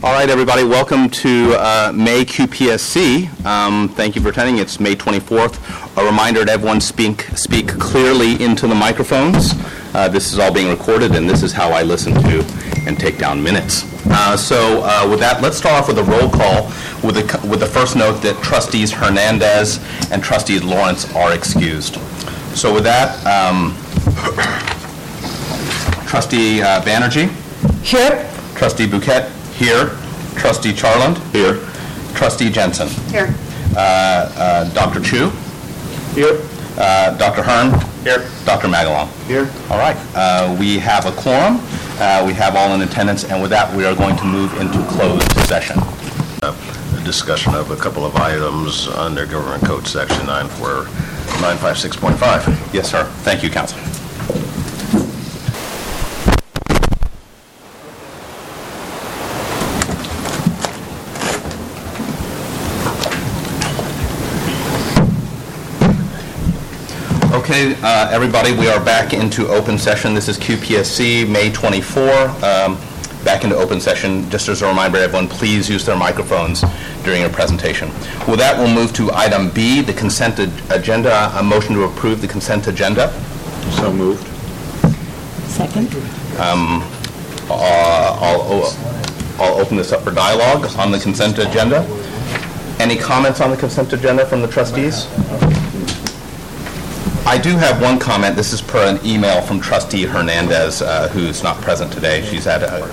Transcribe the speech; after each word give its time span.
All 0.00 0.12
right, 0.12 0.30
everybody, 0.30 0.62
welcome 0.62 1.10
to 1.10 1.54
uh, 1.54 1.92
May 1.92 2.24
QPSC. 2.24 3.44
Um, 3.44 3.88
Thank 3.88 4.14
you 4.14 4.22
for 4.22 4.28
attending. 4.28 4.58
It's 4.58 4.78
May 4.78 4.94
24th. 4.94 5.58
A 6.00 6.04
reminder 6.06 6.44
to 6.44 6.52
everyone, 6.52 6.80
speak 6.80 7.22
speak 7.34 7.66
clearly 7.66 8.40
into 8.42 8.68
the 8.68 8.74
microphones. 8.76 9.54
Uh, 9.94 10.08
This 10.08 10.32
is 10.32 10.38
all 10.38 10.52
being 10.54 10.68
recorded, 10.70 11.16
and 11.16 11.28
this 11.28 11.42
is 11.42 11.52
how 11.52 11.70
I 11.72 11.82
listen 11.82 12.14
to 12.14 12.44
and 12.86 12.98
take 12.98 13.18
down 13.18 13.42
minutes. 13.42 13.82
Uh, 14.06 14.36
So 14.36 14.82
uh, 14.84 15.08
with 15.10 15.18
that, 15.18 15.42
let's 15.42 15.56
start 15.56 15.74
off 15.74 15.88
with 15.88 15.98
a 15.98 16.04
roll 16.04 16.30
call 16.30 16.66
with 17.02 17.16
the 17.16 17.48
with 17.48 17.58
the 17.58 17.66
first 17.66 17.96
note 17.96 18.22
that 18.22 18.40
trustees 18.42 18.92
Hernandez 18.92 19.80
and 20.12 20.22
trustees 20.22 20.62
Lawrence 20.62 21.12
are 21.14 21.32
excused. 21.34 21.96
So 22.56 22.72
with 22.72 22.84
that, 22.84 23.18
um, 23.26 23.74
trustee 26.06 26.62
uh, 26.62 26.82
Banerjee? 26.82 27.28
Here. 27.82 28.30
Trustee 28.58 28.86
Bhuket, 28.88 29.30
here. 29.58 29.90
Trustee 30.36 30.72
Charland? 30.72 31.18
Here. 31.32 31.58
Trustee 32.14 32.50
Jensen? 32.50 32.88
Here. 33.10 33.34
Uh, 33.76 34.64
Dr. 34.72 35.00
Chu? 35.00 35.30
Here. 36.14 36.40
Dr. 37.18 37.42
Hearn? 37.42 37.70
Here. 38.04 38.28
Dr. 38.44 38.68
Magalon? 38.68 39.08
Here. 39.26 39.50
All 39.70 39.78
right, 39.78 39.96
uh, 40.14 40.56
we 40.58 40.78
have 40.78 41.06
a 41.06 41.12
quorum, 41.12 41.60
Uh, 41.98 42.22
we 42.24 42.32
have 42.32 42.54
all 42.54 42.72
in 42.74 42.82
attendance, 42.82 43.24
and 43.24 43.42
with 43.42 43.50
that, 43.50 43.74
we 43.74 43.84
are 43.84 43.92
going 43.94 44.16
to 44.16 44.24
move 44.24 44.54
into 44.60 44.78
closed 44.94 45.28
session. 45.48 45.76
A 46.42 46.54
discussion 47.04 47.52
of 47.54 47.72
a 47.72 47.76
couple 47.76 48.06
of 48.06 48.14
items 48.14 48.86
under 48.86 49.26
Government 49.26 49.64
Code 49.64 49.84
Section 49.86 50.24
94 50.26 50.84
956.5. 51.42 52.72
Yes, 52.72 52.88
sir. 52.90 53.04
Thank 53.24 53.42
you, 53.42 53.50
counsel. 53.50 53.78
Okay, 67.58 67.74
uh, 67.82 68.08
everybody, 68.12 68.52
we 68.52 68.68
are 68.68 68.78
back 68.84 69.12
into 69.12 69.48
open 69.48 69.78
session. 69.78 70.14
This 70.14 70.28
is 70.28 70.38
QPSC, 70.38 71.28
May 71.28 71.50
24, 71.50 72.04
um, 72.04 72.78
back 73.24 73.42
into 73.42 73.56
open 73.56 73.80
session. 73.80 74.30
Just 74.30 74.48
as 74.48 74.62
a 74.62 74.68
reminder, 74.68 74.98
everyone, 74.98 75.26
please 75.26 75.68
use 75.68 75.84
their 75.84 75.96
microphones 75.96 76.62
during 77.02 77.20
your 77.20 77.30
presentation. 77.30 77.88
With 78.28 78.38
that, 78.38 78.56
we'll 78.56 78.72
move 78.72 78.92
to 78.92 79.10
item 79.12 79.50
B, 79.50 79.80
the 79.80 79.92
consent 79.92 80.38
ag- 80.38 80.52
agenda. 80.70 81.32
A 81.36 81.42
motion 81.42 81.74
to 81.74 81.82
approve 81.82 82.20
the 82.20 82.28
consent 82.28 82.68
agenda. 82.68 83.10
So 83.72 83.92
moved. 83.92 84.24
Second. 85.48 85.92
Uh, 86.38 86.80
I'll 87.50 88.76
I'll 89.40 89.60
open 89.60 89.76
this 89.76 89.90
up 89.90 90.02
for 90.02 90.12
dialogue 90.12 90.64
on 90.78 90.92
the 90.92 91.00
consent 91.00 91.40
agenda. 91.40 91.80
Any 92.78 92.94
comments 92.96 93.40
on 93.40 93.50
the 93.50 93.56
consent 93.56 93.92
agenda 93.92 94.24
from 94.26 94.42
the 94.42 94.48
trustees? 94.48 95.08
I 97.28 97.36
do 97.36 97.58
have 97.58 97.82
one 97.82 97.98
comment. 97.98 98.36
This 98.36 98.54
is 98.54 98.62
per 98.62 98.88
an 98.88 99.04
email 99.04 99.42
from 99.42 99.60
trustee 99.60 100.04
Hernandez, 100.04 100.80
uh, 100.80 101.08
who's 101.08 101.42
not 101.42 101.60
present 101.60 101.92
today. 101.92 102.24
She's 102.24 102.46
at 102.46 102.62
a 102.62 102.86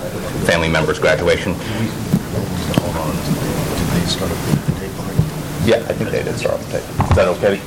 family 0.46 0.68
member's 0.68 1.00
graduation. 1.00 1.54
Hold 1.54 2.98
on. 2.98 3.16
Did 3.16 3.88
they 3.96 4.06
start 4.06 4.30
up 4.30 4.38
the 4.38 4.76
tape 4.78 4.98
line? 5.00 5.16
Yeah, 5.64 5.78
I 5.88 5.94
think 5.94 6.10
they 6.10 6.22
did 6.22 6.36
start 6.36 6.56
off 6.56 6.66
the 6.70 6.80
tape. 6.80 7.10
Is 7.10 7.16
that 7.16 7.30
okay? 7.30 7.62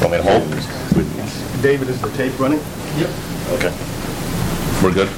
Want 0.00 0.12
me 0.12 0.16
to 0.16 0.22
hold? 0.24 0.48
David, 1.62 1.90
is 1.90 2.00
the 2.00 2.10
tape 2.16 2.40
running? 2.40 2.60
Yep. 2.96 3.10
Okay. 3.52 3.72
We're 4.82 4.94
good? 4.94 5.10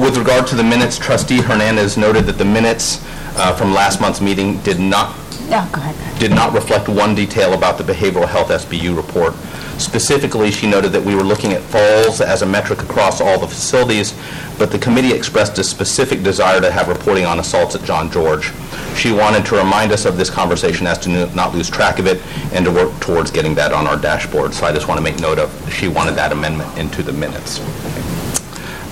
With 0.00 0.16
regard 0.16 0.46
to 0.46 0.56
the 0.56 0.64
minutes, 0.64 0.96
trustee 0.96 1.42
Hernandez 1.42 1.98
noted 1.98 2.24
that 2.24 2.38
the 2.38 2.46
minutes 2.46 3.04
uh, 3.36 3.54
from 3.54 3.74
last 3.74 4.00
month's 4.00 4.22
meeting 4.22 4.58
did 4.62 4.80
not 4.80 5.14
Yeah, 5.50 5.68
go 5.72 5.80
ahead. 5.80 6.20
did 6.20 6.30
not 6.30 6.52
reflect 6.52 6.88
one 6.88 7.14
detail 7.16 7.54
about 7.54 7.76
the 7.76 7.82
behavioral 7.82 8.28
health 8.28 8.50
SBU 8.50 8.96
report. 8.96 9.34
Specifically, 9.80 10.52
she 10.52 10.70
noted 10.70 10.92
that 10.92 11.02
we 11.02 11.16
were 11.16 11.24
looking 11.24 11.52
at 11.52 11.60
falls 11.62 12.20
as 12.20 12.42
a 12.42 12.46
metric 12.46 12.82
across 12.82 13.20
all 13.20 13.36
the 13.36 13.48
facilities, 13.48 14.14
but 14.58 14.70
the 14.70 14.78
committee 14.78 15.12
expressed 15.12 15.58
a 15.58 15.64
specific 15.64 16.22
desire 16.22 16.60
to 16.60 16.70
have 16.70 16.86
reporting 16.86 17.24
on 17.24 17.40
assaults 17.40 17.74
at 17.74 17.82
John 17.82 18.12
George. 18.12 18.52
She 18.94 19.10
wanted 19.10 19.44
to 19.46 19.56
remind 19.56 19.90
us 19.90 20.04
of 20.04 20.16
this 20.16 20.30
conversation 20.30 20.86
as 20.86 20.98
to 20.98 21.08
not 21.34 21.52
lose 21.52 21.68
track 21.68 21.98
of 21.98 22.06
it 22.06 22.22
and 22.52 22.64
to 22.64 22.70
work 22.70 23.00
towards 23.00 23.32
getting 23.32 23.54
that 23.56 23.72
on 23.72 23.88
our 23.88 23.96
dashboard. 23.96 24.54
So 24.54 24.66
I 24.66 24.72
just 24.72 24.86
want 24.86 24.98
to 24.98 25.02
make 25.02 25.18
note 25.18 25.40
of, 25.40 25.50
she 25.72 25.88
wanted 25.88 26.14
that 26.14 26.30
amendment 26.30 26.78
into 26.78 27.02
the 27.02 27.12
minutes. 27.12 27.58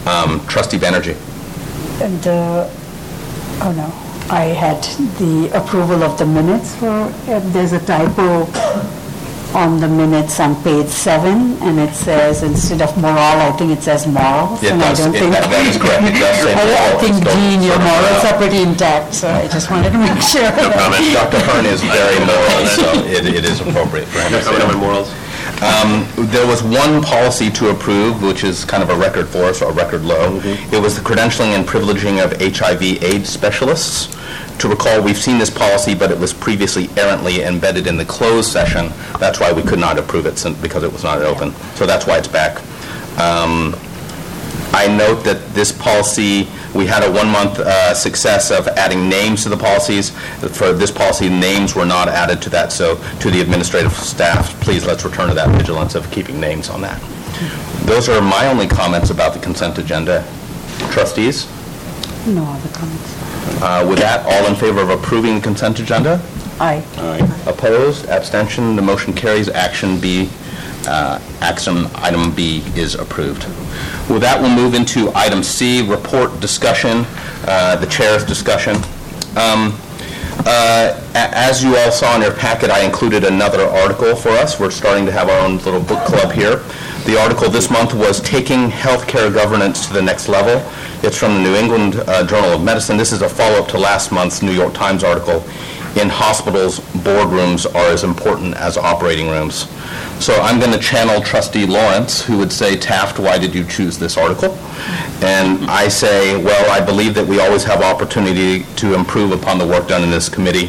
Um, 0.08 0.44
Trustee 0.48 0.78
Banerjee. 0.78 1.16
And, 2.02 2.26
uh, 2.26 2.68
oh 3.60 3.72
no, 3.76 4.07
I 4.30 4.44
had 4.52 4.82
the 5.18 5.50
approval 5.56 6.02
of 6.02 6.18
the 6.18 6.26
minutes 6.26 6.74
for, 6.76 6.86
uh, 7.32 7.40
there's 7.52 7.72
a 7.72 7.80
typo 7.80 8.44
on 9.56 9.80
the 9.80 9.88
minutes 9.88 10.38
on 10.40 10.52
page 10.62 10.88
seven, 10.88 11.56
and 11.62 11.78
it 11.80 11.94
says, 11.94 12.42
instead 12.42 12.82
of 12.82 12.94
moral, 13.00 13.16
I 13.16 13.50
think 13.56 13.72
it 13.72 13.82
says 13.82 14.06
morals. 14.06 14.62
It 14.62 14.72
and 14.72 14.82
I 14.82 14.90
does- 14.90 14.98
don't 15.00 15.14
it- 15.14 15.18
think- 15.20 15.32
that- 15.32 15.48
that 15.48 15.64
is 15.66 15.78
correct. 15.80 16.02
It 16.04 16.20
does 16.20 16.36
say 16.44 16.52
I- 16.60 16.60
I 16.60 16.64
moral. 16.68 17.00
think, 17.00 17.16
It's 17.16 17.30
still 17.30 17.40
Dean, 17.40 17.62
your 17.62 17.72
sort 17.72 17.80
of, 17.80 17.88
morals 17.88 18.24
are 18.28 18.36
pretty 18.36 18.60
intact, 18.62 19.14
so 19.14 19.28
I 19.32 19.48
just 19.48 19.70
wanted 19.70 19.92
to 19.92 19.98
make 19.98 20.20
sure. 20.20 20.42
No 20.44 20.68
that- 20.68 21.30
Dr. 21.32 21.40
Hearn 21.48 21.64
is 21.64 21.80
very 21.80 22.20
moral, 22.28 22.66
so 22.76 22.84
it 23.08 23.24
it 23.24 23.44
is 23.48 23.60
appropriate 23.64 24.08
for 24.12 24.20
him 24.20 24.32
to 24.36 24.42
say 24.44 24.52
that. 24.58 24.76
morals? 24.76 25.08
There 25.60 26.46
was 26.46 26.62
one 26.62 27.02
policy 27.02 27.50
to 27.50 27.70
approve, 27.70 28.22
which 28.22 28.44
is 28.44 28.64
kind 28.64 28.82
of 28.82 28.90
a 28.90 28.96
record 28.96 29.28
for 29.28 29.44
us, 29.44 29.60
or 29.62 29.70
a 29.70 29.72
record 29.72 30.02
low. 30.04 30.40
It 30.44 30.80
was 30.80 30.94
the 30.96 31.00
credentialing 31.02 31.56
and 31.56 31.66
privileging 31.66 32.22
of 32.22 32.32
HIV 32.40 33.02
AIDS 33.02 33.28
specialists. 33.28 34.14
To 34.58 34.68
recall, 34.68 35.00
we've 35.02 35.16
seen 35.16 35.38
this 35.38 35.50
policy, 35.50 35.94
but 35.94 36.10
it 36.10 36.18
was 36.18 36.32
previously 36.32 36.90
errantly 36.96 37.42
embedded 37.42 37.86
in 37.86 37.96
the 37.96 38.04
closed 38.04 38.50
session. 38.50 38.92
That's 39.18 39.38
why 39.40 39.52
we 39.52 39.62
could 39.62 39.78
not 39.78 39.98
approve 39.98 40.26
it, 40.26 40.38
since- 40.38 40.58
because 40.58 40.82
it 40.82 40.92
was 40.92 41.04
not 41.04 41.22
open. 41.22 41.54
So 41.76 41.86
that's 41.86 42.06
why 42.06 42.18
it's 42.18 42.28
back. 42.28 42.60
Um, 43.18 43.74
I 44.72 44.86
note 44.86 45.24
that 45.24 45.54
this 45.54 45.72
policy, 45.72 46.46
we 46.74 46.86
had 46.86 47.02
a 47.02 47.10
one-month 47.10 47.58
uh, 47.58 47.94
success 47.94 48.50
of 48.50 48.68
adding 48.68 49.08
names 49.08 49.42
to 49.44 49.48
the 49.48 49.56
policies. 49.56 50.10
For 50.56 50.72
this 50.72 50.90
policy, 50.90 51.28
names 51.28 51.74
were 51.74 51.86
not 51.86 52.08
added 52.08 52.42
to 52.42 52.50
that, 52.50 52.70
so 52.70 52.96
to 53.20 53.30
the 53.30 53.40
administrative 53.40 53.92
staff, 53.92 54.58
please, 54.60 54.86
let's 54.86 55.04
return 55.04 55.28
to 55.28 55.34
that 55.34 55.48
vigilance 55.56 55.94
of 55.94 56.10
keeping 56.10 56.38
names 56.38 56.68
on 56.68 56.80
that. 56.82 57.00
Those 57.86 58.08
are 58.08 58.20
my 58.20 58.46
only 58.48 58.66
comments 58.68 59.10
about 59.10 59.32
the 59.32 59.40
consent 59.40 59.78
agenda. 59.78 60.22
Trustees, 60.90 61.46
No 62.26 62.44
other 62.44 62.68
comments. 62.70 63.62
uh, 63.62 63.86
with 63.88 63.98
that, 64.00 64.24
all 64.26 64.46
in 64.48 64.54
favor 64.54 64.80
of 64.80 64.90
approving 64.90 65.36
the 65.36 65.40
consent 65.40 65.80
agenda? 65.80 66.20
Aye. 66.60 66.84
Aye. 66.98 67.42
Opposed, 67.46 68.06
abstention, 68.06 68.76
the 68.76 68.82
motion 68.82 69.14
carries. 69.14 69.48
Action 69.48 69.98
B, 69.98 70.28
uh, 70.88 71.20
action 71.40 71.86
item 71.94 72.34
B 72.34 72.62
is 72.74 72.94
approved. 72.94 73.44
With 74.08 74.22
that, 74.22 74.40
we'll 74.40 74.54
move 74.56 74.74
into 74.74 75.12
item 75.14 75.42
C, 75.42 75.82
report 75.88 76.40
discussion, 76.40 77.04
uh, 77.46 77.76
the 77.76 77.86
chair's 77.86 78.24
discussion. 78.24 78.76
Um, 79.36 79.76
uh, 80.46 80.98
As 81.14 81.62
you 81.62 81.76
all 81.76 81.90
saw 81.90 82.14
in 82.16 82.22
your 82.22 82.32
packet, 82.32 82.70
I 82.70 82.84
included 82.84 83.24
another 83.24 83.64
article 83.64 84.16
for 84.16 84.30
us. 84.30 84.58
We're 84.58 84.70
starting 84.70 85.04
to 85.06 85.12
have 85.12 85.28
our 85.28 85.40
own 85.44 85.58
little 85.58 85.80
book 85.80 86.04
club 86.06 86.32
here. 86.32 86.62
The 87.04 87.18
article 87.20 87.50
this 87.50 87.70
month 87.70 87.92
was 87.92 88.20
Taking 88.20 88.70
Healthcare 88.70 89.32
Governance 89.32 89.86
to 89.88 89.92
the 89.92 90.02
Next 90.02 90.28
Level. 90.28 90.62
It's 91.02 91.16
from 91.16 91.34
the 91.34 91.40
New 91.40 91.54
England 91.54 91.96
uh, 92.06 92.26
Journal 92.26 92.50
of 92.52 92.62
Medicine. 92.62 92.96
This 92.96 93.12
is 93.12 93.22
a 93.22 93.28
follow-up 93.28 93.68
to 93.68 93.78
last 93.78 94.10
month's 94.12 94.42
New 94.42 94.52
York 94.52 94.74
Times 94.74 95.02
article, 95.04 95.44
In 95.96 96.08
Hospitals, 96.08 96.80
Boardrooms 97.02 97.66
Are 97.74 97.90
as 97.90 98.04
Important 98.04 98.54
as 98.54 98.76
Operating 98.76 99.28
Rooms. 99.28 99.68
So 100.22 100.34
I'm 100.40 100.60
going 100.60 100.72
to 100.72 100.78
channel 100.78 101.20
trustee 101.22 101.66
Lawrence, 101.66 102.22
who 102.24 102.38
would 102.38 102.52
say, 102.52 102.76
Taft, 102.76 103.18
why 103.18 103.38
did 103.38 103.54
you 103.54 103.64
choose 103.64 103.98
this 103.98 104.16
article? 104.16 104.54
And 105.22 105.68
I 105.68 105.88
say, 105.88 106.42
well, 106.42 106.70
I 106.70 106.84
believe 106.84 107.14
that 107.14 107.26
we 107.26 107.40
always 107.40 107.64
have 107.64 107.82
opportunity 107.82 108.64
to 108.76 108.94
improve 108.94 109.32
upon 109.32 109.58
the 109.58 109.66
work 109.66 109.88
done 109.88 110.04
in 110.04 110.10
this 110.10 110.28
committee. 110.28 110.66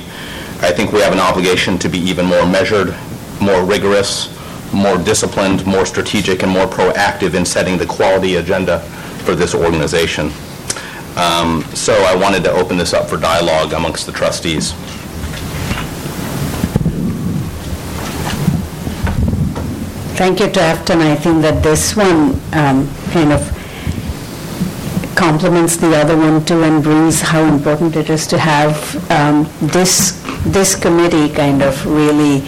I 0.62 0.72
think 0.72 0.92
we 0.92 1.00
have 1.02 1.14
an 1.14 1.20
obligation 1.20 1.78
to 1.80 1.90
be 1.90 2.00
even 2.00 2.26
more 2.26 2.46
measured, 2.46 2.96
more 3.40 3.64
rigorous, 3.64 4.36
more 4.74 4.98
disciplined, 4.98 5.66
more 5.66 5.86
strategic, 5.86 6.44
and 6.44 6.52
more 6.52 6.66
proactive 6.66 7.34
in 7.34 7.46
setting 7.46 7.78
the 7.78 7.86
quality 7.86 8.36
agenda 8.36 8.80
for 9.26 9.36
this 9.36 9.54
organization. 9.54 10.32
Um, 11.18 11.64
So 11.74 11.94
I 11.94 12.16
wanted 12.16 12.44
to 12.46 12.52
open 12.52 12.78
this 12.78 12.94
up 12.94 13.10
for 13.10 13.18
dialogue 13.18 13.74
amongst 13.74 14.06
the 14.06 14.12
trustees. 14.12 14.74
Thank 20.20 20.42
you, 20.42 20.50
Taft, 20.50 20.90
and 20.90 21.02
I 21.02 21.16
think 21.16 21.42
that 21.44 21.64
this 21.64 21.96
one 21.96 22.38
um, 22.52 22.94
kind 23.12 23.32
of 23.32 23.40
complements 25.16 25.78
the 25.78 25.96
other 25.96 26.18
one 26.18 26.44
too 26.44 26.62
and 26.62 26.84
brings 26.84 27.22
how 27.22 27.42
important 27.46 27.96
it 27.96 28.10
is 28.10 28.28
to 28.28 28.38
have 28.38 28.76
um, 29.10 29.48
this, 29.62 30.22
this 30.44 30.76
committee 30.76 31.34
kind 31.34 31.62
of 31.62 31.86
really 31.86 32.40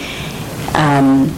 um, 0.74 1.28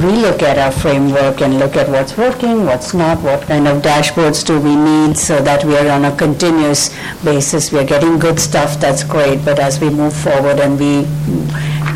relook 0.00 0.40
at 0.40 0.56
our 0.56 0.72
framework 0.72 1.42
and 1.42 1.58
look 1.58 1.76
at 1.76 1.90
what's 1.90 2.16
working, 2.16 2.64
what's 2.64 2.94
not, 2.94 3.20
what 3.20 3.42
kind 3.42 3.68
of 3.68 3.82
dashboards 3.82 4.42
do 4.42 4.58
we 4.58 4.74
need 4.74 5.18
so 5.18 5.42
that 5.42 5.62
we 5.62 5.76
are 5.76 5.90
on 5.90 6.06
a 6.06 6.16
continuous 6.16 6.88
basis. 7.22 7.70
We're 7.70 7.84
getting 7.86 8.18
good 8.18 8.40
stuff, 8.40 8.80
that's 8.80 9.04
great, 9.04 9.44
but 9.44 9.58
as 9.58 9.78
we 9.78 9.90
move 9.90 10.16
forward 10.16 10.58
and 10.58 10.80
we 10.80 11.06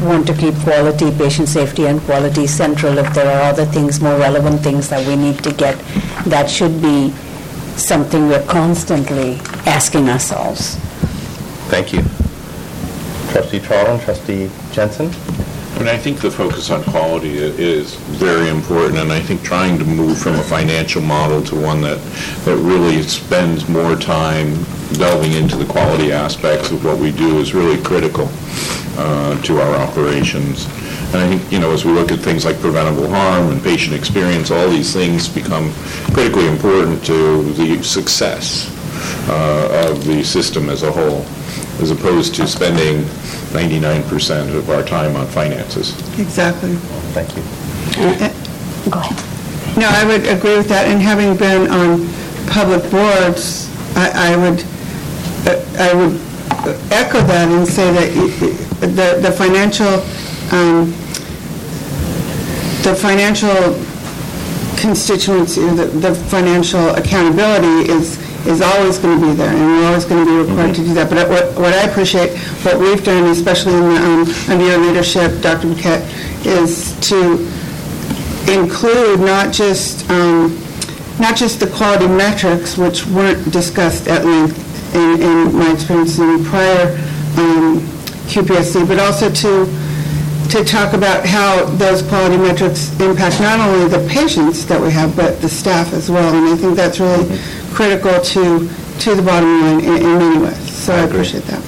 want 0.02 0.26
to 0.26 0.34
keep 0.34 0.54
quality, 0.56 1.10
patient 1.16 1.48
safety 1.48 1.86
and 1.86 2.00
quality 2.02 2.46
central, 2.46 2.98
if 2.98 3.12
there 3.14 3.26
are 3.26 3.50
other 3.50 3.64
things, 3.64 4.00
more 4.00 4.18
relevant 4.18 4.60
things 4.60 4.88
that 4.88 5.06
we 5.06 5.16
need 5.16 5.42
to 5.44 5.52
get, 5.52 5.78
that 6.26 6.50
should 6.50 6.80
be 6.82 7.10
something 7.76 8.28
we're 8.28 8.46
constantly 8.46 9.34
asking 9.66 10.08
ourselves. 10.08 10.76
Thank 11.68 11.92
you. 11.92 12.02
Trustee 13.32 13.60
Charlton, 13.60 14.00
trustee 14.00 14.50
Jensen? 14.72 15.10
Mean, 15.78 15.88
I 15.88 15.98
think 15.98 16.20
the 16.20 16.30
focus 16.30 16.70
on 16.70 16.82
quality 16.84 17.36
is 17.36 17.96
very 17.96 18.48
important, 18.48 18.98
and 18.98 19.12
I 19.12 19.20
think 19.20 19.42
trying 19.42 19.78
to 19.78 19.84
move 19.84 20.18
from 20.18 20.34
a 20.36 20.42
financial 20.42 21.02
model 21.02 21.42
to 21.44 21.54
one 21.54 21.82
that, 21.82 21.98
that 22.46 22.56
really 22.56 23.02
spends 23.02 23.68
more 23.68 23.94
time 23.94 24.54
delving 24.94 25.32
into 25.32 25.54
the 25.56 25.66
quality 25.66 26.12
aspects 26.12 26.70
of 26.70 26.82
what 26.82 26.98
we 26.98 27.12
do 27.12 27.40
is 27.40 27.52
really 27.52 27.80
critical 27.82 28.26
uh, 28.96 29.40
to 29.42 29.60
our 29.60 29.76
operations. 29.76 30.64
And 31.12 31.16
I 31.16 31.28
think, 31.28 31.52
you 31.52 31.58
know, 31.58 31.70
as 31.72 31.84
we 31.84 31.92
look 31.92 32.10
at 32.10 32.20
things 32.20 32.46
like 32.46 32.58
preventable 32.58 33.08
harm 33.10 33.52
and 33.52 33.62
patient 33.62 33.94
experience, 33.94 34.50
all 34.50 34.68
these 34.70 34.94
things 34.94 35.28
become 35.28 35.72
critically 36.14 36.46
important 36.48 37.04
to 37.04 37.52
the 37.52 37.82
success 37.84 38.72
uh, 39.28 39.90
of 39.90 40.04
the 40.06 40.24
system 40.24 40.70
as 40.70 40.82
a 40.82 40.90
whole, 40.90 41.24
as 41.80 41.90
opposed 41.90 42.34
to 42.36 42.46
spending 42.46 43.02
99% 43.52 44.54
of 44.54 44.70
our 44.70 44.82
time 44.82 45.14
on 45.16 45.26
finances. 45.26 45.92
Exactly. 46.18 46.74
Thank 47.14 47.36
you. 47.36 47.42
Go 47.94 48.08
ahead. 48.10 49.76
No, 49.76 49.88
I 49.88 50.04
would 50.06 50.26
agree 50.26 50.56
with 50.56 50.68
that, 50.68 50.86
and 50.88 51.00
having 51.02 51.36
been 51.36 51.70
on 51.70 52.06
public 52.48 52.82
boards, 52.90 53.68
I 53.96 54.32
I 54.32 54.36
would, 54.36 54.64
uh, 55.46 55.60
I 55.78 55.92
would 55.94 56.20
echo 56.90 57.20
that 57.20 57.48
and 57.48 57.66
say 57.68 57.92
that 57.92 58.08
y- 58.16 58.32
y- 58.40 58.86
the 58.86 59.20
the 59.20 59.32
financial, 59.32 60.00
um, 60.52 60.92
the 62.84 62.94
financial 62.94 63.76
constituency, 64.80 65.60
the 65.60 65.86
the 66.00 66.14
financial 66.14 66.90
accountability 66.94 67.90
is, 67.92 68.16
is 68.46 68.60
always 68.60 68.98
going 68.98 69.20
to 69.20 69.26
be 69.26 69.32
there, 69.34 69.50
and 69.50 69.60
we're 69.60 69.86
always 69.86 70.04
going 70.04 70.24
to 70.24 70.30
be 70.30 70.48
required 70.48 70.74
to 70.76 70.84
do 70.84 70.94
that. 70.94 71.10
But 71.10 71.28
what 71.28 71.54
what 71.58 71.74
I 71.74 71.82
appreciate, 71.82 72.36
what 72.62 72.78
we've 72.78 73.02
done, 73.04 73.24
especially 73.30 73.74
in 73.74 73.82
the, 73.82 73.96
um, 73.96 74.50
under 74.50 74.64
your 74.64 74.78
leadership, 74.78 75.40
Dr. 75.42 75.68
Bhuket, 75.68 76.00
is 76.46 76.98
to 77.08 77.38
include 78.48 79.20
not 79.20 79.52
just, 79.52 80.08
um, 80.10 80.56
not 81.18 81.36
just 81.36 81.60
the 81.60 81.66
quality 81.66 82.06
metrics, 82.06 82.76
which 82.76 83.06
weren't 83.06 83.50
discussed 83.52 84.08
at 84.08 84.24
length 84.24 84.94
in, 84.94 85.20
in 85.20 85.54
my 85.54 85.72
experience 85.72 86.18
in 86.18 86.44
prior 86.44 86.96
um, 87.38 87.80
QPSC, 88.30 88.86
but 88.86 88.98
also 88.98 89.30
to, 89.30 89.66
to 90.50 90.64
talk 90.64 90.94
about 90.94 91.26
how 91.26 91.64
those 91.76 92.02
quality 92.02 92.36
metrics 92.36 92.98
impact 93.00 93.40
not 93.40 93.58
only 93.60 93.88
the 93.88 94.06
patients 94.08 94.64
that 94.66 94.80
we 94.80 94.90
have, 94.90 95.16
but 95.16 95.40
the 95.40 95.48
staff 95.48 95.92
as 95.92 96.10
well. 96.10 96.34
And 96.34 96.48
I 96.48 96.56
think 96.56 96.76
that's 96.76 97.00
really 97.00 97.24
critical 97.76 98.18
to, 98.22 98.66
to 99.00 99.14
the 99.14 99.22
bottom 99.22 99.60
line 99.60 99.80
in, 99.80 99.96
in 99.96 100.18
many 100.18 100.38
ways. 100.38 100.72
So 100.72 100.94
I 100.94 101.00
appreciate 101.00 101.44
that. 101.44 101.62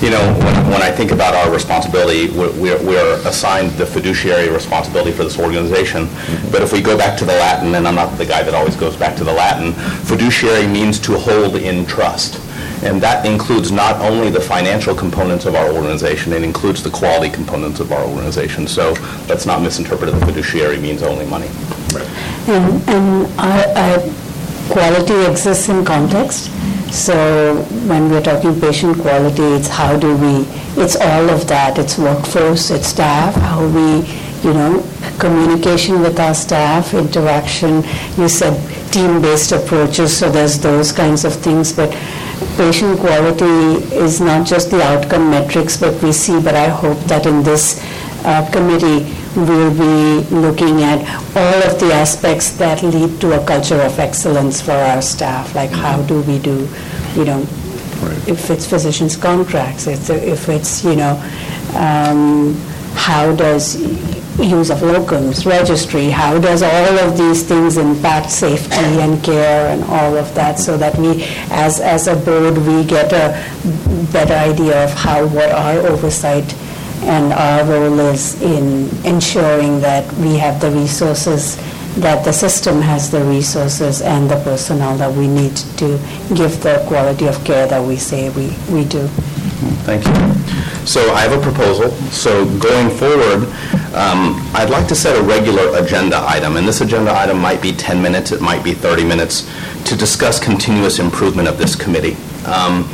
You 0.00 0.10
know, 0.10 0.22
when 0.38 0.54
when 0.70 0.82
I 0.82 0.92
think 0.92 1.10
about 1.10 1.34
our 1.34 1.50
responsibility, 1.52 2.30
we're- 2.30 2.52
we're 2.52 2.80
we're 2.90 3.14
assigned 3.26 3.72
the 3.72 3.84
fiduciary 3.84 4.48
responsibility 4.48 5.10
for 5.10 5.24
this 5.24 5.36
organization, 5.36 6.06
mm-hmm. 6.06 6.52
but 6.52 6.62
if 6.62 6.72
we 6.72 6.80
go 6.80 6.96
back 6.96 7.18
to 7.18 7.24
the 7.24 7.32
Latin, 7.32 7.74
and 7.74 7.88
I'm 7.88 7.96
not 7.96 8.16
the 8.16 8.24
guy 8.24 8.44
that 8.44 8.54
always 8.54 8.76
goes 8.76 8.94
back 8.96 9.16
to 9.16 9.24
the 9.24 9.32
Latin, 9.32 9.72
fiduciary 10.06 10.68
means 10.68 11.00
to 11.00 11.18
hold 11.18 11.56
in 11.56 11.84
trust. 11.84 12.40
And 12.84 13.02
that 13.02 13.26
includes 13.26 13.72
not 13.72 14.00
only 14.00 14.30
the 14.30 14.40
financial 14.40 14.94
components 14.94 15.46
of 15.46 15.56
our 15.56 15.72
organization, 15.72 16.32
it 16.32 16.44
includes 16.44 16.80
the 16.80 16.90
quality 16.90 17.28
components 17.28 17.80
of 17.80 17.90
our 17.90 18.04
organization. 18.04 18.68
So 18.68 18.94
let's 19.28 19.46
not 19.46 19.62
misinterpret 19.62 20.12
that 20.12 20.24
fiduciary 20.24 20.78
means 20.78 21.02
only 21.02 21.26
money. 21.26 21.50
Right. 21.92 22.06
And, 22.46 22.88
and 22.88 23.26
I, 23.36 23.64
I, 23.74 24.14
quality 24.70 25.24
exists 25.26 25.68
in 25.68 25.84
context. 25.84 26.50
So 26.92 27.62
when 27.86 28.10
we're 28.10 28.22
talking 28.22 28.58
patient 28.60 28.98
quality, 28.98 29.42
it's 29.42 29.68
how 29.68 29.98
do 29.98 30.16
we, 30.16 30.46
it's 30.82 30.96
all 30.96 31.28
of 31.30 31.46
that. 31.48 31.78
It's 31.78 31.98
workforce, 31.98 32.70
it's 32.70 32.88
staff, 32.88 33.34
how 33.34 33.66
we, 33.66 34.06
you 34.42 34.54
know, 34.54 34.82
communication 35.18 36.00
with 36.00 36.18
our 36.18 36.34
staff, 36.34 36.94
interaction. 36.94 37.82
You 38.16 38.28
said 38.28 38.56
team-based 38.92 39.52
approaches, 39.52 40.16
so 40.16 40.30
there's 40.30 40.58
those 40.58 40.92
kinds 40.92 41.24
of 41.24 41.34
things. 41.34 41.72
But 41.72 41.90
patient 42.56 42.98
quality 43.00 43.84
is 43.94 44.20
not 44.20 44.46
just 44.46 44.70
the 44.70 44.82
outcome 44.82 45.30
metrics, 45.30 45.76
but 45.76 46.02
we 46.02 46.12
see, 46.12 46.40
but 46.40 46.54
I 46.54 46.68
hope 46.68 46.98
that 47.00 47.26
in 47.26 47.42
this 47.42 47.82
uh, 48.24 48.48
committee, 48.50 49.14
we'll 49.38 49.70
be 49.70 50.28
looking 50.34 50.82
at 50.82 50.98
all 51.36 51.62
of 51.70 51.78
the 51.78 51.92
aspects 51.92 52.50
that 52.58 52.82
lead 52.82 53.20
to 53.20 53.40
a 53.40 53.46
culture 53.46 53.80
of 53.80 53.98
excellence 53.98 54.60
for 54.60 54.72
our 54.72 55.00
staff, 55.00 55.54
like 55.54 55.70
how 55.70 56.02
do 56.02 56.20
we 56.22 56.38
do, 56.38 56.68
you 57.14 57.24
know, 57.24 57.40
if 58.26 58.50
it's 58.50 58.66
physicians' 58.66 59.16
contracts, 59.16 59.86
if 59.86 60.10
if 60.10 60.48
it's, 60.48 60.84
you 60.84 60.96
know, 60.96 61.14
um, 61.76 62.54
how 62.94 63.34
does 63.34 63.80
use 64.38 64.70
of 64.70 64.78
locums, 64.78 65.44
registry, 65.46 66.10
how 66.10 66.38
does 66.38 66.62
all 66.62 66.98
of 66.98 67.18
these 67.18 67.42
things 67.42 67.76
impact 67.76 68.30
safety 68.30 68.76
and 68.76 69.22
care 69.24 69.68
and 69.72 69.82
all 69.84 70.16
of 70.16 70.32
that, 70.34 70.58
so 70.58 70.76
that 70.76 70.96
we, 70.96 71.24
as, 71.50 71.80
as 71.80 72.06
a 72.06 72.14
board, 72.14 72.56
we 72.58 72.84
get 72.84 73.12
a 73.12 73.34
better 74.12 74.34
idea 74.34 74.84
of 74.84 74.92
how, 74.92 75.26
what 75.26 75.50
our 75.50 75.78
oversight 75.88 76.54
and 77.02 77.32
our 77.32 77.64
role 77.64 78.00
is 78.00 78.40
in 78.42 78.88
ensuring 79.04 79.80
that 79.80 80.10
we 80.14 80.36
have 80.36 80.60
the 80.60 80.70
resources, 80.70 81.56
that 81.96 82.24
the 82.24 82.32
system 82.32 82.80
has 82.80 83.10
the 83.10 83.24
resources 83.24 84.02
and 84.02 84.30
the 84.30 84.36
personnel 84.44 84.96
that 84.98 85.12
we 85.12 85.26
need 85.26 85.56
to 85.78 85.98
give 86.34 86.62
the 86.62 86.82
quality 86.86 87.26
of 87.26 87.42
care 87.44 87.66
that 87.66 87.82
we 87.84 87.96
say 87.96 88.30
we, 88.30 88.48
we 88.70 88.84
do. 88.84 89.06
Thank 89.84 90.06
you. 90.06 90.14
So 90.86 91.12
I 91.12 91.20
have 91.20 91.32
a 91.32 91.42
proposal. 91.42 91.90
So 92.10 92.44
going 92.58 92.90
forward, 92.90 93.48
um, 93.94 94.40
I'd 94.54 94.70
like 94.70 94.86
to 94.88 94.94
set 94.94 95.18
a 95.18 95.22
regular 95.22 95.76
agenda 95.82 96.24
item, 96.26 96.56
and 96.56 96.66
this 96.66 96.80
agenda 96.80 97.12
item 97.14 97.38
might 97.38 97.60
be 97.60 97.72
10 97.72 98.00
minutes, 98.00 98.32
it 98.32 98.40
might 98.40 98.62
be 98.62 98.72
30 98.72 99.04
minutes, 99.04 99.50
to 99.84 99.96
discuss 99.96 100.38
continuous 100.42 100.98
improvement 100.98 101.48
of 101.48 101.58
this 101.58 101.74
committee. 101.74 102.16
Um, 102.48 102.88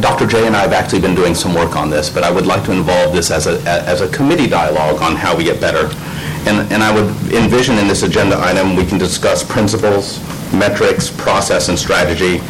Dr. 0.00 0.26
Jay 0.26 0.46
and 0.46 0.56
I 0.56 0.60
have 0.60 0.72
actually 0.72 1.00
been 1.00 1.14
doing 1.14 1.34
some 1.34 1.54
work 1.54 1.76
on 1.76 1.90
this, 1.90 2.10
but 2.10 2.24
I 2.24 2.30
would 2.30 2.46
like 2.46 2.64
to 2.64 2.72
involve 2.72 3.14
this 3.14 3.30
as 3.30 3.46
a, 3.46 3.60
as 3.88 4.00
a 4.00 4.08
committee 4.08 4.48
dialogue 4.48 5.00
on 5.00 5.16
how 5.16 5.36
we 5.36 5.44
get 5.44 5.60
better. 5.60 5.86
And, 6.48 6.70
and 6.72 6.82
I 6.82 6.94
would 6.94 7.08
envision 7.32 7.78
in 7.78 7.88
this 7.88 8.02
agenda 8.02 8.38
item, 8.38 8.76
we 8.76 8.84
can 8.84 8.98
discuss 8.98 9.42
principles, 9.42 10.18
metrics, 10.52 11.10
process, 11.10 11.68
and 11.68 11.78
strategy, 11.78 12.40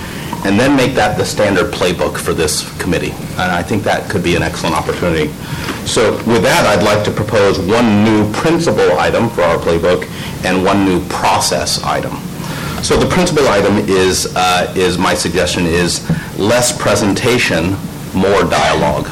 and 0.45 0.61
then 0.61 0.77
make 0.77 0.95
that 0.95 1.17
the 1.17 1.25
standard 1.25 1.73
playbook 1.73 2.19
for 2.19 2.35
this 2.35 2.71
committee. 2.81 3.13
And 3.39 3.53
I 3.53 3.63
think 3.63 3.83
that 3.85 4.11
could 4.11 4.23
be 4.23 4.37
an 4.37 4.43
excellent 4.43 4.75
opportunity. 4.75 5.29
So 5.87 6.13
with 6.27 6.43
that, 6.43 6.67
I'd 6.67 6.85
like 6.85 7.05
to 7.05 7.11
propose 7.11 7.59
one 7.59 8.05
new 8.05 8.31
principle 8.33 8.99
item 8.99 9.31
for 9.31 9.43
our 9.43 9.57
playbook 9.57 10.05
and 10.45 10.65
one 10.65 10.85
new 10.85 11.05
process 11.09 11.83
item. 11.83 12.13
So 12.85 12.99
the 12.99 13.07
principal 13.07 13.49
item 13.49 13.79
is, 13.89 14.37
uh, 14.37 14.71
is, 14.77 14.99
my 14.99 15.15
suggestion 15.15 15.65
is 15.65 16.07
less 16.39 16.71
presentation, 16.71 17.79
more 18.13 18.45
dialogue. 18.45 19.07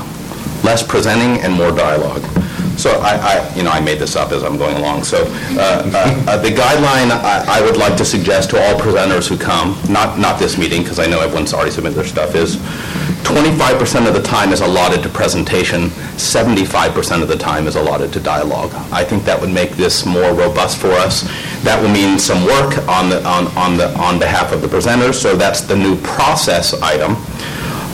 Less 0.62 0.82
presenting 0.86 1.42
and 1.42 1.54
more 1.54 1.72
dialogue. 1.72 2.20
So 2.78 3.00
I, 3.00 3.16
I, 3.16 3.54
you 3.54 3.62
know, 3.62 3.70
I 3.70 3.80
made 3.80 3.98
this 3.98 4.14
up 4.14 4.30
as 4.30 4.42
I'm 4.44 4.58
going 4.58 4.76
along. 4.76 5.04
So 5.04 5.24
uh, 5.24 5.88
uh, 5.90 6.24
uh, 6.28 6.36
the 6.36 6.50
guideline 6.50 7.12
I 7.12 7.46
I 7.48 7.62
would 7.62 7.78
like 7.78 7.96
to 7.96 8.04
suggest 8.04 8.50
to 8.50 8.60
all 8.62 8.78
presenters 8.78 9.26
who 9.26 9.38
come, 9.38 9.78
not, 9.88 10.18
not 10.18 10.38
this 10.38 10.58
meeting, 10.58 10.82
because 10.82 10.98
I 10.98 11.06
know 11.06 11.20
everyone's 11.20 11.54
already 11.54 11.70
submitted 11.70 11.96
their 11.96 12.04
stuff, 12.04 12.34
is 12.34 12.56
25% 13.32 14.06
of 14.06 14.12
the 14.12 14.20
time 14.20 14.52
is 14.52 14.60
allotted 14.60 15.02
to 15.02 15.08
presentation, 15.08 15.88
75% 16.20 17.22
of 17.22 17.28
the 17.28 17.36
time 17.36 17.66
is 17.66 17.76
allotted 17.76 18.12
to 18.12 18.20
dialogue. 18.20 18.70
I 18.92 19.04
think 19.04 19.24
that 19.24 19.40
would 19.40 19.48
make 19.48 19.70
this 19.70 20.04
more 20.04 20.34
robust 20.34 20.76
for 20.76 20.90
us. 20.90 21.22
That 21.62 21.80
will 21.80 21.88
mean 21.88 22.18
some 22.18 22.44
work 22.44 22.76
on 22.88 23.08
the, 23.08 23.26
on, 23.26 23.46
on 23.56 23.78
the, 23.78 23.98
on 23.98 24.18
behalf 24.18 24.52
of 24.52 24.60
the 24.60 24.68
presenters, 24.68 25.14
so 25.14 25.34
that's 25.34 25.62
the 25.62 25.74
new 25.74 25.96
process 26.02 26.74
item. 26.82 27.16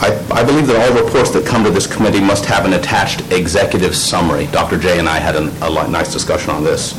I 0.00 0.08
I 0.30 0.44
believe 0.44 0.66
that 0.68 0.76
all 0.78 1.02
reports 1.04 1.30
that 1.32 1.44
come 1.46 1.64
to 1.64 1.70
this 1.70 1.86
committee 1.86 2.20
must 2.20 2.44
have 2.46 2.64
an 2.64 2.72
attached 2.74 3.20
executive 3.32 3.94
summary. 3.96 4.46
Dr. 4.52 4.78
J 4.78 4.98
and 4.98 5.08
I 5.08 5.18
had 5.18 5.34
an- 5.36 5.52
a 5.62 5.88
nice 5.88 6.12
discussion 6.12 6.50
on 6.50 6.62
this. 6.64 6.94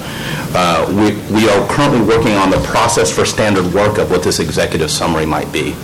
Uh, 0.53 0.85
We 0.89 1.11
we 1.37 1.49
are 1.49 1.61
currently 1.67 2.01
working 2.01 2.35
on 2.35 2.49
the 2.49 2.59
process 2.73 3.09
for 3.11 3.23
standard 3.25 3.73
work 3.73 3.97
of 3.99 4.09
what 4.11 4.23
this 4.23 4.39
executive 4.39 4.89
summary 4.91 5.25
might 5.25 5.51
be. 5.51 5.75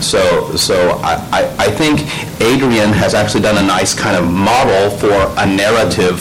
So 0.00 0.20
so 0.56 0.76
I 1.02 1.14
I 1.38 1.42
I 1.66 1.68
think 1.80 1.96
Adrian 2.40 2.92
has 2.92 3.14
actually 3.14 3.42
done 3.42 3.58
a 3.58 3.66
nice 3.78 3.92
kind 3.94 4.16
of 4.16 4.24
model 4.30 4.90
for 5.02 5.14
a 5.36 5.46
narrative 5.46 6.16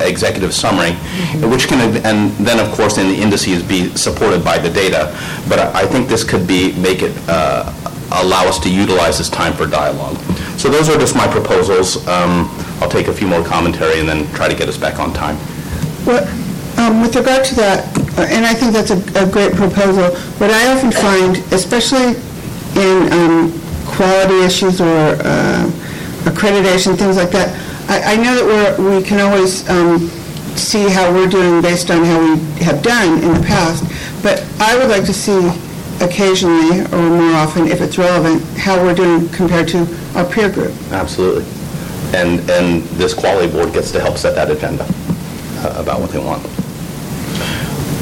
executive 0.00 0.52
summary, 0.54 0.92
which 1.52 1.68
can, 1.68 1.78
and 2.06 2.18
then, 2.46 2.58
of 2.58 2.68
course, 2.72 2.96
in 3.00 3.08
the 3.12 3.18
indices 3.24 3.62
be 3.62 3.90
supported 3.94 4.42
by 4.44 4.56
the 4.58 4.70
data. 4.70 5.02
But 5.48 5.58
I 5.58 5.82
I 5.82 5.84
think 5.92 6.08
this 6.08 6.24
could 6.24 6.46
be, 6.46 6.72
make 6.88 7.00
it, 7.08 7.12
uh, 7.28 7.64
allow 8.12 8.46
us 8.46 8.58
to 8.60 8.70
utilize 8.70 9.18
this 9.18 9.28
time 9.28 9.52
for 9.52 9.66
dialogue. 9.66 10.16
So 10.58 10.68
those 10.68 10.88
are 10.88 10.98
just 10.98 11.14
my 11.14 11.26
proposals. 11.28 12.06
Um, 12.08 12.48
I'll 12.80 12.88
take 12.88 13.08
a 13.08 13.12
few 13.12 13.26
more 13.26 13.44
commentary 13.44 14.00
and 14.00 14.08
then 14.08 14.26
try 14.34 14.48
to 14.48 14.54
get 14.54 14.68
us 14.68 14.78
back 14.78 14.98
on 14.98 15.12
time. 15.12 15.36
Um, 16.78 17.02
with 17.02 17.14
regard 17.16 17.44
to 17.46 17.54
that, 17.56 17.84
uh, 18.18 18.22
and 18.30 18.46
I 18.46 18.54
think 18.54 18.72
that's 18.72 18.90
a, 18.90 18.98
a 19.22 19.28
great 19.28 19.52
proposal, 19.52 20.14
what 20.38 20.50
I 20.50 20.72
often 20.72 20.92
find, 20.92 21.36
especially 21.52 22.14
in, 22.80 23.12
um, 23.12 23.52
quality 23.84 24.44
issues 24.44 24.80
or, 24.80 24.86
uh, 24.86 25.70
accreditation, 26.22 26.96
things 26.96 27.16
like 27.16 27.30
that, 27.30 27.50
I, 27.90 28.14
I 28.14 28.16
know 28.16 28.46
that 28.46 28.78
we 28.78 29.02
can 29.02 29.18
always, 29.20 29.68
um, 29.68 30.08
see 30.56 30.88
how 30.88 31.12
we're 31.12 31.28
doing 31.28 31.62
based 31.62 31.90
on 31.90 32.04
how 32.04 32.18
we 32.20 32.36
have 32.64 32.82
done 32.82 33.22
in 33.22 33.32
the 33.34 33.46
past, 33.46 33.84
but 34.22 34.44
I 34.60 34.76
would 34.76 34.88
like 34.88 35.04
to 35.06 35.12
see 35.14 35.38
occasionally, 36.00 36.80
or 36.92 37.02
more 37.10 37.34
often, 37.34 37.66
if 37.68 37.80
it's 37.80 37.98
relevant, 37.98 38.42
how 38.58 38.82
we're 38.82 38.94
doing 38.94 39.28
compared 39.30 39.68
to 39.68 39.86
our 40.14 40.24
peer 40.24 40.50
group. 40.50 40.72
Absolutely. 40.92 41.44
And, 42.14 42.40
and 42.50 42.82
this 42.98 43.12
quality 43.14 43.50
board 43.52 43.72
gets 43.72 43.90
to 43.92 44.00
help 44.00 44.16
set 44.16 44.34
that 44.34 44.50
agenda 44.50 44.86
uh, 45.60 45.74
about 45.82 46.00
what 46.00 46.10
they 46.10 46.18
want. 46.18 46.44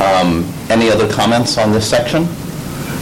Um, 0.01 0.45
Any 0.71 0.91
other 0.91 1.09
comments 1.13 1.59
on 1.59 1.73
this 1.73 1.89
section? 1.89 2.27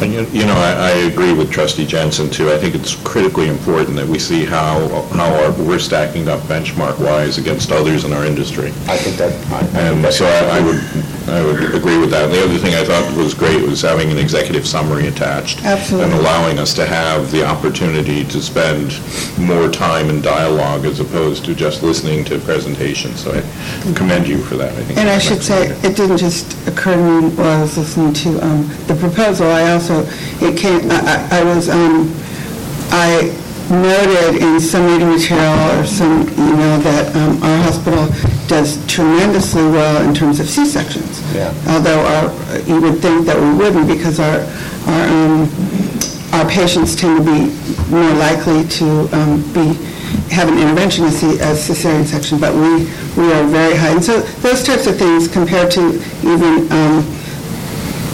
And 0.03 0.13
you 0.13 0.27
you 0.33 0.45
know, 0.45 0.55
I 0.55 0.73
I 0.73 0.91
agree 1.11 1.33
with 1.33 1.51
trustee 1.53 1.87
Jensen, 1.87 2.29
too. 2.29 2.51
I 2.53 2.59
think 2.59 2.75
it's 2.75 2.95
critically 3.05 3.49
important 3.49 3.97
that 3.97 4.07
we 4.07 4.19
see 4.19 4.45
how, 4.45 4.89
how 5.15 5.33
our- 5.35 5.53
we're 5.53 5.79
stacking 5.79 6.29
up 6.29 6.41
benchmark-wise 6.43 7.39
against 7.39 7.71
others 7.71 8.05
in 8.05 8.13
our 8.13 8.25
industry. 8.27 8.69
I 8.89 8.97
think 8.99 9.17
that, 9.19 9.33
I- 9.53 9.59
I 9.59 9.63
think 9.65 10.05
And 10.05 10.13
so 10.15 10.27
I 10.27 10.59
I 10.59 10.61
would, 10.61 10.81
I 11.27 11.43
would 11.43 11.75
agree 11.75 11.99
with 11.99 12.11
that. 12.11 12.25
And 12.25 12.33
the 12.35 12.45
other 12.45 12.59
thing 12.59 12.75
I 12.75 12.85
thought 12.85 13.17
was 13.17 13.33
great 13.35 13.63
was 13.67 13.81
having 13.81 14.11
an 14.11 14.19
executive 14.19 14.67
summary 14.67 15.07
attached. 15.09 15.65
Absolutely. 15.65 16.13
And 16.13 16.21
allowing 16.21 16.59
us 16.59 16.75
to 16.75 16.85
have 16.87 17.31
the 17.31 17.45
opportunity 17.47 18.25
to 18.25 18.43
spend 18.43 19.01
more 19.39 19.69
time 19.71 20.11
in 20.11 20.21
dialogue 20.21 20.85
as 20.85 21.01
opposed 21.01 21.45
to 21.47 21.55
just 21.55 21.83
listening 21.83 22.25
to 22.27 22.39
presentations. 22.41 23.21
So 23.25 23.33
I 23.33 23.93
commend 23.95 24.29
you 24.29 24.39
for 24.45 24.57
that. 24.57 24.73
I 24.75 24.83
think 24.83 24.99
And 24.99 25.09
I 25.09 25.19
should 25.19 25.43
say, 25.43 25.69
it 25.83 25.97
didn't 25.97 26.19
just 26.19 26.53
occur 26.69 26.95
to 26.97 27.21
me 27.23 27.35
while 27.35 27.59
I 27.59 27.63
was 27.63 27.77
listening 27.79 28.13
to 28.15 28.45
um, 28.45 28.69
the 28.87 28.95
proposal, 28.95 29.47
I 29.47 29.73
also, 29.73 30.05
it 30.41 30.57
came, 30.59 30.91
I 30.91 31.29
I- 31.31 31.39
I 31.41 31.45
was, 31.45 31.69
um, 31.69 32.13
I 32.91 33.35
noted 33.71 34.43
in 34.43 34.61
some 34.61 34.85
reading 34.87 35.09
material 35.11 35.55
or 35.81 35.87
some 35.87 36.23
email 36.35 36.79
that 36.81 37.15
um, 37.17 37.43
our 37.43 37.63
hospital 37.63 38.05
does 38.47 38.85
tremendously 38.87 39.63
well 39.63 40.07
in 40.07 40.15
terms 40.15 40.41
of 40.41 40.49
C-sections. 40.49 41.23
Yeah. 41.35 41.53
Although 41.69 42.01
our, 42.01 42.59
you 42.61 42.81
would 42.81 43.01
think 43.01 43.27
that 43.27 43.37
we 43.41 43.51
wouldn't 43.57 43.89
because 43.89 44.21
our, 44.21 44.41
our, 44.87 45.05
um, 45.09 45.49
our 46.33 46.49
patients 46.49 46.95
tend 46.95 47.19
to 47.19 47.25
be 47.25 47.53
more 47.91 48.13
likely 48.15 48.65
to 48.69 49.09
um, 49.17 49.41
be, 49.53 49.73
have 50.31 50.49
an 50.49 50.59
intervention 50.59 51.05
as 51.05 51.19
C- 51.21 51.41
as 51.41 51.69
cesarean 51.69 52.05
section, 52.05 52.39
but 52.39 52.55
we, 52.55 52.85
we 53.17 53.33
are 53.33 53.45
very 53.47 53.77
high. 53.77 53.91
And 53.91 54.05
so 54.05 54.21
those 54.43 54.63
types 54.63 54.87
of 54.87 54.97
things 54.97 55.29
compared 55.29 55.71
to 55.73 55.95
even 56.23 56.71
um, 56.73 57.05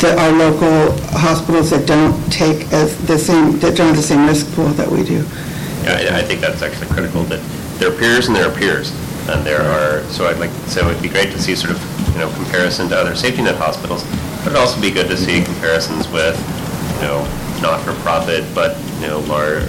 the, 0.00 0.14
our 0.18 0.32
local 0.32 0.92
hospitals 1.18 1.70
that 1.70 1.86
don't 1.86 2.14
take 2.32 2.72
as 2.72 2.96
the 3.06 3.18
same, 3.18 3.58
that 3.60 3.76
don't 3.76 3.88
have 3.88 3.96
the 3.96 4.02
same 4.02 4.26
risk 4.26 4.50
pool 4.54 4.68
that 4.68 4.88
we 4.88 5.02
do. 5.02 5.24
Yeah, 5.84 6.12
I 6.12 6.18
I 6.18 6.22
think 6.22 6.40
that's 6.40 6.62
actually 6.62 6.88
critical, 6.88 7.22
that 7.24 7.40
there 7.78 7.90
are 7.92 7.96
peers 7.98 8.28
and 8.28 8.36
there 8.36 8.48
are 8.48 8.54
peers. 8.54 8.92
And 9.28 9.44
there 9.44 9.62
are, 9.62 10.02
so 10.10 10.26
I'd 10.26 10.38
like, 10.38 10.50
so 10.66 10.88
it'd 10.88 11.02
be 11.02 11.08
great 11.08 11.30
to 11.32 11.38
see 11.38 11.54
sort 11.54 11.72
of, 11.72 12.12
you 12.12 12.18
know, 12.18 12.32
comparison 12.34 12.88
to 12.88 12.96
other 12.96 13.14
safety 13.14 13.42
net 13.42 13.56
hospitals. 13.56 14.02
But 14.42 14.48
it'd 14.48 14.56
also 14.56 14.80
be 14.80 14.90
good 14.90 15.08
to 15.08 15.16
see 15.16 15.42
comparisons 15.42 16.08
with, 16.08 16.36
you 16.96 17.06
know, 17.06 17.22
not-for-profit, 17.60 18.54
but, 18.54 18.76
you 19.00 19.06
know, 19.06 19.20
large, 19.20 19.64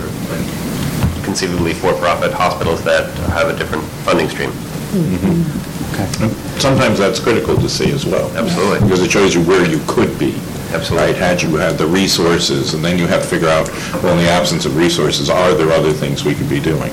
conceivably 1.24 1.74
for-profit 1.74 2.32
hospitals 2.32 2.84
that 2.84 3.10
have 3.30 3.50
a 3.50 3.58
different 3.58 3.84
funding 4.06 4.30
stream. 4.30 4.50
Mm-hmm. 4.50 5.16
Mm-hmm. 5.16 5.72
Okay. 5.92 6.60
Sometimes 6.60 6.98
that's 6.98 7.20
critical 7.20 7.56
to 7.58 7.70
see 7.70 7.92
as 7.92 8.06
well. 8.06 8.36
Absolutely. 8.36 8.80
Because 8.80 9.04
it 9.04 9.12
shows 9.12 9.36
you 9.36 9.42
where 9.44 9.66
you 9.70 9.80
could 9.88 10.18
be. 10.18 10.34
Absolutely. 10.72 11.08
Right, 11.08 11.16
had 11.16 11.42
you 11.42 11.58
had 11.58 11.78
the 11.78 11.86
resources, 11.86 12.74
and 12.74 12.84
then 12.84 12.98
you 12.98 13.06
have 13.06 13.22
to 13.22 13.28
figure 13.28 13.50
out, 13.50 13.70
well, 14.02 14.18
in 14.18 14.24
the 14.24 14.30
absence 14.32 14.66
of 14.66 14.78
resources, 14.78 15.30
are 15.30 15.54
there 15.54 15.70
other 15.72 15.92
things 15.92 16.24
we 16.24 16.34
could 16.34 16.50
be 16.50 16.62
doing? 16.62 16.92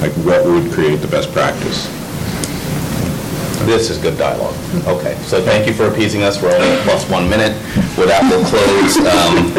Like, 0.00 0.12
what 0.26 0.44
would 0.44 0.72
create 0.72 0.96
the 0.96 1.06
best 1.08 1.32
practice? 1.32 1.88
This 3.66 3.90
is 3.90 3.98
good 3.98 4.16
dialogue. 4.16 4.54
Okay, 4.86 5.14
so 5.22 5.40
thank 5.42 5.66
you 5.66 5.74
for 5.74 5.86
appeasing 5.86 6.22
us. 6.22 6.42
We're 6.42 6.54
only 6.54 6.82
plus 6.82 7.08
one 7.10 7.28
minute. 7.28 7.52
With 7.96 8.08
that, 8.08 8.24
we'll 8.24 8.44
close, 8.48 8.96
um, 9.04 9.52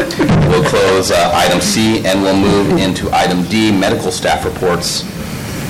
we'll 0.49 0.67
close 0.67 1.11
uh, 1.11 1.31
item 1.33 1.61
C, 1.61 2.03
and 2.05 2.21
we'll 2.21 2.35
move 2.37 2.79
into 2.79 3.09
item 3.13 3.43
D, 3.43 3.71
medical 3.71 4.11
staff 4.11 4.43
reports. 4.43 5.03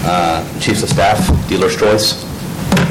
Uh, 0.06 0.42
Chiefs 0.60 0.82
of 0.82 0.90
Staff, 0.90 1.20
dealer's 1.50 1.78
choice. 1.78 2.24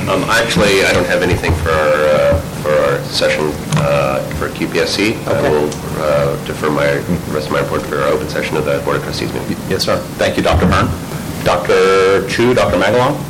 Um, 0.08 0.22
Actually, 0.28 0.84
I 0.84 0.92
don't 0.92 1.06
have 1.06 1.22
anything 1.22 1.52
for 1.54 1.70
our, 1.70 1.94
uh, 2.04 2.40
for 2.62 2.70
our 2.70 3.00
session 3.04 3.50
uh, 3.78 4.20
for 4.36 4.48
QPSC. 4.50 5.16
I 5.26 5.50
will 5.50 5.70
uh, 5.98 6.44
defer 6.46 6.70
my, 6.70 6.96
rest 7.32 7.46
of 7.46 7.52
my 7.52 7.60
report 7.60 7.82
for 7.82 7.96
our 7.96 8.08
open 8.12 8.28
session 8.28 8.56
of 8.56 8.66
the 8.66 8.80
Board 8.84 8.96
of 8.96 9.02
Trustees 9.04 9.32
meeting. 9.32 9.56
Yes, 9.68 9.84
sir. 9.84 9.98
Thank 10.20 10.36
you, 10.36 10.42
Dr. 10.42 10.66
Hearn. 10.66 10.86
Dr. 11.44 12.28
Chu, 12.28 12.52
Dr. 12.54 12.76
Magalon? 12.76 13.29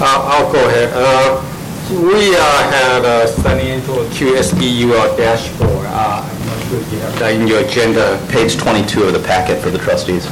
Uh, 0.00 0.30
I'll 0.30 0.52
go 0.52 0.68
ahead. 0.68 0.90
Uh, 0.94 1.42
We 1.90 2.36
uh, 2.36 2.70
had 2.70 3.04
uh, 3.04 3.26
sent 3.26 3.60
into 3.62 3.92
a 3.94 4.04
QSBU 4.14 4.92
dashboard. 5.16 5.86
Uh, 5.86 6.20
I'm 6.22 6.46
not 6.46 6.68
sure 6.68 6.78
if 6.80 6.92
you 6.92 6.98
have 7.00 7.18
that 7.18 7.32
in 7.34 7.48
your 7.48 7.60
agenda. 7.60 8.20
Page 8.28 8.58
22 8.58 9.04
of 9.04 9.12
the 9.14 9.18
packet 9.20 9.58
for 9.62 9.70
the 9.70 9.78
trustees. 9.78 10.26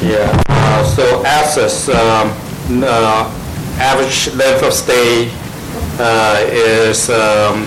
Yeah. 0.00 0.30
Uh, 0.48 0.84
So 0.84 1.22
access, 1.26 1.88
um, 1.90 2.30
uh, 2.82 3.28
average 3.78 4.32
length 4.34 4.62
of 4.62 4.72
stay 4.72 5.28
uh, 5.98 6.46
is, 6.48 7.10
um, 7.10 7.66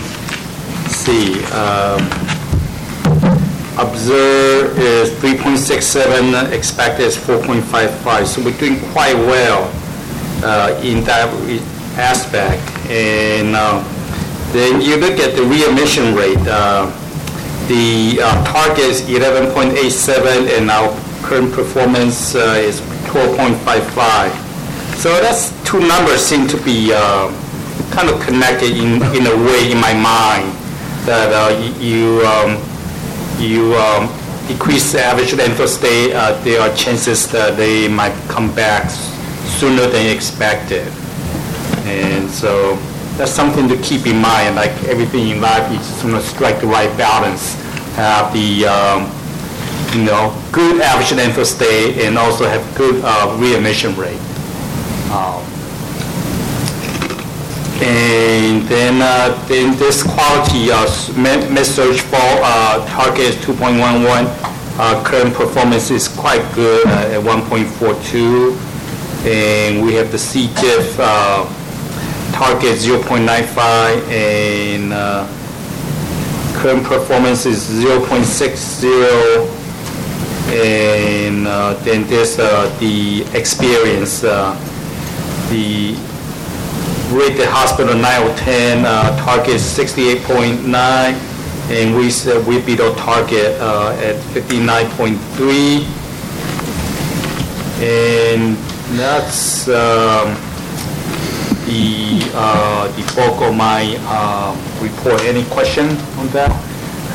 let's 0.82 0.96
see, 0.96 1.44
um, 1.54 2.02
observed 3.78 4.80
is 4.80 5.12
3.67, 5.22 6.52
expected 6.52 7.06
is 7.06 7.18
4.55. 7.18 8.26
So 8.26 8.42
we're 8.42 8.58
doing 8.58 8.80
quite 8.92 9.16
well 9.16 9.70
in 10.84 11.04
that 11.06 11.30
aspect. 11.98 12.62
And 12.90 13.56
uh, 13.56 13.84
then 14.52 14.82
you 14.82 14.98
look 14.98 15.20
at 15.20 15.36
the 15.36 15.44
readmission 15.44 16.16
rate, 16.16 16.38
uh, 16.48 16.90
the 17.68 18.20
uh, 18.22 18.44
target 18.46 18.80
is 18.80 19.02
11.87 19.04 20.58
and 20.58 20.70
our 20.70 20.90
current 21.24 21.54
performance 21.54 22.36
uh, 22.36 22.60
is 22.60 22.82
12.55. 23.08 24.98
So 24.98 25.10
that's, 25.22 25.52
two 25.64 25.80
numbers 25.80 26.22
seem 26.22 26.48
to 26.48 26.58
be 26.64 26.92
uh, 26.94 27.32
kind 27.92 28.10
of 28.10 28.22
connected 28.22 28.72
in, 28.78 29.02
in 29.16 29.28
a 29.28 29.36
way 29.46 29.72
in 29.72 29.80
my 29.80 29.94
mind, 29.94 30.52
that 31.06 31.32
uh, 31.34 31.50
you, 31.80 32.22
um, 32.26 32.60
you 33.40 33.74
um, 33.76 34.08
decrease 34.48 34.92
the 34.92 35.02
average 35.02 35.34
length 35.34 35.60
of 35.60 35.70
stay, 35.70 36.14
uh, 36.14 36.34
there 36.44 36.62
are 36.62 36.76
chances 36.76 37.32
that 37.32 37.58
they 37.58 37.88
might 37.88 38.14
come 38.28 38.54
back 38.54 38.92
sooner 39.60 39.88
than 39.88 40.08
expected. 40.16 40.88
And 41.86 42.30
so 42.30 42.76
that's 43.18 43.32
something 43.32 43.68
to 43.68 43.78
keep 43.78 44.08
in 44.08 44.18
mind, 44.22 44.56
like 44.56 44.72
everything 44.86 45.30
in 45.30 45.42
life, 45.42 45.72
you 45.72 45.78
just 45.78 46.04
want 46.04 46.16
to 46.16 46.22
strike 46.22 46.62
the 46.62 46.68
right 46.68 46.96
balance, 46.98 47.56
have 47.96 48.34
the, 48.34 48.66
um, 48.66 49.12
you 49.94 50.06
know, 50.06 50.34
good 50.52 50.82
average 50.82 51.12
length 51.14 51.38
of 51.38 51.48
stay 51.48 52.06
and 52.06 52.18
also 52.18 52.48
have 52.48 52.64
good 52.76 53.02
uh, 53.04 53.38
readmission 53.40 53.96
rate. 53.96 54.20
Um, 55.12 55.44
And 57.82 58.62
then, 58.68 59.02
uh, 59.02 59.34
then 59.48 59.76
this 59.80 60.04
quality, 60.04 60.70
uh, 60.70 60.86
med 61.18 61.66
surg 61.66 61.98
uh, 62.14 62.86
target 62.86 63.20
is 63.20 63.36
2.11. 63.38 64.30
Uh, 64.78 65.04
Current 65.04 65.34
performance 65.34 65.90
is 65.90 66.08
quite 66.08 66.44
good 66.54 66.86
uh, 66.86 67.18
at 67.18 67.24
1.42. 67.24 68.71
And 69.24 69.84
we 69.86 69.94
have 69.94 70.12
the 70.12 70.18
C 70.18 70.50
uh, 70.58 71.46
target 72.34 72.78
0.95 72.78 74.10
and 74.10 74.94
uh, 74.94 75.28
current 76.60 76.84
performance 76.84 77.46
is 77.46 77.70
0.60 77.70 79.62
And 80.52 81.48
uh, 81.48 81.76
then 81.84 82.08
there's 82.08 82.40
uh, 82.40 82.76
the 82.80 83.24
experience, 83.38 84.24
uh, 84.24 84.56
the 85.50 85.94
rate 87.16 87.38
the 87.38 87.46
hospital 87.48 87.94
9 87.96 88.24
or 88.28 88.36
10, 88.38 88.86
uh, 88.86 89.16
target 89.24 89.62
68.9, 89.62 90.74
and 91.72 91.96
we 91.96 92.10
said 92.10 92.46
we 92.48 92.60
beat 92.62 92.80
our 92.80 92.96
target 92.96 93.54
at 93.62 94.16
59.3. 94.34 95.86
And 97.84 98.58
that's 98.98 99.68
um, 99.68 100.36
the, 101.66 102.32
uh, 102.34 102.88
the 102.96 103.14
bulk 103.16 103.42
of 103.42 103.56
my 103.56 103.96
uh, 104.08 104.56
report. 104.82 105.22
Any 105.22 105.46
question 105.46 105.88
on 106.20 106.28
that? 106.30 106.50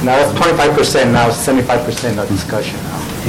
Now, 0.04 0.16
that's 0.16 0.38
25%, 0.38 1.12
now 1.12 1.30
75% 1.30 2.22
of 2.22 2.28
discussion. 2.28 2.78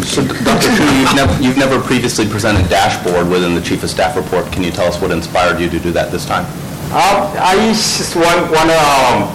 So, 0.04 0.22
Dr. 0.24 0.76
Chu, 0.76 0.84
you've 1.00 1.16
never, 1.16 1.42
you've 1.42 1.58
never 1.58 1.82
previously 1.82 2.28
presented 2.28 2.70
dashboard 2.70 3.30
within 3.30 3.56
the 3.56 3.62
chief 3.62 3.84
of 3.84 3.90
staff 3.90 4.16
report. 4.16 4.52
Can 4.52 4.64
you 4.64 4.72
tell 4.72 4.86
us 4.86 5.02
what 5.02 5.12
inspired 5.12 5.60
you 5.60 5.70
to 5.70 5.80
do 5.80 5.92
that 5.92 6.12
this 6.12 6.26
time? 6.26 6.46
Um, 6.92 7.28
I 7.40 7.56
just 7.74 8.16
want, 8.16 8.52
want 8.52 8.70
to 8.70 8.80
um, 8.80 9.28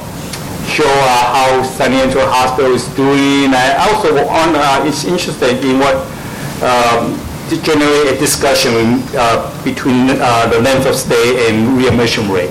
show 0.69 0.87
uh, 0.87 1.35
how 1.35 1.63
San 1.63 1.93
Leandro 1.93 2.25
Hospital 2.27 2.73
is 2.73 2.87
doing. 2.95 3.53
I 3.53 3.77
also 3.91 4.15
want, 4.15 4.57
uh, 4.57 4.85
it's 4.87 5.05
interesting 5.05 5.57
in 5.69 5.79
what, 5.81 5.97
um, 6.63 7.19
generate 7.61 8.15
a 8.15 8.19
discussion 8.19 9.03
uh, 9.15 9.65
between 9.65 10.11
uh, 10.11 10.47
the 10.47 10.61
length 10.61 10.87
of 10.87 10.95
stay 10.95 11.49
and 11.49 11.77
readmission 11.77 12.31
rate. 12.31 12.51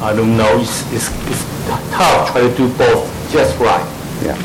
I 0.00 0.14
don't 0.14 0.36
know, 0.36 0.58
it's, 0.58 0.82
it's, 0.92 1.08
it's 1.30 1.44
tough 1.90 2.32
try 2.32 2.40
to 2.40 2.56
do 2.56 2.68
both 2.74 3.06
just 3.30 3.58
right. 3.58 3.86
Yeah. 4.22 4.36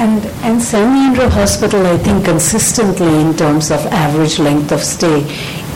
And, 0.00 0.24
and 0.42 0.62
San 0.62 0.94
Leandro 0.94 1.28
Hospital, 1.28 1.86
I 1.86 1.98
think 1.98 2.24
consistently 2.24 3.20
in 3.20 3.36
terms 3.36 3.70
of 3.70 3.80
average 3.86 4.38
length 4.38 4.72
of 4.72 4.82
stay 4.82 5.20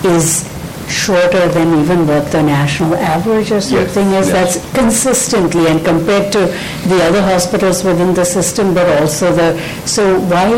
is 0.04 0.53
shorter 0.88 1.48
than 1.48 1.80
even 1.80 2.06
what 2.06 2.30
the 2.32 2.42
national 2.42 2.94
average 2.94 3.50
or 3.52 3.60
something 3.60 4.06
is. 4.12 4.28
yes. 4.28 4.56
That's 4.56 4.74
consistently 4.74 5.66
and 5.66 5.84
compared 5.84 6.32
to 6.32 6.40
the 6.88 7.02
other 7.04 7.22
hospitals 7.22 7.84
within 7.84 8.14
the 8.14 8.24
system, 8.24 8.74
but 8.74 8.86
also 9.00 9.32
the, 9.32 9.58
so 9.86 10.18
why, 10.20 10.48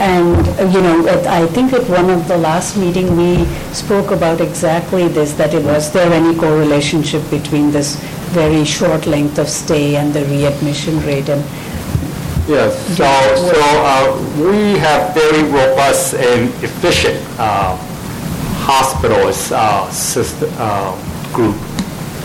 and, 0.00 0.36
you 0.72 0.80
know, 0.80 1.06
at- 1.08 1.26
I 1.26 1.46
think 1.48 1.72
at 1.72 1.88
one 1.88 2.10
of 2.10 2.26
the 2.28 2.36
last 2.38 2.76
meeting, 2.76 3.16
we 3.16 3.44
spoke 3.72 4.10
about 4.10 4.40
exactly 4.40 5.08
this, 5.08 5.32
that 5.34 5.54
it 5.54 5.64
was 5.64 5.90
there 5.92 6.12
any 6.12 6.36
correlationship 6.38 7.22
between 7.30 7.70
this 7.70 7.96
very 8.32 8.64
short 8.64 9.06
length 9.06 9.38
of 9.38 9.48
stay 9.48 9.96
and 9.96 10.12
the 10.14 10.24
readmission 10.24 11.00
rate? 11.06 11.28
And 11.28 11.44
Yes, 12.48 12.74
so, 12.96 13.04
so 13.36 13.60
uh, 13.62 14.18
we 14.36 14.76
have 14.78 15.14
very 15.14 15.44
robust 15.44 16.14
and 16.14 16.48
efficient 16.64 17.22
uh, 17.38 17.78
hospitals 18.62 19.50
uh, 19.52 19.90
system, 19.90 20.48
uh, 20.58 20.94
group, 21.34 21.56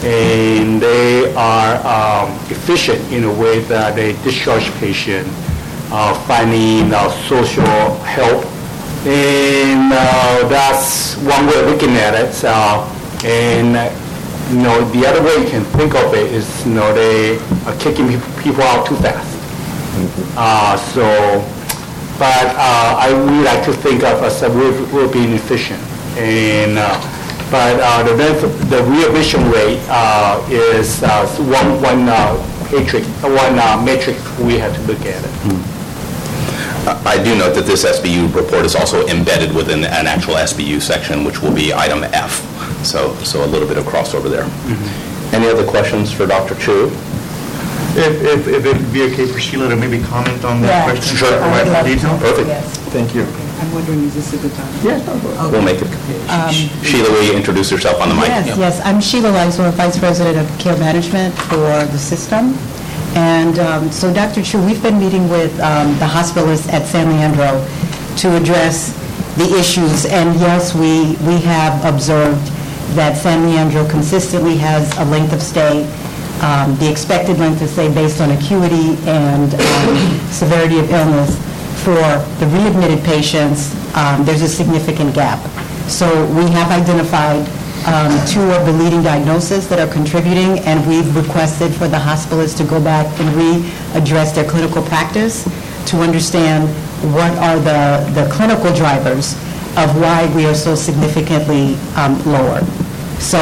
and 0.03 0.81
they 0.81 1.33
are 1.35 1.75
um, 1.85 2.29
efficient 2.49 3.01
in 3.11 3.23
a 3.23 3.33
way 3.33 3.59
that 3.61 3.95
they 3.95 4.13
discharge 4.23 4.69
patient, 4.79 5.27
uh, 5.91 6.13
finding 6.27 6.93
uh, 6.93 7.09
social 7.27 7.95
help, 8.05 8.45
and 9.05 9.91
uh, 9.93 10.47
that's 10.47 11.15
one 11.25 11.47
way 11.47 11.57
of 11.61 11.67
looking 11.69 11.95
at 11.97 12.13
it. 12.13 12.33
And, 13.25 13.73
you 14.53 14.61
know, 14.61 14.77
the 14.91 15.05
other 15.07 15.23
way 15.23 15.43
you 15.43 15.49
can 15.49 15.63
think 15.75 15.95
of 15.95 16.13
it 16.13 16.31
is, 16.31 16.45
you 16.65 16.73
know, 16.73 16.93
they 16.93 17.37
are 17.65 17.75
kicking 17.79 18.07
people 18.43 18.61
out 18.63 18.85
too 18.87 18.95
fast. 18.97 19.33
Uh, 20.37 20.77
So, 20.77 21.03
but 22.19 22.47
uh, 22.55 22.97
I 22.97 23.09
would 23.13 23.43
like 23.43 23.65
to 23.65 23.73
think 23.73 24.03
of 24.03 24.21
us 24.21 24.43
as 24.43 24.51
we're 24.53 24.73
we're 24.93 25.11
being 25.11 25.33
efficient. 25.33 25.81
And, 26.17 26.77
uh, 26.77 26.97
but 27.51 27.79
uh, 27.79 28.03
the 28.03 28.15
rent- 28.15 28.69
the 28.69 28.83
readmission 28.83 29.49
rate 29.51 29.79
uh, 29.89 30.43
is 30.49 31.01
uh, 31.03 31.25
one 31.45 31.81
one 31.81 32.09
uh, 32.09 32.35
matrix, 32.71 33.07
one 33.23 33.57
uh, 33.59 33.81
metric 33.85 34.17
we 34.39 34.57
have 34.57 34.73
to 34.75 34.81
look 34.83 34.99
at 35.05 35.23
it. 35.23 35.31
Uh, 36.87 37.01
I 37.05 37.21
do 37.23 37.37
note 37.37 37.53
that 37.55 37.65
this 37.65 37.85
SBU 37.85 38.33
report 38.35 38.65
is 38.65 38.75
also 38.75 39.05
embedded 39.07 39.53
within 39.55 39.83
an 39.85 40.07
actual 40.07 40.35
SBU 40.35 40.81
section, 40.81 41.23
which 41.23 41.41
will 41.41 41.53
be 41.53 41.73
item 41.73 42.03
F. 42.13 42.43
So, 42.85 43.13
so 43.23 43.43
a 43.43 43.47
little 43.47 43.67
bit 43.67 43.77
of 43.77 43.85
crossover 43.85 44.29
there. 44.29 44.47
Any 45.33 45.47
other 45.47 45.65
questions 45.67 46.11
for 46.11 46.25
Dr. 46.25 46.55
Chu? 46.55 46.85
If, 47.99 48.21
if, 48.23 48.47
if 48.47 48.65
it'd 48.65 48.93
be 48.93 49.03
okay 49.11 49.25
for 49.25 49.39
Sheila 49.39 49.69
to 49.69 49.75
maybe 49.75 49.99
comment 50.03 50.45
on 50.45 50.61
that 50.61 50.67
Yeah, 50.69 50.83
question? 50.93 51.17
Sure. 51.17 51.31
Provide 51.39 51.67
more 51.67 51.83
detail? 51.83 52.17
Perfect. 52.19 52.47
Yes. 52.47 52.77
Thank 52.93 53.15
you. 53.15 53.25
I'm 53.59 53.71
wondering, 53.73 54.03
is 54.03 54.13
this 54.15 54.33
a 54.33 54.37
good 54.37 54.53
time? 54.53 54.71
We'll 55.51 55.61
make 55.61 55.81
it. 55.81 55.87
Sheila, 56.85 57.09
will 57.11 57.23
you 57.23 57.33
introduce 57.35 57.71
yourself 57.71 57.99
on 58.01 58.09
the 58.09 58.15
mic? 58.15 58.27
Yes, 58.27 58.57
yes, 58.57 58.81
I'm 58.85 59.01
Sheila 59.01 59.29
Leisler, 59.29 59.71
Vice 59.71 59.97
President 59.97 60.37
of 60.37 60.59
Care 60.59 60.77
Management 60.77 61.33
for 61.33 61.57
the 61.91 61.97
system. 61.97 62.53
And 63.15 63.57
um, 63.59 63.91
so, 63.91 64.13
Dr. 64.13 64.43
Chu, 64.43 64.63
we've 64.63 64.81
been 64.83 64.99
meeting 64.99 65.27
with 65.29 65.59
um, 65.59 65.93
the 65.97 66.05
hospitalists 66.05 66.71
at 66.71 66.85
San 66.85 67.09
Leandro 67.09 67.65
to 68.17 68.35
address 68.37 68.93
the 69.37 69.57
issues. 69.57 70.05
And 70.05 70.39
yes, 70.39 70.75
we, 70.75 71.15
we 71.25 71.41
have 71.41 71.83
observed 71.85 72.45
that 72.95 73.17
San 73.17 73.43
Leandro 73.43 73.87
consistently 73.89 74.55
has 74.57 74.95
a 74.97 75.05
length 75.05 75.33
of 75.33 75.41
stay, 75.41 75.83
um, 76.41 76.75
the 76.77 76.89
expected 76.89 77.39
length 77.39 77.61
of 77.61 77.69
stay 77.69 77.91
based 77.91 78.21
on 78.21 78.31
acuity 78.31 78.97
and 79.09 79.53
um, 79.55 80.29
severity 80.29 80.77
of 80.79 80.89
illness. 80.91 81.46
For 81.87 82.19
the 82.43 82.47
readmitted 82.47 83.01
patients, 83.05 83.71
um, 83.95 84.25
there's 84.25 84.41
a 84.41 84.47
significant 84.49 85.15
gap. 85.15 85.39
So 85.87 86.05
we 86.35 86.43
have 86.51 86.69
identified 86.69 87.47
um, 87.87 88.11
two 88.27 88.43
of 88.51 88.65
the 88.65 88.73
leading 88.73 89.01
diagnoses 89.01 89.69
that 89.69 89.79
are 89.79 89.87
contributing, 89.87 90.59
and 90.67 90.85
we've 90.85 91.15
requested 91.15 91.73
for 91.73 91.87
the 91.87 91.95
hospitalists 91.95 92.57
to 92.57 92.65
go 92.65 92.83
back 92.83 93.07
and 93.21 93.29
readdress 93.39 94.35
their 94.35 94.43
clinical 94.43 94.83
practice 94.83 95.45
to 95.87 96.01
understand 96.01 96.67
what 97.15 97.31
are 97.39 97.55
the, 97.55 98.03
the 98.19 98.29
clinical 98.33 98.75
drivers 98.75 99.31
of 99.79 99.95
why 99.95 100.29
we 100.35 100.45
are 100.45 100.55
so 100.55 100.75
significantly 100.75 101.75
um, 101.95 102.19
lower. 102.25 102.59
So 103.23 103.39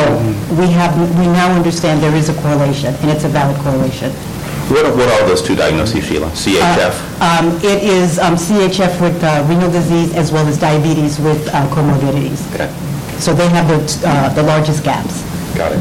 we 0.52 0.70
have, 0.70 0.94
we 1.18 1.26
now 1.26 1.52
understand 1.52 2.04
there 2.04 2.16
is 2.16 2.30
a 2.30 2.40
correlation, 2.44 2.94
and 3.02 3.10
it's 3.10 3.24
a 3.24 3.30
valid 3.30 3.58
correlation. 3.62 4.14
What 4.70 4.86
are, 4.86 4.96
what 4.96 5.08
are 5.10 5.28
those 5.28 5.42
two 5.44 5.56
diagnoses, 5.56 6.04
Sheila? 6.06 6.28
CHF? 6.32 6.96
Um, 7.22 7.56
It 7.64 7.84
is 7.84 8.18
um, 8.20 8.36
CHF 8.36 9.00
with 9.00 9.24
uh, 9.24 9.46
renal 9.48 9.70
disease 9.72 10.14
as 10.16 10.32
well 10.32 10.48
as 10.48 10.58
diabetes 10.58 11.20
with 11.20 11.48
uh, 11.54 11.68
comorbidities. 11.70 12.42
Okay, 12.54 12.70
So 13.20 13.34
they 13.34 13.48
have 13.50 13.68
the 13.70 13.80
uh, 14.10 14.30
the 14.34 14.44
largest 14.44 14.84
gaps. 14.84 15.24
got 15.56 15.72
it. 15.72 15.80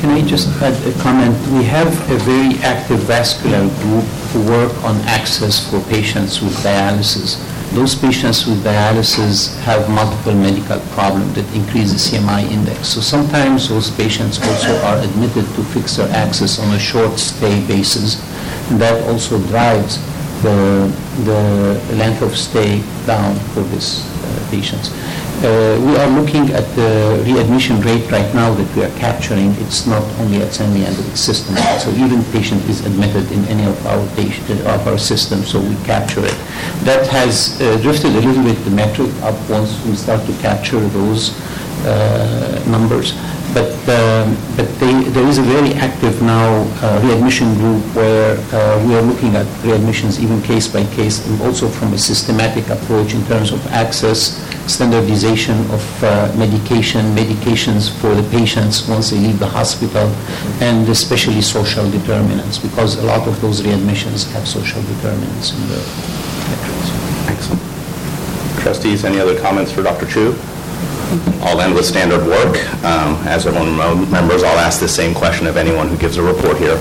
Can 0.00 0.10
I 0.10 0.20
just 0.26 0.48
add 0.60 0.74
a 0.86 0.92
comment? 1.02 1.34
We 1.56 1.64
have 1.64 1.88
a 2.10 2.18
very 2.24 2.58
active 2.62 2.98
vascular 3.00 3.62
group 3.82 4.04
who 4.32 4.40
work 4.50 4.72
on 4.84 4.96
access 5.06 5.70
for 5.70 5.80
patients 5.88 6.42
with 6.42 6.54
dialysis. 6.64 7.38
Those 7.72 7.94
patients 7.94 8.46
with 8.46 8.64
dialysis 8.64 9.54
have 9.60 9.88
multiple 9.90 10.34
medical 10.34 10.80
problems 10.94 11.34
that 11.34 11.44
increase 11.54 11.92
the 11.92 11.98
CMI 11.98 12.50
index. 12.50 12.88
So 12.88 13.00
sometimes 13.00 13.68
those 13.68 13.90
patients 13.90 14.40
also 14.40 14.76
are 14.82 14.98
admitted 14.98 15.44
to 15.54 15.64
fixed 15.64 15.98
access 15.98 16.58
on 16.58 16.74
a 16.74 16.78
short 16.78 17.18
stay 17.18 17.66
basis. 17.66 18.22
And 18.70 18.80
that 18.80 19.02
also 19.08 19.38
drives 19.48 19.98
the, 20.42 20.92
the 21.24 21.96
length 21.96 22.22
of 22.22 22.36
stay 22.36 22.82
down 23.06 23.34
for 23.52 23.62
these 23.62 24.06
uh, 24.24 24.48
patients. 24.50 24.90
Uh, 25.44 25.76
We 25.86 25.94
are 25.98 26.08
looking 26.18 26.50
at 26.52 26.64
the 26.74 27.22
readmission 27.28 27.80
rate 27.82 28.10
right 28.10 28.30
now 28.34 28.54
that 28.54 28.68
we 28.76 28.82
are 28.82 28.94
capturing. 28.98 29.52
It's 29.62 29.86
not 29.86 30.02
only 30.20 30.38
at 30.42 30.52
San 30.52 30.72
Leandro, 30.74 31.04
it's 31.10 31.20
system. 31.20 31.54
So 31.78 31.90
even 31.92 32.24
patient 32.32 32.62
is 32.68 32.84
admitted 32.86 33.30
in 33.30 33.44
any 33.46 33.64
of 33.66 33.76
our 33.86 34.04
patient, 34.16 34.48
of 34.66 34.86
our 34.88 34.98
systems, 34.98 35.48
so 35.48 35.60
we 35.60 35.76
capture 35.84 36.24
it. 36.24 36.36
That 36.88 37.06
has 37.08 37.60
uh, 37.60 37.76
drifted 37.82 38.16
a 38.16 38.20
little 38.20 38.42
bit 38.42 38.56
the 38.64 38.70
metric 38.70 39.10
up 39.22 39.36
once 39.48 39.70
we 39.86 39.94
start 39.94 40.24
to 40.26 40.32
capture 40.40 40.80
those 40.98 41.22
uh, 41.84 42.64
numbers. 42.66 43.12
But, 43.56 43.72
um, 43.88 44.36
but 44.56 44.68
they- 44.80 45.08
there 45.16 45.26
is 45.32 45.38
a 45.38 45.42
very 45.56 45.72
active 45.88 46.20
now 46.20 46.50
uh, 46.84 47.00
readmission 47.08 47.54
group 47.54 47.80
where 47.96 48.36
uh, 48.52 48.84
we 48.86 48.94
are 48.94 49.00
looking 49.00 49.34
at 49.34 49.46
readmissions 49.64 50.20
even 50.20 50.42
case 50.42 50.68
by 50.68 50.84
case, 50.98 51.26
and 51.26 51.40
also 51.40 51.66
from 51.68 51.94
a 51.94 51.98
systematic 52.10 52.68
approach 52.68 53.14
in 53.14 53.24
terms 53.32 53.52
of 53.52 53.60
access, 53.72 54.20
standardization 54.66 55.56
of 55.76 55.82
uh, 56.04 56.30
medication, 56.36 57.02
medications 57.16 57.88
for 58.00 58.12
the 58.14 58.26
patients 58.28 58.86
once 58.88 59.08
they 59.10 59.16
leave 59.26 59.38
the 59.38 59.48
hospital, 59.48 60.06
and 60.60 60.86
especially 60.90 61.40
social 61.40 61.88
determinants, 61.90 62.58
because 62.58 62.98
a 62.98 63.06
lot 63.06 63.26
of 63.26 63.40
those 63.40 63.62
readmissions 63.62 64.30
have 64.34 64.46
social 64.46 64.82
determinants 64.82 65.52
in 65.56 65.60
the 65.72 65.80
metrics. 66.50 66.88
Excellent. 67.32 67.62
Trustees, 68.60 69.04
any 69.06 69.18
other 69.18 69.40
comments 69.40 69.72
for 69.72 69.82
Dr. 69.82 70.04
Chu? 70.06 70.34
I'll 71.42 71.60
end 71.60 71.74
with 71.74 71.86
standard 71.86 72.26
work. 72.26 72.56
Um, 72.84 73.14
As 73.26 73.46
everyone 73.46 73.78
remembers, 73.78 74.42
I'll 74.42 74.58
ask 74.58 74.80
the 74.80 74.88
same 74.88 75.14
question 75.14 75.46
of 75.46 75.56
anyone 75.56 75.88
who 75.88 75.96
gives 75.96 76.16
a 76.16 76.22
report 76.22 76.56
here. 76.58 76.76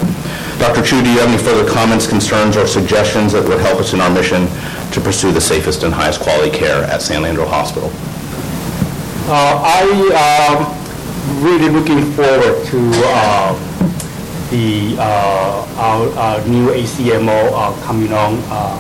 Dr. 0.58 0.82
Chu, 0.82 1.04
do 1.04 1.10
you 1.12 1.20
have 1.20 1.30
any 1.30 1.38
further 1.38 1.70
comments, 1.70 2.08
concerns, 2.08 2.58
or 2.58 2.66
suggestions 2.66 3.34
that 3.34 3.48
would 3.48 3.60
help 3.60 3.80
us 3.80 3.94
in 3.94 4.02
our 4.02 4.10
mission 4.10 4.48
to 4.92 5.02
pursue 5.02 5.32
the 5.32 5.42
safest 5.42 5.84
and 5.84 5.94
highest 5.94 6.22
quality 6.22 6.50
care 6.50 6.84
at 6.86 7.02
San 7.02 7.22
Leandro 7.22 7.46
Hospital? 7.46 7.92
Uh, 9.28 9.62
I 9.64 9.84
um, 10.56 11.44
really 11.44 11.70
looking 11.70 12.12
forward 12.14 12.66
to 12.68 12.92
uh, 13.06 13.54
the 14.50 14.96
uh, 14.98 15.66
our, 15.78 16.10
our 16.18 16.48
new 16.48 16.70
ACMO 16.70 17.52
uh, 17.54 17.86
coming 17.86 18.14
on 18.14 18.40
uh, 18.46 18.80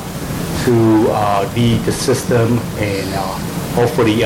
to 0.63 1.11
uh, 1.11 1.51
lead 1.55 1.81
the 1.81 1.91
system 1.91 2.59
and 2.77 3.09
uh, 3.13 3.21
hopefully 3.75 4.23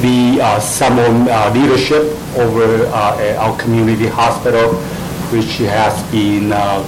be 0.00 0.40
uh, 0.40 0.58
some 0.60 0.98
uh, 0.98 1.50
leadership 1.54 2.02
over 2.36 2.86
uh, 2.86 3.18
at 3.20 3.36
our 3.36 3.56
community 3.58 4.06
hospital, 4.06 4.74
which 5.32 5.58
has 5.58 5.94
been 6.10 6.52
uh, 6.52 6.82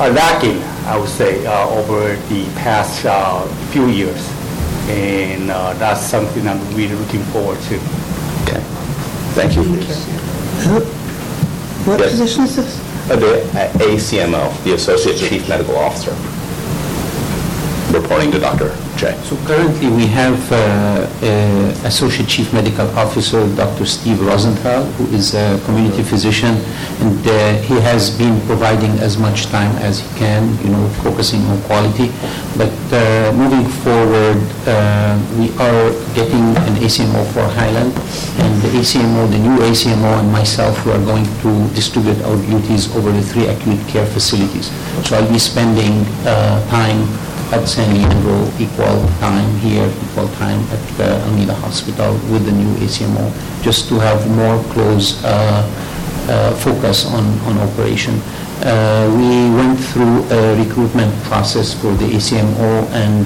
uh, 0.00 0.08
lacking, 0.10 0.62
I 0.86 0.96
would 0.98 1.08
say, 1.08 1.44
uh, 1.46 1.68
over 1.70 2.16
the 2.28 2.44
past 2.56 3.04
uh, 3.06 3.46
few 3.70 3.86
years. 3.88 4.20
And 4.88 5.50
uh, 5.50 5.74
that's 5.74 6.00
something 6.00 6.46
I'm 6.48 6.60
really 6.74 6.94
looking 6.94 7.22
forward 7.24 7.58
to. 7.68 7.74
Okay. 8.44 8.62
Thank 9.36 9.56
you. 9.56 9.62
What 11.84 12.00
Yes. 12.00 12.10
position 12.12 12.44
is 12.44 12.56
this? 12.56 12.80
Uh, 13.10 13.16
The 13.16 13.44
uh, 13.56 13.86
ACMO, 13.88 14.64
the 14.64 14.74
Associate 14.74 15.16
Chief 15.16 15.48
Medical 15.48 15.76
Officer, 15.76 16.12
reporting 17.92 18.30
to 18.32 18.38
Dr. 18.38 18.74
J. 18.96 19.16
So 19.24 19.36
currently, 19.46 19.88
we 19.88 20.06
have 20.06 20.38
uh, 20.52 20.56
uh, 20.56 21.88
Associate 21.88 22.28
Chief 22.28 22.52
Medical 22.52 22.86
Officer, 22.98 23.48
Dr. 23.56 23.86
Steve 23.86 24.20
Rosenthal, 24.20 24.84
who 24.96 25.06
is 25.14 25.34
a 25.34 25.60
community 25.64 26.02
physician, 26.02 26.56
and 27.00 27.26
uh, 27.26 27.54
he 27.62 27.74
has 27.80 28.10
been 28.16 28.40
providing 28.46 28.90
as 28.98 29.16
much 29.16 29.46
time 29.46 29.74
as 29.78 30.00
he 30.00 30.18
can, 30.18 30.42
you 30.64 30.70
know, 30.70 30.88
focusing 31.02 31.40
on 31.46 31.60
quality. 31.62 32.10
But 32.56 32.74
uh, 32.92 33.32
moving 33.32 33.66
forward, 33.82 34.38
we 35.38 35.50
are 35.58 35.92
getting 36.14 36.44
an 36.68 36.74
ACMO 36.82 37.24
for 37.32 37.46
Highland, 37.54 37.94
and 38.42 38.62
the 38.62 38.70
ACMO, 38.80 39.30
the 39.30 39.38
new 39.38 39.56
ACMO 39.62 40.20
and 40.20 40.30
myself, 40.32 40.74
we 40.84 40.92
are 40.92 41.04
going 41.04 41.24
to 41.42 41.74
distribute 41.74 42.20
our 42.22 42.36
duties 42.46 42.94
over 42.96 43.12
the 43.12 43.22
three 43.22 43.46
acute 43.46 43.80
care 43.88 44.06
facilities. 44.06 44.70
So 45.06 45.16
I'll 45.16 45.32
be 45.32 45.38
spending 45.38 46.04
uh, 46.26 46.60
time 46.68 47.06
at 47.52 47.66
San 47.66 47.94
Leandro, 47.94 48.44
equal 48.58 49.08
time 49.20 49.48
here, 49.58 49.88
equal 50.04 50.28
time 50.36 50.60
at 50.70 50.82
the 50.98 51.04
Alameda 51.24 51.54
Hospital 51.54 52.12
with 52.30 52.44
the 52.44 52.52
new 52.52 52.74
ACMO, 52.84 53.32
just 53.62 53.88
to 53.88 53.98
have 53.98 54.20
more 54.36 54.62
close 54.72 55.22
uh, 55.24 55.64
uh, 56.28 56.54
focus 56.56 57.06
on, 57.06 57.24
on 57.48 57.56
operation. 57.58 58.20
Uh, 58.60 59.08
We 59.16 59.48
went 59.56 59.78
through 59.80 60.24
a 60.30 60.56
recruitment 60.62 61.14
process 61.24 61.72
for 61.72 61.92
the 61.96 62.06
ACMO, 62.16 62.84
and 62.92 63.24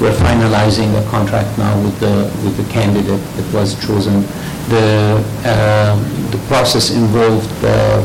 we're 0.00 0.14
finalizing 0.22 0.90
a 0.98 1.10
contract 1.10 1.56
now 1.58 1.74
with 1.82 1.98
the, 2.00 2.30
with 2.44 2.56
the 2.56 2.66
candidate 2.72 3.20
that 3.36 3.54
was 3.54 3.74
chosen. 3.86 4.22
The, 4.68 5.18
uh, 5.44 5.96
the 6.30 6.38
process 6.48 6.90
involved 6.90 7.50
uh, 7.64 8.00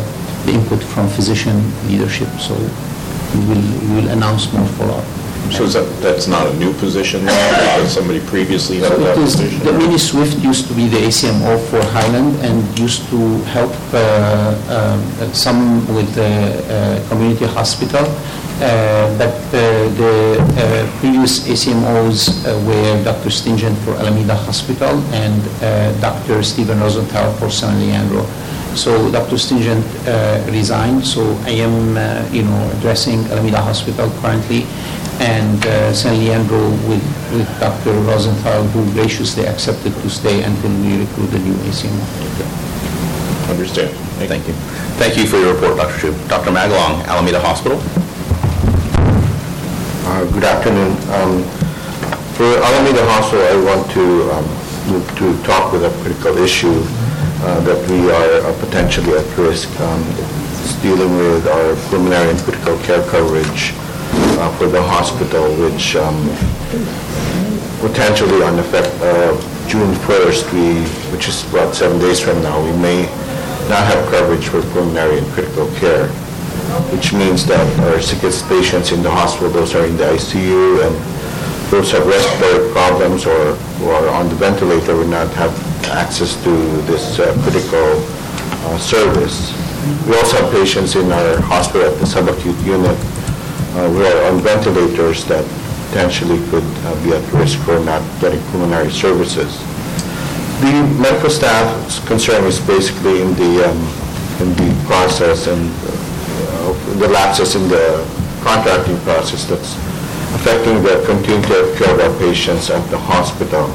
the 0.46 0.54
input 0.54 0.82
from 0.84 1.08
physician 1.10 1.58
leadership, 1.88 2.30
so 2.40 2.56
we 3.36 3.42
will, 3.46 3.66
we 3.82 4.02
will 4.02 4.10
announce 4.10 4.52
more 4.54 4.66
follow-up. 4.78 5.06
So 5.52 5.64
is 5.64 5.74
that, 5.74 5.88
that's 6.02 6.28
not 6.28 6.46
a 6.48 6.54
new 6.56 6.74
position 6.74 7.26
now, 7.26 7.50
because 7.50 7.94
somebody 7.94 8.20
previously 8.28 8.78
held 8.80 9.00
that 9.02 9.18
It 9.18 9.24
is, 9.24 9.36
position? 9.36 9.60
the 9.66 9.74
Mini 9.74 9.98
Swift 9.98 10.38
used 10.44 10.68
to 10.68 10.74
be 10.74 10.88
the 10.88 10.98
ACMO 11.08 11.58
for 11.70 11.82
Highland 11.96 12.36
and 12.46 12.62
used 12.78 13.08
to 13.10 13.20
help 13.56 13.74
uh, 13.94 14.00
um, 14.70 15.34
some 15.34 15.88
with 15.96 16.14
the 16.16 16.28
uh, 16.68 17.10
community 17.10 17.46
hospital. 17.46 18.06
Uh, 18.60 19.06
But 19.18 19.38
uh, 19.54 19.60
the 19.98 20.16
uh, 20.38 20.86
previous 21.00 21.46
ACMOs 21.48 22.20
uh, 22.46 22.58
were 22.68 23.04
Dr. 23.04 23.30
Stingent 23.30 23.78
for 23.86 23.94
Alameda 24.02 24.36
Hospital 24.36 24.98
and 25.14 25.42
uh, 25.62 25.94
Dr. 26.02 26.44
Stephen 26.44 26.80
Rosenthal 26.82 27.34
for 27.40 27.50
San 27.50 27.78
Leandro. 27.80 28.26
So 28.76 29.10
Dr. 29.12 29.38
Stingent 29.38 29.86
uh, 30.06 30.42
resigned, 30.52 31.06
so 31.06 31.22
I 31.46 31.54
am, 31.66 31.98
uh, 31.98 32.26
you 32.34 32.44
know, 32.44 32.62
addressing 32.78 33.26
Alameda 33.34 33.62
Hospital 33.62 34.10
currently, 34.22 34.66
and 35.20 35.66
uh, 35.66 35.94
San 35.94 36.18
Leandro 36.20 36.70
with 36.88 37.04
with 37.34 37.48
Dr. 37.60 37.94
Rosenthal, 38.08 38.64
who 38.74 38.86
graciously 38.94 39.46
accepted 39.46 39.94
to 40.02 40.10
stay 40.10 40.44
until 40.44 40.72
we 40.82 41.00
recruit 41.00 41.28
the 41.28 41.40
new 41.40 41.54
ACMO. 41.68 42.02
Understand. 43.50 43.92
Thank 44.28 44.48
you. 44.48 44.54
Thank 44.98 45.18
you 45.18 45.26
for 45.28 45.38
your 45.38 45.54
report, 45.54 45.78
Dr. 45.78 46.00
Chu. 46.00 46.28
Dr. 46.28 46.52
Magalong, 46.52 47.06
Alameda 47.08 47.40
Hospital. 47.40 47.78
Uh, 50.08 50.26
Good 50.32 50.44
afternoon. 50.44 50.92
Um, 51.14 51.44
For 52.38 52.46
Alameda 52.62 53.02
Hospital, 53.10 53.44
I 53.50 53.58
want 53.66 53.90
to 53.98 54.06
um, 54.32 54.48
to 55.18 55.26
talk 55.44 55.74
with 55.74 55.84
a 55.84 55.92
critical 56.02 56.38
issue 56.38 56.70
uh, 57.44 57.60
that 57.66 57.80
we 57.90 58.10
are 58.12 58.32
uh, 58.46 58.54
potentially 58.60 59.18
at 59.18 59.26
risk. 59.38 59.70
Um, 59.82 60.02
It's 60.64 60.76
dealing 60.84 61.12
with 61.18 61.48
our 61.48 61.76
pulmonary 61.90 62.30
and 62.30 62.40
critical 62.46 62.78
care 62.86 63.02
coverage 63.10 63.74
uh, 64.38 64.52
for 64.58 64.68
the 64.68 64.82
hospital, 64.82 65.44
which 65.58 65.96
um, 65.96 66.18
potentially 67.82 68.42
on 68.44 68.58
effect 68.60 68.94
uh, 69.02 69.34
June 69.68 69.94
1st, 70.06 70.54
we, 70.54 70.82
which 71.12 71.28
is 71.28 71.44
about 71.52 71.76
seven 71.76 72.00
days 72.00 72.20
from 72.20 72.42
now, 72.42 72.64
we 72.64 72.72
may 72.78 73.04
not 73.68 73.84
have 73.84 74.10
coverage 74.10 74.48
for 74.48 74.62
pulmonary 74.74 75.18
and 75.20 75.28
critical 75.34 75.68
care 75.76 76.10
which 76.92 77.14
means 77.14 77.46
that 77.46 77.64
our 77.88 78.02
sickest 78.02 78.48
patients 78.48 78.92
in 78.92 79.02
the 79.02 79.10
hospital, 79.10 79.50
those 79.50 79.74
are 79.76 79.86
in 79.86 79.96
the 79.98 80.04
ICU, 80.04 80.84
and 80.84 80.94
those 81.72 81.92
have 81.92 82.06
respiratory 82.06 82.72
problems 82.72 83.26
or 83.26 83.56
who 83.80 83.90
are 83.90 84.08
on 84.10 84.30
the 84.30 84.36
ventilator 84.36 84.96
will 84.96 85.08
not 85.08 85.28
have 85.34 85.52
access 85.88 86.42
to 86.44 86.52
this 86.88 87.20
uh, 87.20 87.34
critical 87.44 87.88
uh, 88.68 88.78
service. 88.78 89.52
We 90.08 90.16
also 90.16 90.44
have 90.44 90.52
patients 90.52 90.96
in 90.96 91.12
our 91.12 91.40
hospital 91.42 91.88
at 91.88 91.98
the 92.00 92.06
subacute 92.06 92.60
unit 92.66 92.98
who 93.90 94.02
are 94.02 94.34
on 94.34 94.42
ventilators 94.42 95.26
that 95.26 95.46
potentially 95.90 96.40
could 96.50 96.64
uh, 96.64 97.04
be 97.04 97.14
at 97.14 97.24
risk 97.34 97.60
for 97.66 97.80
not 97.86 98.02
getting 98.20 98.42
pulmonary 98.52 98.92
services. 98.92 99.52
The 100.62 100.74
medical 101.00 101.30
staff's 101.30 102.00
concern 102.08 102.44
is 102.46 102.60
basically 102.60 103.22
in 103.22 103.34
the, 103.36 103.70
um, 103.70 103.82
in 104.42 104.50
the 104.58 104.70
process 104.86 105.48
and 105.48 105.62
uh, 105.86 106.74
the 106.98 107.08
lapses 107.08 107.56
in 107.56 107.68
the 107.70 108.04
contracting 108.42 108.98
process 109.02 109.46
that's 109.46 109.76
affecting 110.36 110.82
the 110.84 111.04
continuity 111.06 111.56
of 111.56 111.78
care 111.78 111.94
of 111.94 112.00
our 112.00 112.20
patients 112.20 112.70
at 112.70 112.84
the 112.90 112.98
hospital. 112.98 113.66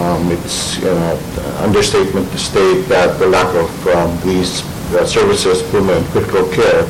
Um, 0.00 0.30
It's, 0.30 0.78
you 0.78 0.84
know, 0.86 1.18
understatement 1.60 2.30
to 2.32 2.38
state 2.38 2.82
that 2.88 3.18
the 3.18 3.26
lack 3.26 3.48
of 3.54 3.70
um, 3.88 4.10
these 4.22 4.62
uh, 4.94 5.04
services, 5.06 5.62
pulmonary 5.70 6.04
critical 6.12 6.46
care, 6.52 6.86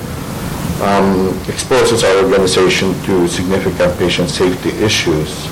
um, 0.82 1.38
exposes 1.48 2.04
our 2.04 2.24
organization 2.24 2.92
to 3.04 3.26
significant 3.28 3.96
patient 3.98 4.28
safety 4.28 4.70
issues. 4.84 5.46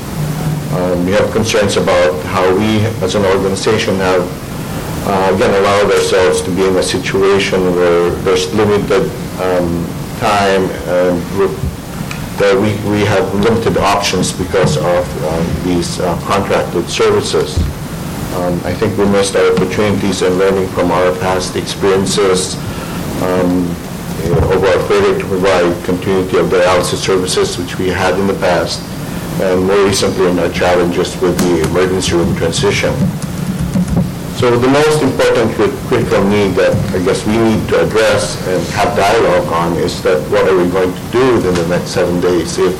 Um, 0.75 1.07
We 1.07 1.13
have 1.13 1.31
concerns 1.33 1.77
about 1.77 2.13
how 2.35 2.45
we, 2.55 2.81
as 3.03 3.15
an 3.15 3.25
organization, 3.25 3.97
have, 3.97 4.25
uh, 5.07 5.35
again, 5.35 5.55
allowed 5.55 5.93
ourselves 5.93 6.43
to 6.43 6.51
be 6.51 6.65
in 6.67 6.77
a 6.77 6.83
situation 6.83 7.61
where 7.77 8.11
there's 8.25 8.53
limited 8.55 9.11
um, 9.41 9.87
time 10.21 10.65
and 10.89 11.17
that 12.39 12.55
we 12.59 12.75
we 12.91 13.07
have 13.07 13.33
limited 13.35 13.79
options 13.79 14.33
because 14.33 14.77
of 14.77 15.05
um, 15.31 15.45
these 15.63 16.01
uh, 16.01 16.19
contracted 16.27 16.89
services. 16.91 17.57
Um, 18.35 18.59
I 18.65 18.75
think 18.75 18.99
we 18.99 19.07
missed 19.07 19.37
our 19.37 19.47
opportunities 19.55 20.23
in 20.23 20.35
learning 20.43 20.67
from 20.75 20.91
our 20.91 21.15
past 21.23 21.55
experiences 21.55 22.57
um, 23.23 23.71
know, 24.31 24.63
our 24.67 24.89
failure 24.89 25.19
to 25.19 25.27
provide 25.27 25.85
continuity 25.85 26.39
of 26.39 26.47
dialysis 26.47 27.03
services, 27.05 27.59
which 27.59 27.79
we 27.79 27.89
had 27.89 28.19
in 28.19 28.27
the 28.27 28.35
past, 28.35 28.81
and 29.41 29.67
more 29.67 29.85
recently 29.85 30.31
in 30.31 30.39
our 30.39 30.51
challenges 30.51 31.21
with 31.21 31.37
the 31.39 31.69
emergency 31.71 32.15
room 32.15 32.35
transition. 32.37 32.93
So 34.39 34.59
the 34.59 34.69
most 34.69 35.03
important 35.03 35.55
crit- 35.55 35.75
critical 35.89 36.23
need 36.25 36.55
that 36.55 36.75
I 36.95 37.03
guess 37.05 37.25
we 37.27 37.37
need 37.39 37.69
to 37.71 37.87
address 37.87 38.37
and 38.49 38.63
have 38.75 38.97
dialogue 38.97 39.49
on 39.53 39.73
is 39.79 40.03
that 40.03 40.21
what 40.31 40.47
are 40.49 40.57
we 40.57 40.69
going 40.71 40.93
to 40.93 41.05
do 41.13 41.35
within 41.35 41.55
the 41.55 41.67
next 41.69 41.91
seven 41.91 42.21
days 42.21 42.59
if 42.59 42.75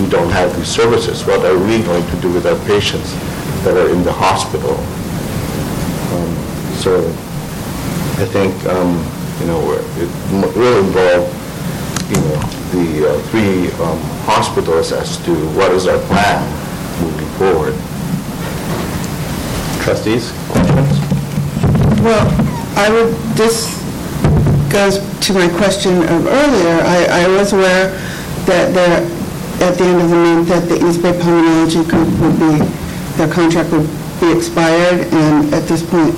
we 0.00 0.08
don't 0.08 0.30
have 0.30 0.54
these 0.56 0.68
services? 0.68 1.24
What 1.26 1.44
are 1.44 1.56
we 1.58 1.82
going 1.82 2.06
to 2.06 2.16
do 2.20 2.32
with 2.32 2.46
our 2.46 2.58
patients 2.66 3.12
that 3.64 3.76
are 3.76 3.88
in 3.88 4.02
the 4.04 4.12
hospital? 4.12 4.76
Um, 6.14 6.32
So 6.82 6.98
I 8.18 8.26
think, 8.26 8.52
um, 8.66 8.98
you 9.42 9.48
know, 9.48 9.72
it 9.72 10.56
will 10.56 10.86
involve, 10.86 11.26
you 12.08 12.16
know, 12.16 12.38
the 12.70 13.10
uh, 13.10 13.22
three 13.30 13.72
um, 13.82 13.98
hospitals 14.22 14.92
as 14.92 15.16
to 15.24 15.34
what 15.58 15.72
is 15.72 15.88
our 15.88 15.98
plan 16.06 16.38
moving 17.02 17.26
forward. 17.38 17.74
Trustees, 19.82 20.30
questions? 20.46 21.00
Well, 22.06 22.22
I 22.78 22.88
would, 22.88 23.14
this 23.34 23.82
goes 24.70 24.98
to 25.26 25.34
my 25.34 25.48
question 25.58 26.02
of 26.04 26.26
earlier. 26.26 26.78
I, 26.84 27.24
I 27.24 27.28
was 27.36 27.52
aware 27.52 27.90
that 28.46 28.72
there 28.72 29.02
at 29.68 29.76
the 29.76 29.84
end 29.84 30.02
of 30.02 30.08
the 30.08 30.16
month 30.16 30.48
that 30.48 30.68
the 30.68 30.86
East 30.86 31.02
Bay 31.02 31.12
Pulmonology 31.18 31.88
con- 31.90 32.06
would 32.20 32.38
be, 32.38 32.64
their 33.16 33.32
contract 33.32 33.72
would 33.72 33.90
be 34.20 34.30
expired, 34.36 35.12
and 35.12 35.52
at 35.52 35.66
this 35.66 35.82
point, 35.84 36.14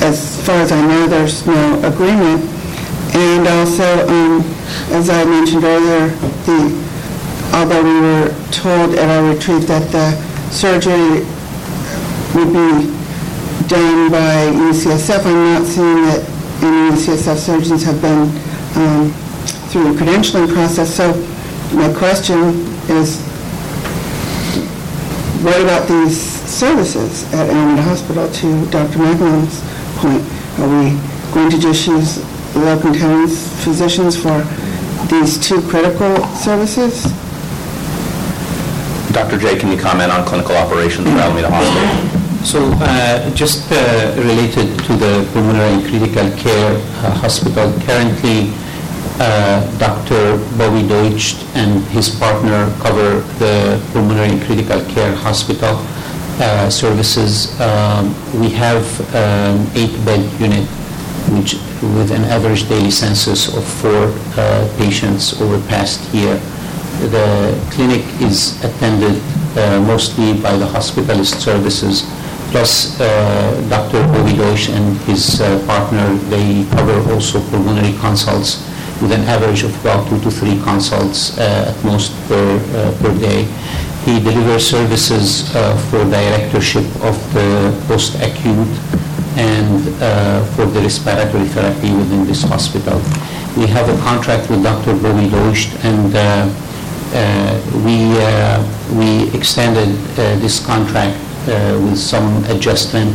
as 0.00 0.44
far 0.46 0.56
as 0.56 0.72
I 0.72 0.80
know, 0.86 1.06
there's 1.06 1.46
no 1.46 1.78
agreement. 1.84 2.42
And 3.14 3.46
also, 3.46 4.08
um, 4.08 4.40
as 4.90 5.10
I 5.10 5.24
mentioned 5.24 5.64
earlier, 5.64 6.08
the, 6.46 6.72
although 7.52 7.82
we 7.84 8.00
were 8.00 8.28
told 8.50 8.94
at 8.94 9.08
our 9.10 9.34
retreat 9.34 9.68
that 9.68 9.90
the 9.92 10.16
surgery 10.50 11.26
would 12.34 12.52
be 12.52 12.88
done 13.68 14.10
by 14.10 14.48
UCSF, 14.70 15.26
I'm 15.26 15.60
not 15.60 15.66
seeing 15.66 16.02
that 16.08 16.24
any 16.62 16.96
UCSF 16.96 17.36
surgeons 17.36 17.82
have 17.84 18.00
been 18.00 18.30
um, 18.76 19.12
through 19.68 19.92
the 19.92 19.98
credentialing 19.98 20.52
process. 20.52 20.94
So 20.94 21.12
my 21.76 21.92
question 21.92 22.38
is, 22.88 23.20
what 25.42 25.60
about 25.60 25.88
these 25.88 26.20
services 26.48 27.24
at 27.32 27.48
Alameda 27.50 27.82
Hospital, 27.82 28.30
to 28.30 28.66
Dr. 28.70 28.98
Maglon's 28.98 29.71
point? 30.02 30.22
Are 30.58 30.68
we 30.68 30.98
going 31.32 31.50
to 31.50 31.58
just 31.58 31.86
use 31.86 32.18
locum 32.56 32.92
tenens 32.92 33.46
physicians 33.64 34.16
for 34.20 34.42
these 35.06 35.38
two 35.38 35.62
critical 35.70 36.26
services? 36.34 37.04
Dr. 39.12 39.38
J, 39.38 39.58
can 39.58 39.70
you 39.70 39.78
comment 39.78 40.10
on 40.10 40.26
clinical 40.26 40.56
operations 40.56 41.06
for 41.06 41.18
Alameda 41.18 41.48
Hospital? 41.50 42.18
So 42.44 42.58
uh, 42.82 43.30
just 43.34 43.70
uh, 43.70 44.14
related 44.18 44.76
to 44.86 44.92
the 44.96 45.28
pulmonary 45.32 45.74
and 45.74 45.82
critical 45.86 46.28
care 46.42 46.74
uh, 46.74 47.14
hospital, 47.22 47.70
currently 47.86 48.50
uh, 49.20 49.62
Dr. 49.78 50.38
Bobby 50.58 50.86
Deutsch 50.88 51.36
and 51.54 51.84
his 51.94 52.08
partner 52.08 52.74
cover 52.80 53.20
the 53.38 53.80
pulmonary 53.92 54.30
and 54.30 54.42
critical 54.42 54.80
care 54.92 55.14
hospital 55.14 55.76
uh, 56.42 56.68
services. 56.68 57.58
Um, 57.60 58.14
We 58.34 58.50
have 58.58 58.84
an 59.14 59.62
eight-bed 59.74 60.22
unit 60.40 60.66
which, 61.30 61.54
with 61.94 62.10
an 62.10 62.24
average 62.24 62.68
daily 62.68 62.90
census 62.90 63.54
of 63.54 63.62
four 63.64 64.10
uh, 64.36 64.66
patients 64.78 65.40
over 65.40 65.60
past 65.68 66.02
year. 66.12 66.40
The 67.14 67.54
clinic 67.70 68.02
is 68.20 68.58
attended 68.64 69.22
uh, 69.56 69.80
mostly 69.86 70.34
by 70.34 70.56
the 70.56 70.66
hospitalist 70.66 71.40
services, 71.40 72.02
plus 72.50 72.98
uh, 73.00 73.06
Dr. 73.68 74.02
Deutsch 74.36 74.68
and 74.68 74.96
his 75.08 75.40
uh, 75.40 75.62
partner, 75.66 76.14
they 76.28 76.64
cover 76.70 76.98
also 77.12 77.40
pulmonary 77.50 77.94
consults 77.98 78.66
with 79.00 79.12
an 79.12 79.22
average 79.28 79.62
of 79.62 79.72
about 79.80 80.08
two 80.08 80.18
to 80.20 80.30
three 80.30 80.58
consults 80.62 81.38
at 81.38 81.74
most 81.84 82.12
per, 82.28 82.58
per 83.00 83.12
day. 83.18 83.46
He 84.04 84.18
delivers 84.18 84.66
services 84.66 85.54
uh, 85.54 85.76
for 85.88 86.04
directorship 86.10 86.84
of 87.02 87.14
the 87.34 87.70
post-acute 87.86 88.68
and 89.36 90.02
uh, 90.02 90.44
for 90.54 90.66
the 90.66 90.80
respiratory 90.80 91.46
therapy 91.46 91.94
within 91.94 92.26
this 92.26 92.42
hospital. 92.42 92.98
We 93.56 93.66
have 93.68 93.88
a 93.88 93.96
contract 94.02 94.50
with 94.50 94.62
Dr. 94.62 94.94
Bobby 95.00 95.30
Deutsch, 95.30 95.68
and 95.84 96.14
uh, 96.16 96.50
we 97.86 98.10
we 98.98 99.30
extended 99.38 99.94
this 100.40 100.64
contract 100.64 101.16
with 101.46 101.98
some 101.98 102.44
adjustment. 102.46 103.14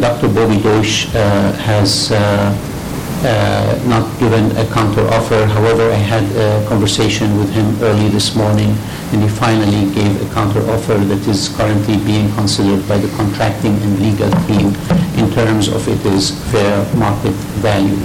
Dr. 0.00 0.28
Bobby 0.28 0.62
uh, 0.64 1.52
has 1.58 2.12
uh, 2.12 3.74
not 3.86 4.06
given 4.20 4.56
a 4.56 4.64
counter 4.72 5.02
offer. 5.08 5.44
However, 5.46 5.90
I 5.90 5.98
had 5.98 6.24
a 6.36 6.64
conversation 6.68 7.36
with 7.38 7.50
him 7.50 7.66
early 7.82 8.08
this 8.08 8.36
morning, 8.36 8.76
and 9.12 9.22
he 9.22 9.28
finally 9.28 9.92
gave 9.94 10.20
a 10.20 10.26
counteroffer 10.34 10.98
that 11.08 11.26
is 11.26 11.48
currently 11.56 11.96
being 12.04 12.32
considered 12.34 12.86
by 12.88 12.98
the 12.98 13.08
contracting 13.16 13.74
and 13.82 14.00
legal 14.00 14.30
team 14.46 14.68
in 15.16 15.30
terms 15.32 15.68
of 15.68 15.86
it 15.88 16.04
is 16.06 16.30
fair 16.52 16.84
market 16.96 17.34
value. 17.64 17.96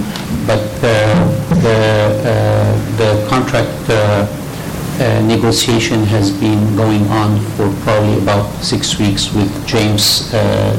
But 0.46 0.66
uh, 0.82 0.90
the 1.62 1.80
uh, 2.24 2.96
the 2.96 3.26
contract 3.28 3.90
uh, 3.90 4.26
uh, 5.00 5.20
negotiation 5.26 6.04
has 6.04 6.30
been 6.30 6.76
going 6.76 7.06
on 7.08 7.40
for 7.56 7.68
probably 7.82 8.18
about 8.22 8.46
six 8.62 8.98
weeks 8.98 9.32
with 9.34 9.50
James 9.66 10.30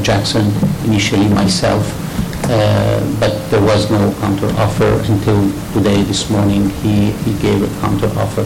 Jackson, 0.01 0.45
initially 0.85 1.27
myself, 1.29 1.83
but 3.19 3.33
there 3.49 3.61
was 3.61 3.89
no 3.89 4.11
counteroffer 4.21 4.91
until 5.09 5.39
today, 5.73 6.01
this 6.03 6.29
morning, 6.29 6.69
he 6.81 7.11
he 7.23 7.33
gave 7.41 7.61
a 7.63 7.71
counteroffer. 7.81 8.45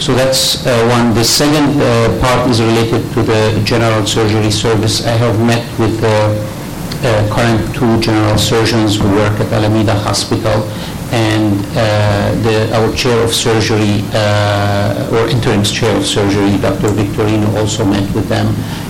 So 0.00 0.14
that's 0.14 0.66
uh, 0.66 0.72
one. 0.88 1.14
The 1.14 1.24
second 1.24 1.80
uh, 1.80 2.18
part 2.20 2.50
is 2.50 2.60
related 2.60 3.02
to 3.14 3.22
the 3.22 3.62
general 3.64 4.06
surgery 4.06 4.50
service. 4.50 5.06
I 5.06 5.16
have 5.24 5.38
met 5.40 5.64
with 5.78 6.00
the 6.00 6.18
uh, 7.04 7.34
current 7.34 7.74
two 7.74 8.00
general 8.00 8.38
surgeons 8.38 8.96
who 8.96 9.08
work 9.12 9.38
at 9.40 9.52
Alameda 9.52 9.94
Hospital, 9.94 10.64
and 11.12 11.60
uh, 11.76 12.34
the, 12.42 12.74
our 12.74 12.92
chair 12.94 13.22
of 13.22 13.32
surgery, 13.32 14.02
uh, 14.14 15.12
or 15.12 15.28
interim 15.28 15.62
chair 15.62 15.94
of 15.96 16.04
surgery, 16.06 16.56
Dr. 16.58 16.88
Victorino, 16.88 17.54
also 17.56 17.84
met 17.84 18.06
with 18.14 18.28
them, 18.28 18.46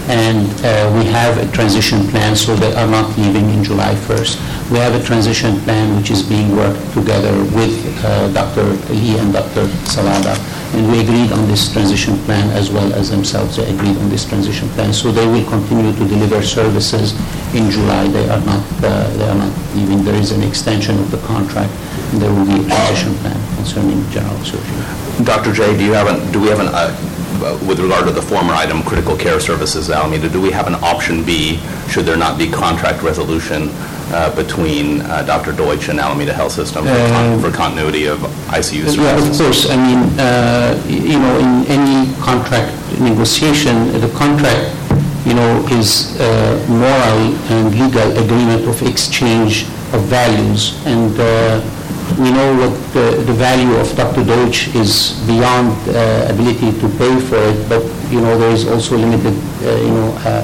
and 0.09 0.49
uh, 0.65 0.93
we 0.99 1.05
have 1.07 1.39
a 1.39 1.51
transition 1.53 2.07
plan, 2.09 2.37
so 2.37 2.55
they 2.57 2.75
are 2.75 2.87
not 2.87 3.17
leaving 3.17 3.49
in 3.51 3.65
July 3.65 3.95
1st. 3.95 4.37
We 4.71 4.79
have 4.79 4.95
a 4.95 5.03
transition 5.03 5.59
plan 5.61 5.97
which 5.97 6.11
is 6.11 6.23
being 6.23 6.55
worked 6.57 6.81
together 6.93 7.33
with 7.57 7.73
uh, 8.05 8.29
Dr. 8.33 8.65
Lee 8.93 9.19
and 9.19 9.33
Dr. 9.33 9.65
Salata, 9.89 10.37
and 10.75 10.91
we 10.91 11.01
agreed 11.01 11.33
on 11.33 11.49
this 11.49 11.73
transition 11.73 12.19
plan 12.25 12.51
as 12.51 12.71
well 12.71 12.93
as 12.93 13.11
themselves, 13.11 13.57
they 13.57 13.65
agreed 13.73 13.97
on 13.97 14.09
this 14.11 14.29
transition 14.29 14.69
plan. 14.71 14.93
So 14.93 15.11
they 15.11 15.27
will 15.27 15.45
continue 15.49 15.93
to 15.93 16.05
deliver 16.09 16.43
services 16.43 17.13
in 17.55 17.71
July. 17.71 18.09
They 18.09 18.29
are 18.29 18.45
not, 18.45 18.65
uh, 18.83 19.09
they 19.17 19.29
are 19.29 19.39
not 19.39 19.53
leaving. 19.75 20.05
There 20.05 20.17
is 20.21 20.33
an 20.33 20.43
extension 20.43 20.99
of 20.99 21.11
the 21.11 21.19
contract, 21.27 21.73
and 22.13 22.21
there 22.21 22.33
will 22.33 22.45
be 22.45 22.61
a 22.61 22.69
transition 22.69 23.15
plan 23.25 23.57
concerning 23.57 24.05
general 24.11 24.37
surgery. 24.45 25.25
Dr. 25.25 25.53
J, 25.53 25.77
do 25.79 25.85
you 25.85 25.93
have, 25.93 26.09
an 26.09 26.33
do 26.33 26.41
we 26.41 26.49
have 26.49 26.61
an, 26.61 26.69
uh, 26.69 26.91
with 27.67 27.81
regard 27.81 28.07
to 28.07 28.13
the 28.13 28.23
former 28.23 28.53
item, 28.55 28.83
critical 28.83 29.17
care 29.17 29.41
services, 29.41 29.91
Alameda, 29.91 30.29
do 30.29 30.41
we 30.41 30.51
have 30.51 30.67
an 30.67 30.75
option 30.77 31.25
B, 31.25 31.59
should 31.89 32.05
there 32.07 32.17
not 32.17 32.39
be 32.39 32.49
contract 32.51 33.03
resolution 33.03 33.69
uh, 34.13 34.35
between 34.37 35.01
uh, 35.03 35.23
Dr. 35.25 35.53
Deutsch 35.53 35.89
and 35.89 35.99
Alameda 35.99 36.33
Health 36.33 36.53
System 36.53 36.85
for 36.85 37.09
con- 37.09 37.41
for 37.41 37.51
continuity 37.51 38.07
of 38.07 38.19
ICU 38.49 38.97
Yeah, 38.97 39.17
of 39.17 39.37
course, 39.37 39.69
I 39.71 39.77
mean, 39.77 40.01
uh, 40.19 40.81
you 40.87 41.19
know, 41.19 41.35
in 41.39 41.67
any 41.67 42.13
contract 42.23 42.71
negotiation, 43.01 43.75
the 44.01 44.11
contract, 44.17 44.71
you 45.27 45.35
know, 45.35 45.67
is 45.73 46.19
uh, 46.21 46.65
moral 46.69 47.35
and 47.51 47.75
legal 47.75 48.09
agreement 48.23 48.69
of 48.69 48.81
exchange 48.83 49.65
of 49.95 50.03
values, 50.05 50.77
and 50.87 51.19
uh, 51.19 51.61
we 52.19 52.31
know 52.31 52.49
what 52.61 52.75
the 52.93 53.07
the 53.27 53.33
value 53.33 53.75
of 53.83 53.89
Dr. 53.97 54.23
Deutsch 54.25 54.69
is 54.75 55.19
beyond 55.27 55.73
uh, 55.89 56.29
ability 56.35 56.71
to 56.81 56.87
pay 57.01 57.15
for 57.21 57.37
it, 57.51 57.59
but, 57.69 57.83
you 58.13 58.21
know, 58.21 58.37
there 58.39 58.53
is 58.53 58.67
also 58.69 58.97
limited, 58.97 59.35
uh, 59.65 59.71
you 59.87 59.93
know, 59.99 60.11
uh, 60.29 60.43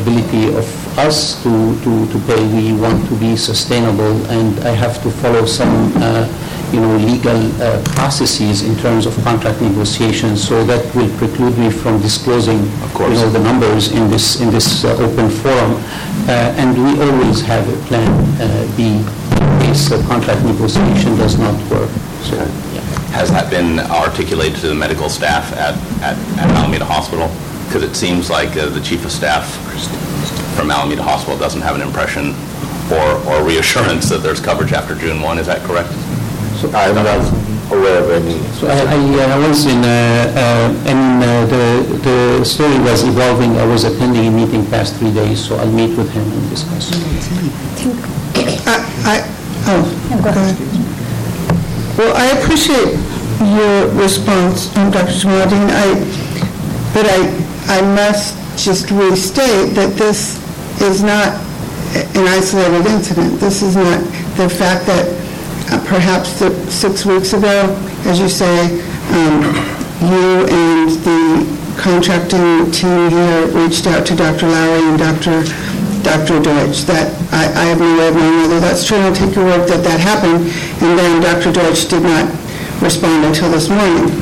ability 0.00 0.48
of 0.56 0.66
us 0.98 1.42
to, 1.42 1.52
to, 1.84 1.92
to 2.12 2.18
pay. 2.26 2.40
We 2.48 2.72
want 2.72 3.06
to 3.08 3.14
be 3.16 3.36
sustainable, 3.36 4.14
and 4.30 4.58
I 4.64 4.70
have 4.72 5.02
to 5.02 5.10
follow 5.10 5.44
some, 5.46 5.92
uh, 5.96 6.26
you 6.72 6.80
know, 6.80 6.96
legal 6.96 7.36
uh, 7.62 7.82
processes 7.94 8.62
in 8.62 8.74
terms 8.76 9.06
of 9.06 9.14
contract 9.22 9.60
negotiations, 9.60 10.42
so 10.42 10.64
that 10.64 10.82
will 10.96 11.10
preclude 11.18 11.56
me 11.58 11.70
from 11.70 12.00
disclosing, 12.00 12.58
you 12.58 13.14
know, 13.20 13.30
the 13.30 13.38
numbers 13.44 13.92
in 13.92 14.10
this, 14.10 14.40
in 14.40 14.50
this 14.50 14.84
uh, 14.84 14.96
open 14.98 15.28
forum. 15.30 15.74
Uh, 16.26 16.54
And 16.56 16.72
we 16.78 16.90
always 17.04 17.42
have 17.42 17.68
a 17.68 17.76
plan 17.86 18.08
uh, 18.40 18.64
B 18.76 19.04
case 19.74 19.90
a 19.90 20.02
contract 20.06 20.44
negotiation 20.44 21.16
does 21.16 21.38
not 21.38 21.54
work. 21.70 21.90
So, 22.22 22.36
yeah. 22.36 22.80
Has 23.10 23.30
that 23.30 23.50
been 23.50 23.80
articulated 23.80 24.60
to 24.60 24.68
the 24.68 24.74
medical 24.74 25.08
staff 25.08 25.52
at 25.54 25.74
at 26.02 26.16
at 26.38 26.48
Alameda 26.58 26.84
Hospital? 26.84 27.28
Because 27.66 27.82
it 27.82 27.94
seems 27.94 28.30
like 28.30 28.56
uh, 28.56 28.68
the 28.68 28.80
chief 28.80 29.04
of 29.04 29.12
staff 29.12 29.46
from 30.56 30.70
Alameda 30.70 31.02
Hospital 31.02 31.38
doesn't 31.38 31.62
have 31.62 31.74
an 31.74 31.82
impression 31.82 32.34
or 32.90 33.18
or 33.28 33.44
reassurance 33.44 34.08
that 34.10 34.22
there's 34.22 34.40
coverage 34.40 34.72
after 34.72 34.94
June 34.94 35.20
1, 35.20 35.38
is 35.38 35.46
that 35.46 35.62
correct? 35.66 35.90
So, 36.60 36.70
I'm 36.70 36.94
not 36.94 37.22
aware 37.72 37.98
of 38.04 38.10
any. 38.10 38.38
So 38.58 38.68
I, 38.68 38.78
I 38.78 38.98
uh, 38.98 39.36
I 39.36 39.38
was 39.48 39.66
in, 39.66 39.82
uh, 39.82 39.88
uh, 39.90 40.90
I 40.90 40.94
mean, 40.94 41.14
uh, 41.22 41.46
the, 41.54 41.66
the 42.08 42.44
story 42.44 42.78
was 42.80 43.02
evolving, 43.02 43.56
I 43.58 43.66
was 43.66 43.84
attending 43.84 44.26
a 44.26 44.30
meeting 44.30 44.66
past 44.66 44.94
three 44.96 45.12
days, 45.12 45.44
so 45.44 45.56
I'll 45.56 45.72
meet 45.72 45.96
with 45.96 46.10
him 46.12 46.22
and 46.30 46.50
discuss. 46.50 46.92
I, 48.66 49.18
I- 49.18 49.43
oh. 49.66 49.84
Well, 51.96 52.14
I 52.16 52.26
appreciate 52.38 52.98
your 53.54 53.88
response, 54.02 54.74
um, 54.76 54.90
Dr. 54.90 55.12
Jamaleddine, 55.12 55.70
I, 55.70 55.94
but 56.92 57.06
I, 57.06 57.78
I 57.78 57.94
must 57.94 58.36
just 58.58 58.90
restate 58.90 59.74
that 59.74 59.94
this 59.96 60.38
is 60.80 61.02
not 61.02 61.34
an 62.16 62.26
isolated 62.26 62.86
incident. 62.86 63.38
This 63.40 63.62
is 63.62 63.76
not 63.76 64.00
the 64.36 64.48
fact 64.48 64.86
that 64.86 65.06
uh, 65.70 65.78
perhaps 65.86 66.38
the- 66.40 66.54
six 66.70 67.06
weeks 67.06 67.32
ago, 67.32 67.74
as 68.06 68.18
you 68.18 68.28
say, 68.28 68.80
um, 69.14 69.42
you 70.02 70.46
and 70.50 70.90
the 71.06 71.78
contracting 71.78 72.70
team 72.72 73.10
here 73.10 73.46
reached 73.48 73.86
out 73.86 74.06
to 74.06 74.14
Dr. 74.14 74.46
Lowry 74.46 74.82
and 74.82 74.98
Dr. 74.98 75.42
Dr. 76.04 76.38
Deutsch. 76.40 76.84
That, 76.84 77.08
I 77.32 77.48
I 77.48 77.64
have 77.72 77.80
no 77.80 77.96
way 77.96 78.08
of 78.08 78.14
knowing 78.14 78.42
whether 78.42 78.60
that's 78.60 78.84
true, 78.86 78.98
I'll 78.98 79.14
take 79.14 79.34
your 79.34 79.46
word 79.46 79.66
that 79.68 79.82
that 79.82 79.98
happened, 79.98 80.52
and 80.84 80.98
then 80.98 81.22
Dr. 81.24 81.50
Deutsch 81.50 81.88
did 81.88 82.02
not 82.04 82.28
respond 82.84 83.24
until 83.24 83.50
this 83.50 83.68
morning. 83.68 84.12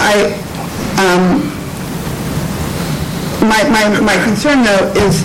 I, 0.00 0.32
um, 0.96 1.44
my, 3.44 3.60
my, 3.68 4.00
my 4.00 4.16
concern 4.24 4.64
though 4.64 4.90
is, 5.04 5.24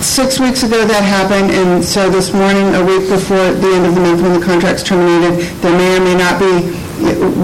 six 0.00 0.40
weeks 0.40 0.62
ago 0.62 0.84
that 0.84 1.04
happened, 1.04 1.52
and 1.52 1.84
so 1.84 2.08
this 2.10 2.32
morning, 2.32 2.74
a 2.74 2.82
week 2.84 3.08
before 3.08 3.52
the 3.52 3.70
end 3.70 3.86
of 3.86 3.94
the 3.94 4.00
month 4.00 4.20
when 4.22 4.32
the 4.32 4.44
contract's 4.44 4.82
terminated, 4.82 5.44
there 5.60 5.76
may 5.76 5.96
or 5.96 6.00
may 6.00 6.16
not 6.16 6.40
be, 6.40 6.72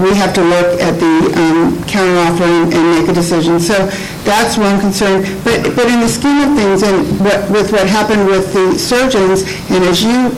we 0.01 0.13
have 0.13 0.33
to 0.33 0.41
look 0.41 0.77
at 0.81 0.99
the 0.99 1.15
um, 1.37 1.73
counteroffer 1.85 2.45
and 2.45 2.73
and 2.73 2.85
make 2.99 3.09
a 3.09 3.13
decision. 3.13 3.59
So 3.59 3.89
that's 4.27 4.57
one 4.59 4.79
concern. 4.79 5.23
But, 5.47 5.71
but 5.75 5.87
in 5.87 6.03
the 6.03 6.11
scheme 6.11 6.43
of 6.43 6.51
things, 6.59 6.83
and 6.83 7.07
what, 7.23 7.49
with 7.49 7.71
what 7.71 7.87
happened 7.87 8.27
with 8.27 8.51
the 8.51 8.77
surgeons, 8.77 9.47
and 9.71 9.81
as 9.87 10.03
you, 10.03 10.35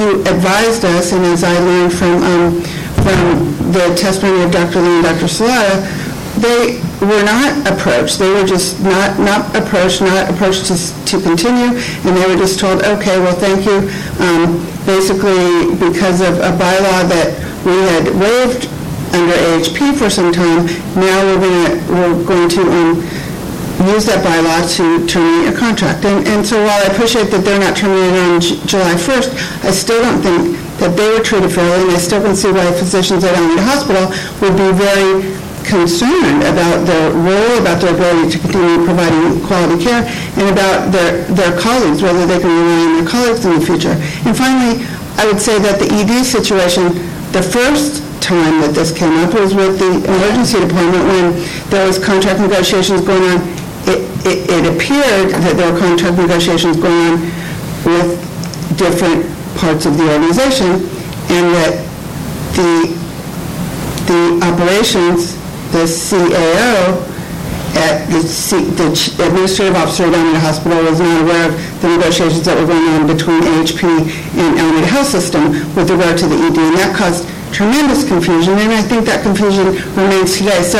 you 0.00 0.24
advised 0.24 0.84
us, 0.84 1.12
and 1.12 1.24
as 1.28 1.44
I 1.44 1.52
learned 1.60 1.92
from, 1.92 2.24
um, 2.24 2.60
from 3.04 3.20
the 3.76 3.92
testimony 3.94 4.42
of 4.42 4.50
Dr. 4.50 4.80
Lee 4.80 4.98
and 4.98 5.04
Dr. 5.04 5.28
Salata, 5.28 5.84
they 6.40 6.80
were 7.04 7.22
not 7.22 7.52
approached, 7.68 8.18
they 8.18 8.32
were 8.32 8.46
just 8.46 8.80
not, 8.80 9.20
not 9.20 9.54
approached, 9.54 10.00
not 10.00 10.32
approached 10.32 10.66
to, 10.72 10.76
to 11.04 11.20
continue, 11.20 11.76
and 11.76 12.16
they 12.16 12.26
were 12.26 12.40
just 12.40 12.58
told, 12.58 12.82
okay, 12.82 13.20
well, 13.20 13.36
thank 13.36 13.66
you. 13.66 13.92
Um, 14.18 14.72
Basically, 14.86 15.76
because 15.78 16.20
of 16.20 16.38
a 16.42 16.50
bylaw 16.58 17.06
that 17.06 17.30
we 17.62 17.70
had 17.86 18.10
waived 18.18 18.66
under 19.12 19.34
AHP 19.34 19.96
for 19.96 20.10
some 20.10 20.32
time, 20.32 20.66
now 20.96 21.16
we're 21.24 21.40
going 21.40 21.60
to, 21.64 21.92
we're 21.92 22.24
going 22.24 22.48
to 22.48 22.62
um, 22.62 22.90
use 23.92 24.06
that 24.06 24.24
bylaw 24.24 24.62
to 24.76 25.06
terminate 25.06 25.52
a 25.52 25.56
contract. 25.56 26.04
And, 26.04 26.26
and 26.28 26.46
so 26.46 26.56
while 26.62 26.80
I 26.82 26.92
appreciate 26.92 27.30
that 27.30 27.44
they're 27.44 27.60
not 27.60 27.76
terminated 27.76 28.18
on 28.18 28.40
Ju- 28.40 28.60
July 28.66 28.94
1st, 28.94 29.30
I 29.64 29.70
still 29.70 30.00
don't 30.02 30.22
think 30.22 30.56
that 30.78 30.96
they 30.96 31.08
were 31.10 31.22
treated 31.22 31.50
fairly, 31.50 31.86
and 31.86 31.92
I 31.94 32.00
still 32.00 32.22
can 32.22 32.34
see 32.34 32.50
why 32.50 32.66
physicians 32.72 33.24
at 33.24 33.34
Alameda 33.34 33.62
Hospital 33.62 34.10
would 34.42 34.56
be 34.58 34.70
very 34.74 35.30
concerned 35.62 36.42
about 36.42 36.82
their 36.86 37.14
role, 37.14 37.54
about 37.62 37.80
their 37.80 37.94
ability 37.94 38.34
to 38.34 38.38
continue 38.38 38.82
providing 38.84 39.38
quality 39.46 39.78
care, 39.82 40.02
and 40.38 40.46
about 40.50 40.90
their, 40.90 41.22
their 41.34 41.54
colleagues, 41.58 42.02
whether 42.02 42.26
they 42.26 42.38
can 42.38 42.50
rely 42.50 42.82
on 42.86 42.92
their 42.98 43.08
colleagues 43.08 43.44
in 43.46 43.54
the 43.54 43.64
future. 43.64 43.94
And 44.26 44.34
finally, 44.34 44.82
I 45.18 45.26
would 45.26 45.40
say 45.40 45.58
that 45.62 45.78
the 45.78 45.86
ED 45.90 46.24
situation, 46.26 46.90
the 47.30 47.42
first 47.42 48.02
time 48.22 48.62
that 48.62 48.72
this 48.72 48.94
came 48.94 49.12
up 49.20 49.34
was 49.34 49.54
with 49.54 49.78
the 49.78 49.90
emergency 50.06 50.60
department 50.62 51.04
when 51.10 51.24
there 51.68 51.86
was 51.86 51.98
contract 51.98 52.40
negotiations 52.40 53.02
going 53.02 53.22
on. 53.26 53.38
It, 53.84 53.98
it, 54.24 54.38
it 54.46 54.62
appeared 54.70 55.34
that 55.42 55.58
there 55.58 55.72
were 55.72 55.78
contract 55.78 56.16
negotiations 56.16 56.78
going 56.78 56.94
on 56.94 57.14
with 57.82 58.14
different 58.78 59.26
parts 59.58 59.84
of 59.84 59.98
the 59.98 60.06
organization, 60.06 60.86
and 61.34 61.44
that 61.58 61.74
the 62.54 62.94
the 64.06 64.22
operations, 64.46 65.34
the 65.74 65.84
CAO, 65.86 67.02
at 67.74 68.06
the 68.12 68.20
C- 68.22 68.70
the 68.78 68.86
administrative 69.26 69.74
officer 69.74 70.04
at 70.04 70.14
Alameda 70.14 70.40
Hospital 70.40 70.78
was 70.84 71.00
not 71.00 71.22
aware 71.22 71.48
of 71.48 71.54
the 71.82 71.88
negotiations 71.96 72.44
that 72.44 72.54
were 72.58 72.66
going 72.66 72.86
on 72.94 73.06
between 73.06 73.40
AHP 73.42 73.82
and 74.38 74.58
Alameda 74.60 74.86
Health 74.86 75.08
System 75.08 75.50
with 75.74 75.90
regard 75.90 76.18
to 76.18 76.26
the 76.28 76.36
ED, 76.36 76.58
and 76.58 76.76
that 76.78 76.94
caused 76.94 77.26
tremendous 77.52 78.04
confusion, 78.08 78.54
and 78.58 78.72
I 78.72 78.82
think 78.82 79.04
that 79.06 79.22
confusion 79.22 79.66
remains 79.94 80.36
today. 80.38 80.62
So 80.62 80.78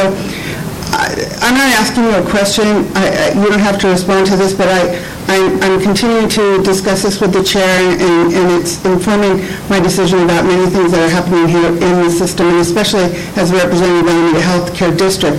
I- 0.92 1.14
I'm 1.42 1.54
not 1.54 1.70
asking 1.80 2.04
you 2.04 2.14
a 2.16 2.22
question, 2.22 2.86
I- 2.94 3.30
I- 3.30 3.32
you 3.38 3.48
don't 3.48 3.60
have 3.60 3.78
to 3.80 3.88
respond 3.88 4.26
to 4.26 4.36
this, 4.36 4.52
but 4.52 4.68
I, 4.68 4.98
I'm 5.28 5.62
I'm 5.62 5.80
continuing 5.80 6.28
to 6.30 6.62
discuss 6.62 7.02
this 7.02 7.20
with 7.20 7.32
the 7.32 7.42
chair, 7.42 7.72
and 7.88 8.32
and 8.34 8.46
it's 8.60 8.84
informing 8.84 9.44
my 9.70 9.78
decision 9.80 10.22
about 10.22 10.44
many 10.44 10.66
things 10.68 10.90
that 10.92 11.00
are 11.00 11.08
happening 11.18 11.46
here 11.48 11.68
in 11.88 11.94
the 12.04 12.10
system, 12.10 12.48
and 12.48 12.58
especially 12.58 13.04
as 13.36 13.50
a 13.52 13.56
representative 13.56 14.06
of 14.06 14.12
Alameda 14.12 14.40
Healthcare 14.40 14.96
District, 14.96 15.38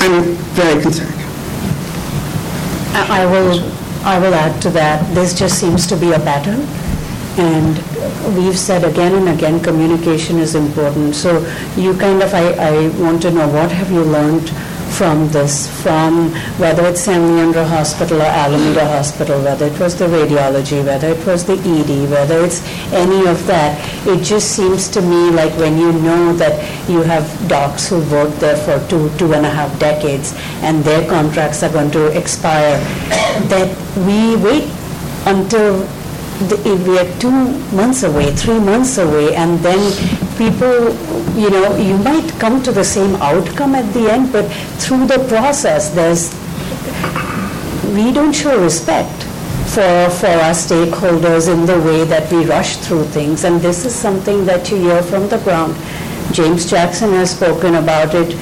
I'm 0.00 0.34
very 0.58 0.80
concerned. 0.82 1.14
I 2.94 3.22
I 3.22 3.26
will, 3.26 3.62
I 4.04 4.18
will 4.18 4.34
add 4.34 4.60
to 4.62 4.70
that, 4.70 5.14
this 5.14 5.34
just 5.38 5.58
seems 5.58 5.86
to 5.88 5.96
be 5.96 6.12
a 6.12 6.18
pattern, 6.18 6.66
and 7.36 7.76
we've 8.36 8.58
said 8.58 8.84
again 8.84 9.14
and 9.14 9.28
again, 9.28 9.60
communication 9.60 10.38
is 10.38 10.54
important. 10.54 11.14
So 11.14 11.40
you 11.76 11.96
kind 11.96 12.22
of, 12.22 12.32
I, 12.34 12.52
I 12.52 12.88
want 13.00 13.22
to 13.22 13.30
know, 13.30 13.48
what 13.48 13.70
have 13.70 13.90
you 13.90 14.02
learned 14.02 14.50
from 14.90 15.28
this, 15.30 15.68
from 15.82 16.30
whether 16.58 16.84
it's 16.86 17.00
San 17.00 17.22
Leandro 17.34 17.64
Hospital 17.64 18.20
or 18.20 18.26
Alameda 18.26 18.86
Hospital, 18.86 19.40
whether 19.42 19.66
it 19.66 19.78
was 19.78 19.96
the 19.96 20.06
radiology, 20.06 20.84
whether 20.84 21.08
it 21.08 21.26
was 21.26 21.44
the 21.44 21.54
ED, 21.54 22.10
whether 22.10 22.44
it's 22.44 22.60
any 22.92 23.26
of 23.26 23.46
that. 23.46 23.78
It 24.06 24.22
just 24.22 24.50
seems 24.56 24.88
to 24.90 25.00
me 25.00 25.30
like 25.30 25.56
when 25.56 25.78
you 25.78 25.92
know 25.92 26.32
that 26.34 26.60
you 26.88 27.02
have 27.02 27.24
docs 27.48 27.88
who 27.88 28.00
worked 28.10 28.40
there 28.40 28.56
for 28.56 28.86
two, 28.88 29.10
two 29.16 29.32
and 29.32 29.46
a 29.46 29.50
half 29.50 29.78
decades, 29.78 30.34
and 30.62 30.84
their 30.84 31.08
contracts 31.08 31.62
are 31.62 31.72
going 31.72 31.90
to 31.92 32.06
expire, 32.18 32.78
that 33.48 33.70
we 34.06 34.36
wait 34.36 34.68
until 35.26 35.86
the- 36.48 36.74
we 36.86 36.98
are 36.98 37.08
two 37.18 37.30
months 37.76 38.02
away, 38.02 38.30
three 38.32 38.58
months 38.58 38.98
away, 38.98 39.34
and 39.34 39.58
then 39.60 39.80
people, 40.38 40.94
you 41.36 41.50
know, 41.50 41.76
you 41.76 41.96
might 41.98 42.28
come 42.38 42.62
to 42.62 42.72
the 42.72 42.84
same 42.84 43.16
outcome 43.16 43.74
at 43.74 43.92
the 43.92 44.10
end, 44.10 44.32
but 44.32 44.46
through 44.78 45.06
the 45.06 45.18
process, 45.28 45.90
there's, 45.90 46.32
we 47.94 48.12
don't 48.12 48.32
show 48.32 48.58
respect 48.60 49.22
for, 49.74 50.08
for 50.10 50.26
our 50.46 50.54
stakeholders 50.54 51.48
in 51.52 51.66
the 51.66 51.78
way 51.80 52.04
that 52.04 52.30
we 52.32 52.44
rush 52.46 52.76
through 52.76 53.04
things, 53.04 53.44
and 53.44 53.60
this 53.60 53.84
is 53.84 53.94
something 53.94 54.44
that 54.46 54.70
you 54.70 54.76
hear 54.78 55.02
from 55.02 55.28
the 55.28 55.38
ground. 55.38 55.74
James 56.32 56.64
Jackson 56.70 57.10
has 57.12 57.30
spoken 57.32 57.74
about 57.74 58.14
it, 58.14 58.34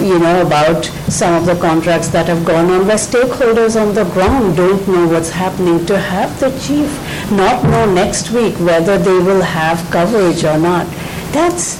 you 0.00 0.18
know, 0.18 0.46
about 0.46 0.84
some 1.08 1.34
of 1.34 1.46
the 1.46 1.56
contracts 1.60 2.08
that 2.08 2.26
have 2.26 2.44
gone 2.44 2.70
on 2.70 2.86
where 2.86 2.96
stakeholders 2.96 3.80
on 3.80 3.94
the 3.94 4.04
ground 4.12 4.56
don't 4.56 4.86
know 4.86 5.08
what's 5.08 5.30
happening. 5.30 5.84
To 5.86 5.98
have 5.98 6.38
the 6.40 6.50
chief 6.60 6.88
not 7.30 7.62
know 7.64 7.92
next 7.92 8.30
week 8.30 8.54
whether 8.60 8.98
they 8.98 9.18
will 9.18 9.42
have 9.42 9.78
coverage 9.90 10.44
or 10.44 10.58
not, 10.58 10.86
that's, 11.32 11.76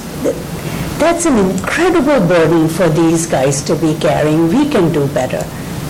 that's 0.98 1.26
an 1.26 1.38
incredible 1.50 2.26
burden 2.26 2.68
for 2.68 2.88
these 2.88 3.26
guys 3.26 3.62
to 3.62 3.76
be 3.76 3.94
carrying. 3.98 4.48
We 4.48 4.68
can 4.68 4.92
do 4.92 5.06
better. 5.08 5.44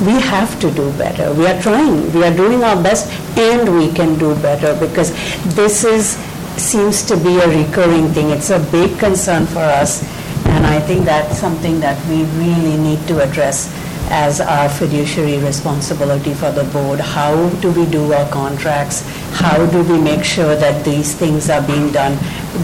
We 0.04 0.20
have 0.20 0.60
to 0.60 0.70
do 0.70 0.92
better. 0.92 1.32
We 1.34 1.46
are 1.46 1.60
trying. 1.60 2.12
We 2.12 2.24
are 2.24 2.34
doing 2.34 2.62
our 2.62 2.80
best 2.80 3.10
and 3.38 3.76
we 3.76 3.92
can 3.92 4.18
do 4.18 4.34
better 4.36 4.78
because 4.78 5.12
this 5.56 5.84
is, 5.84 6.16
seems 6.60 7.02
to 7.06 7.16
be 7.16 7.38
a 7.38 7.48
recurring 7.48 8.08
thing. 8.08 8.30
It's 8.30 8.50
a 8.50 8.60
big 8.70 8.98
concern 8.98 9.46
for 9.46 9.60
us 9.60 10.17
and 10.48 10.66
I 10.66 10.80
think 10.80 11.04
that's 11.04 11.38
something 11.38 11.80
that 11.80 11.98
we 12.08 12.24
really 12.42 12.76
need 12.76 13.06
to 13.08 13.22
address 13.22 13.72
as 14.10 14.40
our 14.40 14.68
fiduciary 14.68 15.38
responsibility 15.38 16.32
for 16.32 16.50
the 16.50 16.64
board. 16.64 16.98
How 16.98 17.48
do 17.60 17.70
we 17.70 17.84
do 17.86 18.12
our 18.12 18.28
contracts? 18.30 19.02
How 19.32 19.66
do 19.66 19.82
we 19.82 20.00
make 20.00 20.24
sure 20.24 20.56
that 20.56 20.84
these 20.84 21.14
things 21.14 21.50
are 21.50 21.66
being 21.66 21.92
done? 21.92 22.16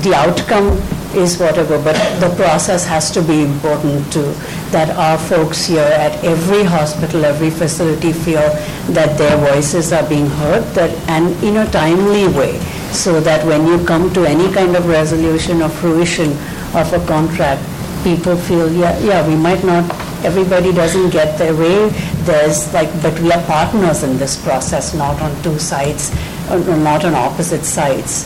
The 0.03 0.15
outcome 0.15 0.81
is 1.15 1.39
whatever, 1.39 1.79
but 1.83 1.95
the 2.19 2.35
process 2.35 2.85
has 2.87 3.11
to 3.13 3.23
be 3.23 3.43
important 3.43 4.13
too, 4.13 4.33
that 4.71 4.91
our 4.97 5.19
folks 5.19 5.67
here 5.67 5.85
at 5.85 6.13
every 6.25 6.65
hospital, 6.65 7.25
every 7.25 7.51
facility 7.51 8.13
feel 8.13 8.49
that 8.97 9.17
their 9.19 9.37
voices 9.37 9.93
are 9.93 10.09
being 10.09 10.27
heard, 10.27 10.65
that, 10.75 10.91
and 11.09 11.31
in 11.45 11.59
a 11.59 11.71
timely 11.71 12.27
way, 12.29 12.59
so 12.91 13.21
that 13.21 13.47
when 13.47 13.67
you 13.67 13.85
come 13.85 14.13
to 14.15 14.25
any 14.25 14.53
kind 14.53 14.75
of 14.75 14.89
resolution 14.89 15.63
or 15.63 15.69
fruition 15.69 16.31
of 16.75 16.93
a 16.93 17.07
contract, 17.07 17.63
people 18.05 18.37
feel, 18.37 18.71
yeah, 18.73 18.97
yeah, 19.01 19.27
we 19.27 19.35
might 19.35 19.65
not, 19.65 19.85
everybody 20.25 20.73
doesn't 20.73 21.11
get 21.11 21.37
their 21.39 21.55
way, 21.57 21.89
there's 22.29 22.73
like, 22.75 22.91
but 23.03 23.19
we 23.21 23.33
are 23.33 23.43
partners 23.47 24.03
in 24.03 24.17
this 24.19 24.41
process, 24.45 24.95
not 24.95 25.21
on 25.23 25.33
two 25.43 25.59
sides, 25.59 26.13
uh, 26.51 26.59
not 26.85 27.05
on 27.05 27.15
opposite 27.15 27.65
sides 27.65 28.25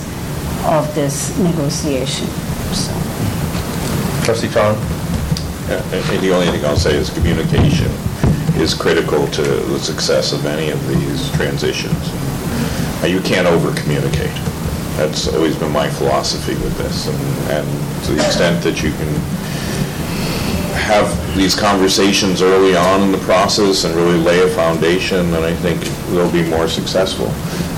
of 0.66 0.93
this 0.95 1.39
negotiation, 1.39 2.26
so. 2.74 2.93
Trustee 4.24 4.49
Chong? 4.49 4.74
Yeah, 5.68 5.83
And 5.93 6.03
and 6.11 6.20
the 6.20 6.33
only 6.35 6.49
thing 6.49 6.64
I'll 6.64 6.76
say 6.76 6.95
is 6.97 7.11
communication 7.11 7.91
is 8.61 8.74
critical 8.74 9.26
to 9.29 9.43
the 9.43 9.79
success 9.79 10.33
of 10.33 10.45
any 10.47 10.70
of 10.70 10.81
these 10.89 11.31
transitions. 11.33 12.03
You 13.07 13.20
can't 13.20 13.47
over-communicate. 13.47 14.35
That's 14.97 15.29
always 15.33 15.55
been 15.57 15.70
my 15.72 15.89
philosophy 15.89 16.55
with 16.55 16.76
this. 16.79 17.07
And- 17.07 17.39
And 17.49 17.66
to 18.05 18.12
the 18.12 18.24
extent 18.26 18.62
that 18.64 18.83
you 18.83 18.91
can 18.93 19.09
have 20.79 21.37
these 21.37 21.55
conversations 21.55 22.43
early 22.43 22.76
on 22.76 23.03
in 23.03 23.12
the 23.12 23.18
process 23.18 23.85
and 23.85 23.95
really 23.95 24.18
lay 24.18 24.43
a 24.43 24.49
foundation, 24.49 25.31
then 25.31 25.43
I 25.43 25.55
think 25.55 25.81
they'll 26.11 26.33
be 26.33 26.49
more 26.49 26.68
successful. 26.68 27.29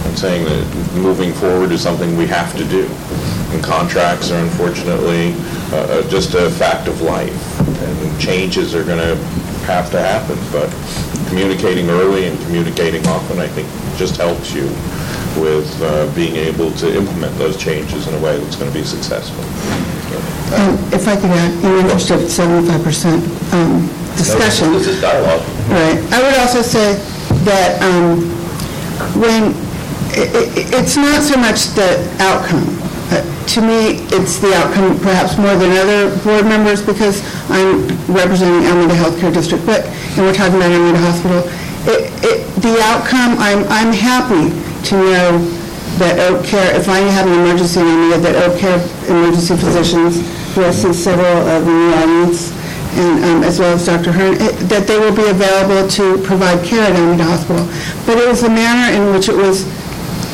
I'm 0.06 0.16
saying 0.16 0.44
that 0.44 0.94
moving 0.96 1.32
forward 1.32 1.72
is 1.72 1.82
something 1.82 2.16
we 2.16 2.26
have 2.26 2.56
to 2.56 2.64
do. 2.64 2.88
And 3.52 3.62
contracts 3.62 4.30
are 4.30 4.40
unfortunately 4.40 5.34
uh, 5.72 5.76
uh, 5.76 6.08
just 6.08 6.34
a 6.34 6.50
fact 6.50 6.88
of 6.88 7.00
life. 7.02 7.58
and 7.82 8.20
changes 8.20 8.74
are 8.74 8.84
going 8.84 8.98
to 8.98 9.16
have 9.64 9.90
to 9.90 10.00
happen, 10.00 10.38
but 10.52 10.68
communicating 11.28 11.88
early 11.90 12.26
and 12.26 12.38
communicating 12.42 13.06
often, 13.06 13.38
I 13.38 13.46
think, 13.46 13.68
just 13.96 14.16
helps 14.16 14.52
you 14.52 14.64
with 15.40 15.70
uh, 15.82 16.12
being 16.14 16.36
able 16.36 16.72
to 16.72 16.96
implement 16.96 17.36
those 17.38 17.56
changes 17.56 18.06
in 18.08 18.14
a 18.14 18.18
way 18.18 18.38
that's 18.38 18.56
going 18.56 18.70
to 18.70 18.76
be 18.76 18.84
successful. 18.84 19.44
Um, 20.56 20.74
If 20.92 21.06
I 21.06 21.14
could 21.16 21.30
add, 21.30 21.52
in 21.64 21.84
interest 21.86 22.10
of 22.10 22.20
75% 22.20 23.22
um, 23.54 23.86
discussion. 24.16 24.72
This 24.72 24.88
is 24.88 25.00
dialogue. 25.00 25.42
Right. 25.70 25.98
I 26.12 26.18
would 26.22 26.34
also 26.42 26.62
say 26.62 26.94
that 27.46 27.80
um, 27.82 28.26
when, 29.20 29.54
i- 30.18 30.26
i- 30.26 30.68
it's 30.78 30.96
not 30.96 31.22
so 31.22 31.36
much 31.38 31.68
the 31.78 32.02
outcome. 32.18 32.66
Uh, 33.10 33.22
To 33.54 33.60
me, 33.62 34.06
it's 34.14 34.38
the 34.38 34.54
outcome 34.54 34.98
perhaps 35.00 35.36
more 35.38 35.54
than 35.56 35.70
other 35.78 36.14
board 36.22 36.44
members 36.46 36.82
because 36.82 37.22
I'm 37.50 37.86
representing 38.06 38.66
Alameda 38.66 38.94
Healthcare 38.94 39.32
District, 39.32 39.64
but, 39.66 39.86
and 40.16 40.26
we're 40.26 40.34
talking 40.34 40.56
about 40.56 40.70
Alameda 40.70 40.98
Hospital. 40.98 41.40
It- 41.86 42.10
it- 42.24 42.42
The 42.62 42.76
outcome, 42.82 43.38
I'm, 43.38 43.64
I'm 43.70 43.92
happy 43.92 44.50
to 44.90 44.94
know 44.96 45.26
that 46.00 46.16
Oak 46.32 46.44
Care, 46.44 46.74
if 46.74 46.88
I 46.88 46.98
have 47.12 47.28
an 47.28 47.36
emergency 47.44 47.78
Alameda, 47.80 48.18
that 48.24 48.36
Oak 48.48 48.56
Care 48.58 48.80
emergency 49.04 49.54
physicians, 49.54 50.24
who 50.56 50.64
see 50.72 50.96
several 50.96 51.44
of 51.44 51.68
the 51.68 51.80
audience, 52.00 52.56
and 52.96 53.22
um, 53.22 53.44
as 53.44 53.60
well 53.60 53.76
as 53.76 53.84
Dr. 53.84 54.10
Hearn, 54.10 54.40
that 54.72 54.88
they 54.88 54.98
will 54.98 55.14
be 55.14 55.28
available 55.28 55.86
to 56.00 56.16
provide 56.24 56.64
care 56.64 56.88
at 56.88 56.96
Alameda 56.96 57.24
Hospital. 57.24 57.68
But 58.08 58.16
it 58.16 58.26
was 58.26 58.40
the 58.40 58.48
manner 58.48 58.90
in 58.96 59.12
which 59.12 59.28
it 59.28 59.36
was, 59.36 59.68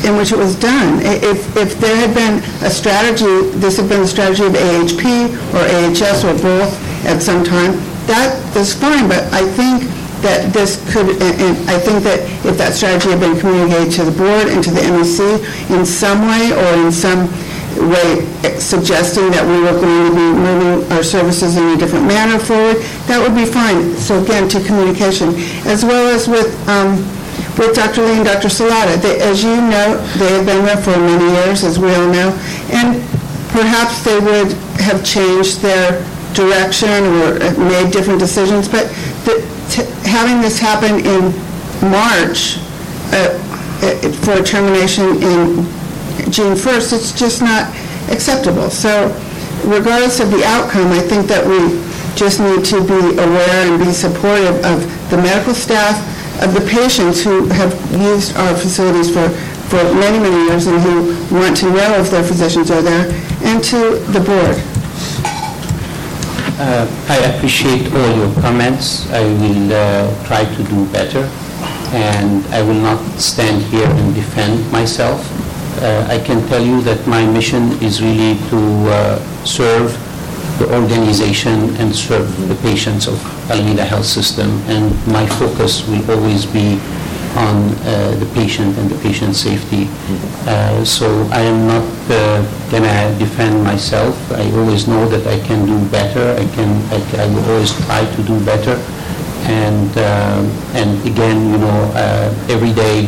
in 0.07 0.17
which 0.17 0.31
it 0.31 0.39
was 0.39 0.55
done. 0.55 1.03
If, 1.03 1.57
if 1.59 1.77
there 1.83 1.99
had 1.99 2.14
been 2.14 2.39
a 2.62 2.71
strategy, 2.71 3.51
this 3.59 3.77
had 3.77 3.91
been 3.91 4.07
the 4.07 4.09
strategy 4.09 4.47
of 4.47 4.55
AHP 4.55 5.03
or 5.51 5.67
AHS 5.67 6.25
or 6.25 6.33
both 6.39 6.71
at 7.05 7.21
some 7.21 7.43
time, 7.43 7.75
that 8.07 8.39
is 8.57 8.73
fine, 8.73 9.11
but 9.11 9.27
I 9.35 9.43
think 9.59 9.83
that 10.27 10.51
this 10.53 10.83
could, 10.93 11.07
and 11.22 11.55
I 11.70 11.79
think 11.79 12.03
that 12.03 12.18
if 12.43 12.59
that 12.59 12.74
strategy 12.74 13.11
had 13.14 13.20
been 13.22 13.39
communicated 13.39 13.95
to 13.99 14.05
the 14.05 14.11
board 14.11 14.51
and 14.51 14.59
to 14.66 14.70
the 14.74 14.83
MEC 14.83 15.22
in 15.70 15.87
some 15.87 16.27
way 16.27 16.51
or 16.51 16.70
in 16.83 16.91
some 16.91 17.31
way 17.93 18.27
suggesting 18.59 19.31
that 19.31 19.45
we 19.47 19.61
were 19.62 19.77
going 19.79 20.11
to 20.11 20.14
be 20.16 20.29
moving 20.35 20.74
our 20.93 21.05
services 21.05 21.57
in 21.57 21.62
a 21.70 21.77
different 21.77 22.07
manner 22.09 22.39
forward, 22.43 22.83
that 23.07 23.20
would 23.22 23.37
be 23.39 23.47
fine. 23.47 23.95
So 24.03 24.18
again, 24.22 24.49
to 24.51 24.59
communication, 24.64 25.37
as 25.68 25.85
well 25.85 26.09
as 26.11 26.27
with, 26.27 26.51
um, 26.68 26.97
with 27.61 27.77
Dr. 27.77 28.03
Lee 28.03 28.16
and 28.18 28.24
Dr. 28.27 28.49
Salata. 28.49 28.97
They- 29.01 29.20
As 29.20 29.45
you 29.45 29.55
know, 29.61 30.01
they 30.18 30.31
have 30.35 30.45
been 30.47 30.64
there 30.64 30.81
for 30.81 30.97
many 30.99 31.29
years, 31.45 31.62
as 31.64 31.79
we 31.79 31.95
all 31.95 32.09
know, 32.09 32.33
and 32.72 32.99
perhaps 33.53 34.03
they 34.03 34.18
would 34.18 34.53
have 34.83 35.05
changed 35.05 35.61
their 35.62 36.01
direction 36.35 37.05
or 37.22 37.37
uh, 37.41 37.53
made 37.61 37.93
different 37.93 38.18
decisions, 38.20 38.68
but 38.68 38.89
the- 39.24 39.45
having 40.05 40.41
this 40.41 40.59
happen 40.59 41.01
in 41.01 41.33
March 41.83 42.59
uh, 43.12 43.39
uh, 43.83 44.12
for 44.25 44.43
termination 44.43 45.23
in 45.23 45.67
June 46.31 46.55
1st, 46.57 46.93
it's 46.93 47.12
just 47.12 47.43
not 47.43 47.69
acceptable. 48.11 48.71
So 48.71 49.09
regardless 49.64 50.21
of 50.21 50.31
the 50.31 50.45
outcome, 50.45 50.93
I 50.93 51.01
think 51.01 51.27
that 51.27 51.45
we 51.45 51.83
just 52.17 52.41
need 52.41 52.64
to 52.64 52.81
be 52.81 53.19
aware 53.21 53.69
and 53.69 53.79
be 53.79 53.93
supportive 53.93 54.57
of 54.64 54.83
the 55.11 55.19
medical 55.19 55.55
staff, 55.55 56.01
of 56.43 56.55
the 56.55 56.64
patients 56.69 57.23
who 57.23 57.47
have 57.49 57.73
used 57.93 58.37
our 58.37 58.57
facilities 58.57 59.09
for, 59.09 59.29
for 59.69 59.83
many, 59.95 60.19
many 60.19 60.49
years 60.49 60.67
and 60.67 60.81
who 60.81 61.12
want 61.35 61.57
to 61.59 61.67
know 61.67 62.01
if 62.01 62.11
their 62.11 62.25
physicians 62.25 62.71
are 62.71 62.83
there, 62.83 63.12
and 63.45 63.62
to 63.64 64.01
the 64.12 64.21
board. 64.21 64.76
Uh, 66.59 66.89
I 67.11 67.19
appreciate 67.37 67.93
all 67.93 68.17
your 68.17 68.33
comments. 68.41 69.11
I 69.13 69.21
will 69.25 69.73
uh, 69.73 70.27
try 70.27 70.43
to 70.45 70.65
do 70.65 70.87
better, 70.91 71.29
and 71.93 72.43
I 72.47 72.63
will 72.63 72.81
not 72.81 72.97
stand 73.21 73.61
here 73.65 73.85
and 73.85 74.15
defend 74.15 74.65
myself. 74.73 75.21
Uh, 75.83 76.07
I 76.09 76.19
can 76.19 76.41
tell 76.49 76.65
you 76.65 76.81
that 76.81 77.07
my 77.07 77.27
mission 77.27 77.73
is 77.85 78.01
really 78.01 78.41
to 78.49 78.61
uh, 78.89 79.45
serve 79.45 79.93
the 80.59 80.65
organization 80.75 81.77
and 81.77 81.95
serve 81.95 82.25
the 82.49 82.55
patients 82.65 83.07
of 83.07 83.21
Alameda 83.51 83.85
Health 83.85 84.07
System, 84.07 84.49
and 84.73 84.97
my 85.13 85.27
focus 85.27 85.87
will 85.87 86.11
always 86.11 86.47
be 86.47 86.81
on 87.37 87.57
uh, 87.84 88.16
the 88.18 88.26
patient 88.34 88.76
and 88.78 88.89
the 88.91 88.99
patient 89.03 89.34
safety. 89.37 89.89
Uh, 90.47 90.84
So 90.84 91.07
I 91.32 91.43
am 91.43 91.66
not 91.66 91.84
going 92.70 92.84
to 92.84 93.18
defend 93.18 93.62
myself. 93.64 94.14
I 94.32 94.45
always 94.59 94.87
know 94.89 95.05
that 95.09 95.26
I 95.26 95.39
can 95.49 95.66
do 95.66 95.76
better. 95.91 96.24
I 96.39 96.47
can, 96.57 96.70
I 96.93 96.99
I 97.22 97.26
will 97.32 97.45
always 97.53 97.72
try 97.87 98.03
to 98.16 98.20
do 98.22 98.37
better. 98.45 98.76
And, 99.47 99.91
um, 99.99 100.43
and 100.74 100.91
again, 101.07 101.39
you 101.53 101.59
know, 101.59 101.78
uh, 101.95 102.32
every 102.55 102.72
day 102.72 103.07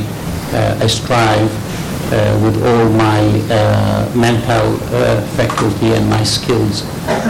uh, 0.54 0.84
I 0.84 0.86
strive 0.86 1.50
uh, 1.50 2.38
with 2.44 2.56
all 2.64 2.88
my 2.94 3.20
uh, 3.50 4.06
mental 4.14 4.66
uh, 4.94 5.20
faculty 5.36 5.92
and 5.98 6.08
my 6.08 6.22
skills 6.24 6.82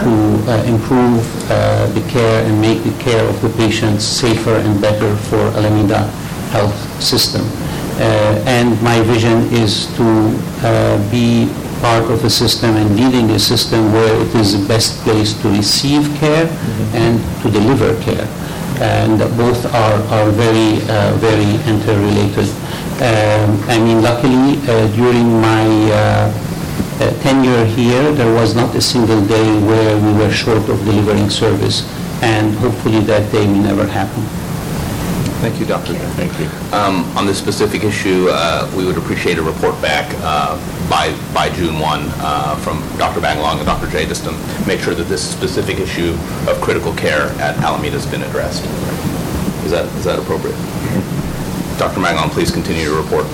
to 0.03 0.13
uh, 0.47 0.63
improve 0.73 1.19
uh, 1.51 1.87
the 1.97 2.03
care 2.09 2.45
and 2.45 2.61
make 2.61 2.83
the 2.83 2.93
care 3.03 3.25
of 3.27 3.35
the 3.41 3.49
patients 3.57 4.05
safer 4.05 4.55
and 4.61 4.79
better 4.81 5.15
for 5.29 5.41
Alameda 5.57 6.05
Health 6.51 6.75
System. 7.01 7.41
Uh, 7.99 8.39
And 8.45 8.81
my 8.81 9.01
vision 9.03 9.37
is 9.53 9.87
to 9.97 10.07
uh, 10.63 10.97
be 11.11 11.47
part 11.81 12.05
of 12.11 12.23
a 12.25 12.29
system 12.29 12.75
and 12.75 12.95
leading 12.95 13.31
a 13.31 13.39
system 13.39 13.91
where 13.93 14.15
it 14.23 14.35
is 14.35 14.59
the 14.59 14.63
best 14.67 14.99
place 15.03 15.33
to 15.41 15.47
receive 15.49 16.03
care 16.19 16.47
and 16.93 17.19
to 17.41 17.49
deliver 17.51 17.95
care 18.01 18.27
and 18.81 19.19
both 19.35 19.65
are, 19.73 19.99
are 20.07 20.29
very, 20.31 20.79
uh, 20.87 21.11
very 21.19 21.55
interrelated. 21.67 22.47
Um, 23.03 23.59
I 23.67 23.77
mean, 23.79 24.01
luckily, 24.01 24.55
uh, 24.67 24.87
during 24.95 25.41
my 25.41 25.67
uh, 25.91 26.31
uh, 26.99 27.11
tenure 27.21 27.65
here, 27.65 28.11
there 28.13 28.33
was 28.33 28.55
not 28.55 28.75
a 28.75 28.81
single 28.81 29.19
day 29.25 29.59
where 29.67 29.97
we 29.99 30.13
were 30.13 30.31
short 30.31 30.67
of 30.69 30.79
delivering 30.85 31.29
service, 31.29 31.83
and 32.21 32.55
hopefully 32.55 32.99
that 33.01 33.31
day 33.31 33.45
will 33.47 33.63
never 33.63 33.85
happen. 33.87 34.38
Thank 35.39 35.57
you, 35.57 35.65
Dr. 35.65 35.93
Thank 36.19 36.37
you. 36.37 36.47
On 37.17 37.25
this 37.25 37.37
specific 37.37 37.85
issue, 37.85 38.27
uh, 38.29 38.69
we 38.75 38.85
would 38.85 38.97
appreciate 38.97 39.37
a 39.37 39.41
report 39.41 39.81
back 39.81 40.13
uh, 40.19 40.57
by 40.89 41.15
by 41.33 41.49
June 41.55 41.79
1 41.79 42.01
uh, 42.19 42.55
from 42.57 42.79
Dr. 42.97 43.21
Magalong 43.21 43.55
and 43.55 43.65
Dr. 43.65 43.89
J, 43.89 44.05
just 44.05 44.25
to 44.25 44.31
make 44.67 44.81
sure 44.81 44.93
that 44.93 45.05
this 45.05 45.23
specific 45.23 45.79
issue 45.79 46.11
of 46.49 46.59
critical 46.59 46.93
care 46.93 47.31
at 47.39 47.55
Alameda 47.59 47.91
has 47.91 48.05
been 48.05 48.21
addressed. 48.23 48.65
Is 49.63 49.71
that 49.71 49.85
is 49.95 50.03
that 50.03 50.19
appropriate? 50.19 50.57
Dr. 51.79 52.01
Magalong, 52.01 52.31
please 52.31 52.51
continue 52.51 52.83
your 52.83 53.01
report. 53.01 53.25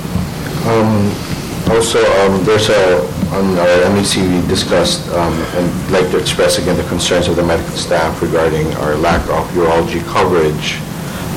Also, 1.74 2.06
um, 2.22 2.45
there's 2.45 2.70
a, 2.70 3.01
on 3.34 3.58
our 3.58 3.89
MEC, 3.97 4.22
we 4.22 4.47
discussed, 4.47 5.10
um, 5.10 5.34
and 5.58 5.91
like 5.91 6.12
to 6.12 6.20
express 6.20 6.60
again 6.60 6.78
the 6.78 6.84
concerns 6.84 7.28
of 7.28 7.36
the 7.36 7.43
medical 7.43 7.76
staff 7.76 8.22
regarding 8.22 8.72
our 8.76 8.93
lack 8.97 9.22
of 9.30 9.49
urology 9.58 10.06
coverage 10.06 10.78
at 10.78 10.85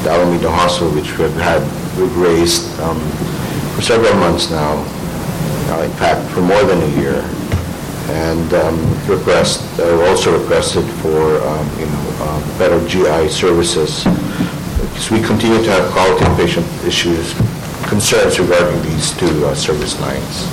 the 0.02 0.10
Alameda 0.10 0.50
Hospital, 0.50 0.90
which 0.94 1.16
we've 1.18 1.32
had, 1.34 1.62
we've 1.98 2.16
raised 2.16 2.78
um, 2.80 2.98
for 3.74 3.82
several 3.82 4.14
months 4.14 4.50
now, 4.50 4.78
uh, 5.74 5.82
in 5.82 5.90
fact, 5.92 6.30
for 6.32 6.40
more 6.40 6.62
than 6.64 6.82
a 6.82 7.00
year. 7.00 7.24
And 8.10 8.54
um, 8.54 9.06
request, 9.06 9.62
uh, 9.78 10.08
also 10.08 10.38
requested 10.38 10.84
for, 11.02 11.42
um, 11.42 11.66
you 11.78 11.86
know, 11.86 12.04
uh, 12.20 12.58
better 12.58 12.80
GI 12.88 13.28
services, 13.28 14.04
because 14.04 15.10
we 15.10 15.20
continue 15.20 15.62
to 15.62 15.70
have 15.70 15.90
quality 15.92 16.24
patient 16.40 16.66
issues, 16.86 17.34
concerns 17.88 18.38
regarding 18.38 18.80
these 18.82 19.16
two 19.18 19.46
uh, 19.46 19.54
service 19.54 20.00
lines. 20.00 20.48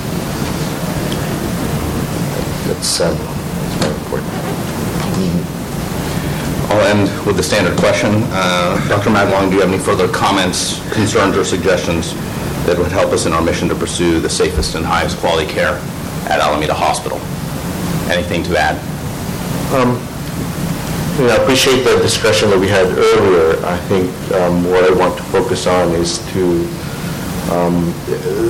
That's, 2.66 3.00
um, 3.00 3.16
that's 3.16 3.74
very 3.80 3.94
important. 3.94 4.46
I'll 6.68 6.82
end 6.86 7.26
with 7.26 7.36
the 7.36 7.42
standard 7.42 7.78
question. 7.78 8.22
Uh, 8.26 8.88
Dr. 8.88 9.10
Maglong, 9.10 9.48
do 9.50 9.54
you 9.56 9.60
have 9.60 9.70
any 9.72 9.78
further 9.78 10.08
comments, 10.08 10.80
concerns, 10.92 11.36
or 11.36 11.44
suggestions 11.44 12.14
that 12.66 12.76
would 12.76 12.90
help 12.90 13.12
us 13.12 13.24
in 13.26 13.32
our 13.32 13.42
mission 13.42 13.68
to 13.68 13.74
pursue 13.74 14.18
the 14.18 14.28
safest 14.28 14.74
and 14.74 14.84
highest 14.84 15.18
quality 15.18 15.46
care 15.50 15.78
at 16.28 16.40
Alameda 16.40 16.74
Hospital? 16.74 17.18
Anything 18.10 18.42
to 18.44 18.58
add? 18.58 18.76
You 21.18 21.26
know, 21.28 21.32
I 21.32 21.42
appreciate 21.42 21.82
the 21.84 21.96
discussion 22.02 22.50
that 22.50 22.58
we 22.58 22.68
had 22.68 22.86
earlier. 22.86 23.64
I 23.64 23.78
think 23.88 24.10
um, 24.32 24.64
what 24.64 24.84
I 24.84 24.92
want 24.92 25.16
to 25.16 25.22
focus 25.24 25.66
on 25.66 25.92
is 25.92 26.18
to, 26.32 26.66
um, 27.52 27.92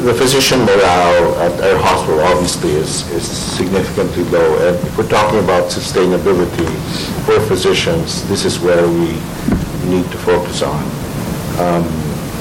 the 0.05 0.15
physician 0.17 0.61
morale 0.61 1.35
at 1.41 1.53
our 1.61 1.79
hospital 1.83 2.21
obviously 2.21 2.71
is 2.73 3.09
is 3.13 3.25
significantly 3.27 4.25
low. 4.25 4.57
And 4.67 4.77
if 4.87 4.97
we're 4.97 5.09
talking 5.09 5.41
about 5.41 5.71
sustainability 5.71 6.69
for 7.27 7.41
physicians, 7.47 8.27
this 8.29 8.45
is 8.45 8.59
where 8.61 8.87
we 8.89 9.13
need 9.93 10.07
to 10.11 10.19
focus 10.19 10.63
on. 10.63 10.83
Um, 11.59 11.85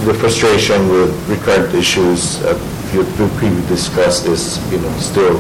The 0.05 0.13
frustration 0.13 0.79
with 0.91 1.09
recurrent 1.27 1.73
issues, 1.73 2.37
uh, 2.43 2.53
you 2.93 3.01
previously 3.39 3.65
discussed 3.75 4.27
is, 4.27 4.59
you 4.71 4.77
know, 4.77 4.93
still 4.99 5.39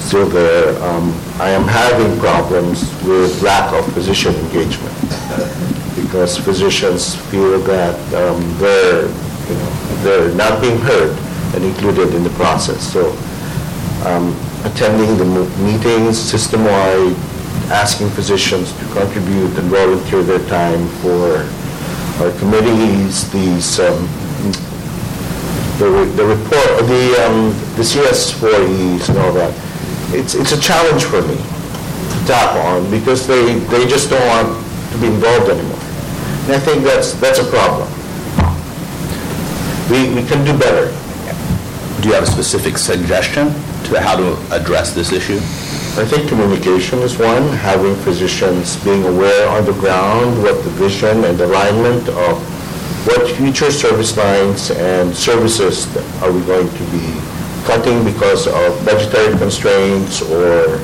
still 0.00 0.26
there. 0.26 0.74
Um, 0.82 1.14
I 1.38 1.50
am 1.50 1.62
having 1.68 2.18
problems 2.18 2.82
with 3.04 3.30
lack 3.42 3.72
of 3.72 3.84
physician 3.94 4.34
engagement 4.34 4.96
because 5.94 6.36
physicians 6.38 7.14
feel 7.30 7.60
that 7.70 7.94
um, 8.16 8.40
they're, 8.58 9.06
you 9.50 9.56
know, 9.56 9.70
they're 10.02 10.34
not 10.34 10.60
being 10.62 10.78
heard 10.78 11.18
and 11.54 11.64
included 11.64 12.14
in 12.14 12.22
the 12.22 12.30
process. 12.30 12.80
So 12.92 13.10
um, 14.06 14.30
attending 14.64 15.18
the 15.18 15.26
meetings 15.58 16.18
system-wide, 16.18 17.16
asking 17.70 18.10
physicians 18.10 18.72
to 18.78 18.84
contribute 18.94 19.58
and 19.58 19.66
volunteer 19.68 20.22
their 20.22 20.46
time 20.48 20.86
for 21.02 21.42
our 22.22 22.30
committees, 22.38 23.30
these, 23.32 23.80
um, 23.80 24.06
the 25.78 25.90
the 26.14 26.24
report, 26.24 26.86
the, 26.86 27.26
um, 27.26 27.50
the 27.74 27.82
CS40s 27.82 29.08
and 29.08 29.18
all 29.18 29.32
that. 29.32 29.52
It's, 30.14 30.34
it's 30.34 30.52
a 30.52 30.60
challenge 30.60 31.04
for 31.04 31.22
me 31.22 31.36
to 31.36 32.26
tap 32.26 32.54
on 32.66 32.88
because 32.90 33.26
they, 33.26 33.58
they 33.70 33.86
just 33.86 34.10
don't 34.10 34.26
want 34.28 34.66
to 34.92 34.98
be 34.98 35.06
involved 35.06 35.50
anymore. 35.50 35.78
And 36.46 36.52
I 36.52 36.58
think 36.58 36.84
that's, 36.84 37.14
that's 37.14 37.38
a 37.38 37.48
problem. 37.48 37.88
We, 39.90 40.14
we 40.14 40.22
can 40.22 40.44
do 40.44 40.56
better. 40.56 40.86
Do 42.00 42.08
you 42.08 42.14
have 42.14 42.22
a 42.22 42.30
specific 42.30 42.78
suggestion 42.78 43.48
to 43.90 44.00
how 44.00 44.14
to 44.16 44.38
address 44.54 44.94
this 44.94 45.10
issue? 45.10 45.38
I 46.00 46.06
think 46.06 46.28
communication 46.28 47.00
is 47.00 47.18
one, 47.18 47.42
having 47.58 47.96
physicians 47.96 48.76
being 48.84 49.04
aware 49.04 49.48
on 49.48 49.64
the 49.64 49.72
ground 49.72 50.40
what 50.44 50.62
the 50.62 50.70
vision 50.70 51.24
and 51.24 51.40
alignment 51.40 52.08
of 52.08 52.38
what 53.04 53.28
future 53.36 53.72
service 53.72 54.16
lines 54.16 54.70
and 54.70 55.12
services 55.12 55.88
are 56.22 56.30
we 56.30 56.40
going 56.42 56.68
to 56.68 56.84
be 56.92 57.20
cutting 57.64 58.04
because 58.04 58.46
of 58.46 58.84
budgetary 58.84 59.36
constraints 59.38 60.22
or 60.22 60.78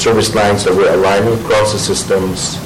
service 0.00 0.34
lines 0.34 0.64
that 0.64 0.74
we're 0.74 0.92
aligning 0.92 1.32
across 1.44 1.72
the 1.72 1.78
systems. 1.78 2.58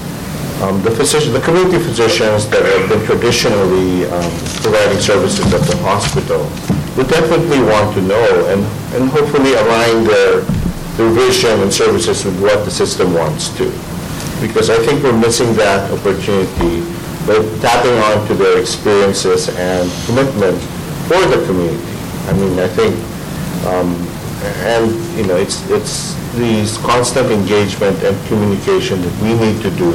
Um, 0.62 0.80
The 0.82 0.92
physician, 0.92 1.32
the 1.32 1.40
community 1.40 1.82
physicians 1.82 2.46
that 2.50 2.62
have 2.62 2.88
been 2.88 3.04
traditionally 3.04 4.06
um, 4.06 4.30
providing 4.62 5.00
services 5.02 5.42
at 5.52 5.60
the 5.66 5.76
hospital 5.82 6.46
would 6.94 7.08
definitely 7.10 7.58
want 7.66 7.90
to 7.98 8.02
know 8.02 8.46
and, 8.46 8.62
and 8.94 9.10
hopefully 9.10 9.54
align 9.54 10.04
their, 10.04 10.46
their 10.94 11.10
vision 11.10 11.58
and 11.66 11.72
services 11.72 12.24
with 12.24 12.38
what 12.40 12.64
the 12.64 12.70
system 12.70 13.12
wants 13.12 13.50
to. 13.58 13.66
Because 14.38 14.70
I 14.70 14.78
think 14.86 15.02
we're 15.02 15.18
missing 15.18 15.52
that 15.54 15.90
opportunity 15.90 16.86
by 17.26 17.42
tapping 17.58 17.98
onto 18.14 18.34
their 18.34 18.60
experiences 18.60 19.48
and 19.50 19.90
commitment 20.06 20.62
for 21.10 21.18
the 21.26 21.42
community. 21.44 21.90
I 22.30 22.32
mean, 22.38 22.54
I 22.62 22.68
think, 22.70 22.94
um, 23.66 23.90
and, 24.62 24.94
you 25.18 25.26
know, 25.26 25.36
it's, 25.36 25.58
it's 25.70 26.14
these 26.38 26.78
constant 26.78 27.32
engagement 27.32 27.98
and 28.04 28.14
communication 28.28 29.02
that 29.02 29.14
we 29.22 29.34
need 29.34 29.60
to 29.62 29.70
do 29.74 29.90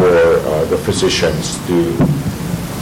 for 0.00 0.40
uh, 0.48 0.64
the 0.72 0.78
physicians 0.78 1.58
to, 1.68 1.76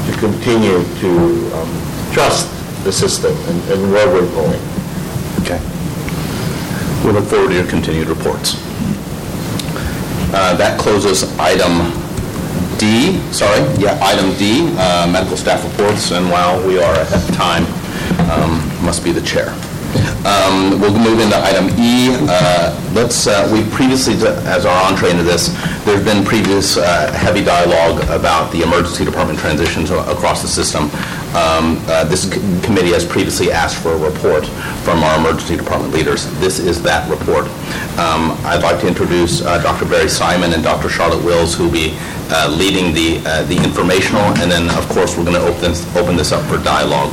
to 0.07 0.13
continue 0.21 0.79
to 1.03 1.11
um, 1.59 1.71
trust 2.15 2.47
the 2.85 2.93
system 2.93 3.35
and 3.51 3.59
and 3.73 3.81
where 3.93 4.07
we're 4.07 4.31
going. 4.39 4.61
Okay. 5.43 5.59
We 7.05 7.11
look 7.11 7.25
forward 7.27 7.49
to 7.49 7.55
your 7.55 7.67
continued 7.67 8.07
reports. 8.09 8.55
Uh, 10.31 10.55
That 10.57 10.79
closes 10.79 11.25
item 11.39 11.91
D, 12.79 13.19
sorry, 13.33 13.61
yeah, 13.83 13.99
item 14.01 14.31
D, 14.39 14.71
uh, 14.79 15.11
medical 15.11 15.37
staff 15.37 15.65
reports, 15.65 16.13
and 16.13 16.31
while 16.31 16.55
we 16.69 16.79
are 16.79 16.95
at 16.95 17.09
time, 17.35 17.65
um, 18.31 18.63
must 18.87 19.03
be 19.03 19.11
the 19.11 19.23
chair. 19.23 19.51
Um, 20.27 20.81
We'll 20.81 20.97
move 20.99 21.21
into 21.21 21.37
item 21.37 21.69
E. 21.79 22.15
Uh, 22.29 22.75
Let's, 22.95 23.27
uh, 23.27 23.49
we 23.53 23.63
previously, 23.71 24.15
as 24.49 24.65
our 24.67 24.91
entree 24.91 25.11
into 25.11 25.23
this, 25.23 25.49
there's 25.85 26.03
been 26.05 26.25
previous 26.25 26.77
uh, 26.77 27.13
heavy 27.13 27.45
dialogue 27.45 28.03
about 28.09 28.51
the 28.51 28.63
emergency 28.63 29.05
department 29.05 29.39
transitions 29.39 29.91
across 29.91 30.41
the 30.43 30.49
system. 30.49 30.85
Um, 31.37 31.79
uh, 31.87 32.05
This 32.05 32.23
c- 32.31 32.41
committee 32.63 32.93
has 32.93 33.05
previously 33.05 33.53
asked 33.53 33.77
for 33.77 33.93
a 33.93 33.99
report 33.99 34.47
from 34.85 35.03
our 35.05 35.19
emergency 35.19 35.57
department 35.57 35.93
leaders. 35.95 36.27
This 36.41 36.59
is 36.59 36.83
that 36.83 37.09
report. 37.11 37.45
Um, 37.99 38.33
I'd 38.45 38.63
like 38.63 38.81
to 38.81 38.89
introduce 38.89 39.43
uh, 39.43 39.59
Dr. 39.63 39.85
Barry 39.85 40.09
Simon 40.09 40.53
and 40.55 40.63
Dr. 40.63 40.89
Charlotte 40.89 41.23
Wills, 41.25 41.55
who 41.55 41.65
will 41.65 41.73
be 41.73 41.97
uh, 42.31 42.49
leading 42.59 42.93
the 42.95 43.19
the 43.49 43.57
informational, 43.63 44.23
and 44.41 44.51
then, 44.51 44.69
of 44.77 44.89
course, 44.89 45.17
we're 45.17 45.25
going 45.25 45.37
to 45.37 45.47
open 45.47 45.61
this- 45.73 45.87
open 45.97 46.17
this 46.17 46.33
up 46.33 46.43
for 46.49 46.59
dialogue. 46.59 47.13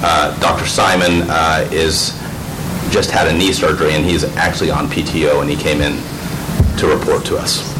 Uh, 0.00 0.38
Dr. 0.38 0.66
Simon 0.66 1.28
uh, 1.28 1.68
is, 1.72 2.10
just 2.90 3.10
had 3.10 3.26
a 3.26 3.32
knee 3.36 3.52
surgery, 3.52 3.94
and 3.94 4.04
he's 4.04 4.24
actually 4.36 4.70
on 4.70 4.86
PTO, 4.86 5.40
and 5.40 5.50
he 5.50 5.56
came 5.56 5.80
in 5.80 5.96
to 6.78 6.86
report 6.86 7.24
to 7.26 7.36
us. 7.36 7.74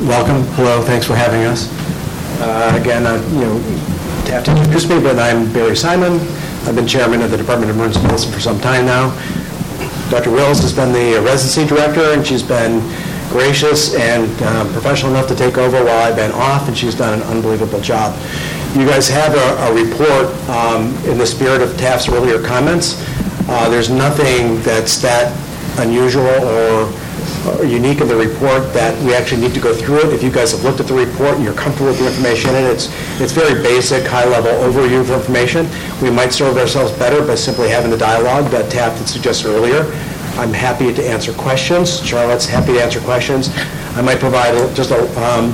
Welcome, 0.00 0.42
hello, 0.54 0.82
thanks 0.82 1.06
for 1.06 1.14
having 1.14 1.44
us. 1.44 1.68
Uh, 2.40 2.78
Again, 2.80 3.06
uh, 3.06 3.22
you 3.32 3.40
know, 3.40 3.58
to 4.26 4.32
have 4.32 4.44
to 4.44 4.50
introduce 4.52 4.88
me, 4.88 5.00
but 5.00 5.18
I'm 5.18 5.52
Barry 5.52 5.76
Simon. 5.76 6.14
I've 6.64 6.74
been 6.74 6.86
chairman 6.86 7.20
of 7.20 7.30
the 7.30 7.36
Department 7.36 7.70
of 7.70 7.76
Emergency 7.76 8.06
Medicine 8.06 8.32
for 8.32 8.40
some 8.40 8.58
time 8.60 8.86
now. 8.86 9.10
Dr. 10.10 10.30
Wills 10.30 10.60
has 10.60 10.72
been 10.72 10.92
the 10.92 11.20
residency 11.22 11.66
director, 11.66 12.12
and 12.12 12.26
she's 12.26 12.42
been 12.42 12.80
gracious 13.28 13.94
and 13.94 14.30
uh, 14.42 14.64
professional 14.72 15.12
enough 15.12 15.26
to 15.28 15.34
take 15.34 15.56
over 15.58 15.84
while 15.84 16.06
I've 16.06 16.16
been 16.16 16.32
off, 16.32 16.68
and 16.68 16.76
she's 16.76 16.94
done 16.94 17.20
an 17.20 17.26
unbelievable 17.28 17.80
job. 17.80 18.14
You 18.74 18.86
guys 18.86 19.06
have 19.08 19.34
a 19.34 19.48
a 19.68 19.84
report 19.84 20.26
um, 20.48 20.94
in 21.04 21.18
the 21.18 21.26
spirit 21.26 21.60
of 21.60 21.76
Taft's 21.76 22.08
earlier 22.08 22.40
comments. 22.42 22.96
Uh, 23.48 23.68
There's 23.68 23.90
nothing 23.90 24.62
that's 24.62 25.00
that 25.02 25.28
unusual 25.78 26.26
or 26.26 26.90
or 27.46 27.64
unique 27.64 28.00
in 28.00 28.08
the 28.08 28.16
report 28.16 28.72
that 28.72 28.96
we 29.04 29.14
actually 29.14 29.40
need 29.40 29.52
to 29.52 29.60
go 29.60 29.74
through 29.74 29.98
it. 30.06 30.14
If 30.14 30.22
you 30.22 30.30
guys 30.30 30.52
have 30.52 30.62
looked 30.62 30.80
at 30.80 30.86
the 30.86 30.94
report 30.94 31.34
and 31.34 31.44
you're 31.44 31.54
comfortable 31.54 31.90
with 31.90 31.98
the 31.98 32.06
information 32.06 32.50
in 32.50 32.64
it, 32.64 32.70
it's, 32.70 32.86
it's 33.20 33.32
very 33.32 33.60
basic, 33.60 34.06
high-level 34.06 34.50
overview 34.50 35.00
of 35.00 35.10
information. 35.10 35.68
We 36.00 36.10
might 36.10 36.32
serve 36.32 36.56
ourselves 36.56 36.92
better 36.98 37.26
by 37.26 37.34
simply 37.34 37.68
having 37.68 37.90
the 37.90 37.98
dialogue 37.98 38.50
that 38.52 38.70
Taft 38.70 38.98
had 38.98 39.08
suggested 39.08 39.48
earlier. 39.48 39.82
I'm 40.38 40.52
happy 40.52 40.94
to 40.94 41.02
answer 41.04 41.32
questions. 41.32 42.00
Charlotte's 42.06 42.46
happy 42.46 42.74
to 42.74 42.82
answer 42.82 43.00
questions. 43.00 43.50
I 43.98 44.02
might 44.02 44.20
provide 44.20 44.54
just 44.76 44.92
a, 44.92 45.02
um, 45.20 45.52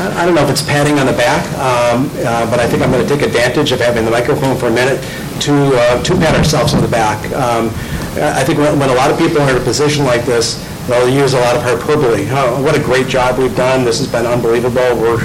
I 0.00 0.24
don't 0.24 0.34
know 0.34 0.42
if 0.42 0.48
it's 0.48 0.62
patting 0.62 0.98
on 0.98 1.04
the 1.04 1.12
back, 1.12 1.44
um, 1.60 2.08
uh, 2.24 2.48
but 2.50 2.58
I 2.58 2.66
think 2.66 2.82
I'm 2.82 2.90
going 2.90 3.06
to 3.06 3.08
take 3.08 3.20
advantage 3.20 3.70
of 3.70 3.80
having 3.80 4.06
the 4.06 4.10
microphone 4.10 4.56
for 4.56 4.68
a 4.68 4.70
minute 4.70 4.96
to, 5.42 5.52
uh, 5.76 6.02
to 6.02 6.14
pat 6.14 6.34
ourselves 6.34 6.72
on 6.72 6.80
the 6.80 6.88
back. 6.88 7.20
Um, 7.32 7.68
I 8.16 8.42
think 8.42 8.58
when 8.58 8.78
when 8.78 8.88
a 8.88 8.94
lot 8.94 9.10
of 9.10 9.18
people 9.18 9.40
are 9.42 9.50
in 9.50 9.56
a 9.56 9.64
position 9.64 10.06
like 10.06 10.24
this, 10.24 10.56
they'll 10.88 11.08
use 11.08 11.34
a 11.34 11.40
lot 11.40 11.54
of 11.54 11.62
hyperbole. 11.62 12.26
Oh, 12.30 12.62
what 12.62 12.76
a 12.76 12.82
great 12.82 13.08
job 13.08 13.38
we've 13.38 13.54
done, 13.54 13.84
this 13.84 13.98
has 13.98 14.08
been 14.08 14.24
unbelievable, 14.24 14.96
we're, 14.96 15.20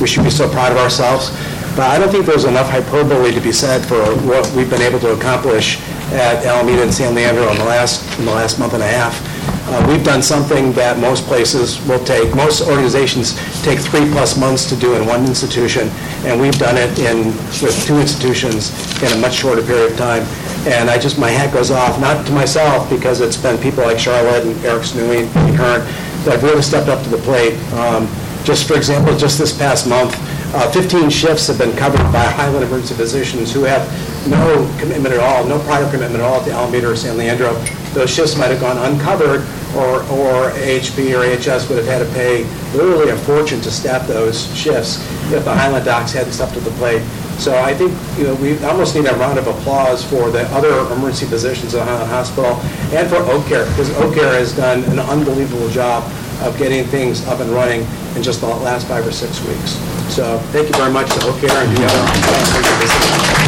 we 0.00 0.06
should 0.06 0.24
be 0.24 0.30
so 0.30 0.48
proud 0.48 0.72
of 0.72 0.78
ourselves. 0.78 1.30
But 1.76 1.90
I 1.90 1.98
don't 1.98 2.10
think 2.10 2.24
there's 2.24 2.44
enough 2.44 2.70
hyperbole 2.70 3.32
to 3.32 3.40
be 3.40 3.52
said 3.52 3.84
for 3.84 4.00
what 4.26 4.50
we've 4.56 4.70
been 4.70 4.82
able 4.82 5.00
to 5.00 5.12
accomplish 5.12 5.80
at 6.12 6.44
Alameda 6.46 6.82
and 6.82 6.94
San 6.94 7.14
Leandro 7.14 7.50
in 7.50 7.58
the 7.58 7.64
last, 7.64 8.00
in 8.18 8.24
the 8.24 8.32
last 8.32 8.58
month 8.58 8.74
and 8.74 8.82
a 8.82 8.86
half. 8.86 9.33
Uh, 9.66 9.86
We've 9.88 10.04
done 10.04 10.22
something 10.22 10.72
that 10.72 10.98
most 10.98 11.24
places 11.24 11.80
will 11.86 12.02
take, 12.04 12.34
most 12.34 12.66
organizations 12.68 13.34
take 13.62 13.78
three-plus 13.78 14.36
months 14.38 14.68
to 14.68 14.76
do 14.76 14.94
in 14.94 15.06
one 15.06 15.24
institution, 15.24 15.88
and 16.24 16.40
we've 16.40 16.58
done 16.58 16.76
it 16.76 16.98
in, 16.98 17.28
with 17.62 17.74
two 17.86 17.98
institutions 17.98 18.72
in 19.02 19.12
a 19.12 19.20
much 19.20 19.34
shorter 19.34 19.62
period 19.62 19.92
of 19.92 19.96
time. 19.98 20.22
And 20.66 20.90
I 20.90 20.98
just, 20.98 21.18
my 21.18 21.30
hat 21.30 21.52
goes 21.52 21.70
off, 21.70 22.00
not 22.00 22.26
to 22.26 22.32
myself, 22.32 22.88
because 22.90 23.20
it's 23.20 23.36
been 23.36 23.58
people 23.60 23.84
like 23.84 23.98
Charlotte 23.98 24.44
and 24.46 24.56
Eric 24.64 24.82
Snui 24.84 25.24
and 25.34 25.56
Kern 25.56 25.80
that 26.24 26.32
have 26.40 26.42
really 26.42 26.62
stepped 26.62 26.88
up 26.88 27.02
to 27.04 27.10
the 27.10 27.18
plate. 27.18 27.54
Um, 27.74 28.08
Just 28.44 28.68
for 28.68 28.76
example, 28.76 29.16
just 29.16 29.38
this 29.38 29.56
past 29.56 29.88
month, 29.88 30.12
uh, 30.54 30.70
15 30.70 31.08
shifts 31.08 31.46
have 31.46 31.56
been 31.56 31.74
covered 31.76 32.04
by 32.12 32.24
Highland 32.36 32.62
emergency 32.64 32.94
physicians 32.94 33.50
who 33.52 33.62
have 33.64 33.88
no 34.28 34.68
commitment 34.78 35.14
at 35.14 35.20
all, 35.20 35.46
no 35.46 35.58
prior 35.60 35.88
commitment 35.90 36.16
at 36.16 36.28
all 36.28 36.44
to 36.44 36.50
Alameda 36.52 36.90
or 36.90 36.96
San 36.96 37.16
Leandro. 37.16 37.56
Those 37.94 38.10
shifts 38.10 38.36
might 38.36 38.50
have 38.50 38.60
gone 38.60 38.76
uncovered, 38.76 39.46
or 39.76 40.02
or 40.10 40.50
AHP 40.50 41.14
or 41.14 41.22
AHS 41.24 41.68
would 41.68 41.78
have 41.78 41.86
had 41.86 42.04
to 42.04 42.12
pay 42.12 42.44
literally 42.76 43.10
a 43.10 43.16
fortune 43.16 43.60
to 43.62 43.70
staff 43.70 44.06
those 44.06 44.46
shifts 44.56 44.98
if 45.32 45.44
the 45.44 45.54
Highland 45.54 45.84
docs 45.84 46.12
hadn't 46.12 46.32
stepped 46.32 46.54
to 46.54 46.60
the 46.60 46.72
plate. 46.72 47.02
So 47.38 47.56
I 47.58 47.74
think, 47.74 47.92
you 48.18 48.24
know, 48.24 48.34
we 48.36 48.58
almost 48.64 48.94
need 48.94 49.06
a 49.06 49.14
round 49.16 49.38
of 49.38 49.46
applause 49.46 50.04
for 50.04 50.30
the 50.30 50.42
other 50.54 50.70
emergency 50.94 51.26
physicians 51.26 51.74
at 51.74 51.86
Highland 51.86 52.10
Hospital 52.10 52.52
and 52.96 53.08
for 53.08 53.16
Oak 53.16 53.46
Care, 53.46 53.66
because 53.70 53.90
Oak 53.98 54.14
Care 54.14 54.34
has 54.34 54.54
done 54.56 54.84
an 54.84 55.00
unbelievable 55.00 55.68
job 55.70 56.04
of 56.42 56.56
getting 56.58 56.84
things 56.84 57.26
up 57.26 57.40
and 57.40 57.50
running 57.50 57.86
in 58.16 58.22
just 58.22 58.40
the 58.40 58.46
last 58.46 58.86
five 58.86 59.06
or 59.06 59.12
six 59.12 59.44
weeks. 59.46 59.72
So 60.14 60.38
thank 60.52 60.68
you 60.68 60.74
very 60.74 60.92
much 60.92 61.08
to 61.12 61.26
Oak 61.26 61.40
Care 61.40 61.50
and 61.50 61.76
the 61.76 61.84
other. 61.86 63.43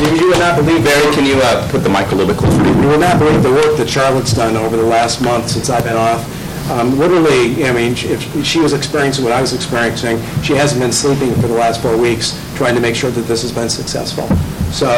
You 0.00 0.14
you 0.14 0.28
would 0.28 0.38
not 0.38 0.56
believe, 0.56 0.84
Barry, 0.84 1.12
can 1.14 1.26
you 1.26 1.40
uh, 1.42 1.68
put 1.70 1.82
the 1.82 1.88
mic 1.88 2.06
a 2.12 2.14
little 2.14 2.26
bit 2.32 2.38
closer 2.38 2.62
you? 2.64 2.88
would 2.88 3.00
not 3.00 3.18
believe 3.18 3.42
the 3.42 3.50
work 3.50 3.76
that 3.76 3.88
Charlotte's 3.88 4.32
done 4.32 4.56
over 4.56 4.76
the 4.76 4.82
last 4.82 5.20
month 5.20 5.50
since 5.50 5.70
I've 5.70 5.84
been 5.84 5.96
off. 5.96 6.22
Um, 6.70 6.98
Literally, 6.98 7.64
I 7.64 7.72
mean, 7.72 7.92
if 7.92 8.44
she 8.44 8.60
was 8.60 8.74
experiencing 8.74 9.24
what 9.24 9.32
I 9.32 9.40
was 9.40 9.54
experiencing, 9.54 10.20
she 10.42 10.52
hasn't 10.54 10.80
been 10.80 10.92
sleeping 10.92 11.34
for 11.36 11.48
the 11.48 11.54
last 11.54 11.80
four 11.80 11.96
weeks, 11.96 12.38
trying 12.56 12.74
to 12.74 12.80
make 12.80 12.94
sure 12.94 13.10
that 13.10 13.22
this 13.22 13.42
has 13.42 13.52
been 13.52 13.70
successful. 13.70 14.28
So, 14.70 14.88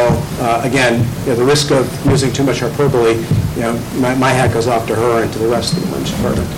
uh, 0.41 0.63
again, 0.65 1.07
you 1.23 1.31
know, 1.31 1.37
the 1.37 1.45
risk 1.45 1.71
of 1.71 1.87
using 2.07 2.33
too 2.33 2.43
much 2.43 2.61
hyperbole, 2.61 3.15
you 3.55 3.63
know, 3.63 3.79
my 4.01 4.15
my 4.17 4.31
hat 4.31 4.53
goes 4.53 4.67
off 4.67 4.87
to 4.89 4.97
her 4.97 5.23
and 5.23 5.33
to 5.33 5.39
the 5.39 5.47
rest 5.49 5.73
of 5.75 5.81
the 5.81 5.89
emergency 5.89 6.17
department. 6.17 6.49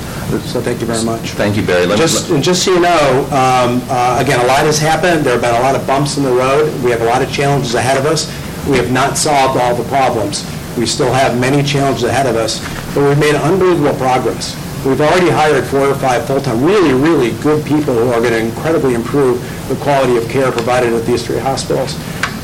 So 0.40 0.60
thank 0.60 0.80
you 0.80 0.86
very 0.86 1.04
much. 1.04 1.30
Thank 1.30 1.56
you, 1.56 1.62
Barry. 1.62 1.86
Let 1.86 1.98
me- 1.98 2.04
Just, 2.04 2.30
and 2.30 2.42
just 2.42 2.62
so 2.62 2.72
you 2.72 2.80
know, 2.80 3.26
um, 3.30 3.82
uh, 3.90 4.18
again, 4.20 4.40
a 4.40 4.46
lot 4.46 4.60
has 4.64 4.78
happened, 4.78 5.24
there 5.24 5.32
have 5.34 5.42
been 5.42 5.54
a 5.54 5.60
lot 5.60 5.74
of 5.74 5.86
bumps 5.86 6.16
in 6.16 6.22
the 6.24 6.32
road, 6.32 6.72
we 6.82 6.90
have 6.90 7.02
a 7.02 7.04
lot 7.04 7.22
of 7.22 7.30
challenges 7.30 7.74
ahead 7.74 7.96
of 7.98 8.06
us, 8.06 8.26
we 8.66 8.76
have 8.76 8.90
not 8.90 9.18
solved 9.18 9.58
all 9.60 9.74
the 9.74 9.84
problems, 9.88 10.44
we 10.78 10.86
still 10.86 11.12
have 11.12 11.38
many 11.38 11.62
challenges 11.62 12.04
ahead 12.04 12.26
of 12.26 12.36
us, 12.36 12.60
but 12.94 13.04
we've 13.06 13.18
made 13.18 13.34
unbelievable 13.34 13.94
progress. 13.98 14.56
We've 14.86 15.00
already 15.00 15.30
hired 15.30 15.64
four 15.66 15.86
or 15.86 15.94
five 15.94 16.26
full-time, 16.26 16.64
really, 16.64 16.92
really 16.92 17.32
good 17.40 17.64
people 17.64 17.94
who 17.94 18.10
are 18.10 18.20
going 18.20 18.32
to 18.32 18.38
incredibly 18.40 18.94
improve 18.94 19.38
the 19.68 19.76
quality 19.76 20.16
of 20.16 20.28
care 20.28 20.50
provided 20.50 20.92
at 20.92 21.06
these 21.06 21.24
three 21.24 21.38
hospitals. 21.38 21.96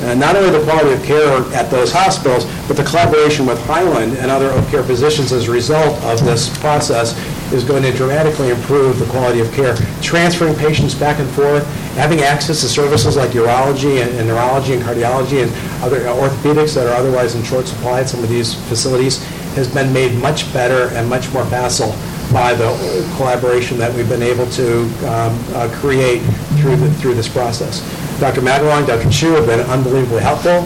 And 0.02 0.20
not 0.20 0.36
only 0.36 0.50
the 0.56 0.62
quality 0.64 0.92
of 0.92 1.02
care 1.02 1.42
at 1.56 1.68
those 1.72 1.90
hospitals, 1.90 2.44
but 2.68 2.76
the 2.76 2.84
collaboration 2.84 3.44
with 3.44 3.60
Highland 3.66 4.16
and 4.18 4.30
other 4.30 4.50
of 4.50 4.68
care 4.70 4.84
physicians 4.84 5.32
as 5.32 5.48
a 5.48 5.50
result 5.50 6.00
of 6.04 6.24
this 6.24 6.56
process 6.60 7.18
is 7.52 7.64
going 7.64 7.82
to 7.82 7.92
dramatically 7.92 8.50
improve 8.50 8.98
the 8.98 9.06
quality 9.06 9.40
of 9.40 9.50
care. 9.52 9.74
Transferring 10.02 10.54
patients 10.56 10.94
back 10.94 11.18
and 11.18 11.28
forth, 11.30 11.64
having 11.94 12.20
access 12.20 12.60
to 12.60 12.68
services 12.68 13.16
like 13.16 13.30
urology 13.30 14.02
and 14.02 14.10
and 14.18 14.28
neurology 14.28 14.74
and 14.74 14.82
cardiology 14.82 15.42
and 15.42 15.50
other 15.82 16.00
orthopedics 16.00 16.74
that 16.74 16.86
are 16.86 16.94
otherwise 16.94 17.34
in 17.34 17.42
short 17.42 17.66
supply 17.66 18.00
at 18.00 18.08
some 18.08 18.22
of 18.22 18.28
these 18.28 18.54
facilities 18.68 19.22
has 19.54 19.72
been 19.72 19.92
made 19.92 20.12
much 20.20 20.52
better 20.52 20.88
and 20.94 21.08
much 21.08 21.32
more 21.32 21.44
facile 21.46 21.94
by 22.32 22.52
the 22.54 22.68
collaboration 23.16 23.78
that 23.78 23.92
we've 23.94 24.08
been 24.08 24.22
able 24.22 24.46
to 24.50 24.82
um, 25.08 25.32
uh, 25.54 25.68
create 25.80 26.20
through, 26.60 26.76
the- 26.76 26.90
through 26.94 27.14
this 27.14 27.28
process. 27.28 27.80
Dr. 28.20 28.42
Magalong, 28.42 28.86
Dr. 28.86 29.08
Chu 29.10 29.32
have 29.32 29.46
been 29.46 29.60
unbelievably 29.60 30.20
helpful. 30.20 30.58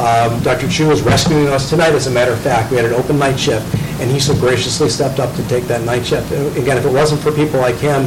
Um, 0.00 0.40
Dr. 0.42 0.68
Chu 0.68 0.90
is 0.92 1.02
rescuing 1.02 1.48
us 1.48 1.68
tonight, 1.68 1.92
as 1.92 2.06
a 2.06 2.10
matter 2.10 2.32
of 2.32 2.38
fact. 2.40 2.70
We 2.70 2.76
had 2.76 2.86
an 2.86 2.92
open 2.92 3.18
night 3.18 3.38
shift, 3.38 3.66
and 4.00 4.10
he 4.10 4.20
so 4.20 4.34
graciously 4.34 4.88
stepped 4.88 5.18
up 5.18 5.34
to 5.36 5.46
take 5.48 5.64
that 5.64 5.82
night 5.84 6.06
shift. 6.06 6.30
Again, 6.56 6.78
if 6.78 6.84
it 6.86 6.92
wasn't 6.92 7.20
for 7.20 7.32
people 7.32 7.58
like 7.60 7.76
him 7.76 8.04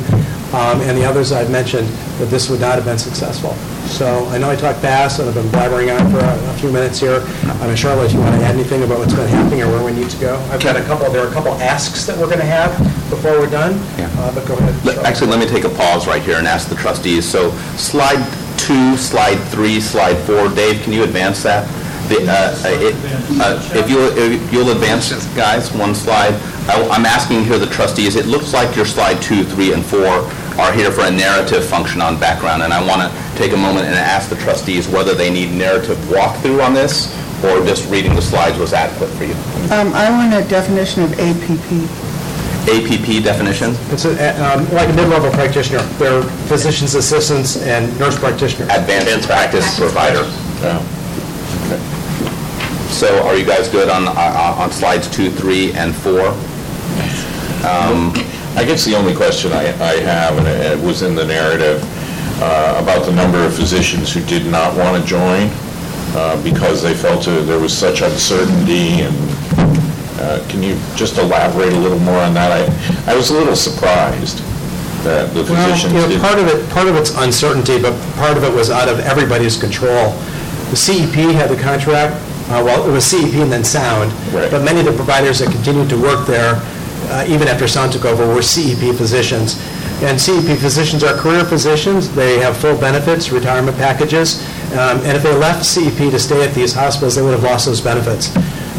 um, 0.54 0.80
and 0.82 0.98
the 0.98 1.04
others 1.06 1.32
I've 1.32 1.50
mentioned, 1.52 1.88
that 2.20 2.28
this 2.30 2.50
would 2.50 2.60
not 2.62 2.76
have 2.76 2.86
been 2.86 2.98
successful. 3.00 3.54
So 3.92 4.26
I 4.28 4.38
know 4.38 4.50
I 4.50 4.56
talked 4.56 4.80
fast, 4.80 5.20
and 5.20 5.28
I've 5.28 5.36
been 5.36 5.48
blabbering 5.48 5.92
on 5.94 6.10
for 6.12 6.20
a 6.20 6.32
a 6.52 6.54
few 6.62 6.72
minutes 6.72 7.00
here. 7.00 7.22
I 7.62 7.68
mean, 7.68 7.76
Charlotte, 7.76 8.06
if 8.06 8.14
you 8.14 8.20
want 8.20 8.36
to 8.40 8.46
add 8.46 8.56
anything 8.56 8.84
about 8.84 9.00
what's 9.00 9.14
been 9.14 9.28
happening 9.28 9.62
or 9.64 9.68
where 9.68 9.84
we 9.84 9.92
need 9.92 10.10
to 10.10 10.18
go? 10.20 10.36
I've 10.52 10.62
got 10.64 10.76
a 10.78 10.84
couple, 10.84 11.10
there 11.12 11.26
are 11.26 11.28
a 11.30 11.34
couple 11.34 11.52
asks 11.56 12.06
that 12.06 12.18
we're 12.18 12.28
going 12.28 12.40
to 12.40 12.46
have 12.46 12.72
before 13.10 13.32
we're 13.40 13.50
done, 13.50 13.74
Yeah. 13.98 14.10
Uh, 14.18 14.34
but 14.34 14.48
go 14.48 14.54
ahead. 14.56 14.86
Let- 14.86 15.06
Actually, 15.06 15.32
let 15.32 15.40
me 15.40 15.48
take 15.48 15.64
a 15.66 15.70
pause 15.70 16.08
right 16.08 16.22
here 16.22 16.38
and 16.38 16.48
ask 16.48 16.70
the 16.70 16.76
trustees. 16.76 17.26
So 17.28 17.52
slide 17.76 18.22
two, 18.58 18.96
slide 18.98 19.38
three, 19.50 19.82
slide 19.82 20.16
four, 20.26 20.48
Dave, 20.50 20.82
can 20.84 20.94
you 20.94 21.04
advance 21.04 21.42
that? 21.44 21.68
The, 22.12 22.28
uh, 22.30 22.56
it- 22.66 22.96
uh, 23.40 23.62
If 23.74 23.90
you'll, 23.90 24.12
if 24.18 24.52
you'll 24.54 24.72
advance, 24.72 25.12
guys, 25.36 25.72
one 25.72 25.96
slide. 25.96 26.34
I- 26.68 26.88
I'm 26.92 27.06
asking 27.06 27.46
here 27.46 27.58
the 27.58 27.68
trustees, 27.68 28.16
it 28.18 28.26
looks 28.28 28.54
like 28.54 28.76
your 28.76 28.86
slide 28.86 29.22
two, 29.22 29.44
three, 29.46 29.72
and 29.72 29.86
four 29.86 30.28
are 30.60 30.74
here 30.74 30.92
for 30.92 31.06
a 31.06 31.12
narrative 31.12 31.64
function 31.64 32.02
on 32.02 32.18
background, 32.20 32.64
and 32.64 32.74
I 32.74 32.84
want 32.84 33.02
to 33.02 33.10
take 33.38 33.54
a 33.54 33.58
moment 33.58 33.86
and 33.88 33.96
ask 33.96 34.30
the 34.30 34.36
trustees 34.36 34.90
whether 34.90 35.14
they 35.14 35.30
need 35.30 35.54
narrative 35.54 35.98
walkthrough 36.10 36.62
on 36.64 36.74
this, 36.74 37.08
or 37.46 37.66
just 37.66 37.90
reading 37.90 38.14
the 38.14 38.22
slides 38.22 38.58
was 38.58 38.74
adequate 38.74 39.10
for 39.12 39.24
you. 39.24 39.36
Um, 39.72 39.94
I 39.94 40.10
want 40.12 40.34
a 40.34 40.48
definition 40.50 41.04
of 41.04 41.14
APP. 41.18 41.88
APP 42.68 43.22
definition? 43.24 43.76
It's 43.92 44.04
a- 44.06 44.54
um, 44.54 44.70
like 44.74 44.90
a 44.90 44.94
mid-level 44.94 45.32
practitioner. 45.32 45.82
They're 45.98 46.22
physician's 46.48 46.94
assistants 46.94 47.56
and 47.58 47.98
nurse 47.98 48.20
practitioners. 48.20 48.70
Advanced 48.70 49.28
practice 49.28 49.80
provider. 49.80 50.26
So 52.92 53.24
are 53.26 53.36
you 53.36 53.46
guys 53.46 53.68
good 53.68 53.90
on, 53.90 54.08
uh, 54.08 54.56
on 54.60 54.72
slides 54.72 55.10
two, 55.10 55.32
three, 55.32 55.74
and 55.74 55.96
four? 55.96 56.34
I 58.58 58.66
guess 58.66 58.86
the 58.86 58.96
only 58.96 59.16
question 59.16 59.54
I, 59.54 59.68
I 59.82 59.96
have, 60.02 60.38
and 60.38 60.48
it 60.48 60.86
was 60.86 61.02
in 61.02 61.16
the 61.16 61.26
narrative, 61.26 61.82
uh, 62.42 62.80
about 62.82 63.06
the 63.06 63.14
number 63.14 63.44
of 63.44 63.56
physicians 63.56 64.14
who 64.14 64.22
did 64.26 64.46
not 64.46 64.76
want 64.76 65.02
to 65.02 65.08
join 65.08 65.50
uh, 66.14 66.42
because 66.44 66.84
they 66.84 66.94
felt 66.94 67.28
uh, 67.28 67.42
there 67.44 67.60
was 67.60 67.76
such 67.76 68.02
uncertainty, 68.02 69.02
and 69.02 69.16
uh, 70.20 70.46
can 70.50 70.62
you 70.62 70.76
just 70.96 71.18
elaborate 71.18 71.72
a 71.72 71.80
little 71.80 72.00
more 72.00 72.20
on 72.20 72.34
that? 72.34 72.52
I, 72.52 73.12
I 73.12 73.16
was 73.16 73.30
a 73.30 73.34
little 73.34 73.56
surprised 73.56 74.40
that 75.06 75.34
the 75.34 75.44
Well, 75.44 75.56
physicians 75.72 75.94
you 75.94 76.18
know, 76.18 76.22
part 76.22 76.38
of 76.40 76.48
it, 76.48 76.70
part 76.72 76.88
of 76.88 76.96
it's 76.98 77.16
uncertainty, 77.18 77.82
but 77.82 77.94
part 78.16 78.38
of 78.38 78.44
it 78.44 78.54
was 78.54 78.70
out 78.70 78.90
of 78.90 79.00
everybody's 79.00 79.58
control. 79.58 80.12
The 80.70 80.76
CEP 80.76 81.34
had 81.34 81.50
the 81.50 81.58
contract, 81.62 82.20
uh, 82.52 82.64
well, 82.64 82.88
it 82.88 82.92
was 82.92 83.06
CEP 83.06 83.34
and 83.42 83.52
then 83.52 83.64
Sound. 83.64 84.12
Right. 84.34 84.52
But 84.52 84.64
many 84.64 84.80
of 84.80 84.86
the 84.86 84.94
providers 84.94 85.40
that 85.40 85.52
continued 85.52 85.90
to 85.90 85.98
work 85.98 86.28
there, 86.28 86.60
uh, 87.10 87.26
even 87.28 87.48
after 87.48 87.68
Sound 87.68 87.94
took 87.94 88.06
over, 88.06 88.28
were 88.28 88.42
CEP 88.42 88.96
physicians. 88.96 89.60
And 90.02 90.20
CEP 90.20 90.58
physicians 90.58 91.04
are 91.04 91.16
career 91.16 91.46
physicians, 91.46 92.14
they 92.16 92.40
have 92.40 92.58
full 92.58 92.76
benefits, 92.76 93.32
retirement 93.32 93.78
packages, 93.78 94.42
um, 94.74 94.98
and 95.06 95.16
if 95.16 95.22
they 95.22 95.36
left 95.36 95.64
CEP 95.64 96.10
to 96.10 96.18
stay 96.18 96.44
at 96.44 96.56
these 96.56 96.74
hospitals, 96.74 97.16
they 97.16 97.22
would 97.22 97.34
have 97.34 97.44
lost 97.44 97.68
those 97.68 97.82
benefits. 97.82 98.34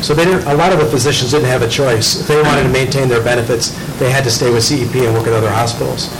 So 0.04 0.14
they 0.14 0.24
didn't, 0.24 0.48
a 0.48 0.54
lot 0.54 0.72
of 0.72 0.80
the 0.80 0.86
physicians 0.86 1.30
didn't 1.30 1.46
have 1.46 1.62
a 1.62 1.68
choice. 1.68 2.20
If 2.20 2.26
they 2.26 2.42
wanted 2.42 2.64
to 2.64 2.70
maintain 2.70 3.08
their 3.08 3.22
benefits, 3.22 3.70
they 4.00 4.10
had 4.10 4.24
to 4.24 4.30
stay 4.32 4.52
with 4.52 4.64
CEP 4.64 4.96
and 4.96 5.14
work 5.14 5.28
at 5.28 5.32
other 5.32 5.50
hospitals. 5.50 6.10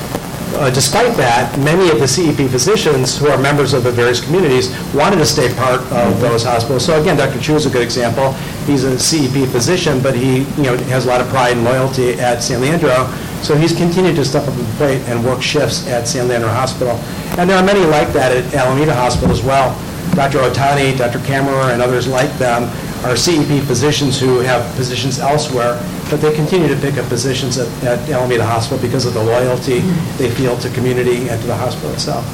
Uh, 0.63 0.71
Despite 0.71 1.17
that, 1.17 1.59
many 1.59 1.91
of 1.91 1.99
the 1.99 2.07
CEP 2.07 2.49
physicians 2.49 3.19
who 3.19 3.27
are 3.27 3.37
members 3.37 3.75
of 3.75 3.83
the 3.83 3.91
various 3.91 4.21
communities 4.21 4.71
wanted 4.95 5.17
to 5.17 5.27
stay 5.27 5.53
part 5.55 5.81
of 5.91 6.21
those 6.21 6.45
hospitals. 6.45 6.87
So 6.87 7.03
again, 7.03 7.17
Dr. 7.17 7.41
Chu 7.41 7.57
is 7.57 7.67
a 7.67 7.71
good 7.71 7.83
example. 7.83 8.31
He's 8.71 8.85
a 8.85 8.97
CEP 8.97 9.49
physician, 9.51 10.01
but 10.01 10.15
he, 10.15 10.47
you 10.55 10.63
know, 10.63 10.77
has 10.95 11.05
a 11.05 11.09
lot 11.09 11.21
of 11.21 11.27
pride 11.31 11.57
and 11.57 11.65
loyalty 11.65 12.13
at 12.13 12.45
San 12.45 12.61
Leandro. 12.61 13.11
So 13.43 13.57
he's 13.57 13.75
continued 13.77 14.15
to 14.15 14.25
step 14.25 14.47
up 14.47 14.55
to 14.55 14.63
the 14.63 14.73
plate 14.75 15.03
and 15.09 15.25
work 15.25 15.43
shifts 15.43 15.89
at 15.89 16.07
San 16.07 16.29
Leandro 16.29 16.51
Hospital. 16.51 16.95
And 17.41 17.51
there 17.51 17.59
are 17.59 17.67
many 17.67 17.85
like 17.85 18.13
that 18.13 18.31
at 18.31 18.55
Alameda 18.55 18.95
Hospital 18.95 19.33
as 19.33 19.43
well. 19.43 19.75
Dr. 20.15 20.39
Otani, 20.39 20.97
Dr. 20.97 21.19
Kammerer, 21.27 21.73
and 21.73 21.83
others 21.83 22.07
like 22.07 22.31
them 22.39 22.71
are 23.05 23.17
CEP 23.17 23.65
physicians 23.67 24.21
who 24.21 24.39
have 24.39 24.63
positions 24.77 25.19
elsewhere, 25.19 25.75
but 26.13 26.21
they 26.21 26.35
continue 26.35 26.69
to 26.69 26.77
pick 26.77 26.99
up 26.99 27.09
positions 27.09 27.57
at 27.57 27.69
at 27.83 27.99
Alameda 28.11 28.45
Hospital 28.45 28.79
because 28.79 29.07
of 29.07 29.15
the 29.15 29.25
loyalty 29.25 29.81
they 30.21 30.31
feel 30.31 30.59
to 30.59 30.69
community 30.69 31.31
and 31.31 31.41
to 31.41 31.47
the 31.47 31.57
hospital 31.57 31.91
itself. 31.91 32.27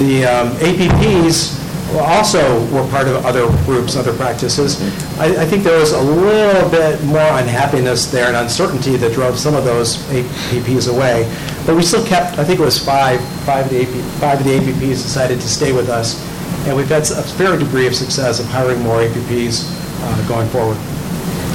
The 0.00 0.24
um, 0.26 0.50
APPs 0.58 1.54
also 2.00 2.42
were 2.74 2.84
part 2.90 3.06
of 3.06 3.24
other 3.24 3.46
groups, 3.64 3.94
other 3.94 4.12
practices. 4.12 4.82
I 5.20 5.42
I 5.42 5.46
think 5.46 5.62
there 5.62 5.78
was 5.78 5.92
a 5.92 6.02
little 6.02 6.68
bit 6.68 7.00
more 7.04 7.30
unhappiness 7.38 8.10
there 8.10 8.26
and 8.26 8.36
uncertainty 8.36 8.96
that 8.96 9.12
drove 9.12 9.38
some 9.38 9.54
of 9.54 9.64
those 9.64 9.98
APPs 10.10 10.90
away, 10.90 11.22
but 11.64 11.76
we 11.76 11.82
still 11.84 12.04
kept, 12.04 12.40
I 12.40 12.44
think 12.44 12.58
it 12.58 12.64
was 12.64 12.76
five, 12.76 13.20
five 13.46 13.66
of 13.66 13.70
the 13.70 13.82
AP 13.82 13.94
five 14.18 14.40
of 14.40 14.44
the 14.50 14.58
APPs 14.58 14.98
decided 15.06 15.38
to 15.40 15.48
stay 15.48 15.72
with 15.72 15.88
us, 15.88 16.18
and 16.66 16.76
we've 16.76 16.88
had 16.88 17.02
a 17.02 17.22
fair 17.38 17.56
degree 17.56 17.86
of 17.86 17.94
success 17.94 18.40
of 18.40 18.46
hiring 18.46 18.80
more 18.82 18.98
APPs 18.98 19.70
uh, 20.02 20.28
going 20.28 20.48
forward. 20.48 20.76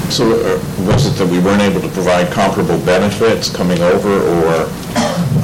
So 0.09 0.23
uh, 0.31 0.57
was 0.87 1.05
it 1.05 1.11
that 1.19 1.27
we 1.29 1.39
weren't 1.39 1.61
able 1.61 1.81
to 1.81 1.89
provide 1.89 2.31
comparable 2.31 2.79
benefits 2.85 3.49
coming 3.53 3.79
over, 3.81 4.09
or 4.09 4.65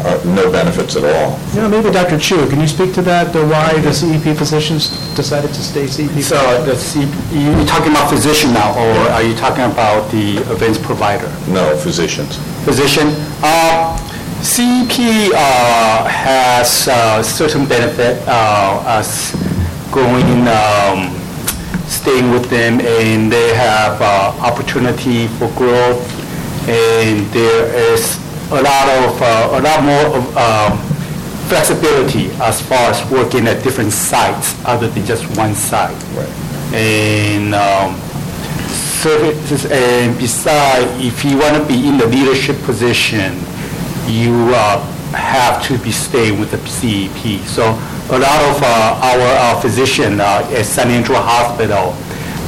uh, 0.08 0.22
no 0.26 0.50
benefits 0.52 0.96
at 0.96 1.04
all? 1.04 1.38
You 1.54 1.62
know, 1.62 1.70
maybe 1.70 1.92
Dr. 1.92 2.18
Chu, 2.18 2.48
can 2.50 2.60
you 2.62 2.68
speak 2.68 2.94
to 2.94 3.02
that, 3.04 3.34
the 3.34 3.46
why 3.46 3.74
the 3.82 3.94
CEP 3.94 4.36
physicians 4.38 4.90
decided 5.16 5.54
to 5.54 5.62
stay 5.62 5.88
CEP? 5.88 6.24
So 6.24 6.64
the 6.66 6.76
C- 6.76 7.02
you 7.32 7.66
talking 7.66 7.92
about 7.92 8.10
physician 8.10 8.54
now, 8.54 8.72
or 8.74 8.98
are 9.12 9.22
you 9.24 9.36
talking 9.36 9.66
about 9.66 10.10
the 10.12 10.38
advanced 10.52 10.82
provider? 10.82 11.28
No, 11.50 11.76
physicians. 11.78 12.38
Physician, 12.64 13.10
uh, 13.44 13.98
CEP 14.42 15.32
uh, 15.36 16.06
has 16.08 16.88
uh, 16.88 17.22
certain 17.22 17.66
benefit, 17.66 18.22
uh, 18.28 18.84
as 18.88 19.36
going, 19.92 20.48
um, 20.48 21.12
staying 22.04 22.32
with 22.32 22.50
them, 22.50 22.82
and 22.82 23.32
they 23.32 23.56
have 23.56 23.96
uh, 24.02 24.36
opportunity 24.44 25.28
for 25.40 25.48
growth, 25.56 26.04
and 26.68 27.26
there 27.32 27.64
is 27.94 28.20
a 28.52 28.62
lot 28.62 28.88
of, 29.00 29.22
uh, 29.22 29.58
a 29.58 29.62
lot 29.64 29.80
more 29.84 30.18
of 30.18 30.24
um, 30.38 30.78
flexibility 31.48 32.30
as 32.42 32.62
far 32.62 32.92
as 32.92 33.10
working 33.10 33.48
at 33.48 33.64
different 33.64 33.94
sites 33.94 34.54
other 34.66 34.90
than 34.90 35.06
just 35.06 35.24
one 35.38 35.56
site. 35.56 35.96
Right. 36.12 36.28
And 36.74 37.56
um, 37.56 37.96
services, 38.68 39.66
and 39.72 40.18
besides, 40.18 40.92
if 41.04 41.24
you 41.24 41.38
want 41.38 41.56
to 41.56 41.66
be 41.66 41.88
in 41.88 41.98
the 41.98 42.08
leadership 42.08 42.58
position, 42.64 43.40
you 44.08 44.52
uh, 44.54 44.82
have 45.14 45.64
to 45.68 45.78
be 45.78 45.92
staying 45.92 46.38
with 46.38 46.52
the 46.52 46.58
CEP. 46.68 47.48
So 47.48 47.80
a 48.10 48.20
lot 48.20 48.42
of 48.52 48.62
uh, 48.62 49.00
our 49.02 49.56
uh, 49.56 49.62
physician 49.62 50.20
uh, 50.20 50.46
at 50.52 50.66
San 50.66 50.90
Leandro 50.90 51.16
Hospital, 51.16 51.96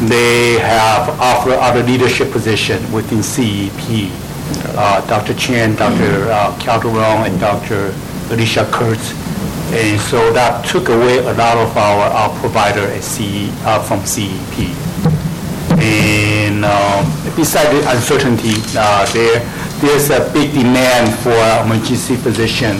they 0.09 0.59
have 0.59 1.09
offered 1.19 1.53
other 1.53 1.81
leadership 1.81 2.31
position 2.31 2.79
within 2.91 3.23
CEP. 3.23 4.11
Dr. 5.07 5.33
Chen, 5.33 5.75
Dr. 5.75 6.27
Calderon, 6.59 7.25
and 7.31 7.39
Dr. 7.39 7.93
Alicia 8.29 8.69
Kurtz. 8.71 9.13
And 9.71 9.99
so 10.01 10.31
that 10.33 10.65
took 10.65 10.89
away 10.89 11.19
a 11.19 11.33
lot 11.33 11.57
of 11.57 11.75
our, 11.77 12.03
our 12.11 12.39
provider 12.39 12.81
at 12.81 13.03
CE, 13.03 13.49
from 13.87 14.05
CEP. 14.05 14.75
And 15.79 16.65
um, 16.65 17.05
besides 17.35 17.71
the 17.71 17.89
uncertainty, 17.89 18.59
there, 19.13 19.39
there's 19.79 20.09
a 20.09 20.29
big 20.33 20.51
demand 20.51 21.17
for 21.19 21.33
emergency 21.65 22.17
physician 22.17 22.79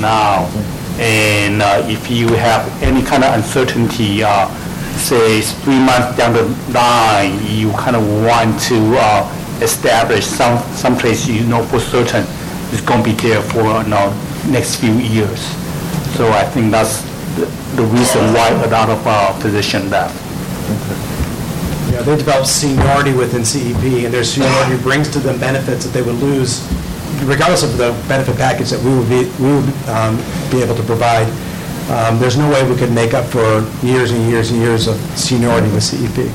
now. 0.00 0.48
And 0.98 1.60
uh, 1.60 1.82
if 1.86 2.10
you 2.10 2.28
have 2.28 2.66
any 2.82 3.02
kind 3.02 3.24
of 3.24 3.34
uncertainty, 3.34 4.22
uh, 4.22 4.48
say 4.96 5.40
three 5.40 5.78
months 5.78 6.16
down 6.16 6.32
the 6.32 6.44
line, 6.72 7.38
you 7.46 7.70
kind 7.72 7.96
of 7.96 8.06
want 8.24 8.60
to 8.62 8.78
uh, 8.98 9.60
establish 9.60 10.24
some 10.24 10.58
someplace 10.74 11.26
you 11.26 11.44
know 11.46 11.62
for 11.64 11.80
certain 11.80 12.24
is 12.72 12.80
going 12.80 13.02
to 13.02 13.10
be 13.10 13.16
there 13.16 13.42
for 13.42 13.82
you 13.82 13.88
know, 13.88 14.10
next 14.48 14.76
few 14.76 14.92
years. 14.94 15.40
So 16.16 16.28
I 16.30 16.44
think 16.44 16.70
that's 16.70 17.02
the, 17.36 17.46
the 17.76 17.84
reason 17.84 18.20
why 18.32 18.50
a 18.50 18.68
lot 18.68 18.90
of 18.90 19.04
uh, 19.06 19.32
physicians 19.40 19.90
left. 19.90 20.14
Yeah, 21.92 22.02
they 22.02 22.16
develop 22.16 22.46
seniority 22.46 23.12
within 23.12 23.44
CEP, 23.44 24.04
and 24.04 24.12
their 24.14 24.24
seniority 24.24 24.82
brings 24.82 25.08
to 25.10 25.18
them 25.18 25.38
benefits 25.38 25.84
that 25.84 25.92
they 25.92 26.02
would 26.02 26.16
lose 26.16 26.60
regardless 27.24 27.62
of 27.62 27.76
the 27.76 27.92
benefit 28.08 28.36
package 28.36 28.70
that 28.70 28.82
we 28.82 28.94
would 28.96 29.08
be, 29.08 29.24
we 29.42 29.50
would 29.54 29.70
um, 29.88 30.16
be 30.50 30.62
able 30.62 30.74
to 30.74 30.82
provide. 30.82 31.26
Um, 31.90 32.18
There's 32.18 32.36
no 32.36 32.48
way 32.48 32.62
we 32.68 32.76
could 32.76 32.92
make 32.92 33.12
up 33.14 33.24
for 33.26 33.60
years 33.84 34.10
and 34.12 34.28
years 34.28 34.50
and 34.50 34.60
years 34.60 34.86
of 34.86 34.96
seniority 35.18 35.68
with 35.72 35.82
CEP. 35.82 36.30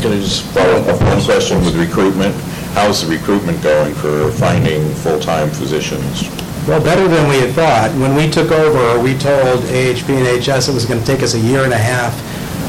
Can 0.00 0.12
I 0.12 0.16
just 0.18 0.42
follow 0.50 0.80
up 0.80 0.88
on 1.00 1.06
one 1.06 1.22
question 1.22 1.58
with 1.64 1.76
recruitment? 1.76 2.34
How's 2.74 3.02
the 3.06 3.08
recruitment 3.14 3.62
going 3.62 3.94
for 3.94 4.30
finding 4.32 4.88
full-time 4.96 5.50
physicians? 5.50 6.28
Well, 6.66 6.82
better 6.82 7.06
than 7.06 7.28
we 7.28 7.36
had 7.40 7.54
thought. 7.54 7.90
When 8.00 8.14
we 8.16 8.30
took 8.30 8.50
over, 8.50 9.00
we 9.02 9.12
told 9.18 9.60
AHP 9.70 10.08
and 10.10 10.26
HS 10.42 10.68
it 10.68 10.74
was 10.74 10.86
going 10.86 11.00
to 11.00 11.06
take 11.06 11.22
us 11.22 11.34
a 11.34 11.38
year 11.38 11.64
and 11.64 11.72
a 11.72 11.78
half 11.78 12.14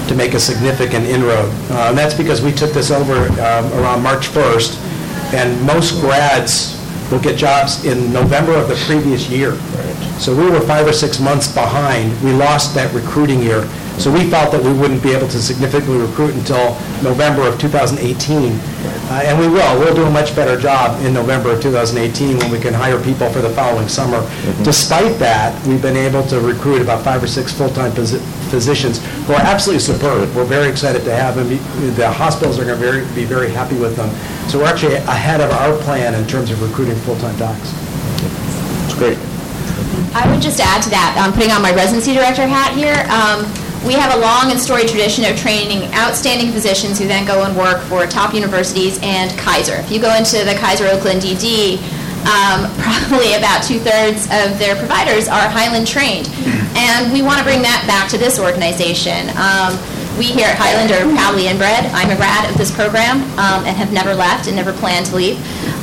to 0.10 0.16
make 0.16 0.34
a 0.34 0.40
significant 0.40 1.06
inroad. 1.06 1.50
Uh, 1.72 1.90
And 1.90 1.98
that's 1.98 2.14
because 2.14 2.42
we 2.42 2.52
took 2.52 2.72
this 2.74 2.92
over 2.92 3.16
um, 3.42 3.72
around 3.80 4.04
March 4.04 4.28
1st, 4.28 4.78
and 5.34 5.60
most 5.66 6.00
grads 6.02 6.80
will 7.12 7.20
get 7.20 7.38
jobs 7.38 7.84
in 7.86 8.12
November 8.14 8.54
of 8.56 8.68
the 8.68 8.76
previous 8.88 9.30
year. 9.30 9.56
So 10.20 10.34
we 10.36 10.50
were 10.50 10.62
five 10.62 10.88
or 10.88 10.94
six 10.94 11.20
months 11.20 11.52
behind. 11.54 12.20
We 12.24 12.32
lost 12.32 12.74
that 12.76 12.94
recruiting 12.94 13.42
year. 13.42 13.68
So 14.00 14.12
we 14.12 14.28
felt 14.30 14.52
that 14.52 14.64
we 14.64 14.74
wouldn't 14.74 15.04
be 15.04 15.12
able 15.12 15.28
to 15.28 15.40
significantly 15.42 15.98
recruit 15.98 16.34
until 16.34 16.74
November 17.04 17.44
of 17.48 17.60
2018. 17.60 18.52
Uh, 18.52 19.22
And 19.26 19.38
we 19.40 19.48
will. 19.48 19.80
We'll 19.80 19.94
do 19.94 20.04
a 20.06 20.10
much 20.10 20.36
better 20.36 20.60
job 20.60 21.00
in 21.06 21.14
November 21.14 21.52
of 21.52 21.62
2018 21.62 22.38
when 22.40 22.50
we 22.52 22.60
can 22.60 22.74
hire 22.74 23.00
people 23.04 23.30
for 23.30 23.42
the 23.42 23.50
following 23.50 23.88
summer. 23.88 24.22
Despite 24.64 25.20
that, 25.20 25.54
we've 25.68 25.82
been 25.82 25.98
able 25.98 26.24
to 26.28 26.40
recruit 26.40 26.82
about 26.82 27.04
five 27.04 27.22
or 27.22 27.28
six 27.28 27.52
full-time 27.54 27.92
posi- 27.92 28.22
physicians 28.50 29.04
who 29.28 29.34
are 29.34 29.42
absolutely 29.42 29.82
superb. 29.82 30.34
We're 30.36 30.46
very 30.46 30.70
excited 30.70 31.04
to 31.04 31.14
have 31.16 31.36
them. 31.36 31.50
The 31.96 32.10
hospitals 32.10 32.58
are 32.60 32.66
going 32.66 32.80
to 32.82 33.14
be 33.14 33.26
very 33.26 33.52
happy 33.52 33.76
with 33.78 33.96
them. 33.96 34.10
So 34.50 34.60
we're 34.60 34.66
actually 34.66 34.96
ahead 34.96 35.42
of 35.42 35.52
our 35.52 35.76
plan 35.82 36.14
in 36.14 36.28
terms 36.28 36.52
of 36.52 36.62
recruiting 36.62 36.96
full-time 36.96 37.36
docs. 37.38 37.74
It's 38.86 38.96
great. 38.96 39.18
I 40.14 40.30
would 40.30 40.42
just 40.42 40.60
add 40.60 40.84
to 40.84 40.90
that, 40.90 41.18
um, 41.18 41.34
putting 41.34 41.52
on 41.52 41.62
my 41.62 41.74
residency 41.74 42.14
director 42.14 42.46
hat 42.46 42.78
here, 42.78 43.02
um, 43.10 43.50
we 43.86 43.94
have 43.94 44.16
a 44.16 44.20
long 44.22 44.52
and 44.52 44.60
storied 44.60 44.88
tradition 44.88 45.26
of 45.26 45.36
training 45.38 45.92
outstanding 45.94 46.52
physicians 46.54 46.98
who 47.00 47.08
then 47.08 47.26
go 47.26 47.44
and 47.44 47.58
work 47.58 47.82
for 47.92 48.08
top 48.08 48.34
universities 48.34 48.98
and 49.04 49.32
Kaiser. 49.38 49.76
If 49.76 49.92
you 49.92 50.00
go 50.00 50.16
into 50.16 50.46
the 50.46 50.56
Kaiser 50.56 50.88
Oakland 50.88 51.22
DD, 51.22 51.82
um, 52.24 52.72
probably 52.80 53.36
about 53.36 53.64
two-thirds 53.64 54.32
of 54.32 54.56
their 54.56 54.76
providers 54.76 55.28
are 55.28 55.50
Highland 55.50 55.88
trained. 55.88 56.30
And 56.76 57.12
we 57.12 57.22
want 57.22 57.40
to 57.40 57.44
bring 57.44 57.62
that 57.62 57.84
back 57.86 58.10
to 58.12 58.18
this 58.18 58.40
organization. 58.40 59.30
Um, 59.36 59.76
we 60.18 60.26
here 60.26 60.46
at 60.46 60.58
Highland 60.58 60.92
are 60.92 61.10
proudly 61.18 61.48
inbred. 61.48 61.86
I'm 61.90 62.12
a 62.12 62.16
grad 62.16 62.50
of 62.50 62.58
this 62.58 62.74
program 62.74 63.22
um, 63.40 63.66
and 63.66 63.76
have 63.76 63.92
never 63.92 64.14
left 64.14 64.48
and 64.48 64.56
never 64.56 64.72
plan 64.74 65.04
to 65.06 65.16
leave. 65.16 65.38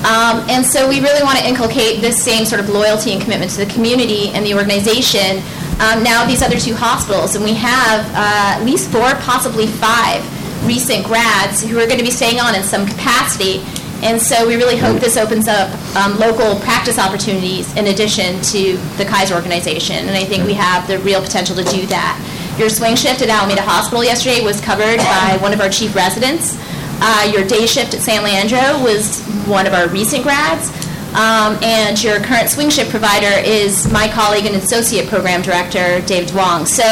Um, 0.07 0.47
and 0.49 0.65
so 0.65 0.89
we 0.89 1.01
really 1.01 1.23
want 1.23 1.39
to 1.39 1.47
inculcate 1.47 2.01
this 2.01 2.23
same 2.23 2.45
sort 2.45 2.61
of 2.61 2.69
loyalty 2.69 3.13
and 3.13 3.21
commitment 3.21 3.51
to 3.53 3.65
the 3.65 3.71
community 3.73 4.29
and 4.31 4.47
the 4.47 4.55
organization. 4.55 5.43
Um, 5.83 6.03
now 6.05 6.25
these 6.27 6.43
other 6.43 6.59
two 6.59 6.75
hospitals, 6.75 7.35
and 7.35 7.45
we 7.45 7.55
have 7.55 8.07
uh, 8.15 8.61
at 8.61 8.65
least 8.65 8.91
four, 8.91 9.15
possibly 9.27 9.67
five 9.67 10.23
recent 10.65 11.05
grads 11.05 11.63
who 11.63 11.79
are 11.79 11.87
going 11.87 11.99
to 11.99 12.05
be 12.05 12.11
staying 12.11 12.39
on 12.39 12.55
in 12.55 12.63
some 12.63 12.87
capacity. 12.87 13.65
And 14.03 14.21
so 14.21 14.47
we 14.47 14.57
really 14.57 14.77
hope 14.77 15.01
this 15.01 15.17
opens 15.17 15.49
up 15.49 15.69
um, 15.97 16.19
local 16.19 16.59
practice 16.61 16.99
opportunities 16.99 17.75
in 17.77 17.89
addition 17.89 18.41
to 18.55 18.77
the 18.97 19.05
Kaiser 19.05 19.35
organization. 19.35 19.97
And 19.97 20.11
I 20.11 20.25
think 20.25 20.47
we 20.47 20.55
have 20.55 20.87
the 20.87 20.99
real 21.01 21.21
potential 21.21 21.57
to 21.57 21.65
do 21.65 21.85
that. 21.87 22.17
Your 22.61 22.69
swing 22.69 22.95
shift 22.95 23.23
at 23.23 23.31
Alameda 23.31 23.63
Hospital 23.63 24.05
yesterday 24.05 24.45
was 24.45 24.61
covered 24.61 24.99
by 24.99 25.39
one 25.41 25.55
of 25.55 25.63
our 25.63 25.71
chief 25.71 25.97
residents. 25.97 26.59
Uh, 27.01 27.33
your 27.33 27.43
day 27.43 27.65
shift 27.65 27.95
at 27.95 28.01
San 28.01 28.23
Leandro 28.23 28.85
was 28.85 29.25
one 29.49 29.67
of 29.67 29.73
our 29.73 29.89
recent 29.89 30.23
grads. 30.23 30.69
Um, 31.17 31.57
and 31.65 31.97
your 32.05 32.21
current 32.21 32.51
swing 32.51 32.69
shift 32.69 32.91
provider 32.91 33.33
is 33.49 33.91
my 33.91 34.09
colleague 34.09 34.45
and 34.45 34.55
associate 34.57 35.09
program 35.09 35.41
director, 35.41 36.03
David 36.05 36.35
Wong. 36.35 36.67
So, 36.67 36.85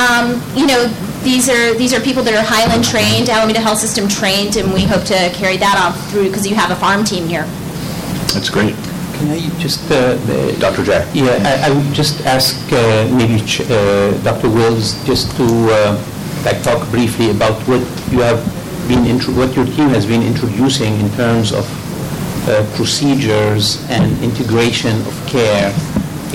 um, 0.00 0.40
you 0.56 0.66
know, 0.66 0.86
these 1.20 1.50
are 1.50 1.74
these 1.74 1.92
are 1.92 2.00
people 2.00 2.22
that 2.22 2.32
are 2.32 2.42
Highland 2.42 2.82
trained, 2.82 3.28
Alameda 3.28 3.60
Health 3.60 3.80
System 3.80 4.08
trained, 4.08 4.56
and 4.56 4.72
we 4.72 4.84
hope 4.84 5.04
to 5.04 5.28
carry 5.34 5.58
that 5.58 5.76
on 5.76 5.92
through 6.08 6.28
because 6.28 6.46
you 6.46 6.54
have 6.54 6.70
a 6.70 6.76
farm 6.76 7.04
team 7.04 7.28
here. 7.28 7.44
That's 8.32 8.48
great. 8.48 8.74
Can 9.24 9.32
I 9.32 9.40
just... 9.58 9.80
uh, 9.90 9.94
uh, 10.28 10.52
Dr. 10.60 10.84
Jack? 10.84 11.08
Yeah, 11.16 11.32
I 11.48 11.68
I 11.68 11.70
would 11.72 11.94
just 11.96 12.20
ask 12.28 12.60
uh, 12.72 13.08
maybe 13.16 13.40
Ch- 13.48 13.64
uh, 13.64 14.12
Dr. 14.20 14.50
Wills 14.52 15.00
just 15.08 15.32
to 15.40 15.46
uh, 15.72 15.96
like 16.44 16.60
talk 16.62 16.84
briefly 16.92 17.30
about 17.32 17.56
what 17.64 17.80
you 18.12 18.20
have 18.20 18.36
been, 18.86 19.06
intro- 19.08 19.32
what 19.32 19.56
your 19.56 19.64
team 19.64 19.88
has 19.96 20.04
been 20.04 20.20
introducing 20.22 20.92
in 21.00 21.08
terms 21.16 21.52
of 21.56 21.64
uh, 21.64 22.60
procedures 22.76 23.80
and 23.88 24.12
integration 24.22 24.92
of 25.08 25.14
care 25.26 25.72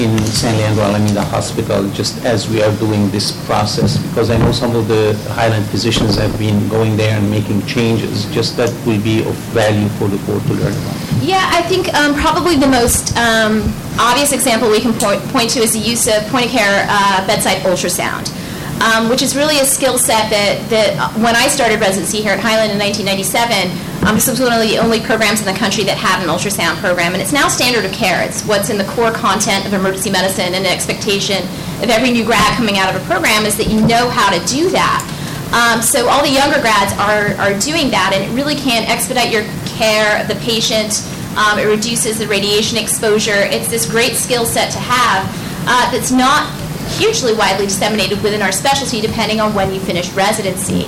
in 0.02 0.18
San 0.26 0.58
Leandro 0.58 0.86
Alameda 0.90 1.22
Hospital, 1.30 1.86
just 1.94 2.18
as 2.26 2.50
we 2.50 2.64
are 2.66 2.74
doing 2.82 3.12
this 3.12 3.30
process, 3.46 3.98
because 4.10 4.32
I 4.32 4.38
know 4.42 4.52
some 4.52 4.74
of 4.76 4.88
the 4.88 5.14
Highland 5.38 5.66
physicians 5.70 6.16
have 6.16 6.34
been 6.40 6.58
going 6.70 6.98
there 6.98 7.14
and 7.20 7.30
making 7.30 7.62
changes, 7.68 8.26
just 8.34 8.58
that 8.58 8.74
will 8.88 9.02
be 9.04 9.22
of 9.30 9.36
value 9.54 9.90
for 10.02 10.08
the 10.08 10.18
board 10.26 10.42
to 10.50 10.54
learn 10.58 10.74
about. 10.74 11.09
Yeah, 11.22 11.44
I 11.52 11.62
think 11.64 11.94
um, 11.94 12.16
probably 12.16 12.56
the 12.56 12.68
most 12.68 13.16
um, 13.18 13.68
obvious 14.00 14.32
example 14.32 14.72
we 14.72 14.80
can 14.80 14.94
point, 14.94 15.22
point 15.36 15.50
to 15.52 15.60
is 15.60 15.74
the 15.74 15.80
use 15.80 16.08
of 16.08 16.24
point-of-care 16.32 16.88
uh, 16.88 17.28
bedside 17.28 17.60
ultrasound, 17.68 18.32
um, 18.80 19.10
which 19.10 19.22
is 19.22 19.36
really 19.36 19.60
a 19.60 19.66
skill 19.66 19.98
set 19.98 20.32
that, 20.32 20.64
that 20.72 20.96
uh, 20.96 21.12
when 21.20 21.36
I 21.36 21.48
started 21.48 21.82
residency 21.82 22.22
here 22.22 22.32
at 22.32 22.40
Highland 22.40 22.72
in 22.72 22.80
1997, 22.80 24.08
um, 24.08 24.16
this 24.16 24.32
was 24.32 24.40
one 24.40 24.56
of 24.56 24.64
the 24.64 24.80
only 24.80 25.04
programs 25.04 25.44
in 25.44 25.46
the 25.46 25.60
country 25.60 25.84
that 25.84 26.00
had 26.00 26.24
an 26.24 26.32
ultrasound 26.32 26.80
program, 26.80 27.12
and 27.12 27.22
it's 27.22 27.36
now 27.36 27.52
standard 27.52 27.84
of 27.84 27.92
care. 27.92 28.24
It's 28.24 28.48
what's 28.48 28.70
in 28.72 28.80
the 28.80 28.88
core 28.96 29.12
content 29.12 29.68
of 29.68 29.76
emergency 29.76 30.10
medicine, 30.10 30.56
and 30.56 30.64
an 30.64 30.72
expectation 30.72 31.44
of 31.84 31.92
every 31.92 32.16
new 32.16 32.24
grad 32.24 32.56
coming 32.56 32.80
out 32.80 32.96
of 32.96 32.96
a 32.96 33.04
program 33.12 33.44
is 33.44 33.60
that 33.60 33.68
you 33.68 33.84
know 33.84 34.08
how 34.08 34.32
to 34.32 34.40
do 34.48 34.72
that. 34.72 35.04
Um, 35.52 35.82
so 35.82 36.08
all 36.08 36.22
the 36.22 36.30
younger 36.30 36.62
grads 36.62 36.94
are, 37.02 37.34
are 37.42 37.58
doing 37.58 37.90
that, 37.90 38.14
and 38.14 38.24
it 38.24 38.30
really 38.38 38.54
can 38.56 38.86
expedite 38.86 39.34
your 39.34 39.44
care 39.80 40.20
of 40.20 40.28
the 40.28 40.36
patient. 40.44 41.08
Um, 41.40 41.58
it 41.58 41.66
reduces 41.66 42.20
the 42.20 42.28
radiation 42.28 42.78
exposure. 42.78 43.48
It's 43.48 43.70
this 43.70 43.90
great 43.90 44.16
skill 44.20 44.46
set 44.46 44.72
to 44.72 44.80
have 44.80 45.24
uh, 45.64 45.90
that's 45.92 46.12
not 46.12 46.52
hugely 47.00 47.34
widely 47.34 47.66
disseminated 47.66 48.22
within 48.22 48.42
our 48.42 48.52
specialty, 48.52 49.00
depending 49.00 49.40
on 49.40 49.54
when 49.54 49.74
you 49.74 49.80
finish 49.80 50.12
residency. 50.12 50.86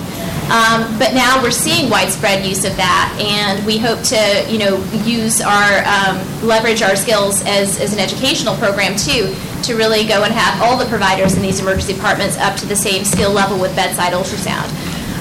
Um, 0.51 0.83
but 0.99 1.13
now 1.13 1.41
we're 1.41 1.55
seeing 1.55 1.89
widespread 1.89 2.43
use 2.45 2.65
of 2.65 2.75
that, 2.75 3.15
and 3.21 3.65
we 3.65 3.77
hope 3.77 4.01
to, 4.11 4.45
you 4.51 4.59
know, 4.59 4.83
use 5.05 5.39
our 5.39 5.85
um, 5.87 6.19
leverage 6.43 6.81
our 6.81 6.97
skills 6.97 7.41
as, 7.45 7.79
as 7.79 7.93
an 7.93 7.99
educational 7.99 8.55
program 8.57 8.97
too, 8.97 9.33
to 9.63 9.77
really 9.77 10.05
go 10.05 10.23
and 10.23 10.33
have 10.33 10.59
all 10.61 10.75
the 10.75 10.89
providers 10.89 11.37
in 11.37 11.41
these 11.41 11.61
emergency 11.61 11.93
departments 11.93 12.35
up 12.37 12.57
to 12.57 12.65
the 12.65 12.75
same 12.75 13.05
skill 13.05 13.31
level 13.31 13.57
with 13.57 13.73
bedside 13.75 14.11
ultrasound. 14.11 14.67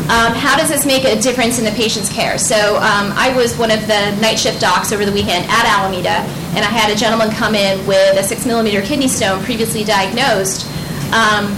Um, 0.09 0.35
how 0.35 0.57
does 0.57 0.69
this 0.69 0.87
make 0.87 1.05
a 1.05 1.21
difference 1.21 1.59
in 1.59 1.65
the 1.65 1.71
patient's 1.73 2.09
care? 2.13 2.39
So 2.39 2.77
um, 2.77 3.13
I 3.15 3.33
was 3.37 3.57
one 3.57 3.71
of 3.71 3.81
the 3.87 4.17
night 4.21 4.39
shift 4.39 4.61
docs 4.61 4.93
over 4.93 5.05
the 5.05 5.13
weekend 5.13 5.47
at 5.49 5.65
Alameda, 5.67 6.25
and 6.57 6.65
I 6.65 6.69
had 6.69 6.91
a 6.91 6.97
gentleman 6.97 7.31
come 7.31 7.55
in 7.55 7.87
with 7.87 8.19
a 8.19 8.23
six 8.23 8.45
millimeter 8.45 8.83
kidney 8.83 9.09
stone 9.09 9.43
previously 9.45 9.85
diagnosed. 9.85 10.67
Um, 11.13 11.55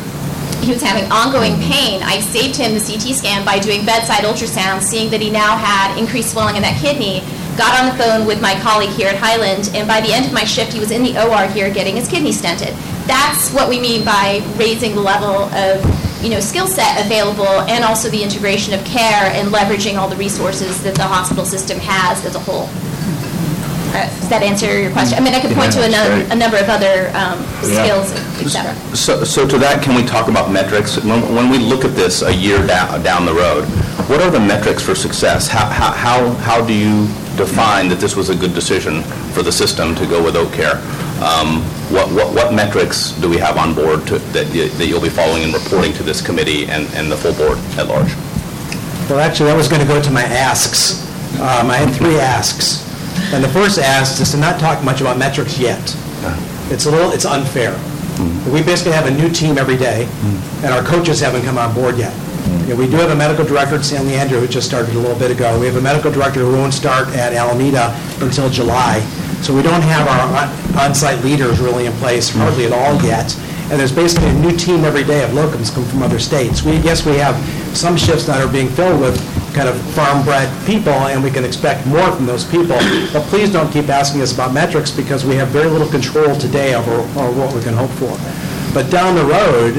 he 0.62 0.70
was 0.70 0.82
having 0.82 1.11
ongoing 1.11 1.59
pain. 1.61 2.03
I 2.03 2.20
saved 2.20 2.57
him 2.57 2.74
the 2.74 2.80
CT 2.80 3.16
scan 3.16 3.45
by 3.45 3.59
doing 3.59 3.84
bedside 3.84 4.24
ultrasound, 4.24 4.82
seeing 4.82 5.11
that 5.11 5.20
he 5.20 5.30
now 5.30 5.57
had 5.57 5.99
increased 5.99 6.32
swelling 6.32 6.57
in 6.57 6.62
that 6.62 6.80
kidney. 6.80 7.20
Got 7.57 7.78
on 7.78 7.93
the 7.93 8.03
phone 8.03 8.26
with 8.26 8.40
my 8.40 8.59
colleague 8.61 8.90
here 8.90 9.09
at 9.09 9.16
Highland, 9.16 9.70
and 9.74 9.88
by 9.88 10.01
the 10.01 10.12
end 10.12 10.24
of 10.24 10.32
my 10.32 10.45
shift, 10.45 10.72
he 10.72 10.80
was 10.80 10.90
in 10.90 11.03
the 11.03 11.18
OR 11.18 11.49
here 11.49 11.72
getting 11.72 11.97
his 11.97 12.09
kidney 12.09 12.30
stented. 12.30 12.72
That's 13.07 13.51
what 13.53 13.68
we 13.68 13.80
mean 13.80 14.05
by 14.05 14.40
raising 14.57 14.95
the 14.95 15.01
level 15.01 15.51
of 15.53 15.82
you 16.23 16.31
know, 16.31 16.41
skill 16.41 16.66
set 16.66 17.05
available, 17.05 17.61
and 17.68 17.85
also 17.85 18.09
the 18.09 18.23
integration 18.23 18.73
of 18.75 18.85
care 18.85 19.31
and 19.35 19.49
leveraging 19.49 19.97
all 19.97 20.09
the 20.09 20.16
resources 20.16 20.83
that 20.85 20.95
the 20.95 21.03
hospital 21.03 21.45
system 21.45 21.79
has 21.81 22.25
as 22.25 22.35
a 22.37 22.39
whole. 22.39 22.68
Uh, 23.95 24.07
Does 24.20 24.29
that 24.31 24.43
answer 24.43 24.81
your 24.81 24.91
question? 24.93 25.18
I 25.18 25.20
mean, 25.20 25.35
I 25.35 25.41
could 25.41 25.53
point 25.55 25.73
to 25.75 25.81
a, 25.81 25.89
Yeah, 25.91 26.09
that's 26.09 26.29
num- 26.31 26.39
a 26.39 26.41
number 26.41 26.57
of 26.57 26.68
other 26.70 27.09
um, 27.12 27.37
Yeah. 27.68 27.85
skills, 27.85 28.12
et 28.41 28.49
cetera. 28.49 28.97
So, 28.97 29.23
so 29.25 29.47
to 29.47 29.59
that, 29.59 29.83
can 29.83 29.95
we 29.95 30.03
talk 30.03 30.29
about 30.29 30.51
metrics? 30.51 30.97
When, 31.05 31.20
when 31.35 31.51
we 31.51 31.59
look 31.59 31.85
at 31.85 31.95
this 31.95 32.23
a 32.23 32.33
year 32.33 32.64
down, 32.66 33.03
down 33.03 33.27
the 33.27 33.35
road, 33.35 33.64
what 34.09 34.23
are 34.23 34.31
the 34.31 34.41
metrics 34.41 34.83
for 34.83 34.95
success? 34.95 35.47
How, 35.47 35.66
how, 35.66 35.91
how, 35.93 36.31
how 36.41 36.64
do 36.64 36.73
you 36.73 37.07
define 37.37 37.89
that 37.91 37.99
this 38.01 38.16
was 38.16 38.31
a 38.31 38.35
good 38.35 38.55
decision 38.55 39.03
for 39.35 39.43
the 39.43 39.53
system 39.53 39.95
to 39.97 40.07
go 40.07 40.23
with 40.25 40.37
Oak 40.37 40.53
Care? 40.55 40.81
Um, 41.23 41.62
what, 41.95 42.11
what, 42.11 42.35
what 42.35 42.53
metrics 42.53 43.12
do 43.20 43.29
we 43.29 43.39
have 43.39 43.57
on 43.57 43.75
board 43.75 44.07
to, 44.09 44.18
that, 44.35 44.53
you- 44.53 44.68
that 44.70 44.87
you'll 44.87 45.01
be 45.01 45.09
following 45.09 45.45
and 45.45 45.55
reporting 45.55 45.93
to 45.95 46.03
this 46.03 46.20
committee 46.20 46.66
and, 46.66 46.87
and 46.95 47.11
the 47.11 47.16
full 47.16 47.35
board 47.35 47.59
at 47.79 47.87
large? 47.87 48.12
Well, 49.09 49.20
actually, 49.20 49.47
that 49.51 49.57
was 49.57 49.68
going 49.68 49.83
to 49.83 49.87
go 49.87 50.01
to 50.03 50.11
my 50.11 50.23
asks. 50.25 50.99
Um, 51.39 51.70
I 51.70 51.77
had 51.77 51.95
three 51.95 52.18
asks. 52.18 52.83
And 53.33 53.43
the 53.45 53.49
first 53.49 53.79
ask 53.79 54.20
is 54.20 54.31
to 54.33 54.37
not 54.39 54.59
talk 54.59 54.83
much 54.83 55.01
about 55.01 55.18
metrics 55.18 55.59
yet. 55.59 55.81
It's 56.70 56.87
a 56.87 56.91
little, 56.91 57.12
it's 57.12 57.25
unfair. 57.27 57.73
We 58.51 58.62
basically 58.62 58.93
have 58.93 59.07
a 59.07 59.11
new 59.11 59.29
team 59.29 59.59
every 59.59 59.77
day, 59.77 60.09
and 60.62 60.66
our 60.66 60.83
coaches 60.83 61.20
haven't 61.20 61.43
come 61.43 61.59
on 61.59 61.75
board 61.75 61.99
yet. 61.99 62.14
You 62.66 62.75
know, 62.75 62.77
We 62.77 62.87
do 62.87 62.97
have 62.97 63.11
a 63.11 63.16
medical 63.16 63.45
director 63.45 63.77
at 63.77 63.85
San 63.85 64.07
Leandro 64.07 64.41
who 64.41 64.47
just 64.49 64.66
started 64.68 64.95
a 64.95 64.99
little 64.99 65.18
bit 65.18 65.31
ago. 65.31 65.59
We 65.59 65.66
have 65.66 65.77
a 65.77 65.81
medical 65.81 66.11
director 66.11 66.41
who 66.41 66.53
won't 66.53 66.75
start 66.75 67.09
at 67.09 67.33
Alameda 67.33 67.95
until 68.20 68.49
July. 68.51 69.01
So 69.43 69.55
we 69.55 69.62
don't 69.62 69.82
have 69.82 70.07
our 70.07 70.45
on- 70.45 70.78
on-site 70.90 71.22
leaders 71.24 71.59
really 71.59 71.86
in 71.86 71.93
place 71.95 72.30
hardly 72.30 72.64
at 72.66 72.72
all 72.72 72.95
yet. 73.03 73.36
And 73.70 73.80
there's 73.80 73.93
basically 73.93 74.28
a 74.28 74.34
new 74.34 74.57
team 74.57 74.84
every 74.84 75.03
day 75.03 75.24
of 75.24 75.30
locums 75.30 75.72
come 75.74 75.84
from 75.84 76.03
other 76.03 76.18
states. 76.18 76.62
We, 76.62 76.76
yes, 76.78 77.05
we 77.07 77.16
have 77.16 77.34
some 77.76 77.97
shifts 77.97 78.26
that 78.26 78.40
are 78.40 78.51
being 78.53 78.68
filled 78.68 79.01
with 79.01 79.16
kind 79.55 79.68
of 79.68 79.76
farm-bred 79.95 80.49
people, 80.66 80.93
and 80.93 81.22
we 81.24 81.30
can 81.30 81.45
expect 81.45 81.86
more 81.86 82.11
from 82.12 82.26
those 82.26 82.45
people. 82.45 82.76
But 83.12 83.22
please 83.28 83.53
don't 83.53 83.70
keep 83.72 83.88
asking 83.88 84.20
us 84.22 84.32
about 84.32 84.53
metrics, 84.53 84.90
because 84.90 85.24
we 85.24 85.36
have 85.36 85.49
very 85.49 85.68
little 85.68 85.88
control 85.88 86.36
today 86.36 86.74
over, 86.74 86.93
over 86.93 87.32
what 87.40 87.55
we 87.55 87.62
can 87.62 87.74
hope 87.74 87.90
for. 87.90 88.16
But 88.74 88.90
down 88.90 89.14
the 89.14 89.24
road, 89.24 89.76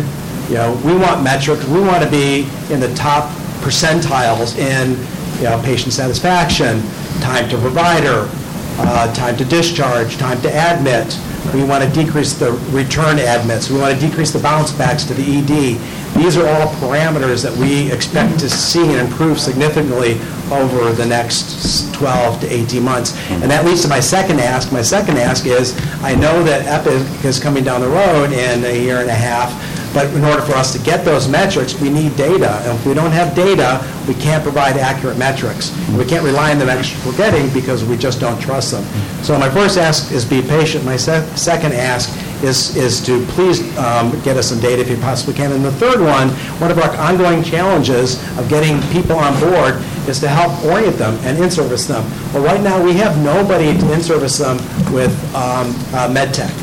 you 0.50 0.56
know, 0.56 0.80
we 0.84 0.96
want 0.96 1.24
metrics, 1.24 1.66
we 1.68 1.80
want 1.82 2.04
to 2.04 2.10
be 2.10 2.48
in 2.74 2.80
the 2.80 2.94
top 2.96 3.30
percentiles 3.62 4.58
in, 4.58 4.98
you 5.38 5.50
know, 5.50 5.62
patient 5.64 5.94
satisfaction, 5.94 6.82
time 7.22 7.48
to 7.50 7.58
provider, 7.58 8.30
uh, 8.78 9.14
time 9.14 9.38
to 9.38 9.46
discharge, 9.46 10.18
time 10.18 10.42
to 10.42 10.50
admit. 10.50 11.20
We 11.54 11.64
want 11.64 11.84
to 11.84 11.90
decrease 11.90 12.34
the 12.34 12.54
return 12.72 13.20
admits. 13.20 13.70
We 13.70 13.78
want 13.80 14.00
to 14.00 14.08
decrease 14.08 14.32
the 14.32 14.40
bounce 14.40 14.72
backs 14.72 15.04
to 15.06 15.14
the 15.14 15.24
ED. 15.24 15.78
These 16.18 16.38
are 16.38 16.48
all 16.48 16.74
parameters 16.76 17.44
that 17.44 17.56
we 17.58 17.92
expect 17.92 18.40
to 18.40 18.50
see 18.50 18.82
and 18.82 19.08
improve 19.08 19.40
significantly 19.40 20.20
over 20.52 20.94
the 20.94 21.06
next 21.06 21.94
12 21.94 22.42
to 22.42 22.48
18 22.48 22.84
months. 22.84 23.18
And 23.30 23.50
that 23.52 23.66
leads 23.66 23.82
to 23.82 23.88
my 23.88 24.00
second 24.00 24.40
ask. 24.40 24.72
My 24.72 24.82
second 24.82 25.18
ask 25.18 25.46
is, 25.46 25.76
I 26.02 26.16
know 26.16 26.44
that 26.44 26.66
Epic 26.66 27.26
is 27.26 27.40
coming 27.40 27.64
down 27.64 27.82
the 27.82 27.90
road 27.90 28.32
in 28.32 28.64
a 28.64 28.80
year 28.80 29.00
and 29.00 29.10
a 29.10 29.16
half, 29.16 29.52
but 29.94 30.12
in 30.14 30.24
order 30.24 30.42
for 30.42 30.54
us 30.54 30.74
to 30.74 30.80
get 30.80 31.06
those 31.06 31.28
metrics, 31.28 31.80
we 31.80 31.90
need 31.90 32.16
data. 32.16 32.60
And 32.64 32.78
if 32.78 32.86
we 32.86 32.94
don't 32.94 33.12
have 33.12 33.36
data, 33.36 33.80
we 34.08 34.16
can't 34.16 34.42
provide 34.44 34.78
accurate 34.78 35.18
metrics. 35.18 35.72
We 35.96 36.06
can't 36.06 36.24
rely 36.26 36.52
on 36.52 36.60
the 36.60 36.66
metrics 36.66 36.94
we're 37.06 37.16
getting 37.16 37.52
because 37.54 37.86
we 37.86 37.96
just 37.98 38.20
don't 38.20 38.40
trust 38.42 38.72
them. 38.72 38.84
So 39.24 39.38
my 39.38 39.50
first 39.50 39.78
ask 39.78 40.12
is 40.12 40.26
be 40.26 40.42
patient. 40.42 40.84
My 40.84 40.98
se- 40.98 41.28
second 41.36 41.74
ask 41.74 42.10
is, 42.44 42.76
is 42.76 43.06
to 43.06 43.24
please 43.28 43.62
um, 43.78 44.12
get 44.24 44.36
us 44.36 44.50
some 44.50 44.60
data 44.60 44.82
if 44.82 44.90
you 44.90 44.98
possibly 44.98 45.34
can. 45.36 45.52
And 45.52 45.64
the 45.64 45.72
third 45.72 46.02
one, 46.02 46.30
one 46.60 46.72
of 46.72 46.80
our 46.80 46.92
ongoing 46.98 47.44
challenges 47.44 48.16
of 48.38 48.50
getting 48.50 48.82
people 48.92 49.16
on 49.16 49.40
board 49.40 49.76
is 50.10 50.20
to 50.20 50.28
help 50.28 50.64
orient 50.66 50.98
them 50.98 51.14
and 51.24 51.38
in-service 51.42 51.86
them. 51.88 52.04
Well, 52.34 52.44
right 52.44 52.62
now, 52.62 52.84
we 52.84 52.94
have 52.94 53.24
nobody 53.24 53.78
to 53.78 53.94
in-service 53.94 54.40
them 54.40 54.58
with 54.92 55.14
um, 55.36 55.70
uh, 55.94 56.10
Meditech. 56.12 56.63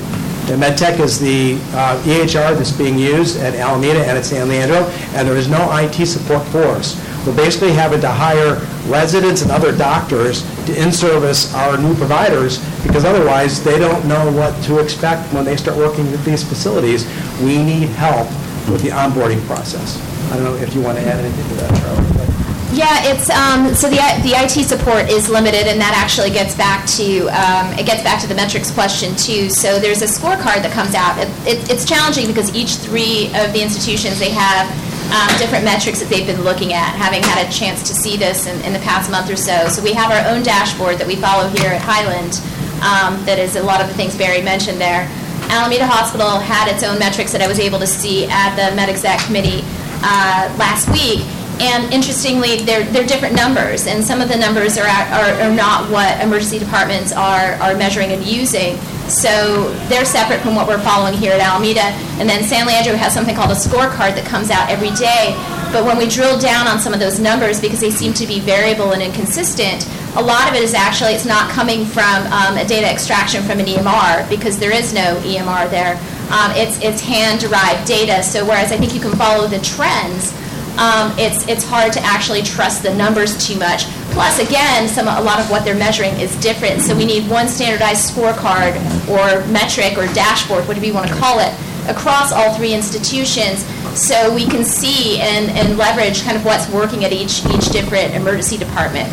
Meditech 0.57 0.99
is 1.01 1.21
the 1.21 1.55
uh, 1.73 2.03
EHR 2.03 2.57
that's 2.57 2.73
being 2.73 2.99
used 2.99 3.39
at 3.39 3.55
Alameda 3.55 4.01
and 4.01 4.17
at 4.19 4.25
San 4.25 4.49
Leandro, 4.49 4.85
and 5.15 5.29
there 5.29 5.37
is 5.37 5.49
no 5.49 5.69
IT 5.77 6.07
support 6.07 6.47
for 6.49 6.63
us. 6.65 6.99
We're 7.27 7.37
basically 7.37 7.73
having 7.73 8.01
to 8.01 8.09
hire 8.09 8.55
residents 8.87 9.43
and 9.43 9.51
other 9.51 9.77
doctors 9.77 10.43
to 10.65 10.83
in-service 10.83 11.55
our 11.55 11.77
new 11.77 11.95
providers, 11.95 12.59
because 12.83 13.05
otherwise, 13.05 13.63
they 13.63 13.79
don't 13.79 14.07
know 14.07 14.33
what 14.33 14.61
to 14.65 14.79
expect 14.79 15.33
when 15.35 15.45
they 15.45 15.57
start 15.57 15.77
working 15.77 16.11
with 16.11 16.25
these 16.25 16.43
facilities. 16.43 17.05
We 17.43 17.63
need 17.63 17.91
help 17.91 18.27
with 18.71 18.83
the 18.83 18.89
onboarding 18.89 19.45
process. 19.47 20.01
I 20.33 20.37
don't 20.37 20.45
know 20.45 20.57
if 20.57 20.75
you 20.75 20.81
want 20.81 20.99
to 20.99 21.05
add 21.05 21.23
anything 21.23 21.49
to 21.49 21.55
that, 21.57 21.81
Charlie. 21.81 22.40
Yeah, 22.73 23.03
it's, 23.11 23.29
um, 23.31 23.75
so 23.75 23.91
the, 23.91 23.99
the 24.23 24.39
IT 24.39 24.63
support 24.65 25.11
is 25.11 25.29
limited, 25.29 25.67
and 25.67 25.81
that 25.81 25.91
actually 25.99 26.31
gets 26.31 26.55
back 26.55 26.87
to, 27.03 27.27
um, 27.35 27.75
it 27.77 27.85
gets 27.85 28.03
back 28.05 28.21
to 28.23 28.29
the 28.29 28.35
metrics 28.35 28.71
question 28.71 29.15
too. 29.17 29.51
So 29.51 29.81
there's 29.81 30.03
a 30.03 30.07
scorecard 30.07 30.63
that 30.63 30.71
comes 30.71 30.95
out. 30.95 31.19
It- 31.19 31.29
it- 31.59 31.71
It's 31.71 31.85
challenging 31.85 32.29
because 32.29 32.55
each 32.55 32.77
three 32.77 33.27
of 33.35 33.53
the 33.53 33.61
institutions, 33.61 34.19
they 34.21 34.31
have 34.31 34.71
um, 35.11 35.27
different 35.39 35.65
metrics 35.65 35.99
that 35.99 36.09
they've 36.09 36.27
been 36.27 36.45
looking 36.45 36.73
at, 36.73 36.95
having 36.95 37.21
had 37.25 37.45
a 37.45 37.51
chance 37.51 37.83
to 37.83 37.93
see 37.93 38.17
this 38.17 38.47
in, 38.47 38.55
in 38.63 38.73
the 38.73 38.79
past 38.79 39.11
month 39.11 39.29
or 39.29 39.35
so. 39.35 39.67
So 39.69 39.83
we 39.83 39.93
have 39.93 40.13
our 40.13 40.23
own 40.31 40.45
dashboard 40.45 40.99
that 40.99 41.07
we 41.09 41.17
follow 41.17 41.49
here 41.49 41.71
at 41.71 41.83
Highland, 41.83 42.39
um, 42.87 43.19
that 43.27 43.41
is 43.41 43.57
a 43.57 43.63
lot 43.65 43.81
of 43.81 43.89
the 43.89 43.95
things 43.95 44.15
Barry 44.15 44.41
mentioned 44.41 44.81
there. 44.81 45.11
Alameda 45.51 45.85
Hospital 45.89 46.39
had 46.39 46.71
its 46.71 46.85
own 46.85 47.01
metrics 47.01 47.33
that 47.33 47.43
I 47.43 47.49
was 47.49 47.59
able 47.59 47.81
to 47.81 47.87
see 47.89 48.27
at 48.31 48.55
the 48.55 48.71
MedExec 48.79 49.27
committee 49.27 49.65
uh, 50.07 50.47
last 50.63 50.87
week. 50.95 51.27
And 51.61 51.93
interestingly, 51.93 52.65
they're, 52.65 52.85
they're 52.85 53.07
different 53.07 53.35
numbers, 53.37 53.87
and 53.87 54.03
some 54.03 54.23
of 54.23 54.29
the 54.31 54.37
numbers 54.37 54.79
are, 54.79 54.87
at- 54.87 55.13
are, 55.13 55.43
are 55.45 55.55
not 55.55 55.91
what 55.91 56.19
emergency 56.21 56.59
departments 56.59 57.13
are, 57.13 57.53
are 57.61 57.77
measuring 57.77 58.13
and 58.13 58.25
using. 58.25 58.79
So 59.11 59.69
they're 59.89 60.07
separate 60.07 60.41
from 60.41 60.55
what 60.55 60.69
we're 60.69 60.81
following 60.81 61.13
here 61.13 61.33
at 61.33 61.41
Alameda. 61.41 61.93
And 62.17 62.29
then 62.29 62.45
San 62.45 62.67
Leandro 62.67 62.95
has 62.95 63.13
something 63.13 63.35
called 63.35 63.51
a 63.51 63.59
scorecard 63.59 64.15
that 64.15 64.25
comes 64.25 64.51
out 64.51 64.71
every 64.71 64.91
day. 64.93 65.35
But 65.73 65.85
when 65.85 65.99
we 65.99 66.09
drill 66.09 66.39
down 66.39 66.67
on 66.67 66.79
some 66.79 66.95
of 66.95 67.01
those 67.01 67.21
numbers, 67.21 67.61
because 67.61 67.81
they 67.81 67.91
seem 67.91 68.15
to 68.15 68.27
be 68.27 68.41
variable 68.41 68.93
and 68.93 69.03
inconsistent, 69.03 69.87
a 70.17 70.23
lot 70.23 70.49
of 70.49 70.55
it 70.55 70.63
is 70.63 70.75
actually, 70.75 71.13
it's 71.13 71.27
not 71.27 71.51
coming 71.51 71.85
from 71.85 72.25
um, 72.33 72.57
a 72.57 72.65
data 72.65 72.91
extraction 72.91 73.43
from 73.43 73.61
an 73.61 73.67
EMR, 73.67 74.29
because 74.31 74.59
there 74.59 74.73
is 74.73 74.95
no 74.95 75.21
EMR 75.27 75.71
there. 75.71 75.95
Um, 76.33 76.53
it's, 76.55 76.81
it's 76.81 77.01
hand-derived 77.03 77.87
data. 77.87 78.23
So 78.23 78.47
whereas 78.47 78.73
I 78.73 78.79
think 78.79 78.95
you 78.95 79.01
can 79.01 79.13
follow 79.19 79.47
the 79.47 79.61
trends, 79.61 80.33
um, 80.81 81.13
it's, 81.19 81.47
it's 81.47 81.63
hard 81.63 81.93
to 81.93 82.01
actually 82.01 82.41
trust 82.41 82.83
the 82.83 82.95
numbers 82.95 83.37
too 83.37 83.59
much. 83.59 83.85
Plus, 84.17 84.41
again, 84.41 84.89
some, 84.89 85.07
a 85.07 85.21
lot 85.21 85.39
of 85.39 85.51
what 85.51 85.63
they're 85.63 85.77
measuring 85.77 86.15
is 86.17 86.35
different, 86.41 86.81
so 86.81 86.97
we 86.97 87.05
need 87.05 87.29
one 87.29 87.49
standardized 87.49 88.11
scorecard 88.11 88.75
or 89.07 89.47
metric 89.53 89.99
or 89.99 90.07
dashboard, 90.15 90.67
whatever 90.67 90.87
you 90.87 90.95
want 90.95 91.07
to 91.07 91.15
call 91.15 91.39
it, 91.39 91.53
across 91.87 92.33
all 92.33 92.55
three 92.55 92.73
institutions, 92.73 93.65
so 93.93 94.35
we 94.35 94.47
can 94.47 94.65
see 94.65 95.21
and, 95.21 95.51
and 95.51 95.77
leverage 95.77 96.23
kind 96.23 96.37
of 96.37 96.45
what's 96.45 96.69
working 96.71 97.05
at 97.05 97.13
each, 97.13 97.45
each 97.47 97.69
different 97.69 98.15
emergency 98.15 98.57
department. 98.57 99.09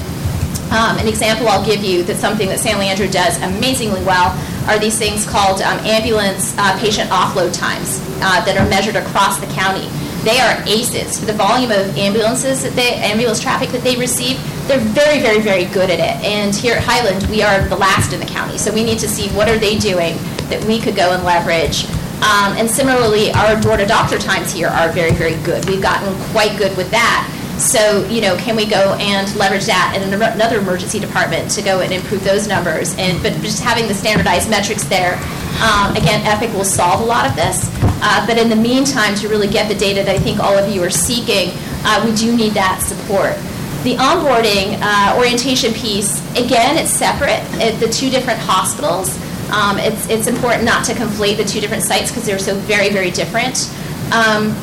Um, 0.71 0.97
an 0.97 1.07
example 1.07 1.47
I'll 1.47 1.65
give 1.65 1.83
you 1.83 2.03
that's 2.03 2.19
something 2.19 2.49
that 2.49 2.59
San 2.59 2.77
Leandro 2.77 3.07
does 3.07 3.41
amazingly 3.41 4.03
well 4.03 4.35
are 4.67 4.77
these 4.77 4.99
things 4.99 5.25
called 5.25 5.61
um, 5.61 5.79
ambulance 5.79 6.53
uh, 6.57 6.77
patient 6.79 7.09
offload 7.09 7.55
times 7.57 8.03
uh, 8.19 8.43
that 8.43 8.57
are 8.57 8.67
measured 8.69 8.97
across 8.97 9.39
the 9.39 9.47
county. 9.47 9.87
They 10.27 10.41
are 10.41 10.61
aces 10.67 11.17
for 11.17 11.25
the 11.25 11.31
volume 11.31 11.71
of 11.71 11.97
ambulances 11.97 12.61
that 12.63 12.73
they 12.73 12.95
ambulance 12.95 13.39
traffic 13.39 13.69
that 13.69 13.81
they 13.81 13.95
receive. 13.95 14.35
They're 14.67 14.77
very, 14.77 15.21
very, 15.21 15.39
very 15.39 15.63
good 15.63 15.89
at 15.89 15.99
it. 15.99 16.21
And 16.21 16.53
here 16.53 16.75
at 16.75 16.83
Highland, 16.83 17.25
we 17.29 17.41
are 17.41 17.65
the 17.69 17.77
last 17.77 18.11
in 18.11 18.19
the 18.19 18.25
county, 18.25 18.57
so 18.57 18.73
we 18.73 18.83
need 18.83 18.99
to 18.99 19.07
see 19.07 19.29
what 19.29 19.47
are 19.47 19.57
they 19.57 19.77
doing 19.77 20.17
that 20.51 20.61
we 20.67 20.81
could 20.81 20.97
go 20.97 21.13
and 21.13 21.23
leverage. 21.23 21.85
Um, 22.19 22.59
and 22.59 22.69
similarly, 22.69 23.31
our 23.31 23.55
door 23.61 23.77
to 23.77 23.85
doctor 23.85 24.19
times 24.19 24.51
here 24.51 24.67
are 24.67 24.91
very, 24.91 25.13
very 25.13 25.41
good. 25.45 25.63
We've 25.69 25.81
gotten 25.81 26.13
quite 26.33 26.57
good 26.57 26.75
with 26.75 26.91
that. 26.91 27.23
So, 27.57 28.05
you 28.09 28.19
know, 28.19 28.35
can 28.35 28.57
we 28.57 28.65
go 28.67 28.97
and 28.99 29.33
leverage 29.35 29.65
that 29.65 29.95
in 29.95 30.13
another 30.13 30.59
emergency 30.59 30.99
department 30.99 31.49
to 31.51 31.61
go 31.61 31.79
and 31.79 31.93
improve 31.93 32.23
those 32.25 32.49
numbers? 32.49 32.95
And, 32.97 33.23
but 33.23 33.31
just 33.41 33.63
having 33.63 33.87
the 33.87 33.95
standardized 33.95 34.49
metrics 34.49 34.83
there, 34.83 35.15
um, 35.63 35.95
again, 35.95 36.21
Epic 36.27 36.53
will 36.53 36.65
solve 36.65 37.01
a 37.01 37.05
lot 37.05 37.25
of 37.25 37.35
this. 37.35 37.71
Uh, 38.01 38.25
But 38.27 38.37
in 38.37 38.49
the 38.49 38.55
meantime, 38.55 39.15
to 39.15 39.27
really 39.27 39.47
get 39.47 39.67
the 39.67 39.75
data 39.75 40.03
that 40.03 40.13
I 40.15 40.19
think 40.19 40.39
all 40.39 40.57
of 40.57 40.69
you 40.73 40.83
are 40.83 40.89
seeking, 40.89 41.51
uh, 41.83 42.03
we 42.05 42.15
do 42.15 42.35
need 42.35 42.53
that 42.53 42.81
support. 42.81 43.35
The 43.83 43.95
onboarding 43.95 44.79
uh, 44.81 45.15
orientation 45.17 45.73
piece, 45.73 46.19
again, 46.35 46.77
it's 46.77 46.91
separate 46.91 47.41
at 47.61 47.79
the 47.79 47.87
two 47.87 48.09
different 48.09 48.39
hospitals. 48.39 49.17
Um, 49.51 49.77
It's, 49.79 50.09
it's 50.09 50.27
important 50.27 50.65
not 50.65 50.83
to 50.85 50.93
conflate 50.93 51.37
the 51.37 51.45
two 51.45 51.61
different 51.61 51.83
sites 51.83 52.11
because 52.11 52.25
they're 52.25 52.39
so 52.39 52.55
very, 52.67 52.89
very 52.89 53.11
different. 53.11 53.71
Um, 54.11 54.55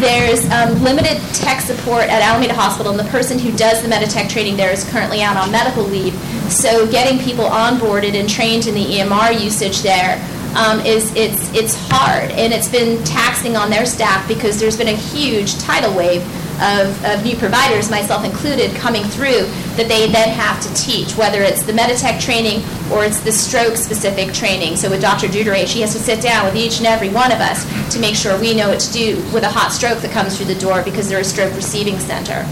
there's 0.00 0.44
um, 0.50 0.82
limited 0.82 1.18
tech 1.34 1.60
support 1.60 2.04
at 2.04 2.20
Alameda 2.22 2.54
Hospital, 2.54 2.90
and 2.92 3.00
the 3.00 3.10
person 3.10 3.38
who 3.38 3.50
does 3.56 3.82
the 3.82 3.88
Meditech 3.88 4.28
training 4.28 4.56
there 4.56 4.70
is 4.70 4.88
currently 4.90 5.22
out 5.22 5.36
on 5.36 5.50
medical 5.50 5.82
leave. 5.84 6.14
So 6.50 6.86
getting 6.90 7.18
people 7.18 7.44
onboarded 7.44 8.14
and 8.14 8.28
trained 8.28 8.66
in 8.66 8.74
the 8.74 8.84
EMR 8.84 9.42
usage 9.42 9.82
there 9.82 10.18
um, 10.58 10.80
is 10.80 11.14
it's 11.14 11.54
it's 11.54 11.74
hard 11.88 12.30
and 12.32 12.52
it's 12.52 12.68
been 12.68 13.02
taxing 13.04 13.56
on 13.56 13.70
their 13.70 13.86
staff 13.86 14.26
because 14.26 14.58
there's 14.58 14.76
been 14.76 14.88
a 14.88 14.96
huge 14.96 15.56
tidal 15.58 15.94
wave 15.96 16.22
of, 16.60 17.04
of 17.04 17.24
new 17.24 17.36
providers, 17.36 17.90
myself 17.90 18.24
included, 18.24 18.74
coming 18.74 19.04
through 19.04 19.46
that 19.78 19.86
they 19.86 20.10
then 20.10 20.28
have 20.28 20.60
to 20.60 20.74
teach, 20.74 21.16
whether 21.16 21.42
it's 21.42 21.62
the 21.62 21.72
Meditech 21.72 22.20
training 22.20 22.62
or 22.90 23.04
it's 23.04 23.20
the 23.20 23.30
stroke-specific 23.30 24.34
training. 24.34 24.74
So 24.74 24.90
with 24.90 25.00
Dr. 25.00 25.28
Duduray, 25.28 25.68
she 25.68 25.80
has 25.82 25.94
to 25.94 26.00
sit 26.00 26.20
down 26.20 26.44
with 26.44 26.56
each 26.56 26.78
and 26.78 26.86
every 26.86 27.10
one 27.10 27.30
of 27.30 27.38
us 27.38 27.62
to 27.94 28.00
make 28.00 28.16
sure 28.16 28.38
we 28.40 28.56
know 28.56 28.70
what 28.70 28.80
to 28.80 28.92
do 28.92 29.16
with 29.32 29.44
a 29.44 29.48
hot 29.48 29.70
stroke 29.70 29.98
that 30.00 30.10
comes 30.10 30.36
through 30.36 30.52
the 30.52 30.58
door 30.58 30.82
because 30.82 31.08
they're 31.08 31.20
a 31.20 31.24
stroke 31.24 31.54
receiving 31.54 31.98
center. 31.98 32.42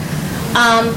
Um, 0.54 0.94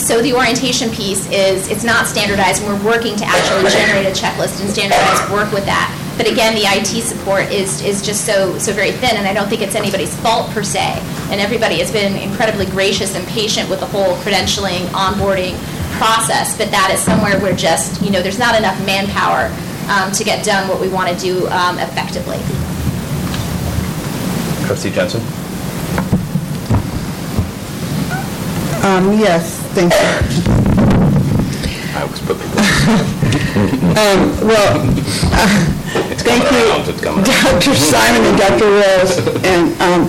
so 0.00 0.22
the 0.22 0.32
orientation 0.32 0.88
piece 0.90 1.30
is 1.30 1.68
it's 1.68 1.84
not 1.84 2.06
standardized, 2.06 2.62
and 2.62 2.72
we're 2.72 2.90
working 2.90 3.14
to 3.16 3.24
actually 3.26 3.68
generate 3.70 4.06
a 4.06 4.16
checklist 4.16 4.60
and 4.62 4.70
standardize 4.70 5.30
work 5.30 5.52
with 5.52 5.66
that. 5.66 5.92
But 6.16 6.30
again, 6.30 6.54
the 6.54 6.64
IT 6.64 7.02
support 7.02 7.50
is 7.50 7.82
is 7.82 8.02
just 8.02 8.24
so 8.26 8.58
so 8.58 8.72
very 8.72 8.92
thin, 8.92 9.16
and 9.16 9.26
I 9.26 9.32
don't 9.32 9.48
think 9.48 9.62
it's 9.62 9.74
anybody's 9.74 10.14
fault 10.20 10.50
per 10.50 10.62
se. 10.62 11.00
And 11.30 11.40
everybody 11.40 11.78
has 11.78 11.90
been 11.90 12.16
incredibly 12.16 12.66
gracious 12.66 13.16
and 13.16 13.26
patient 13.28 13.68
with 13.70 13.80
the 13.80 13.86
whole 13.86 14.16
credentialing, 14.16 14.86
onboarding 14.92 15.56
process. 15.98 16.56
But 16.56 16.70
that 16.70 16.90
is 16.92 17.00
somewhere 17.00 17.40
where 17.40 17.54
just 17.54 18.02
you 18.02 18.10
know 18.10 18.22
there's 18.22 18.38
not 18.38 18.56
enough 18.56 18.78
manpower 18.84 19.50
um, 19.88 20.12
to 20.12 20.24
get 20.24 20.44
done 20.44 20.68
what 20.68 20.80
we 20.80 20.88
want 20.88 21.08
to 21.08 21.18
do 21.18 21.48
um, 21.48 21.78
effectively. 21.78 22.38
Trustee 24.66 24.90
Jensen? 24.90 25.20
Um, 28.84 29.12
yes, 29.18 29.58
thank 29.74 29.92
you. 29.92 30.61
I 31.94 32.04
was 32.04 32.20
put 32.20 32.36
Um, 33.92 34.48
well, 34.48 34.80
uh, 34.80 35.46
thank 36.24 36.42
you, 36.48 36.64
Dr. 37.22 37.74
Simon 37.76 38.22
and 38.24 38.38
Dr. 38.38 38.64
Rose. 38.64 39.18
And 39.44 39.68
um, 39.82 40.08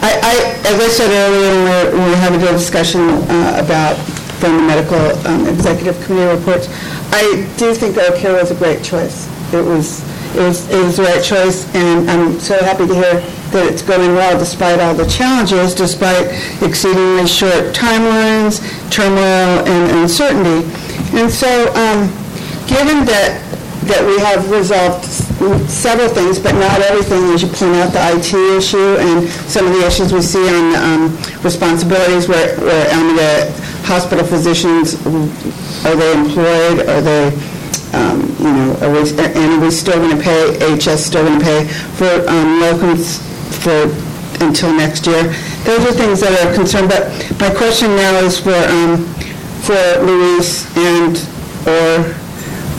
I, 0.00 0.14
I, 0.22 0.34
as 0.64 0.78
I 0.80 0.88
said 0.88 1.10
earlier, 1.10 1.50
when 1.50 1.64
we 1.64 1.70
were- 1.70 1.90
when 1.98 2.04
we 2.04 2.10
were 2.10 2.16
having 2.22 2.40
a 2.42 2.52
discussion 2.52 3.00
uh, 3.28 3.60
about 3.64 3.96
from 4.38 4.56
the 4.58 4.62
medical 4.62 5.02
um, 5.26 5.46
executive 5.48 6.00
committee 6.04 6.30
reports, 6.38 6.68
I 7.12 7.44
do 7.58 7.74
think 7.74 7.96
that 7.96 8.14
care 8.18 8.34
was 8.34 8.50
a 8.52 8.54
great 8.54 8.84
choice. 8.84 9.26
It 9.52 9.64
was, 9.64 10.02
it 10.36 10.40
was, 10.40 10.68
it 10.70 10.84
was 10.84 10.96
the 10.98 11.02
right 11.04 11.24
choice, 11.24 11.66
and 11.74 12.08
I'm 12.10 12.38
so 12.38 12.56
happy 12.62 12.86
to 12.86 12.94
hear 12.94 13.14
that 13.50 13.66
it's 13.72 13.82
going 13.82 14.14
well 14.14 14.38
despite 14.38 14.78
all 14.80 14.94
the 14.94 15.06
challenges, 15.06 15.74
despite 15.74 16.26
exceedingly 16.62 17.26
short 17.26 17.74
timelines, 17.74 18.60
turmoil, 18.92 19.66
and 19.66 19.90
uncertainty. 20.02 20.68
And 21.16 21.30
so, 21.32 21.48
um, 21.72 22.12
given 22.68 23.08
that, 23.08 23.40
that 23.88 24.04
we 24.04 24.20
have 24.20 24.50
resolved 24.50 25.04
several 25.64 26.08
things, 26.08 26.38
but 26.38 26.52
not 26.52 26.80
everything, 26.84 27.32
as 27.32 27.40
you 27.40 27.48
point 27.48 27.72
out, 27.76 27.92
the 27.96 28.04
IT 28.20 28.36
issue 28.58 29.00
and 29.00 29.28
some 29.48 29.66
of 29.66 29.72
the 29.72 29.86
issues 29.86 30.12
we 30.12 30.20
see 30.20 30.44
on 30.44 30.76
um, 30.76 31.16
responsibilities 31.40 32.28
where, 32.28 32.60
where 32.60 32.84
Alameda 32.92 33.48
hospital 33.88 34.26
physicians, 34.26 34.94
are 35.86 35.96
they 35.96 36.12
employed, 36.12 36.84
are 36.84 37.00
they, 37.00 37.32
um, 37.96 38.20
you 38.36 38.52
know, 38.52 38.76
are 38.84 38.92
we, 38.92 39.08
and 39.16 39.56
are 39.56 39.60
we 39.60 39.70
still 39.70 39.96
going 39.96 40.16
to 40.16 40.22
pay, 40.22 40.52
HS 40.76 41.00
still 41.00 41.24
going 41.24 41.38
to 41.38 41.44
pay 41.44 41.64
for 41.96 42.12
um, 42.28 42.60
locums 42.60 43.24
for, 43.64 43.88
until 44.44 44.72
next 44.74 45.06
year? 45.06 45.32
Those 45.64 45.80
are 45.80 45.92
things 45.96 46.20
that 46.20 46.36
are 46.44 46.52
a 46.52 46.54
concern, 46.54 46.88
but 46.88 47.08
my 47.40 47.48
question 47.56 47.96
now 47.96 48.20
is 48.20 48.38
for, 48.38 48.52
um, 48.52 49.15
for 49.66 50.00
Luis 50.06 50.64
and, 50.76 51.16
or 51.66 52.14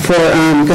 for 0.08 0.16
um, 0.32 0.66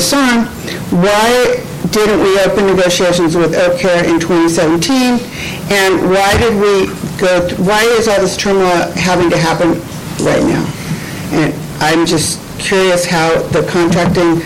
why 1.00 1.56
didn't 1.88 2.20
we 2.20 2.38
open 2.40 2.66
negotiations 2.66 3.34
with 3.34 3.54
Oak 3.54 3.78
Care 3.80 4.04
in 4.04 4.20
2017? 4.20 5.18
And 5.72 6.10
why 6.10 6.36
did 6.36 6.52
we 6.60 6.92
go, 7.16 7.48
why 7.64 7.82
is 7.96 8.08
all 8.08 8.20
this 8.20 8.36
turmoil 8.36 8.92
having 8.92 9.30
to 9.30 9.38
happen 9.38 9.80
right 10.22 10.44
now? 10.44 10.64
And 11.32 11.54
I'm 11.80 12.04
just 12.04 12.38
curious 12.58 13.06
how 13.06 13.40
the 13.48 13.66
contracting 13.72 14.44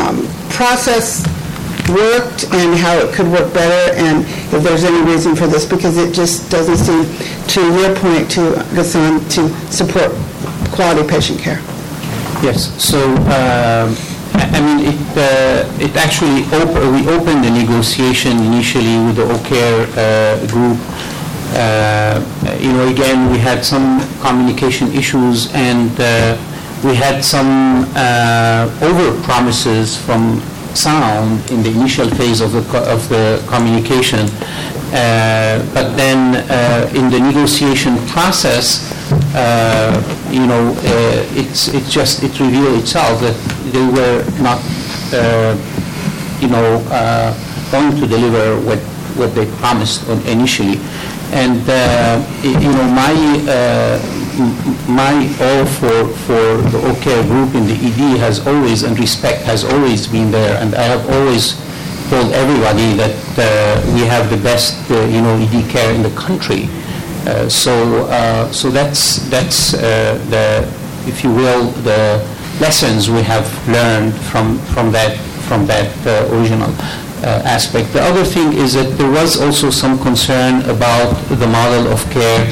um, 0.00 0.26
process 0.48 1.20
worked 1.90 2.44
and 2.54 2.74
how 2.78 2.96
it 2.96 3.14
could 3.14 3.30
work 3.30 3.52
better 3.52 3.94
and 3.96 4.24
if 4.54 4.62
there's 4.62 4.84
any 4.84 5.04
reason 5.04 5.36
for 5.36 5.46
this, 5.46 5.66
because 5.66 5.98
it 5.98 6.14
just 6.14 6.50
doesn't 6.50 6.78
seem, 6.78 7.04
to 7.48 7.60
your 7.78 7.94
point, 7.96 8.30
to 8.30 8.54
Gaston, 8.74 9.20
to 9.28 9.48
support 9.70 10.12
quality 10.74 11.06
patient 11.08 11.38
care. 11.40 11.60
Yes, 12.42 12.58
so, 12.82 12.98
um, 13.38 13.94
I 14.34 14.60
mean, 14.60 14.78
it, 14.92 15.00
uh, 15.16 15.84
it 15.86 15.96
actually, 15.96 16.42
op- 16.58 16.76
we 16.94 17.00
opened 17.08 17.44
the 17.44 17.50
negotiation 17.50 18.38
initially 18.50 18.98
with 19.06 19.16
the 19.16 19.26
Oak 19.32 19.44
Care 19.44 19.86
uh, 19.96 20.46
group. 20.52 20.78
Uh, 21.56 22.20
You 22.64 22.72
know, 22.72 22.88
again, 22.88 23.30
we 23.30 23.38
had 23.38 23.64
some 23.64 24.00
communication 24.20 24.86
issues, 24.92 25.52
and 25.54 25.90
uh, 26.00 26.06
we 26.82 26.94
had 26.96 27.22
some 27.24 27.84
uh, 27.94 28.68
over-promises 28.88 29.96
from 30.06 30.40
Sound 30.74 31.38
in 31.50 31.62
the 31.62 31.70
initial 31.70 32.08
phase 32.18 32.40
of 32.40 32.50
the, 32.52 32.62
co- 32.72 32.82
of 32.94 33.00
the 33.08 33.38
communication. 33.46 34.26
Uh, 34.90 35.62
But 35.76 35.94
then, 35.96 36.18
in 36.98 37.10
the 37.10 37.20
negotiation 37.20 37.94
process, 38.14 38.66
you 40.30 40.46
know, 40.46 40.70
uh, 40.78 41.38
it's, 41.38 41.68
it 41.68 41.84
just, 41.84 42.22
it 42.22 42.38
revealed 42.38 42.78
itself 42.78 43.20
that 43.20 43.34
they 43.72 43.86
were 43.86 44.22
not, 44.42 44.60
uh, 45.12 45.54
you 46.40 46.48
know, 46.48 46.82
uh, 46.90 47.34
going 47.70 47.94
to 48.00 48.06
deliver 48.06 48.60
what, 48.66 48.78
what 49.18 49.34
they 49.34 49.46
promised 49.58 50.06
initially. 50.26 50.78
And, 51.32 51.62
uh, 51.68 52.22
you 52.42 52.70
know, 52.70 52.86
my, 52.94 53.14
uh, 53.48 53.98
my 54.86 55.14
all 55.40 55.66
for, 55.66 56.08
for 56.26 56.62
the 56.70 56.80
Oak 56.86 57.00
Care 57.02 57.22
group 57.24 57.54
in 57.54 57.66
the 57.66 57.74
ED 57.74 58.18
has 58.18 58.46
always, 58.46 58.82
and 58.82 58.98
respect 58.98 59.42
has 59.42 59.64
always 59.64 60.06
been 60.06 60.30
there, 60.30 60.60
and 60.62 60.74
I 60.74 60.82
have 60.82 61.08
always 61.10 61.54
told 62.10 62.32
everybody 62.32 62.94
that 62.94 63.16
uh, 63.38 63.94
we 63.94 64.00
have 64.02 64.30
the 64.30 64.36
best, 64.36 64.78
uh, 64.90 65.04
you 65.06 65.22
know, 65.22 65.34
ED 65.36 65.70
care 65.70 65.92
in 65.94 66.02
the 66.02 66.10
country. 66.10 66.68
Uh, 67.26 67.48
So, 67.48 68.06
uh, 68.10 68.50
so 68.52 68.70
that's, 68.70 69.18
that's 69.30 69.74
uh, 69.74 69.80
the, 70.28 70.62
if 71.08 71.24
you 71.24 71.30
will, 71.32 71.70
the 71.82 72.20
lessons 72.60 73.08
we 73.10 73.22
have 73.22 73.46
learned 73.68 74.14
from, 74.30 74.58
from 74.74 74.92
that, 74.92 75.16
from 75.48 75.66
that 75.66 75.88
original 76.30 76.70
aspect. 77.24 77.92
The 77.92 78.02
other 78.02 78.24
thing 78.24 78.52
is 78.52 78.74
that 78.74 78.98
there 78.98 79.10
was 79.10 79.40
also 79.40 79.70
some 79.70 79.98
concern 79.98 80.60
about 80.68 81.14
the 81.30 81.46
model 81.46 81.88
of 81.90 82.04
care 82.10 82.44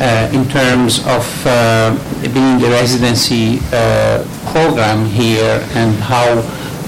uh, 0.00 0.30
in 0.32 0.48
terms 0.48 0.98
of 1.06 1.26
uh, 1.46 1.94
being 2.34 2.62
a 2.62 2.70
residency 2.70 3.60
uh, 3.72 4.22
program 4.52 5.06
here 5.06 5.62
and 5.74 5.94
how 5.96 6.26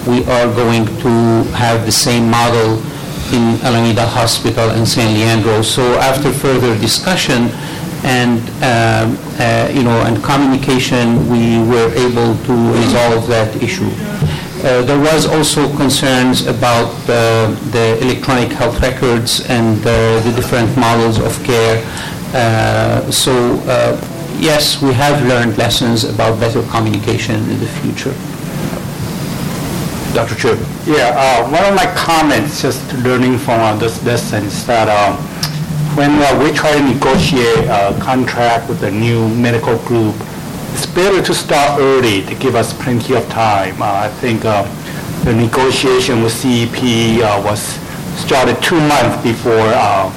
we 0.06 0.24
are 0.26 0.46
going 0.54 0.86
to 1.02 1.10
have 1.54 1.86
the 1.86 1.92
same 1.92 2.30
model 2.30 2.82
in 3.32 3.60
Alameda 3.62 4.06
Hospital 4.06 4.70
and 4.70 4.86
San 4.86 5.14
Leandro. 5.14 5.62
So 5.62 5.82
after 5.98 6.30
further 6.32 6.76
discussion 6.78 7.50
and, 8.04 8.40
um, 8.62 9.18
uh, 9.38 9.68
you 9.72 9.82
know, 9.82 10.00
and 10.06 10.22
communication, 10.22 11.28
we 11.28 11.58
were 11.70 11.90
able 12.06 12.36
to 12.48 12.54
resolve 12.72 13.26
that 13.28 13.50
issue. 13.62 13.90
Uh, 13.90 14.82
There 14.84 14.98
was 15.00 15.26
also 15.26 15.68
concerns 15.76 16.46
about 16.46 16.92
uh, 17.08 17.48
the 17.72 17.98
electronic 18.02 18.52
health 18.52 18.80
records 18.80 19.40
and 19.48 19.78
uh, 19.86 20.20
the 20.24 20.32
different 20.36 20.70
models 20.76 21.18
of 21.18 21.32
care. 21.44 21.76
Uh, 22.34 23.10
So, 23.10 23.32
uh, 23.66 23.96
yes, 24.38 24.80
we 24.82 24.92
have 24.94 25.16
learned 25.26 25.56
lessons 25.58 26.04
about 26.04 26.40
better 26.40 26.62
communication 26.74 27.36
in 27.52 27.58
the 27.60 27.70
future. 27.80 28.14
Dr. 30.12 30.34
Chu? 30.34 30.48
Yeah, 30.90 31.14
uh, 31.14 31.48
one 31.50 31.64
of 31.64 31.74
my 31.74 31.86
comments, 31.94 32.62
just 32.62 32.92
learning 32.94 33.38
from 33.38 33.60
uh, 33.60 33.76
this 33.76 34.02
lesson, 34.04 34.44
is 34.44 34.66
that 34.66 34.88
uh, 34.88 35.16
when 35.94 36.10
uh, 36.18 36.42
we 36.42 36.52
try 36.52 36.72
to 36.72 36.82
negotiate 36.82 37.66
a 37.68 37.96
contract 38.00 38.68
with 38.68 38.82
a 38.82 38.90
new 38.90 39.28
medical 39.36 39.78
group, 39.86 40.14
it's 40.72 40.86
better 40.86 41.22
to 41.22 41.34
start 41.34 41.80
early 41.80 42.22
to 42.26 42.34
give 42.36 42.54
us 42.54 42.72
plenty 42.82 43.14
of 43.14 43.28
time. 43.28 43.80
Uh, 43.80 44.06
I 44.06 44.08
think 44.20 44.44
uh, 44.44 44.62
the 45.24 45.32
negotiation 45.34 46.22
with 46.22 46.32
CEP 46.32 47.22
uh, 47.22 47.42
was 47.44 47.60
started 48.18 48.60
two 48.62 48.80
months 48.80 49.22
before, 49.22 49.52
uh, 49.74 50.10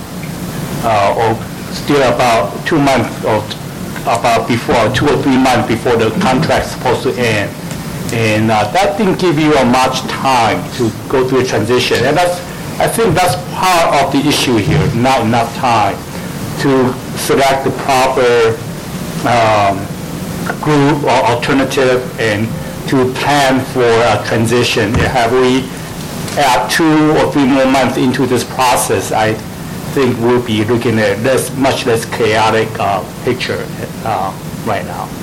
uh, 0.86 1.22
or 1.22 1.74
still 1.74 2.02
about 2.14 2.50
two 2.66 2.80
months 2.80 3.10
or 3.26 3.44
about 4.10 4.48
before, 4.48 4.90
two 4.94 5.08
or 5.08 5.22
three 5.22 5.38
months 5.38 5.68
before 5.68 5.96
the 5.98 6.10
contract's 6.20 6.72
supposed 6.72 7.04
to 7.04 7.14
end. 7.14 7.50
And 8.14 8.52
uh, 8.52 8.70
that 8.72 8.98
didn't 8.98 9.20
give 9.20 9.40
you 9.40 9.50
much 9.66 10.02
time 10.06 10.62
to 10.78 10.92
go 11.10 11.28
through 11.28 11.42
a 11.42 11.46
transition. 11.46 11.98
And 12.06 12.16
that's, 12.16 12.38
I 12.80 12.88
think 12.88 13.16
that's 13.16 13.34
part 13.58 14.06
of 14.06 14.14
the 14.14 14.22
issue 14.30 14.58
here, 14.58 14.86
not 14.94 15.26
enough 15.26 15.50
time 15.56 15.98
to 16.62 16.94
select 17.18 17.66
the 17.66 17.72
proper 17.82 18.54
um, 19.26 19.82
group 20.62 21.04
or 21.04 21.18
alternative 21.26 22.06
and 22.20 22.46
to 22.90 23.12
plan 23.14 23.66
for 23.74 23.82
a 23.82 24.22
transition. 24.28 24.94
Have 24.94 25.32
we 25.32 25.66
add 26.38 26.70
two 26.70 27.18
or 27.18 27.32
three 27.32 27.46
more 27.46 27.66
months 27.66 27.98
into 27.98 28.28
this 28.28 28.44
process, 28.44 29.12
I 29.12 29.34
think 29.94 30.18
we'll 30.20 30.46
be 30.46 30.64
looking 30.66 31.00
at 31.00 31.20
less, 31.22 31.56
much 31.58 31.86
less 31.86 32.06
chaotic 32.06 32.68
uh, 32.80 33.04
picture 33.24 33.66
uh, 34.06 34.34
right 34.66 34.86
now. 34.86 35.23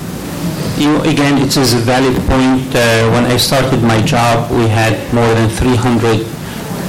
You 0.81 0.99
again, 1.03 1.37
it 1.37 1.55
is 1.57 1.73
a 1.73 1.81
valid 1.93 2.15
point. 2.25 2.65
Uh, 2.73 2.81
When 3.13 3.25
I 3.25 3.37
started 3.37 3.83
my 3.83 4.01
job, 4.01 4.49
we 4.49 4.65
had 4.67 4.93
more 5.13 5.31
than 5.37 5.47
300 5.47 6.25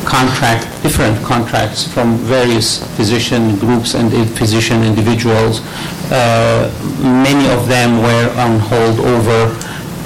contract, 0.06 0.64
different 0.82 1.16
contracts 1.23 1.85
from 1.93 2.16
various 2.36 2.69
physician 2.97 3.56
groups 3.59 3.94
and 3.94 4.09
physician 4.39 4.82
individuals. 4.82 5.60
Uh, 6.10 6.73
Many 7.28 7.47
of 7.51 7.69
them 7.69 8.01
were 8.09 8.28
on 8.44 8.52
hold 8.70 8.98
over, 9.14 9.40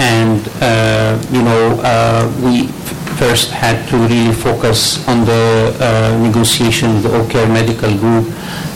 and, 0.01 0.41
uh, 0.61 1.15
you 1.31 1.43
know, 1.43 1.65
uh, 1.93 2.27
we 2.43 2.67
first 3.23 3.51
had 3.51 3.89
to 3.91 3.97
really 4.11 4.33
focus 4.35 5.07
on 5.07 5.25
the 5.25 5.45
uh, 5.81 6.19
negotiation 6.27 6.95
with 6.95 7.05
the 7.05 7.13
Oak 7.19 7.31
Care 7.31 7.49
Medical 7.49 7.93
Group. 8.03 8.27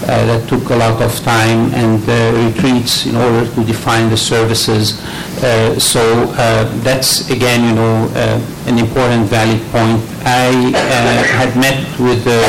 Uh, 0.02 0.24
That 0.26 0.48
took 0.48 0.70
a 0.70 0.76
lot 0.76 1.00
of 1.02 1.12
time 1.20 1.72
and 1.74 2.00
uh, 2.08 2.32
retreats 2.46 3.06
in 3.06 3.16
order 3.16 3.44
to 3.54 3.64
define 3.64 4.08
the 4.08 4.16
services. 4.16 4.98
Uh, 5.44 5.78
So 5.78 6.00
uh, 6.36 6.64
that's, 6.82 7.28
again, 7.30 7.60
you 7.68 7.74
know, 7.74 8.08
uh, 8.16 8.40
an 8.70 8.78
important 8.78 9.28
valid 9.28 9.60
point. 9.72 10.00
I 10.24 10.72
uh, 10.72 11.22
had 11.40 11.52
met 11.56 11.80
with 11.98 12.24
the 12.24 12.40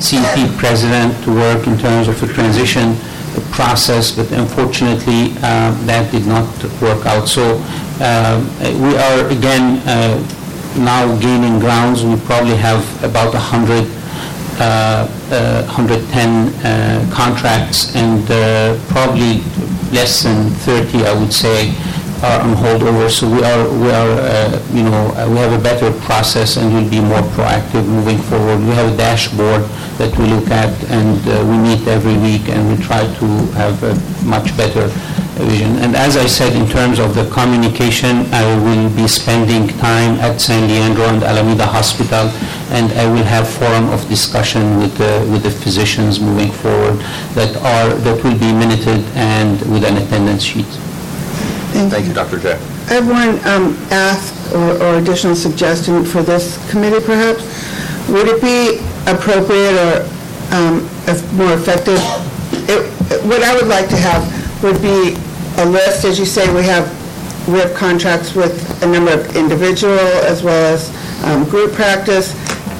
CEP 0.00 0.56
president 0.58 1.14
to 1.24 1.30
work 1.34 1.66
in 1.66 1.78
terms 1.78 2.08
of 2.08 2.22
a 2.22 2.26
transition 2.26 2.96
process, 3.50 4.10
but 4.10 4.30
unfortunately, 4.32 5.28
that 5.86 6.10
did 6.10 6.26
not 6.26 6.46
work 6.80 7.06
out. 7.06 7.28
So 7.28 7.58
we 8.84 8.92
are, 8.96 9.20
again, 9.30 9.82
now 10.76 11.16
gaining 11.18 11.58
grounds. 11.58 12.04
We 12.04 12.16
probably 12.20 12.56
have 12.56 12.82
about 13.02 13.34
100, 13.34 13.34
uh, 13.34 13.86
uh, 13.86 13.97
110 14.58 16.54
uh, 16.64 17.14
contracts, 17.14 17.94
and 17.94 18.28
uh, 18.30 18.76
probably 18.88 19.40
less 19.92 20.22
than 20.22 20.50
30, 20.50 21.06
I 21.06 21.18
would 21.18 21.32
say, 21.32 21.70
are 22.22 22.40
on 22.42 22.54
holdover. 22.56 23.08
So 23.08 23.30
we 23.30 23.42
are, 23.44 23.68
we 23.78 23.90
are, 23.90 24.18
uh, 24.18 24.60
you 24.72 24.82
know, 24.82 25.12
uh, 25.14 25.28
we 25.30 25.36
have 25.38 25.52
a 25.52 25.62
better 25.62 25.92
process, 26.00 26.56
and 26.56 26.74
we'll 26.74 26.90
be 26.90 27.00
more 27.00 27.22
proactive 27.34 27.86
moving 27.86 28.18
forward. 28.18 28.58
We 28.58 28.74
have 28.74 28.92
a 28.92 28.96
dashboard 28.96 29.62
that 29.98 30.16
we 30.18 30.26
look 30.26 30.50
at, 30.50 30.72
and 30.90 31.18
uh, 31.28 31.44
we 31.46 31.56
meet 31.58 31.86
every 31.86 32.16
week, 32.18 32.48
and 32.48 32.68
we 32.68 32.76
try 32.82 33.02
to 33.02 33.26
have 33.54 33.82
a 33.84 33.94
much 34.24 34.56
better 34.56 34.90
vision. 35.44 35.76
And 35.78 35.94
as 35.96 36.16
I 36.16 36.26
said, 36.26 36.52
in 36.54 36.66
terms 36.68 36.98
of 36.98 37.14
the 37.14 37.28
communication, 37.30 38.26
I 38.32 38.44
will 38.64 38.88
be 38.94 39.06
spending 39.08 39.68
time 39.78 40.18
at 40.20 40.40
San 40.40 40.68
Leandro 40.68 41.04
and 41.04 41.22
Alameda 41.22 41.66
Hospital, 41.66 42.28
and 42.70 42.92
I 42.92 43.06
will 43.10 43.24
have 43.24 43.48
forum 43.48 43.88
of 43.90 44.06
discussion 44.08 44.78
with 44.78 44.96
the, 44.98 45.26
with 45.30 45.42
the 45.42 45.50
physicians 45.50 46.20
moving 46.20 46.50
forward 46.50 46.98
that 47.34 47.56
are, 47.62 47.94
that 47.94 48.22
will 48.24 48.38
be 48.38 48.52
minuted 48.52 49.04
and 49.14 49.60
with 49.72 49.84
an 49.84 49.96
attendance 49.98 50.42
sheet. 50.42 50.66
Thank 51.90 52.06
you, 52.08 52.14
Dr. 52.14 52.38
J. 52.38 52.52
I 52.88 52.94
have 52.94 53.06
one 53.08 53.38
um, 53.46 53.76
ask 53.90 54.34
or 54.54 54.82
or 54.82 54.96
additional 54.98 55.36
suggestion 55.36 56.04
for 56.04 56.22
this 56.22 56.56
committee, 56.70 57.04
perhaps. 57.04 57.44
Would 58.08 58.26
it 58.26 58.40
be 58.40 58.80
appropriate 59.06 59.76
or 59.76 60.08
um, 60.52 60.80
more 61.36 61.52
effective, 61.52 62.00
it- 62.68 62.88
what 63.24 63.42
I 63.42 63.54
would 63.54 63.68
like 63.68 63.88
to 63.90 63.96
have 63.96 64.22
would 64.62 64.80
be 64.82 65.16
a 65.58 65.66
list, 65.66 66.04
as 66.04 66.18
you 66.18 66.24
say, 66.24 66.52
we 66.54 66.62
have, 66.64 66.86
we 67.48 67.58
have 67.58 67.74
contracts 67.74 68.34
with 68.34 68.82
a 68.82 68.86
number 68.86 69.12
of 69.12 69.36
individual 69.36 69.98
as 70.24 70.42
well 70.42 70.74
as 70.74 70.90
um, 71.24 71.44
group 71.48 71.72
practice, 71.72 72.32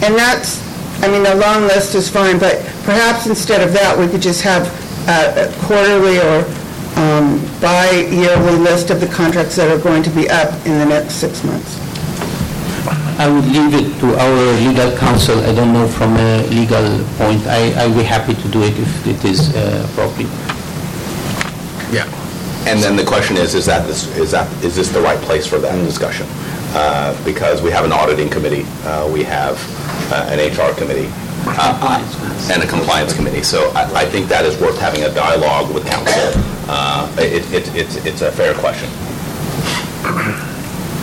and 0.03 0.15
that's, 0.15 0.63
I 1.03 1.09
mean, 1.09 1.27
a 1.27 1.35
long 1.35 1.63
list 1.63 1.95
is 1.95 2.09
fine, 2.09 2.39
but 2.39 2.61
perhaps 2.85 3.27
instead 3.27 3.61
of 3.61 3.73
that, 3.73 3.99
we 3.99 4.07
could 4.09 4.23
just 4.23 4.43
have 4.43 4.67
a 5.09 5.53
quarterly 5.67 6.19
or 6.19 6.45
um, 6.97 7.41
bi-yearly 7.61 8.59
list 8.59 8.91
of 8.91 9.01
the 9.01 9.07
contracts 9.09 9.57
that 9.57 9.71
are 9.71 9.83
going 9.83 10.03
to 10.03 10.11
be 10.11 10.29
up 10.29 10.53
in 10.67 10.79
the 10.79 10.87
next 10.87 11.15
six 11.15 11.43
months. 11.45 11.79
I 13.19 13.29
would 13.29 13.47
leave 13.47 13.75
it 13.75 13.99
to 14.01 14.15
our 14.15 14.53
legal 14.63 14.97
counsel. 14.97 15.41
I 15.41 15.53
don't 15.53 15.73
know 15.73 15.89
from 15.89 16.17
a 16.17 16.47
legal 16.47 17.05
point. 17.19 17.45
I, 17.47 17.73
I'll 17.75 17.95
be 17.95 18.05
happy 18.05 18.35
to 18.35 18.49
do 18.49 18.63
it 18.63 18.79
if 18.79 19.07
it 19.07 19.25
is 19.25 19.55
uh, 19.57 19.89
appropriate. 19.91 20.31
Yeah. 21.91 22.07
And 22.69 22.81
then 22.83 22.97
the 22.97 23.05
question 23.05 23.37
is, 23.37 23.55
is 23.55 23.65
that, 23.67 23.87
this- 23.87 24.07
is 24.17 24.31
that, 24.33 24.47
is 24.63 24.77
this 24.77 24.91
the 24.91 25.01
right 25.01 25.19
place 25.21 25.47
for 25.47 25.59
that 25.59 25.75
discussion? 25.85 26.27
Uh, 26.75 27.17
Because 27.25 27.63
we 27.63 27.71
have 27.71 27.85
an 27.87 27.93
auditing 27.93 28.29
committee, 28.29 28.67
uh, 28.85 29.09
we 29.11 29.25
have 29.25 29.57
uh, 30.13 30.29
an 30.33 30.39
HR 30.39 30.75
committee, 30.77 31.09
uh, 31.47 32.51
and 32.53 32.63
a 32.63 32.67
compliance 32.67 33.15
committee. 33.15 33.43
So 33.43 33.71
I 33.75 34.03
I 34.03 34.05
think 34.05 34.29
that 34.29 34.45
is 34.45 34.55
worth 34.61 34.79
having 34.79 35.03
a 35.05 35.11
dialogue 35.25 35.73
with 35.75 35.85
counsel. 35.87 36.29
Uh, 36.69 37.09
it- 37.19 37.49
it- 37.57 37.71
It's 37.75 37.97
it's 38.05 38.21
a 38.23 38.31
fair 38.31 38.53
question. 38.55 38.89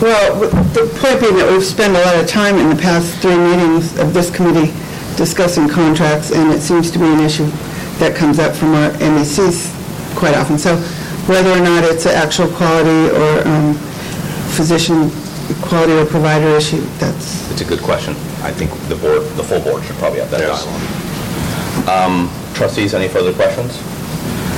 Well, 0.00 0.38
the 0.78 0.84
point 1.00 1.20
being 1.20 1.36
that 1.40 1.48
we've 1.50 1.64
spent 1.64 1.96
a 1.96 2.00
lot 2.06 2.16
of 2.16 2.26
time 2.28 2.58
in 2.58 2.68
the 2.68 2.76
past 2.88 3.06
three 3.22 3.36
meetings 3.48 3.96
of 3.98 4.12
this 4.14 4.30
committee 4.30 4.70
discussing 5.16 5.68
contracts, 5.68 6.30
and 6.30 6.52
it 6.52 6.60
seems 6.62 6.90
to 6.92 6.98
be 6.98 7.06
an 7.06 7.20
issue 7.20 7.48
that 7.98 8.14
comes 8.14 8.38
up 8.38 8.54
from 8.54 8.74
our 8.74 8.90
MECs 9.00 9.72
quite 10.14 10.36
often. 10.36 10.58
So 10.58 10.76
whether 11.26 11.50
or 11.50 11.60
not 11.60 11.84
it's 11.84 12.06
an 12.06 12.14
actual 12.14 12.48
quality 12.48 13.10
or 13.14 13.46
um, 13.48 13.74
physician 14.54 15.10
quality 15.62 15.92
or 15.92 16.06
provider 16.06 16.48
issue, 16.56 16.80
that's, 16.98 17.50
It's 17.52 17.60
a 17.60 17.64
good 17.64 17.80
question. 17.80 18.14
I 18.42 18.50
think 18.52 18.70
the 18.88 18.96
board, 18.96 19.22
the 19.36 19.42
full 19.42 19.60
board 19.60 19.84
should 19.84 19.96
probably 19.96 20.20
have 20.20 20.30
that 20.30 20.40
dialogue. 20.40 21.88
Um, 21.88 22.30
Trustees, 22.54 22.94
any 22.94 23.08
further 23.08 23.32
questions? 23.32 23.76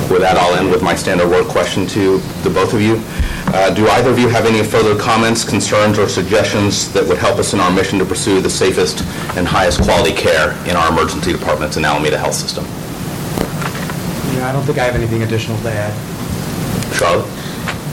With 0.09 0.21
that, 0.21 0.37
I'll 0.37 0.55
end 0.55 0.71
with 0.71 0.81
my 0.81 0.95
standard 0.95 1.29
work 1.29 1.47
question 1.47 1.85
to 1.87 2.17
the 2.43 2.49
both 2.49 2.73
of 2.73 2.81
you. 2.81 3.01
Uh, 3.53 3.73
Do 3.73 3.87
either 3.89 4.09
of 4.09 4.17
you 4.17 4.27
have 4.29 4.45
any 4.45 4.63
further 4.63 4.97
comments, 4.99 5.43
concerns, 5.43 5.99
or 5.99 6.07
suggestions 6.07 6.91
that 6.93 7.05
would 7.07 7.17
help 7.17 7.37
us 7.37 7.53
in 7.53 7.59
our 7.59 7.71
mission 7.71 7.99
to 7.99 8.05
pursue 8.05 8.41
the 8.41 8.49
safest 8.49 9.01
and 9.37 9.47
highest 9.47 9.81
quality 9.81 10.13
care 10.15 10.51
in 10.67 10.75
our 10.75 10.89
emergency 10.89 11.31
departments 11.31 11.77
in 11.77 11.85
Alameda 11.85 12.17
Health 12.17 12.33
System? 12.33 12.65
Yeah, 14.37 14.49
I 14.49 14.51
don't 14.51 14.63
think 14.63 14.79
I 14.79 14.85
have 14.85 14.95
anything 14.95 15.21
additional 15.23 15.57
to 15.61 15.71
add. 15.71 15.93
Charlotte? 16.93 17.27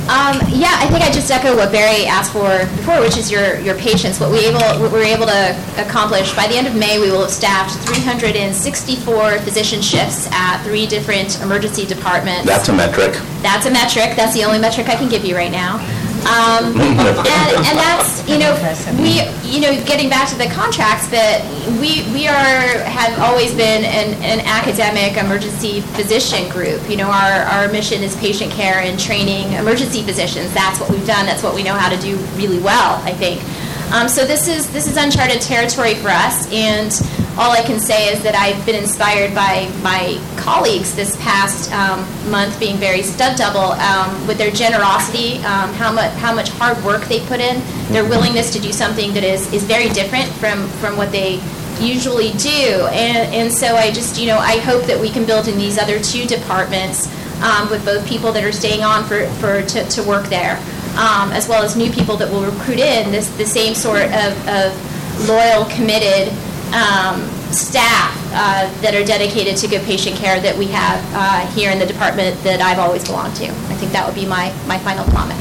Um, 0.06 0.38
yeah, 0.54 0.78
I 0.78 0.86
think 0.86 1.02
I 1.02 1.10
just 1.10 1.28
echo 1.32 1.56
what 1.56 1.72
Barry 1.72 2.06
asked 2.06 2.32
for 2.32 2.46
before, 2.78 3.00
which 3.00 3.16
is 3.18 3.28
your, 3.28 3.58
your 3.58 3.74
patience. 3.74 4.20
What 4.20 4.30
we 4.30 4.46
able, 4.46 4.60
what 4.78 4.92
we're 4.92 5.02
able 5.02 5.26
to 5.26 5.50
accomplish, 5.78 6.32
by 6.36 6.46
the 6.46 6.54
end 6.54 6.68
of 6.68 6.76
May, 6.76 7.00
we 7.00 7.10
will 7.10 7.22
have 7.22 7.30
staffed 7.30 7.74
364 7.88 9.40
physician 9.40 9.82
shifts 9.82 10.28
at 10.30 10.62
three 10.62 10.86
different 10.86 11.42
emergency 11.42 11.84
departments. 11.84 12.46
That's 12.46 12.68
a 12.68 12.72
metric. 12.72 13.14
That's 13.42 13.66
a 13.66 13.70
metric. 13.70 14.14
That's 14.14 14.32
the 14.32 14.44
only 14.44 14.60
metric 14.60 14.88
I 14.88 14.94
can 14.94 15.08
give 15.08 15.24
you 15.24 15.34
right 15.34 15.50
now. 15.50 15.82
Um, 16.26 16.74
and, 16.80 17.50
and 17.62 17.76
that's, 17.78 18.26
you 18.28 18.38
know, 18.38 18.50
we, 18.98 19.22
you 19.46 19.60
know, 19.60 19.70
getting 19.86 20.10
back 20.10 20.28
to 20.30 20.36
the 20.36 20.46
contracts, 20.46 21.06
that 21.08 21.46
we, 21.78 22.02
we 22.12 22.26
are, 22.26 22.82
have 22.82 23.18
always 23.20 23.54
been 23.54 23.84
an, 23.84 24.14
an 24.22 24.40
academic 24.40 25.16
emergency 25.16 25.82
physician 25.94 26.48
group. 26.48 26.82
You 26.90 26.96
know, 26.96 27.08
our, 27.08 27.46
our 27.46 27.68
mission 27.70 28.02
is 28.02 28.16
patient 28.16 28.50
care 28.50 28.80
and 28.80 28.98
training 28.98 29.52
emergency 29.52 30.02
physicians. 30.02 30.52
That's 30.52 30.80
what 30.80 30.90
we've 30.90 31.06
done. 31.06 31.26
That's 31.26 31.44
what 31.44 31.54
we 31.54 31.62
know 31.62 31.74
how 31.74 31.88
to 31.88 32.00
do 32.00 32.16
really 32.34 32.58
well, 32.58 33.00
I 33.04 33.12
think. 33.12 33.40
Um, 33.92 34.08
so 34.08 34.26
this 34.26 34.48
is 34.48 34.68
this 34.72 34.88
is 34.88 34.96
uncharted 34.96 35.40
territory 35.40 35.94
for 35.94 36.08
us, 36.08 36.50
and 36.52 36.90
all 37.38 37.52
I 37.52 37.62
can 37.62 37.78
say 37.78 38.12
is 38.12 38.20
that 38.24 38.34
I've 38.34 38.64
been 38.66 38.74
inspired 38.74 39.32
by 39.32 39.70
my 39.80 40.20
colleagues 40.36 40.94
this 40.96 41.14
past 41.22 41.72
um, 41.72 42.00
month, 42.30 42.58
being 42.58 42.78
very 42.78 43.02
stud 43.02 43.38
double 43.38 43.72
um, 43.78 44.26
with 44.26 44.38
their 44.38 44.50
generosity, 44.50 45.36
um, 45.44 45.72
how 45.74 45.92
much 45.92 46.12
how 46.14 46.34
much 46.34 46.48
hard 46.50 46.82
work 46.84 47.04
they 47.04 47.20
put 47.26 47.38
in, 47.38 47.62
their 47.92 48.04
willingness 48.04 48.52
to 48.54 48.58
do 48.58 48.72
something 48.72 49.14
that 49.14 49.22
is 49.22 49.52
is 49.52 49.62
very 49.62 49.88
different 49.90 50.28
from 50.34 50.66
from 50.80 50.96
what 50.96 51.12
they 51.12 51.40
usually 51.78 52.32
do, 52.32 52.88
and 52.90 53.32
and 53.32 53.52
so 53.52 53.76
I 53.76 53.92
just 53.92 54.18
you 54.18 54.26
know 54.26 54.38
I 54.38 54.58
hope 54.58 54.84
that 54.86 55.00
we 55.00 55.10
can 55.10 55.24
build 55.24 55.46
in 55.46 55.58
these 55.58 55.78
other 55.78 56.00
two 56.00 56.26
departments 56.26 57.06
um, 57.40 57.70
with 57.70 57.84
both 57.84 58.04
people 58.06 58.32
that 58.32 58.42
are 58.42 58.52
staying 58.52 58.82
on 58.82 59.04
for 59.04 59.28
for 59.38 59.62
to, 59.62 59.84
to 59.84 60.02
work 60.02 60.26
there 60.26 60.60
um, 60.96 61.30
as 61.32 61.48
well 61.48 61.62
as 61.62 61.76
new 61.76 61.90
people 61.90 62.16
that 62.16 62.30
will 62.30 62.44
recruit 62.44 62.78
in 62.78 63.12
this 63.12 63.28
the 63.36 63.46
same 63.46 63.74
sort 63.74 64.02
of, 64.02 64.32
of 64.48 65.28
loyal, 65.28 65.64
committed 65.66 66.28
um, 66.74 67.22
staff 67.52 68.12
uh, 68.32 68.68
that 68.82 68.94
are 68.94 69.04
dedicated 69.04 69.56
to 69.56 69.68
good 69.68 69.82
patient 69.82 70.16
care 70.16 70.40
that 70.40 70.56
we 70.56 70.66
have 70.66 71.00
uh, 71.14 71.46
here 71.54 71.70
in 71.70 71.78
the 71.78 71.86
department 71.86 72.36
that 72.42 72.60
I've 72.60 72.78
always 72.78 73.04
belonged 73.04 73.36
to. 73.36 73.46
I 73.46 73.74
think 73.78 73.92
that 73.92 74.06
would 74.06 74.14
be 74.14 74.26
my, 74.26 74.52
my 74.66 74.78
final 74.78 75.04
comment. 75.12 75.40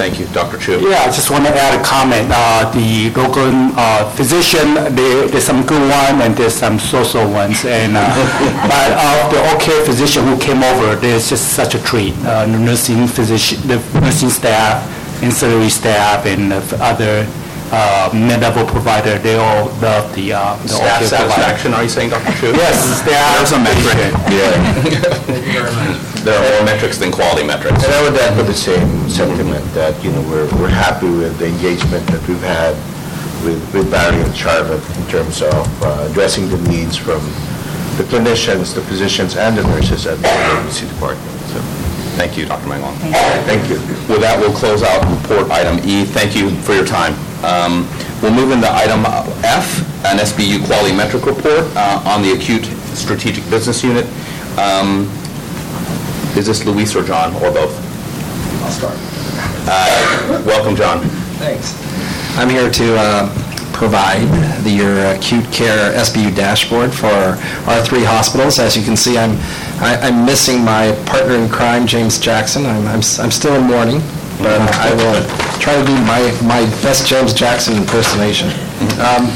Thank 0.00 0.18
you. 0.18 0.24
Dr. 0.32 0.56
Chu? 0.56 0.80
Yeah, 0.80 1.04
I 1.04 1.12
just 1.12 1.28
want 1.30 1.44
to 1.44 1.52
add 1.52 1.78
a 1.78 1.82
comment. 1.84 2.26
Uh, 2.32 2.64
The 2.72 3.10
local 3.12 3.52
uh, 3.76 4.08
physician, 4.16 4.72
there- 4.96 5.28
there's 5.28 5.44
some 5.44 5.60
good 5.66 5.82
ones 5.82 6.24
and 6.24 6.32
there's 6.34 6.54
some 6.54 6.78
so-so 6.80 7.28
ones. 7.28 7.64
And, 7.66 7.98
uh, 7.98 8.02
but 8.72 8.88
of 8.96 9.28
the 9.32 9.40
okay 9.56 9.84
physician 9.84 10.24
who 10.26 10.38
came 10.38 10.62
over, 10.64 10.96
there's 10.96 11.28
just 11.28 11.52
such 11.52 11.74
a 11.74 11.80
treat. 11.90 12.14
Uh, 12.24 12.46
The 12.46 12.58
nursing 12.68 13.06
physician, 13.08 13.60
the 13.68 13.76
nursing 14.00 14.30
staff, 14.30 14.80
ancillary 15.22 15.68
staff, 15.68 16.24
and 16.24 16.50
the 16.50 16.60
other 16.80 17.26
uh, 17.72 18.10
mid-level 18.12 18.66
provider, 18.66 19.18
they 19.18 19.36
all 19.36 19.66
love 19.78 20.12
the, 20.14 20.32
uh, 20.32 20.56
the 20.62 20.68
Staff 20.68 20.80
All 20.80 20.80
Care 20.80 20.98
provider. 20.98 21.06
satisfaction, 21.06 21.74
are 21.74 21.82
you 21.82 21.88
saying, 21.88 22.10
Dr. 22.10 22.32
Chu? 22.40 22.46
Yes, 22.52 23.00
they 23.06 23.14
are. 23.14 23.36
There's 23.38 23.52
a 23.52 23.60
metric. 23.62 24.10
Yeah. 24.30 26.00
There 26.20 26.36
are 26.36 26.50
more 26.56 26.64
metrics 26.66 26.98
than 26.98 27.10
quality 27.10 27.46
metrics. 27.46 27.82
And 27.82 27.92
I 27.94 28.02
would 28.02 28.12
add 28.20 28.34
echo 28.34 28.42
the 28.42 28.52
same 28.52 29.08
sentiment 29.08 29.64
that, 29.72 29.96
you 30.04 30.12
know, 30.12 30.20
we're, 30.28 30.44
we're 30.60 30.68
happy 30.68 31.08
with 31.08 31.38
the 31.38 31.46
engagement 31.46 32.06
that 32.08 32.20
we've 32.28 32.42
had 32.42 32.74
with, 33.42 33.56
with 33.72 33.90
Barry 33.90 34.20
and 34.20 34.36
Charlotte 34.36 34.84
in 34.98 35.06
terms 35.06 35.40
of 35.40 35.82
uh, 35.82 36.08
addressing 36.10 36.50
the 36.50 36.58
needs 36.68 36.96
from 36.96 37.20
the 37.96 38.04
clinicians, 38.04 38.74
the 38.74 38.82
physicians, 38.82 39.36
and 39.36 39.56
the 39.56 39.62
nurses 39.62 40.06
at 40.06 40.18
the 40.18 40.28
emergency 40.28 40.86
department. 40.88 41.30
So, 41.48 41.60
Thank 42.20 42.36
you, 42.36 42.44
Dr. 42.44 42.66
Magalong. 42.68 42.96
thank 43.48 43.70
you. 43.70 43.76
With 44.12 44.20
that, 44.20 44.36
we'll 44.38 44.52
close 44.52 44.82
out 44.82 45.00
report 45.22 45.50
item 45.50 45.78
E. 45.88 46.04
Thank 46.04 46.36
you 46.36 46.50
for 46.68 46.74
your 46.74 46.84
time. 46.84 47.14
Um, 47.44 47.88
We'll 48.20 48.34
move 48.34 48.50
into 48.52 48.70
item 48.70 49.00
F, 49.42 49.80
an 50.04 50.18
SBU 50.18 50.66
quality 50.66 50.94
metric 50.94 51.24
report 51.24 51.64
uh, 51.74 52.02
on 52.04 52.20
the 52.20 52.32
acute 52.32 52.66
strategic 52.94 53.48
business 53.48 53.82
unit. 53.82 54.04
Um, 54.58 55.08
Is 56.36 56.44
this 56.46 56.66
Luis 56.66 56.94
or 56.94 57.02
John, 57.02 57.34
or 57.36 57.50
both? 57.50 57.72
I'll 58.62 58.70
start. 58.70 58.96
Uh, 59.66 60.42
Welcome, 60.44 60.76
John. 60.76 61.00
Thanks. 61.40 61.74
I'm 62.36 62.50
here 62.50 62.70
to 62.70 62.96
uh, 62.98 63.72
provide 63.72 64.26
the, 64.64 64.70
your 64.70 65.06
acute 65.16 65.50
care 65.50 65.92
SBU 65.94 66.36
dashboard 66.36 66.92
for 66.92 67.06
our 67.70 67.82
three 67.82 68.04
hospitals. 68.04 68.58
As 68.58 68.76
you 68.76 68.82
can 68.84 68.96
see, 68.98 69.16
I'm, 69.16 69.30
I- 69.82 69.98
I'm 70.02 70.26
missing 70.26 70.62
my 70.62 70.92
partner 71.06 71.36
in 71.36 71.48
crime, 71.48 71.86
James 71.86 72.18
Jackson. 72.20 72.66
I'm, 72.66 72.86
I'm 72.86 72.98
s- 72.98 73.18
I'm 73.18 73.30
still 73.30 73.54
in 73.54 73.62
mourning, 73.64 74.02
but 74.42 74.60
I 74.80 74.92
will 74.94 75.20
try 75.60 75.76
to 75.76 75.84
do 75.84 75.94
my, 76.04 76.20
my 76.42 76.64
best 76.82 77.06
James 77.06 77.32
Jackson 77.32 77.76
impersonation. 77.76 78.48
Um, 79.00 79.28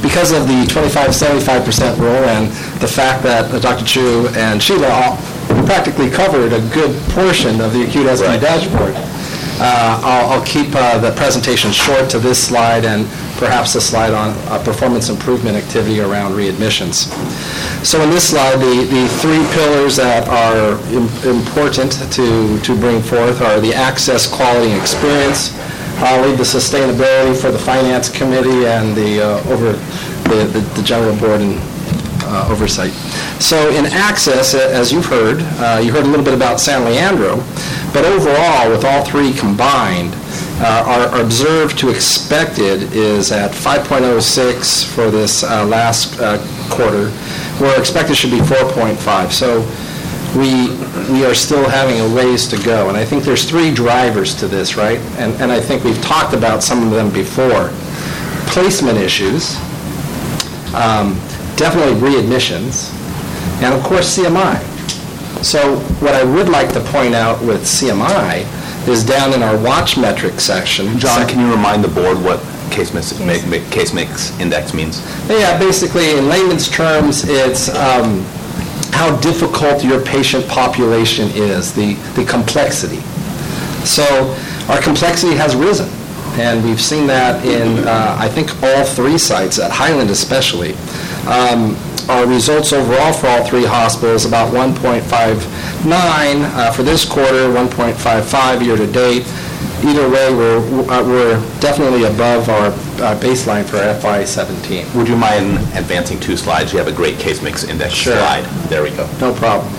because 0.00 0.30
of 0.30 0.46
the 0.46 0.64
25-75% 0.70 1.98
rule 1.98 2.24
and 2.30 2.46
the 2.80 2.86
fact 2.86 3.22
that 3.24 3.50
Dr. 3.60 3.84
Chu 3.84 4.28
and 4.34 4.62
Sheila 4.62 4.88
all 4.88 5.16
practically 5.66 6.08
covered 6.08 6.52
a 6.52 6.60
good 6.70 6.94
portion 7.10 7.60
of 7.60 7.72
the 7.72 7.82
acute 7.82 8.06
SBU 8.06 8.40
dashboard, 8.40 8.94
uh, 9.60 10.00
I'll 10.04 10.38
I'll 10.38 10.46
keep 10.46 10.68
uh, 10.74 10.98
the 10.98 11.10
presentation 11.16 11.72
short 11.72 12.08
to 12.10 12.20
this 12.20 12.38
slide 12.38 12.84
and 12.84 13.06
perhaps 13.38 13.74
a 13.76 13.80
slide 13.80 14.12
on 14.12 14.34
uh, 14.48 14.62
performance 14.64 15.08
improvement 15.08 15.56
activity 15.56 16.00
around 16.00 16.32
readmissions. 16.32 17.06
So 17.84 18.02
in 18.02 18.10
this 18.10 18.28
slide, 18.28 18.58
the 18.58 18.84
the 18.90 19.08
three 19.22 19.42
pillars 19.54 19.96
that 19.96 20.28
are 20.28 20.76
im- 20.92 21.08
important 21.38 21.92
to 22.12 22.58
to 22.60 22.76
bring 22.76 23.00
forth 23.00 23.40
are 23.40 23.60
the 23.60 23.72
access, 23.72 24.26
quality, 24.26 24.72
and 24.72 24.80
experience. 24.80 25.54
I'll 26.00 26.26
leave 26.26 26.38
the 26.38 26.44
sustainability 26.44 27.34
for 27.40 27.50
the 27.50 27.58
Finance 27.58 28.08
Committee 28.08 28.66
and 28.66 28.94
the 28.94 29.22
uh, 29.22 29.52
over, 29.52 29.72
the 30.28 30.44
the 30.52 30.60
the 30.76 30.82
General 30.82 31.16
Board 31.16 31.40
and 31.40 31.58
uh, 32.24 32.48
oversight. 32.50 32.92
So 33.40 33.70
in 33.70 33.86
access, 33.86 34.54
as 34.54 34.92
you've 34.92 35.06
heard, 35.06 35.40
uh, 35.62 35.80
you 35.82 35.92
heard 35.92 36.04
a 36.04 36.08
little 36.08 36.24
bit 36.24 36.34
about 36.34 36.60
San 36.60 36.84
Leandro, 36.84 37.36
but 37.92 38.04
overall, 38.04 38.70
with 38.70 38.84
all 38.84 39.04
three 39.04 39.32
combined, 39.32 40.12
uh, 40.60 41.20
observed 41.20 41.78
to 41.78 41.90
expected 41.90 42.92
is 42.92 43.30
at 43.30 43.52
5.06 43.52 44.84
for 44.92 45.10
this 45.10 45.44
uh, 45.44 45.64
last 45.64 46.18
uh, 46.20 46.38
quarter, 46.68 47.10
where 47.60 47.78
expected 47.78 48.16
should 48.16 48.30
be 48.30 48.38
4.5. 48.38 49.30
So 49.30 49.60
we, 50.36 50.68
we 51.12 51.24
are 51.24 51.34
still 51.34 51.68
having 51.68 52.00
a 52.00 52.14
ways 52.14 52.48
to 52.48 52.62
go. 52.64 52.88
And 52.88 52.96
I 52.96 53.04
think 53.04 53.22
there's 53.22 53.48
three 53.48 53.72
drivers 53.72 54.34
to 54.36 54.48
this, 54.48 54.76
right? 54.76 54.98
And, 55.18 55.32
and 55.40 55.52
I 55.52 55.60
think 55.60 55.84
we've 55.84 56.02
talked 56.02 56.34
about 56.34 56.62
some 56.62 56.82
of 56.82 56.90
them 56.90 57.12
before. 57.12 57.70
Placement 58.50 58.98
issues, 58.98 59.56
um, 60.74 61.14
definitely 61.56 61.94
readmissions, 62.00 62.92
and 63.62 63.74
of 63.74 63.82
course 63.82 64.18
CMI. 64.18 64.58
So 65.44 65.76
what 66.00 66.14
I 66.14 66.24
would 66.24 66.48
like 66.48 66.72
to 66.72 66.80
point 66.80 67.14
out 67.14 67.40
with 67.42 67.62
CMI 67.62 68.57
is 68.88 69.04
down 69.04 69.32
in 69.34 69.42
our 69.42 69.56
watch 69.62 69.96
metric 69.96 70.40
section. 70.40 70.98
John, 70.98 71.26
can 71.28 71.40
you 71.40 71.50
remind 71.50 71.84
the 71.84 71.88
board 71.88 72.16
what 72.22 72.40
case 72.70 72.92
mix, 72.94 73.18
ma- 73.20 73.26
ma- 73.48 73.70
case 73.70 73.92
mix 73.92 74.38
index 74.40 74.74
means? 74.74 75.00
Yeah, 75.28 75.58
basically, 75.58 76.16
in 76.18 76.28
layman's 76.28 76.68
terms, 76.70 77.24
it's 77.28 77.68
um, 77.74 78.22
how 78.92 79.16
difficult 79.20 79.84
your 79.84 80.00
patient 80.04 80.46
population 80.48 81.28
is, 81.30 81.72
the, 81.74 81.94
the 82.14 82.24
complexity. 82.24 83.00
So 83.84 84.04
our 84.68 84.80
complexity 84.80 85.34
has 85.36 85.54
risen, 85.54 85.88
and 86.40 86.64
we've 86.64 86.80
seen 86.80 87.06
that 87.06 87.44
in, 87.44 87.86
uh, 87.86 88.16
I 88.18 88.28
think, 88.28 88.50
all 88.62 88.84
three 88.84 89.18
sites, 89.18 89.58
at 89.58 89.70
Highland 89.70 90.10
especially. 90.10 90.72
Um, 91.28 91.76
Our 92.08 92.26
results 92.26 92.72
overall 92.72 93.12
for 93.12 93.26
all 93.26 93.44
three 93.44 93.66
hospitals, 93.66 94.24
about 94.24 94.50
1.59 94.54 95.04
uh, 95.84 96.72
for 96.72 96.82
this 96.82 97.04
quarter, 97.04 97.48
1.55 97.52 98.64
year-to-date. 98.64 99.26
Either 99.84 100.08
way, 100.08 100.32
we're, 100.34 100.58
uh, 100.90 101.04
we're 101.04 101.38
definitely 101.60 102.04
above 102.04 102.48
our 102.48 102.68
uh, 103.04 103.14
baseline 103.20 103.62
for 103.64 103.76
FY 104.00 104.24
'17. 104.24 104.86
Would 104.96 105.06
you 105.06 105.16
mind 105.16 105.58
advancing 105.76 106.18
two 106.18 106.36
slides? 106.36 106.72
You 106.72 106.78
have 106.78 106.88
a 106.88 106.92
great 106.96 107.18
case 107.18 107.42
mix 107.42 107.62
index 107.64 107.92
Sure. 107.94 108.14
slide. 108.16 108.44
There 108.70 108.82
we 108.82 108.90
go. 108.90 109.06
No 109.20 109.32
problem. 109.34 109.70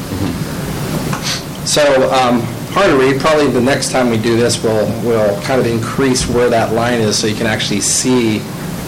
So, 1.65 2.11
um, 2.13 2.41
hard 2.71 2.91
to 2.91 2.97
read, 2.97 3.19
probably 3.19 3.47
the 3.47 3.59
next 3.59 3.89
time 3.91 4.09
we 4.11 4.17
do 4.17 4.37
this, 4.37 4.63
we'll, 4.63 4.85
we'll 5.03 5.41
kind 5.41 5.59
of 5.59 5.65
increase 5.67 6.27
where 6.29 6.49
that 6.49 6.73
line 6.73 7.01
is 7.01 7.17
so 7.17 7.25
you 7.27 7.35
can 7.35 7.47
actually 7.47 7.81
see 7.81 8.39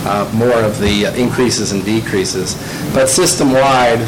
uh, 0.06 0.30
more 0.34 0.62
of 0.62 0.80
the 0.80 1.06
increases 1.20 1.72
and 1.72 1.84
decreases. 1.86 2.56
But 2.94 3.08
system-wide, 3.08 4.08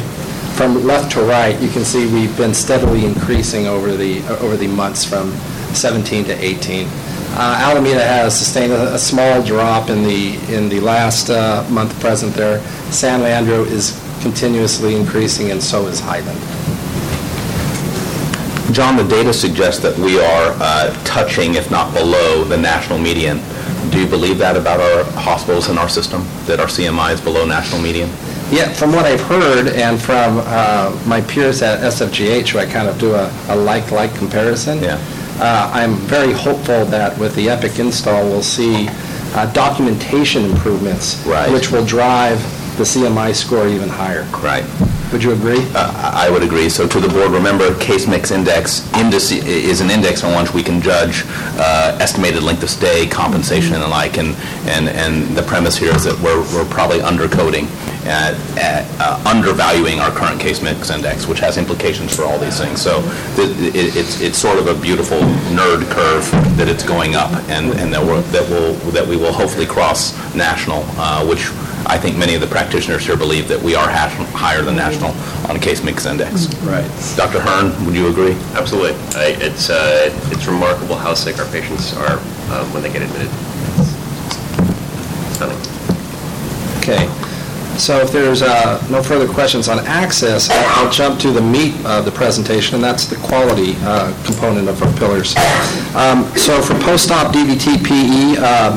from 0.55 0.83
left 0.85 1.11
to 1.13 1.21
right, 1.21 1.59
you 1.59 1.69
can 1.69 1.83
see 1.83 2.11
we've 2.13 2.35
been 2.37 2.53
steadily 2.53 3.05
increasing 3.05 3.67
over 3.67 3.95
the, 3.95 4.21
over 4.39 4.55
the 4.55 4.67
months 4.67 5.03
from 5.03 5.31
17 5.73 6.25
to 6.25 6.33
18. 6.33 6.87
Uh, 7.35 7.57
Alameda 7.61 8.03
has 8.03 8.37
sustained 8.37 8.71
a, 8.71 8.93
a 8.93 8.99
small 8.99 9.41
drop 9.41 9.89
in 9.89 10.03
the, 10.03 10.35
in 10.55 10.69
the 10.69 10.79
last 10.79 11.31
uh, 11.31 11.67
month 11.71 11.99
present 11.99 12.33
there. 12.35 12.59
San 12.91 13.21
Leandro 13.21 13.63
is 13.63 13.99
continuously 14.21 14.95
increasing, 14.95 15.49
and 15.49 15.61
so 15.61 15.87
is 15.87 15.99
Highland. 15.99 16.39
John, 18.73 18.97
the 18.97 19.03
data 19.03 19.33
suggests 19.33 19.81
that 19.81 19.97
we 19.97 20.19
are 20.19 20.55
uh, 20.59 20.93
touching, 21.03 21.55
if 21.55 21.69
not 21.69 21.93
below, 21.93 22.43
the 22.43 22.57
national 22.57 22.99
median. 22.99 23.39
Do 23.93 23.99
you 23.99 24.07
believe 24.07 24.39
that 24.39 24.57
about 24.57 24.79
our 24.79 25.03
hospitals 25.21 25.69
in 25.69 25.77
our 25.77 25.87
system, 25.87 26.25
that 26.47 26.59
our 26.59 26.65
CMI 26.65 27.13
is 27.13 27.21
below 27.21 27.45
national 27.45 27.79
median? 27.79 28.09
Yeah, 28.51 28.73
from 28.73 28.91
what 28.91 29.05
I've 29.05 29.21
heard 29.21 29.67
and 29.67 30.01
from 30.01 30.39
uh, 30.45 30.99
my 31.05 31.21
peers 31.21 31.61
at 31.61 31.79
SFGH, 31.81 32.49
who 32.49 32.57
I 32.57 32.65
kind 32.65 32.87
of 32.87 32.97
do 32.99 33.13
a 33.13 33.31
a 33.49 33.55
like-like 33.55 34.15
comparison, 34.15 34.81
Yeah. 34.81 34.97
uh, 35.39 35.69
I'm 35.71 35.93
very 36.09 36.33
hopeful 36.33 36.85
that 36.85 37.15
with 37.19 37.35
the 37.35 37.49
Epic 37.51 37.77
install, 37.77 38.23
we'll 38.25 38.41
see 38.41 38.89
uh, 39.35 39.45
documentation 39.53 40.43
improvements, 40.45 41.23
Right. 41.27 41.51
which 41.51 41.69
will 41.71 41.85
drive 41.85 42.39
the 42.77 42.83
CMI 42.85 43.31
score 43.35 43.67
even 43.67 43.89
higher. 43.89 44.23
Right. 44.41 44.65
Would 45.13 45.23
you 45.23 45.31
agree? 45.33 45.59
Uh, 45.75 46.11
I 46.15 46.31
would 46.31 46.41
agree. 46.41 46.69
So 46.69 46.87
to 46.87 46.99
the 46.99 47.07
board, 47.07 47.29
remember, 47.31 47.77
case 47.77 48.07
mix 48.07 48.31
index 48.31 48.81
is 48.95 49.79
an 49.79 49.91
index 49.91 50.23
on 50.23 50.41
which 50.41 50.53
we 50.55 50.63
can 50.63 50.81
judge 50.81 51.23
uh, 51.59 51.95
estimated 52.01 52.41
length 52.41 52.63
of 52.63 52.69
stay, 52.71 53.05
compensation, 53.05 53.75
and 53.75 53.83
the 53.83 53.87
like. 53.87 54.17
And, 54.17 54.35
and, 54.65 54.89
and 54.89 55.37
the 55.37 55.43
premise 55.43 55.77
here 55.77 55.93
is 55.95 56.03
that 56.05 56.19
we're, 56.19 56.41
we're 56.55 56.67
probably 56.69 56.99
undercoding, 57.01 57.67
uh, 58.07 58.33
uh, 58.57 59.23
undervaluing 59.29 59.99
our 59.99 60.09
current 60.09 60.41
case 60.41 60.63
mix 60.63 60.89
index, 60.89 61.27
which 61.27 61.39
has 61.39 61.57
implications 61.59 62.15
for 62.15 62.23
all 62.23 62.39
these 62.39 62.59
things. 62.59 62.81
So 62.81 62.99
it, 63.37 63.75
it- 63.75 63.95
it's, 63.95 64.19
it's 64.19 64.37
sort 64.39 64.57
of 64.57 64.65
a 64.65 64.73
beautiful 64.81 65.19
nerd 65.53 65.87
curve 65.91 66.25
that 66.57 66.67
it's 66.67 66.83
going 66.83 67.13
up, 67.13 67.31
and, 67.49 67.71
and 67.73 67.93
that 67.93 68.03
we're, 68.03 68.21
that 68.33 68.49
will, 68.49 68.73
that 68.91 69.05
we 69.07 69.15
will 69.15 69.31
hopefully 69.33 69.67
cross 69.67 70.13
national, 70.33 70.83
uh, 70.97 71.23
which 71.27 71.51
I 71.85 71.97
think 71.97 72.17
many 72.17 72.33
of 72.35 72.41
the 72.41 72.47
practitioners 72.47 73.05
here 73.05 73.17
believe 73.17 73.47
that 73.49 73.61
we 73.61 73.75
are 73.75 73.89
hash- 73.89 74.15
higher 74.33 74.61
than 74.61 74.75
national 74.75 75.11
on 75.49 75.55
a 75.55 75.59
case 75.59 75.83
mix 75.83 76.05
index. 76.05 76.47
Right. 76.63 76.85
Dr. 77.15 77.39
Hearn, 77.41 77.73
would 77.85 77.95
you 77.95 78.07
agree? 78.07 78.33
Absolutely. 78.53 78.93
I- 79.19 79.37
It's, 79.41 79.69
uh, 79.69 80.09
it's 80.31 80.45
remarkable 80.47 80.95
how 80.95 81.13
sick 81.13 81.39
our 81.39 81.45
patients 81.51 81.93
are 81.95 82.13
um, 82.51 82.71
when 82.73 82.83
they 82.83 82.91
get 82.91 83.01
admitted. 83.01 83.29
It's 83.79 85.35
Stunning. 85.35 85.57
Okay. 86.79 87.09
So 87.77 87.97
if 88.01 88.11
there's 88.11 88.43
uh, 88.43 88.85
no 88.91 89.01
further 89.01 89.27
questions 89.27 89.67
on 89.67 89.79
access, 89.87 90.47
I'll 90.51 90.85
I'll 90.85 90.91
jump 90.91 91.19
to 91.21 91.31
the 91.31 91.41
meat 91.41 91.73
of 91.85 92.05
the 92.05 92.11
presentation, 92.11 92.75
and 92.75 92.83
that's 92.83 93.07
the 93.07 93.15
quality 93.15 93.75
uh, 93.81 94.13
component 94.25 94.69
of 94.69 94.79
our 94.83 94.93
pillars. 94.93 95.35
Um, 95.95 96.23
So 96.37 96.61
for 96.61 96.75
post-op 96.85 97.33
DVT 97.33 97.81
PE, 97.83 98.37
um, 98.37 98.73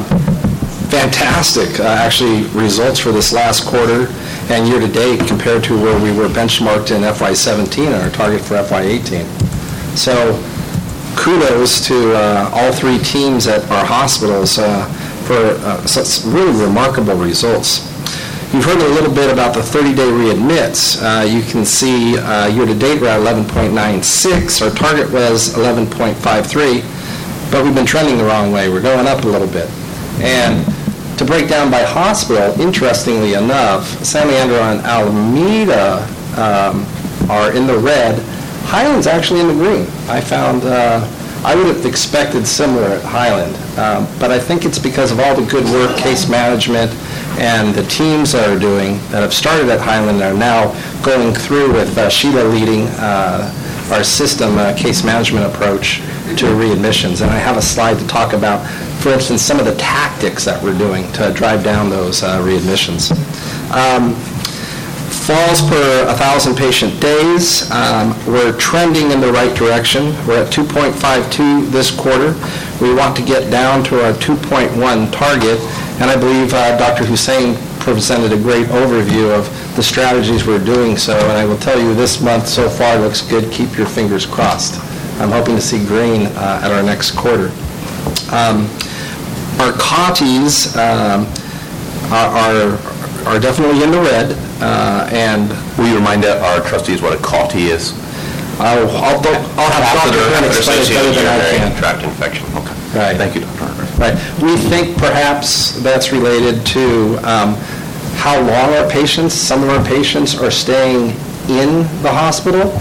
fantastic, 1.01 1.81
uh, 1.81 1.85
actually, 1.85 2.45
results 2.59 2.99
for 2.99 3.13
this 3.13 3.33
last 3.33 3.67
quarter 3.67 4.07
and 4.49 4.69
year-to-date 4.69 5.27
compared 5.27 5.63
to 5.65 5.81
where 5.81 6.01
we 6.01 6.17
were 6.17 6.29
benchmarked 6.29 6.95
in 6.95 7.03
FY17 7.03 7.87
and 7.87 7.95
our 7.97 8.11
target 8.11 8.41
for 8.41 8.55
FY18. 8.55 9.25
So 9.97 10.43
kudos 11.17 11.87
to 11.89 12.15
uh, 12.15 12.51
all 12.53 12.73
three 12.73 12.99
teams 12.99 13.47
at 13.47 13.69
our 13.71 13.85
hospitals. 13.85 14.59
Uh, 14.59 14.87
for 15.27 15.59
uh, 15.67 15.85
such 15.87 16.25
really 16.25 16.55
remarkable 16.65 17.17
results. 17.17 17.83
You've 18.55 18.65
heard 18.65 18.79
a 18.79 18.89
little 18.89 19.13
bit 19.13 19.29
about 19.33 19.55
the 19.55 19.61
30-day 19.61 20.07
readmits. 20.07 21.03
Uh, 21.03 21.25
You 21.25 21.43
can 21.43 21.65
see 21.65 22.17
uh, 22.17 22.47
year-to-date, 22.47 23.01
we're 23.01 23.09
at 23.09 23.21
11.96. 23.21 24.63
Our 24.63 24.71
target 24.71 25.11
was 25.13 25.53
11.53, 25.55 27.51
but 27.51 27.65
we've 27.65 27.75
been 27.75 27.87
trending 27.87 28.19
the 28.19 28.25
wrong 28.25 28.53
way. 28.53 28.69
We're 28.69 28.83
going 28.83 29.09
up 29.09 29.25
a 29.25 29.27
little 29.27 29.49
bit. 29.49 29.69
And 30.23 30.65
to 30.65 30.76
break 31.27 31.49
down 31.49 31.71
by 31.71 31.83
hospital, 31.83 32.59
interestingly 32.61 33.35
enough, 33.35 33.87
San 34.05 34.29
Leandro 34.29 34.59
and 34.59 34.81
Alameda 34.81 36.03
um, 36.37 36.87
are 37.31 37.53
in 37.53 37.67
the 37.67 37.77
red. 37.77 38.23
Highland's 38.65 39.07
actually 39.07 39.41
in 39.41 39.49
the 39.49 39.55
green. 39.55 39.87
I 40.09 40.21
found, 40.21 40.65
uh, 40.65 41.07
I 41.45 41.55
would 41.55 41.67
have 41.67 41.85
expected 41.85 42.47
similar 42.47 42.89
at 42.89 43.03
Highland, 43.05 43.55
um, 43.79 44.09
but 44.19 44.31
I 44.31 44.39
think 44.39 44.65
it's 44.65 44.79
because 44.79 45.13
of 45.13 45.21
all 45.21 45.35
the 45.35 45.49
good 45.51 45.65
work, 45.65 45.97
case 45.97 46.29
management, 46.29 46.91
and 47.39 47.75
the 47.75 47.85
teams 47.85 48.33
that 48.33 48.49
are 48.49 48.59
doing, 48.59 48.99
that 49.11 49.23
have 49.23 49.35
started 49.35 49.69
at 49.69 49.81
Highland, 49.81 50.23
are 50.23 50.35
now 50.35 50.73
going 51.03 51.35
through 51.35 51.73
with 51.73 51.97
uh, 51.99 52.09
Sheila 52.09 52.45
leading 52.45 52.87
uh, 52.99 53.53
our 53.93 54.03
system 54.03 54.59
uh, 54.59 54.75
case 54.75 55.05
management 55.05 55.47
approach 55.47 55.99
to 56.39 56.47
readmissions. 56.47 57.21
And 57.23 57.31
I 57.31 57.37
have 57.37 57.57
a 57.57 57.63
slide 57.63 57.99
to 57.99 58.07
talk 58.07 58.33
about, 58.33 58.67
for 59.07 59.13
instance, 59.13 59.41
some 59.41 59.61
of 59.61 59.67
the 59.67 59.77
tactics 59.77 60.45
that 60.45 60.61
we're 60.61 60.77
doing 60.77 61.07
to 61.13 61.33
drive 61.33 61.63
down 61.63 61.89
those 61.89 62.25
uh, 62.25 62.43
readmissions. 62.43 63.15
Um, 63.71 64.17
Falls 65.07 65.63
per 65.63 66.07
1,000 66.07 66.57
patient 66.57 67.01
days, 67.01 67.71
um, 67.71 68.11
we're 68.27 68.57
trending 68.59 69.13
in 69.13 69.21
the 69.21 69.31
right 69.31 69.57
direction. 69.57 70.07
We're 70.27 70.43
at 70.43 70.53
2.52 70.53 71.71
this 71.71 71.91
quarter. 71.91 72.35
We 72.81 72.95
want 72.95 73.17
to 73.17 73.23
get 73.25 73.49
down 73.49 73.85
to 73.85 74.05
our 74.05 74.13
2.1 74.15 74.75
target, 75.13 75.61
and 76.01 76.11
I 76.11 76.17
believe 76.17 76.53
uh, 76.53 76.77
Dr. 76.77 77.05
Hussein 77.05 77.55
presented 77.79 78.33
a 78.33 78.43
great 78.43 78.67
overview 78.67 79.37
of 79.37 79.47
the 79.77 79.83
strategies 79.85 80.47
we're 80.47 80.65
doing 80.65 80.97
so, 80.97 81.17
and 81.17 81.33
I 81.33 81.45
will 81.45 81.59
tell 81.59 81.79
you, 81.79 81.95
this 81.95 82.21
month 82.21 82.49
so 82.49 82.69
far 82.69 82.99
looks 82.99 83.23
good. 83.23 83.53
Keep 83.53 83.79
your 83.79 83.87
fingers 83.87 84.27
crossed. 84.27 84.81
I'm 85.21 85.31
hoping 85.31 85.55
to 85.55 85.63
see 85.63 85.79
green 85.87 86.27
uh, 86.27 86.61
at 86.65 86.73
our 86.73 86.83
next 86.83 87.13
quarter. 87.13 87.53
Um, 88.33 88.69
Our 89.59 89.73
um, 90.77 91.27
are- 92.13 92.31
are 92.37 92.79
are 93.27 93.41
definitely 93.41 93.83
in 93.83 93.91
the 93.91 94.01
red, 94.01 94.39
uh, 94.63 95.09
and... 95.11 95.51
Will 95.77 95.89
you 95.89 95.97
remind 95.97 96.25
our 96.25 96.61
trustees 96.61 97.03
what 97.03 97.13
a 97.13 97.17
CAUTI 97.23 97.71
is? 97.71 97.93
I'll 98.59 98.89
I'll 98.89 99.21
I'll 99.59 99.71
have 99.71 100.11
Dr. 100.11 100.31
Quinn 100.31 100.45
explain 100.45 100.81
it 100.81 100.89
better 100.89 101.13
than 101.13 101.27
I 101.27 101.57
can. 101.59 101.77
Tract 101.77 102.03
infection. 102.05 102.47
okay. 102.57 102.73
Right. 102.97 103.17
Thank 103.17 103.35
you, 103.35 103.43
Dr. 103.43 103.65
Harper. 103.65 104.01
Right. 104.01 104.15
We 104.43 104.57
think 104.57 104.97
perhaps 104.97 105.73
that's 105.83 106.13
related 106.13 106.65
to 106.69 107.17
um, 107.29 107.55
how 108.17 108.39
long 108.39 108.75
our 108.75 108.89
patients, 108.89 109.35
some 109.35 109.63
of 109.63 109.69
our 109.69 109.85
patients 109.85 110.39
are 110.39 110.51
staying 110.51 111.11
in 111.51 111.83
the 112.03 112.11
hospital, 112.11 112.73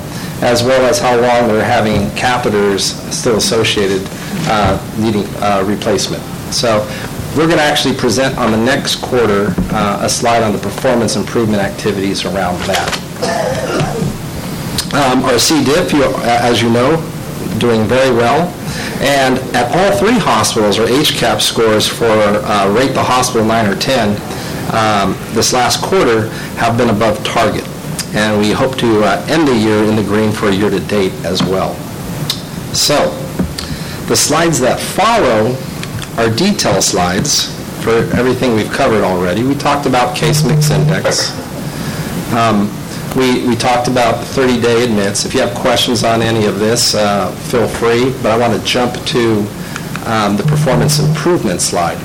as 0.42 0.64
well 0.64 0.86
as 0.86 1.00
how 1.00 1.16
long 1.16 1.50
they're 1.50 1.66
having 1.66 2.08
catheters 2.16 2.94
still 3.12 3.36
associated, 3.38 4.08
uh, 4.48 4.80
needing 4.98 5.26
uh, 5.42 5.64
replacement. 5.68 6.24
So 6.56 6.88
we're 7.36 7.48
going 7.48 7.58
to 7.58 7.64
actually 7.64 7.96
present 7.98 8.38
on 8.38 8.52
the 8.52 8.58
next 8.58 9.02
quarter 9.02 9.54
uh, 9.76 10.00
a 10.04 10.10
slide 10.10 10.42
on 10.42 10.54
the 10.54 10.58
performance 10.58 11.18
improvement 11.18 11.62
activities 11.62 12.24
around 12.24 12.58
that. 12.62 12.90
Um, 14.94 15.26
Our 15.26 15.38
C. 15.38 15.64
diff, 15.66 15.92
you- 15.92 16.06
as 16.24 16.62
you 16.62 16.70
know, 16.70 16.96
doing 17.60 17.84
very 17.86 18.16
well. 18.16 18.48
And 19.02 19.38
at 19.54 19.76
all 19.76 19.98
three 20.00 20.18
hospitals, 20.18 20.80
our 20.80 20.88
HCAHPS 20.88 21.42
scores 21.42 21.88
for 21.88 22.06
uh, 22.08 22.72
rate 22.74 22.94
the 22.94 23.04
hospital 23.04 23.46
9 23.46 23.66
or 23.66 23.76
10 23.76 24.10
um, 24.74 25.16
this 25.34 25.52
last 25.54 25.82
quarter 25.82 26.30
have 26.56 26.78
been 26.78 26.90
above 26.90 27.22
target. 27.26 27.68
And 28.16 28.40
we 28.40 28.52
hope 28.52 28.78
to 28.78 29.04
uh, 29.04 29.26
end 29.28 29.46
the 29.48 29.56
year 29.56 29.84
in 29.84 29.98
the 29.98 30.04
green 30.04 30.32
for 30.32 30.50
year-to-date 30.50 31.14
as 31.26 31.44
well. 31.44 31.76
So, 32.74 33.12
the 34.08 34.16
slides 34.16 34.60
that 34.62 34.80
follow 34.80 35.56
are 36.18 36.30
detail 36.30 36.82
slides 36.82 37.54
for 37.84 38.10
everything 38.18 38.56
we've 38.56 38.72
covered 38.72 39.04
already. 39.04 39.44
We 39.44 39.56
talked 39.56 39.86
about 39.86 40.16
case 40.16 40.44
mix 40.46 40.70
index. 40.72 41.32
Um, 42.34 42.70
We, 43.16 43.48
we 43.48 43.56
talked 43.56 43.88
about 43.88 44.16
30-day 44.36 44.84
admits. 44.84 45.24
If 45.26 45.34
you 45.34 45.40
have 45.40 45.56
questions 45.56 46.04
on 46.04 46.22
any 46.22 46.48
of 46.48 46.60
this, 46.60 46.94
uh, 46.96 47.32
feel 47.50 47.66
free, 47.66 48.12
but 48.22 48.28
I 48.32 48.38
want 48.38 48.60
to 48.60 48.68
jump 48.68 48.94
to 49.16 49.40
um, 50.06 50.36
the 50.36 50.44
performance 50.44 51.00
improvement 51.00 51.62
slide. 51.62 51.98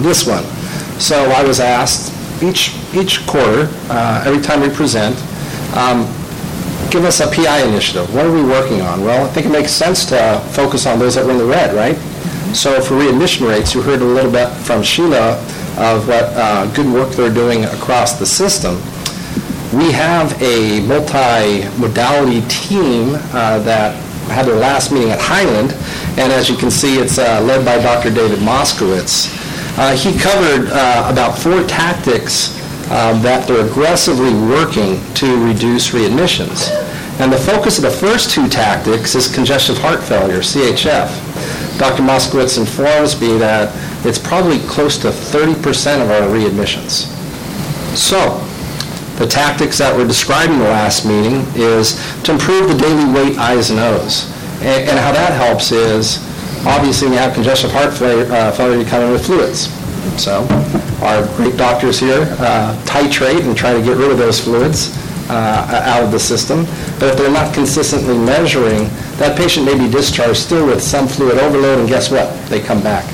This 0.00 0.26
one. 0.26 0.44
So 0.98 1.30
I 1.32 1.44
was 1.44 1.60
asked, 1.60 2.14
each, 2.42 2.76
each 2.94 3.26
quarter, 3.26 3.68
uh, 3.92 4.24
every 4.26 4.40
time 4.40 4.62
we 4.62 4.70
present, 4.70 5.14
um, 5.76 6.08
give 6.88 7.04
us 7.04 7.20
a 7.20 7.26
PI 7.28 7.64
initiative. 7.68 8.08
What 8.14 8.24
are 8.24 8.32
we 8.32 8.42
working 8.42 8.80
on? 8.80 9.04
Well, 9.04 9.22
I 9.26 9.28
think 9.28 9.44
it 9.44 9.52
makes 9.52 9.70
sense 9.70 10.06
to 10.06 10.40
focus 10.52 10.86
on 10.86 10.98
those 10.98 11.14
that 11.16 11.26
were 11.26 11.32
in 11.32 11.38
the 11.38 11.44
red, 11.44 11.74
right? 11.74 11.98
So 12.56 12.80
for 12.80 12.96
readmission 12.96 13.46
rates, 13.46 13.74
you 13.74 13.82
heard 13.82 14.00
a 14.00 14.04
little 14.04 14.32
bit 14.32 14.48
from 14.48 14.82
Sheila 14.82 15.32
of 15.76 16.08
what 16.08 16.24
uh, 16.32 16.64
good 16.74 16.90
work 16.90 17.10
they're 17.10 17.32
doing 17.32 17.64
across 17.66 18.18
the 18.18 18.24
system. 18.24 18.76
We 19.78 19.92
have 19.92 20.40
a 20.40 20.80
multi-modality 20.86 22.40
team 22.48 23.14
uh, 23.34 23.58
that 23.58 23.94
had 24.30 24.46
their 24.46 24.56
last 24.56 24.90
meeting 24.90 25.10
at 25.10 25.20
Highland, 25.20 25.72
and 26.18 26.32
as 26.32 26.48
you 26.48 26.56
can 26.56 26.70
see, 26.70 26.98
it's 26.98 27.18
uh, 27.18 27.42
led 27.42 27.62
by 27.62 27.76
Dr. 27.76 28.10
David 28.10 28.38
Moskowitz. 28.38 29.28
Uh, 29.76 29.94
He 29.94 30.18
covered 30.18 30.70
uh, 30.72 31.10
about 31.12 31.36
four 31.38 31.62
tactics 31.64 32.56
um, 32.90 33.20
that 33.20 33.46
they're 33.46 33.66
aggressively 33.66 34.32
working 34.32 34.98
to 35.14 35.44
reduce 35.44 35.90
readmissions. 35.90 36.70
And 37.20 37.30
the 37.30 37.38
focus 37.38 37.76
of 37.76 37.84
the 37.84 37.90
first 37.90 38.30
two 38.30 38.48
tactics 38.48 39.14
is 39.14 39.32
congestive 39.32 39.76
heart 39.76 40.02
failure, 40.02 40.38
CHF. 40.40 41.25
Dr. 41.78 42.02
Moskowitz 42.02 42.58
informs 42.58 43.20
me 43.20 43.36
that 43.38 43.74
it's 44.06 44.18
probably 44.18 44.58
close 44.66 44.96
to 44.98 45.08
30% 45.08 46.02
of 46.02 46.10
our 46.10 46.22
readmissions. 46.28 47.12
So, 47.94 48.42
the 49.16 49.26
tactics 49.26 49.78
that 49.78 49.96
were 49.96 50.06
described 50.06 50.52
in 50.52 50.58
the 50.58 50.64
last 50.64 51.06
meeting 51.06 51.44
is 51.54 51.96
to 52.22 52.32
improve 52.32 52.68
the 52.68 52.76
daily 52.76 53.04
weight 53.12 53.38
I's 53.38 53.70
and 53.70 53.80
O's. 53.80 54.30
And 54.60 54.88
and 54.88 54.98
how 54.98 55.12
that 55.12 55.32
helps 55.32 55.72
is, 55.72 56.18
obviously, 56.66 57.08
when 57.08 57.14
you 57.14 57.20
have 57.20 57.34
congestive 57.34 57.70
heart 57.72 57.92
failure, 57.92 58.30
uh, 58.32 58.76
you 58.78 58.84
come 58.84 59.02
in 59.02 59.12
with 59.12 59.26
fluids. 59.26 59.68
So 60.20 60.46
our 61.02 61.26
great 61.36 61.56
doctors 61.56 62.00
here 62.00 62.26
uh, 62.38 62.74
titrate 62.84 63.44
and 63.44 63.56
try 63.56 63.74
to 63.74 63.82
get 63.82 63.96
rid 63.96 64.10
of 64.10 64.18
those 64.18 64.40
fluids 64.40 64.95
uh, 65.28 65.82
out 65.84 66.02
of 66.02 66.10
the 66.10 66.18
system. 66.18 66.64
But 66.98 67.10
if 67.10 67.16
they're 67.18 67.30
not 67.30 67.54
consistently 67.54 68.16
measuring, 68.18 68.88
that 69.18 69.36
patient 69.36 69.66
may 69.66 69.78
be 69.78 69.90
discharged 69.90 70.38
still 70.38 70.66
with 70.66 70.82
some 70.82 71.08
fluid 71.08 71.38
overload, 71.38 71.78
and 71.78 71.88
guess 71.88 72.10
what? 72.10 72.32
They 72.48 72.60
come 72.60 72.82
back. 72.82 73.04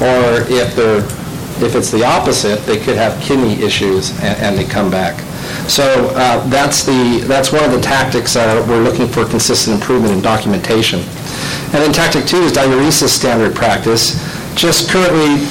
Or 0.00 0.42
if 0.50 0.74
they're 0.74 1.06
if 1.60 1.76
it's 1.76 1.90
the 1.90 2.04
opposite, 2.04 2.58
they 2.66 2.78
could 2.78 2.96
have 2.96 3.20
kidney 3.22 3.62
issues 3.62 4.10
and, 4.20 4.36
and 4.42 4.58
they 4.58 4.64
come 4.64 4.90
back. 4.90 5.20
So 5.68 6.10
uh, 6.14 6.46
that's 6.48 6.82
the 6.84 7.24
that's 7.26 7.52
one 7.52 7.64
of 7.64 7.72
the 7.72 7.80
tactics 7.80 8.34
we're 8.36 8.82
looking 8.82 9.06
for 9.06 9.24
consistent 9.24 9.80
improvement 9.80 10.14
in 10.14 10.22
documentation. 10.22 11.00
And 11.72 11.80
then 11.80 11.92
tactic 11.92 12.26
two 12.26 12.38
is 12.38 12.52
diuresis 12.52 13.08
standard 13.08 13.54
practice. 13.54 14.18
Just 14.54 14.90
currently, 14.90 15.46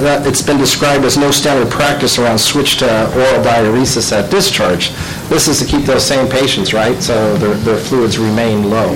that 0.00 0.26
it's 0.26 0.42
been 0.42 0.58
described 0.58 1.04
as 1.04 1.16
no 1.18 1.30
standard 1.30 1.70
practice 1.70 2.18
around 2.18 2.38
switch 2.38 2.78
to 2.78 2.86
oral 2.86 3.44
diuresis 3.44 4.12
at 4.12 4.30
discharge. 4.30 4.90
This 5.30 5.46
is 5.46 5.60
to 5.60 5.64
keep 5.64 5.86
those 5.86 6.04
same 6.04 6.28
patients, 6.28 6.74
right? 6.74 7.00
So 7.00 7.36
their, 7.38 7.54
their 7.54 7.78
fluids 7.78 8.18
remain 8.18 8.68
low. 8.68 8.90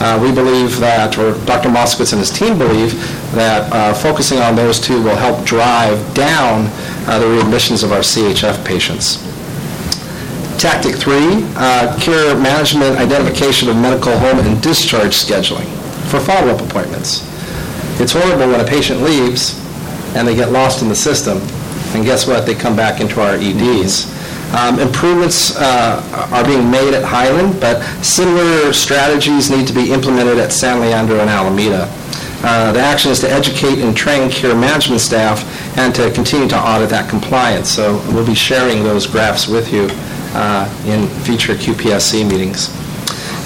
Uh, 0.00 0.18
We 0.20 0.32
believe 0.32 0.78
that, 0.80 1.16
or 1.18 1.38
Dr. 1.46 1.68
Moskowitz 1.70 2.12
and 2.12 2.18
his 2.18 2.30
team 2.30 2.58
believe, 2.58 2.94
that 3.34 3.72
uh, 3.72 3.94
focusing 3.94 4.38
on 4.40 4.56
those 4.56 4.80
two 4.80 5.00
will 5.00 5.14
help 5.16 5.44
drive 5.46 5.98
down 6.14 6.66
uh, 7.06 7.18
the 7.20 7.26
readmissions 7.26 7.84
of 7.84 7.92
our 7.92 8.00
CHF 8.00 8.64
patients. 8.66 9.22
Tactic 10.58 10.96
three, 10.96 11.46
uh, 11.54 11.96
care 12.00 12.34
management, 12.36 12.98
identification 12.98 13.68
of 13.68 13.76
medical 13.76 14.18
home 14.18 14.40
and 14.40 14.60
discharge 14.60 15.14
scheduling 15.14 15.66
for 16.10 16.18
follow-up 16.18 16.60
appointments. 16.60 17.22
It's 18.00 18.12
horrible 18.12 18.48
when 18.50 18.60
a 18.60 18.64
patient 18.66 19.02
leaves 19.02 19.54
and 20.16 20.26
they 20.26 20.34
get 20.34 20.50
lost 20.50 20.82
in 20.82 20.88
the 20.88 20.96
system, 20.96 21.38
and 21.94 22.04
guess 22.04 22.26
what? 22.26 22.46
They 22.46 22.54
come 22.56 22.74
back 22.74 23.00
into 23.00 23.20
our 23.20 23.34
EDs. 23.34 24.17
Um, 24.56 24.78
Improvements 24.80 25.56
uh, 25.56 26.00
are 26.32 26.44
being 26.44 26.70
made 26.70 26.94
at 26.94 27.04
Highland, 27.04 27.60
but 27.60 27.82
similar 28.02 28.72
strategies 28.72 29.50
need 29.50 29.66
to 29.66 29.74
be 29.74 29.92
implemented 29.92 30.38
at 30.38 30.52
San 30.52 30.80
Leandro 30.80 31.20
and 31.20 31.28
Alameda. 31.28 31.86
Uh, 32.42 32.72
The 32.72 32.80
action 32.80 33.10
is 33.10 33.20
to 33.20 33.30
educate 33.30 33.78
and 33.80 33.94
train 33.96 34.30
care 34.30 34.54
management 34.54 35.00
staff 35.02 35.44
and 35.76 35.94
to 35.94 36.10
continue 36.12 36.48
to 36.48 36.56
audit 36.58 36.88
that 36.90 37.10
compliance. 37.10 37.68
So 37.68 38.00
we'll 38.12 38.26
be 38.26 38.34
sharing 38.34 38.84
those 38.84 39.06
graphs 39.06 39.48
with 39.48 39.70
you 39.72 39.88
uh, 40.32 40.64
in 40.86 41.08
future 41.24 41.54
QPSC 41.54 42.24
meetings. 42.28 42.70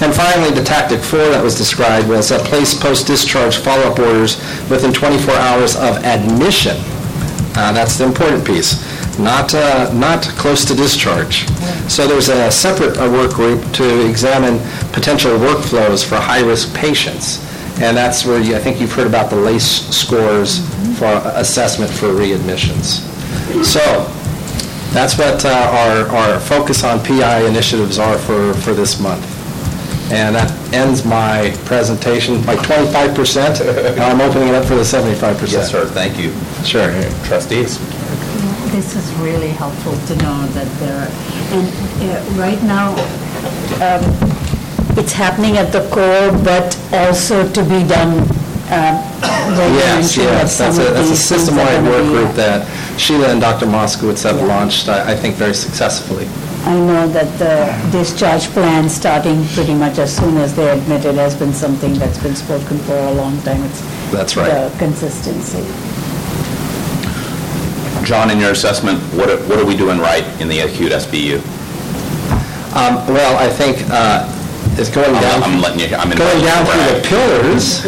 And 0.01 0.13
finally, 0.13 0.51
the 0.51 0.63
tactic 0.63 1.01
four 1.01 1.19
that 1.29 1.43
was 1.43 1.55
described 1.55 2.07
was 2.07 2.31
uh, 2.31 2.39
place 2.45 2.73
post-discharge 2.73 3.57
follow-up 3.57 3.99
orders 3.99 4.37
within 4.69 4.91
24 4.93 5.33
hours 5.35 5.75
of 5.75 5.97
admission. 6.03 6.77
Uh, 7.55 7.71
That's 7.71 7.97
the 7.97 8.05
important 8.05 8.45
piece, 8.45 8.81
not, 9.19 9.53
uh, 9.53 9.91
not 9.93 10.23
close 10.23 10.65
to 10.65 10.75
discharge. 10.75 11.47
So 11.89 12.07
there's 12.07 12.29
a 12.29 12.51
separate 12.51 12.97
uh, 12.97 13.09
work 13.09 13.33
group 13.33 13.71
to 13.73 14.09
examine 14.09 14.59
potential 14.91 15.31
workflows 15.37 16.07
for 16.07 16.15
high-risk 16.15 16.73
patients. 16.75 17.39
And 17.81 17.97
that's 17.97 18.25
where 18.25 18.39
you, 18.39 18.55
I 18.55 18.59
think 18.59 18.79
you've 18.79 18.93
heard 18.93 19.07
about 19.07 19.29
the 19.29 19.35
LACE 19.35 19.87
scores 19.89 20.59
for 20.97 21.21
assessment 21.35 21.91
for 21.91 22.07
readmissions. 22.07 23.01
So 23.63 23.79
that's 24.93 25.17
what 25.17 25.43
uh, 25.43 25.49
our, 25.49 26.15
our 26.15 26.39
focus 26.39 26.83
on 26.83 27.03
PI 27.03 27.47
initiatives 27.47 27.97
are 27.97 28.17
for, 28.17 28.53
for 28.55 28.73
this 28.73 28.99
month. 28.99 29.25
And 30.11 30.35
that 30.35 30.51
ends 30.73 31.03
my 31.03 31.55
presentation 31.65 32.41
by 32.43 32.55
25%. 32.57 33.95
Now 33.97 34.09
I'm 34.09 34.21
opening 34.21 34.49
it 34.49 34.55
up 34.55 34.65
for 34.65 34.75
the 34.75 34.81
75%. 34.81 35.51
Yes, 35.51 35.71
sir, 35.71 35.85
thank 35.85 36.19
you. 36.19 36.31
Sure. 36.63 36.91
Trustees? 37.25 37.79
This 38.71 38.95
is 38.95 39.11
really 39.15 39.49
helpful 39.49 39.93
to 40.07 40.15
know 40.23 40.45
that 40.47 40.67
there, 40.79 40.97
are, 40.97 41.11
and 41.55 41.67
uh, 42.03 42.41
right 42.41 42.61
now, 42.63 42.91
um, 43.79 44.03
it's 44.97 45.13
happening 45.13 45.57
at 45.57 45.71
the 45.71 45.87
core, 45.89 46.31
but 46.43 46.77
also 46.91 47.49
to 47.51 47.61
be 47.63 47.87
done, 47.87 48.27
where 48.67 49.69
Yes, 49.73 50.17
yes, 50.17 50.57
that's 50.57 50.77
a, 50.77 50.83
that's 50.83 51.07
a 51.07 51.09
these 51.09 51.29
things 51.29 51.31
are 51.31 51.37
system-wide 51.39 51.83
work 51.83 52.05
group 52.05 52.35
that 52.35 52.67
Sheila 52.99 53.29
and 53.29 53.41
Dr. 53.41 53.65
Moskowitz 53.65 54.23
have 54.23 54.41
launched, 54.41 54.89
I 54.89 55.13
I 55.13 55.15
think, 55.15 55.35
very 55.35 55.53
successfully. 55.53 56.27
I 56.65 56.75
know 56.79 57.07
that 57.09 57.27
the 57.39 57.91
discharge 57.91 58.47
plan, 58.55 58.87
starting 58.89 59.45
pretty 59.49 59.73
much 59.73 59.99
as 59.99 60.15
soon 60.15 60.37
as 60.37 60.55
they're 60.55 60.77
admitted, 60.77 61.15
has 61.15 61.35
been 61.35 61.53
something 61.53 61.93
that's 61.95 62.17
been 62.23 62.35
spoken 62.35 62.77
for 62.79 62.95
a 62.95 63.13
long 63.13 63.41
time. 63.41 63.61
It's 63.63 63.81
That's 64.11 64.37
right. 64.37 64.49
The 64.49 64.77
consistency. 64.79 65.92
John, 68.03 68.29
in 68.31 68.39
your 68.39 68.51
assessment, 68.51 68.99
what 69.15 69.29
are, 69.29 69.37
what 69.47 69.59
are 69.59 69.65
we 69.65 69.75
doing 69.77 69.97
right 69.99 70.23
in 70.41 70.47
the 70.49 70.59
acute 70.59 70.91
SBU? 70.91 71.37
Um, 72.75 73.05
Well, 73.07 73.37
I 73.37 73.49
think 73.49 73.77
uh, 73.89 74.27
it's 74.77 74.89
going 74.89 75.13
I'm- 75.15 75.21
down... 75.21 75.43
I'm 75.43 75.61
letting 75.61 75.79
you- 75.79 75.95
I'm 75.95 76.09
Going 76.09 76.43
down 76.43 76.65
through 76.65 76.99
the 76.99 77.07
pillars, 77.07 77.85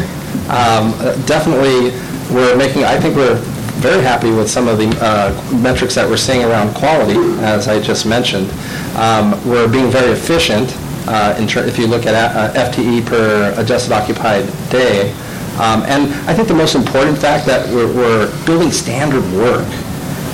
um, 0.49 0.93
uh, 0.99 1.15
definitely, 1.25 1.91
we're 2.33 2.55
making, 2.55 2.83
I 2.85 2.97
think 2.99 3.15
we're 3.15 3.35
very 3.81 4.01
happy 4.01 4.31
with 4.31 4.49
some 4.49 4.67
of 4.67 4.77
the 4.77 4.87
uh, 5.03 5.31
metrics 5.57 5.95
that 5.95 6.07
we're 6.09 6.17
seeing 6.17 6.43
around 6.45 6.73
quality, 6.75 7.19
as 7.43 7.67
I 7.67 7.81
just 7.81 8.05
mentioned. 8.05 8.49
Um, 8.95 9.35
We're 9.45 9.67
being 9.67 9.91
very 9.91 10.11
efficient, 10.11 10.73
uh, 11.07 11.35
in 11.37 11.45
ter- 11.47 11.65
if 11.65 11.77
you 11.77 11.87
look 11.87 12.05
at 12.05 12.15
uh, 12.15 12.53
FTE 12.71 13.05
per 13.05 13.53
adjusted 13.57 13.91
occupied 13.91 14.45
day. 14.69 15.11
Um, 15.59 15.83
And 15.83 16.13
I 16.29 16.33
think 16.33 16.47
the 16.47 16.53
most 16.55 16.75
important 16.75 17.17
fact 17.17 17.45
that 17.47 17.67
we're- 17.69 17.91
we're 17.91 18.27
building 18.45 18.71
standard 18.71 19.23
work, 19.33 19.65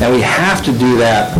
and 0.02 0.14
we 0.14 0.22
have 0.22 0.64
to 0.66 0.72
do 0.72 0.98
that, 0.98 1.38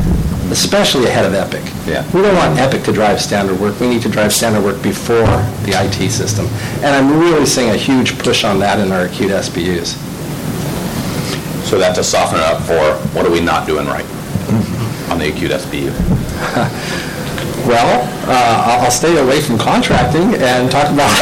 especially 0.52 1.06
ahead 1.06 1.26
of 1.26 1.34
Epic. 1.34 1.64
Yeah. 1.88 2.06
We 2.14 2.22
don't 2.22 2.36
want 2.36 2.60
Epic 2.60 2.84
to 2.84 2.94
drive 2.94 3.20
standard 3.20 3.60
work. 3.60 3.80
We 3.80 3.90
need 3.90 4.04
to 4.04 4.10
drive 4.10 4.32
standard 4.32 4.64
work 4.64 4.82
before 4.84 5.26
the 5.66 5.74
IT 5.74 6.12
system. 6.12 6.46
And 6.84 6.96
I'm 6.96 7.20
really 7.20 7.46
seeing 7.46 7.72
a 7.72 7.78
huge 7.78 8.20
push 8.20 8.44
on 8.44 8.60
that 8.60 8.80
in 8.80 8.92
our 8.92 9.06
acute 9.06 9.32
SBUs. 9.32 9.98
So 11.66 11.80
that's 11.80 11.98
a 11.98 12.04
softener 12.04 12.44
up 12.44 12.62
for 12.64 12.96
what 13.16 13.26
are 13.26 13.32
we 13.32 13.40
not 13.40 13.66
doing 13.66 13.88
right 13.88 14.06
on 15.10 15.18
the 15.18 15.32
acute 15.34 15.52
SBU? 15.52 15.92
Well, 17.66 18.02
uh, 18.28 18.82
I'll 18.82 18.92
stay 18.92 19.18
away 19.18 19.42
from 19.42 19.58
contracting 19.58 20.34
and 20.36 20.70
talk 20.72 20.90
about, 20.92 21.10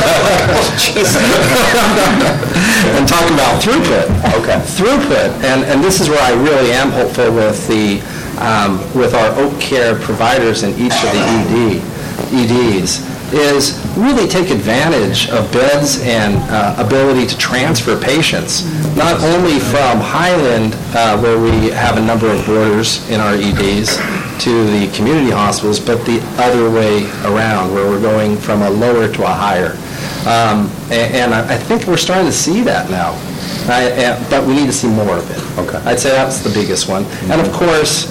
and 2.95 3.07
talk 3.07 3.29
about 3.31 3.61
throughput. 3.61 4.07
Okay. 4.39 4.59
Throughput, 4.77 5.43
and, 5.43 5.63
and 5.65 5.83
this 5.83 5.99
is 5.99 6.09
where 6.09 6.21
I 6.21 6.31
really 6.41 6.71
am 6.71 6.91
hopeful 6.91 7.33
with 7.33 7.67
the, 7.67 7.99
um, 8.39 8.79
with 8.97 9.13
our 9.13 9.35
Oak 9.39 9.59
Care 9.59 9.95
providers 9.99 10.63
in 10.63 10.71
each 10.79 10.95
of 11.03 11.11
the 11.11 11.21
ED, 11.29 11.81
EDs, 12.33 13.05
is 13.33 13.77
really 13.95 14.27
take 14.27 14.49
advantage 14.49 15.29
of 15.29 15.51
beds 15.51 16.01
and 16.03 16.37
uh, 16.49 16.75
ability 16.77 17.27
to 17.27 17.37
transfer 17.37 17.99
patients, 17.99 18.63
not 18.95 19.19
only 19.21 19.59
from 19.59 19.99
Highland, 19.99 20.75
uh, 20.95 21.19
where 21.19 21.37
we 21.39 21.69
have 21.69 21.97
a 21.97 22.01
number 22.01 22.27
of 22.27 22.45
borders 22.45 23.07
in 23.09 23.19
our 23.19 23.33
EDs, 23.33 23.99
to 24.39 24.65
the 24.71 24.87
community 24.95 25.31
hospitals, 25.31 25.79
but 25.79 26.03
the 26.05 26.19
other 26.37 26.69
way 26.69 27.03
around, 27.25 27.73
where 27.73 27.87
we're 27.89 28.01
going 28.01 28.37
from 28.37 28.61
a 28.61 28.69
lower 28.69 29.07
to 29.11 29.23
a 29.23 29.27
higher. 29.27 29.71
Um, 30.25 30.69
a- 30.91 30.93
And 31.21 31.33
I 31.33 31.41
I 31.55 31.57
think 31.57 31.85
we're 31.87 31.97
starting 31.97 32.25
to 32.27 32.31
see 32.45 32.61
that 32.63 32.89
now, 32.89 33.15
I- 33.67 33.91
and- 34.05 34.29
but 34.29 34.45
we 34.45 34.53
need 34.53 34.67
to 34.67 34.73
see 34.73 34.87
more 34.87 35.17
of 35.17 35.29
it. 35.31 35.41
Okay. 35.59 35.79
I'd 35.85 35.99
say 35.99 36.09
that's 36.11 36.39
the 36.39 36.49
biggest 36.49 36.87
one. 36.87 37.05
And 37.29 37.39
of 37.41 37.51
course, 37.51 38.07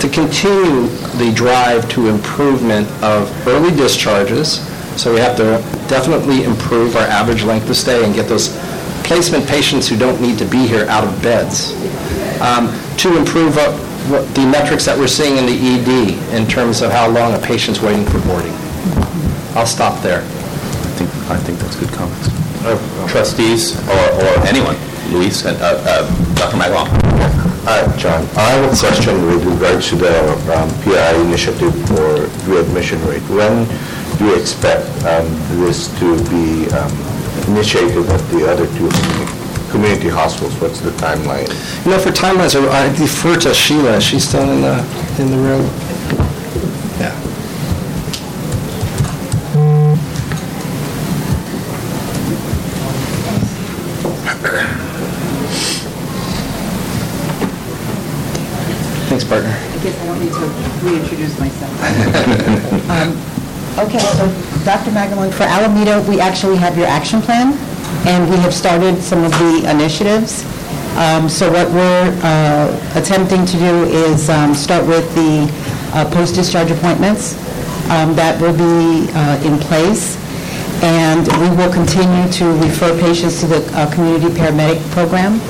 to 0.00 0.08
continue 0.08 0.88
the 1.18 1.30
drive 1.32 1.88
to 1.90 2.08
improvement 2.08 2.86
of 3.02 3.28
early 3.46 3.70
discharges, 3.72 4.60
so 4.96 5.12
we 5.12 5.20
have 5.20 5.36
to 5.36 5.58
definitely 5.88 6.44
improve 6.44 6.96
our 6.96 7.06
average 7.06 7.42
length 7.44 7.68
of 7.70 7.76
stay 7.76 8.04
and 8.04 8.14
get 8.14 8.28
those 8.28 8.50
placement 9.04 9.46
patients 9.46 9.88
who 9.88 9.96
don't 9.96 10.20
need 10.20 10.36
to 10.38 10.44
be 10.44 10.66
here 10.66 10.86
out 10.88 11.04
of 11.04 11.10
beds. 11.22 11.72
Um, 12.40 12.68
To 12.96 13.14
improve 13.18 13.58
what- 14.08 14.34
the 14.34 14.46
metrics 14.46 14.84
that 14.84 14.98
we're 14.98 15.06
seeing 15.08 15.36
in 15.36 15.46
the 15.46 15.52
ED 15.52 16.18
in 16.36 16.46
terms 16.46 16.82
of 16.82 16.90
how 16.92 17.08
long 17.08 17.34
a 17.34 17.38
patient's 17.38 17.80
waiting 17.80 18.04
for 18.06 18.18
boarding. 18.20 18.54
I'll 19.54 19.66
stop 19.66 20.02
there. 20.02 20.20
I 20.20 20.90
think, 20.98 21.10
I 21.30 21.36
think 21.36 21.58
that's 21.58 21.76
good 21.76 21.92
comments. 21.92 22.28
Trustees 23.06 23.76
or, 23.88 24.04
or 24.22 24.46
anyone, 24.46 24.76
Luis, 25.12 25.44
and, 25.44 25.56
uh, 25.62 25.78
uh, 25.86 26.34
Dr. 26.34 26.56
Magalong? 26.56 26.88
Hi, 27.64 27.82
John. 27.96 28.26
I 28.36 28.42
have 28.50 28.72
a 28.72 28.76
question 28.76 29.26
with 29.26 29.44
regards 29.44 29.88
to 29.90 29.96
the 29.96 30.32
um, 30.54 30.68
PI 30.82 31.14
initiative 31.22 31.74
for 31.88 32.26
readmission 32.50 33.02
rate. 33.06 33.22
When 33.30 33.66
do 34.18 34.26
you 34.26 34.34
expect 34.34 34.86
um, 35.04 35.26
this 35.62 35.88
to 35.98 36.16
be 36.30 36.68
um, 36.74 36.92
initiated 37.48 38.06
at 38.08 38.20
the 38.30 38.50
other 38.50 38.66
two 38.78 38.88
communi- 38.88 39.35
community 39.76 40.08
hospitals? 40.08 40.58
What's 40.58 40.80
the 40.80 40.90
timeline? 40.92 41.48
You 41.84 41.90
know, 41.90 41.98
for 41.98 42.08
timelines, 42.10 42.56
I 42.56 42.86
I 42.86 42.96
defer 42.96 43.36
to 43.40 43.52
Sheila. 43.52 44.00
She's 44.00 44.26
still 44.26 44.48
in 44.50 44.62
the, 44.62 44.76
in 45.20 45.30
the 45.30 45.36
room. 45.36 45.64
Yeah. 46.98 47.12
Thanks, 59.08 59.24
partner. 59.24 59.50
I 59.50 59.78
guess 59.82 60.00
I 60.00 60.06
don't 60.06 60.20
need 60.20 60.32
to 60.32 60.86
reintroduce 60.86 61.38
myself. 61.38 61.72
Um, 62.90 63.36
Okay, 63.78 63.98
so 63.98 64.24
Dr. 64.64 64.90
Magalong, 64.92 65.30
for 65.34 65.42
Alameda, 65.42 66.02
we 66.08 66.18
actually 66.18 66.56
have 66.56 66.78
your 66.78 66.86
action 66.86 67.20
plan, 67.20 67.52
and 68.06 68.30
we 68.30 68.36
have 68.36 68.54
started 68.54 69.02
some 69.02 69.24
of 69.24 69.32
the 69.32 69.68
initiatives. 69.68 70.44
Um, 70.96 71.28
So 71.28 71.50
what 71.50 71.68
we're 71.72 72.08
uh, 72.22 72.70
attempting 72.94 73.44
to 73.44 73.56
do 73.58 73.84
is 73.84 74.30
um, 74.30 74.54
start 74.54 74.86
with 74.86 75.04
the 75.14 75.50
uh, 75.92 76.08
post-discharge 76.14 76.70
appointments. 76.70 77.34
Um, 77.90 78.14
That 78.14 78.40
will 78.40 78.54
be 78.54 79.10
uh, 79.12 79.42
in 79.48 79.58
place, 79.58 80.16
and 80.82 81.26
we 81.42 81.50
will 81.58 81.72
continue 81.72 82.30
to 82.38 82.44
refer 82.62 82.94
patients 82.98 83.40
to 83.42 83.46
the 83.46 83.60
uh, 83.74 83.90
community 83.94 84.30
paramedic 84.38 84.80
program, 84.94 85.40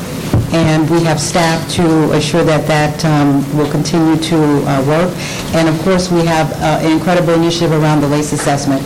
and 0.52 0.88
we 0.88 1.04
have 1.04 1.20
staff 1.20 1.60
to 1.76 2.12
assure 2.12 2.44
that 2.44 2.66
that 2.66 3.04
um, 3.04 3.44
will 3.56 3.70
continue 3.70 4.16
to 4.32 4.38
uh, 4.64 4.80
work. 4.88 5.12
And 5.52 5.68
of 5.68 5.76
course, 5.84 6.10
we 6.10 6.24
have 6.24 6.52
an 6.60 6.90
incredible 6.90 7.34
initiative 7.34 7.72
around 7.72 8.00
the 8.00 8.08
LACE 8.08 8.32
assessment, 8.32 8.82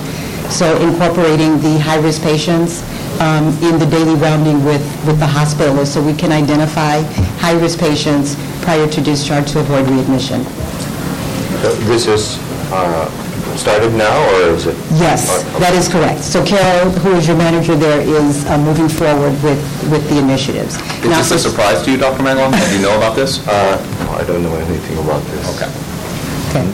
so 0.50 0.66
incorporating 0.82 1.60
the 1.62 1.78
high-risk 1.78 2.22
patients 2.22 2.82
um, 3.20 3.48
in 3.62 3.78
the 3.78 3.86
daily 3.86 4.14
rounding 4.16 4.64
with, 4.64 4.82
with 5.06 5.18
the 5.20 5.26
hospitalists, 5.26 5.94
so 5.94 6.02
we 6.02 6.14
can 6.14 6.32
identify 6.32 7.02
high-risk 7.38 7.78
patients 7.78 8.34
prior 8.62 8.88
to 8.88 9.00
discharge 9.00 9.52
to 9.52 9.60
avoid 9.60 9.88
readmission. 9.88 10.42
This 11.86 12.06
is 12.06 12.38
uh, 12.72 13.08
started 13.56 13.92
now, 13.94 14.16
or 14.34 14.54
is 14.56 14.66
it? 14.66 14.76
Yes, 14.96 15.42
that 15.58 15.74
is 15.74 15.88
correct. 15.88 16.24
So 16.24 16.44
Carol, 16.44 16.90
who 16.90 17.12
is 17.12 17.28
your 17.28 17.36
manager 17.36 17.76
there, 17.76 18.00
is 18.00 18.46
uh, 18.46 18.56
moving 18.58 18.88
forward 18.88 19.32
with, 19.42 19.60
with 19.90 20.08
the 20.08 20.18
initiatives. 20.18 20.76
Is 21.04 21.28
this 21.28 21.30
a 21.32 21.38
surprise 21.38 21.82
to 21.84 21.90
you, 21.90 21.98
Dr. 21.98 22.22
Magalong? 22.22 22.52
Did 22.52 22.72
you 22.72 22.82
know 22.82 22.96
about 22.96 23.16
this? 23.16 23.46
Uh, 23.46 23.76
no, 24.04 24.12
I 24.12 24.24
don't 24.24 24.42
know 24.42 24.54
anything 24.54 24.96
about 24.98 25.22
this. 25.24 25.44
Okay. 25.60 25.68
Okay. 26.50 26.66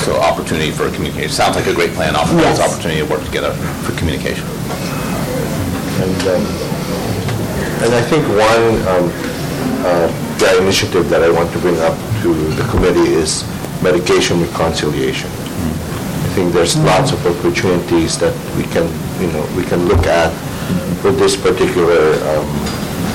So 0.00 0.16
opportunity 0.16 0.70
for 0.70 0.90
communication. 0.90 1.28
Sounds 1.30 1.56
like 1.56 1.66
a 1.66 1.74
great 1.74 1.92
plan. 1.92 2.16
Opportunity, 2.16 2.48
Yes. 2.48 2.60
opportunity 2.60 3.00
to 3.04 3.06
work 3.06 3.22
together 3.24 3.52
for 3.84 3.92
communication. 3.98 4.46
And, 6.00 6.20
um, 6.32 6.44
and 7.84 7.94
I 7.94 8.02
think 8.08 8.24
one 8.28 8.64
um, 8.88 9.06
uh, 9.84 10.30
initiative 10.60 11.08
that 11.10 11.22
I 11.22 11.30
want 11.30 11.52
to 11.52 11.58
bring 11.58 11.78
up 11.80 11.96
to 12.22 12.32
the 12.56 12.64
committee 12.70 13.12
is 13.12 13.44
medication 13.82 14.40
reconciliation. 14.40 15.28
I 15.28 16.32
think 16.34 16.52
there's 16.52 16.76
lots 16.78 17.12
of 17.12 17.20
opportunities 17.26 18.18
that 18.18 18.34
we 18.56 18.64
can, 18.64 18.88
you 19.20 19.28
know, 19.32 19.44
we 19.56 19.64
can 19.64 19.86
look 19.86 20.06
at 20.06 20.32
for 21.02 21.12
this 21.12 21.36
particular 21.36 22.14
um, 22.32 22.48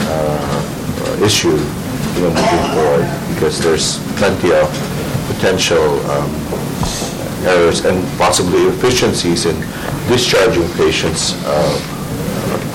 uh, 0.09 1.17
issue, 1.23 1.57
you 1.57 2.21
know, 2.21 2.29
moving 2.33 2.65
forward, 2.75 3.05
because 3.33 3.59
there's 3.59 3.97
plenty 4.17 4.53
of 4.53 4.69
potential 5.33 5.99
um, 6.11 6.29
errors 7.45 7.85
and 7.85 7.97
possibly 8.17 8.63
efficiencies 8.67 9.45
in 9.45 9.55
discharging 10.07 10.67
patients 10.73 11.33
uh, 11.45 11.94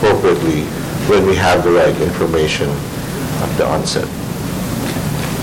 appropriately 0.01 0.63
when 1.13 1.27
we 1.27 1.37
have 1.37 1.63
the 1.63 1.71
right 1.71 1.95
information 2.01 2.69
at 3.45 3.53
the 3.59 3.67
onset. 3.67 4.09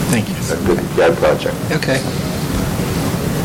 Thank 0.09 0.29
you. 0.29 0.35
A 0.49 0.57
good, 0.65 0.79
bad 0.97 1.15
project. 1.17 1.55
Okay. 1.71 1.99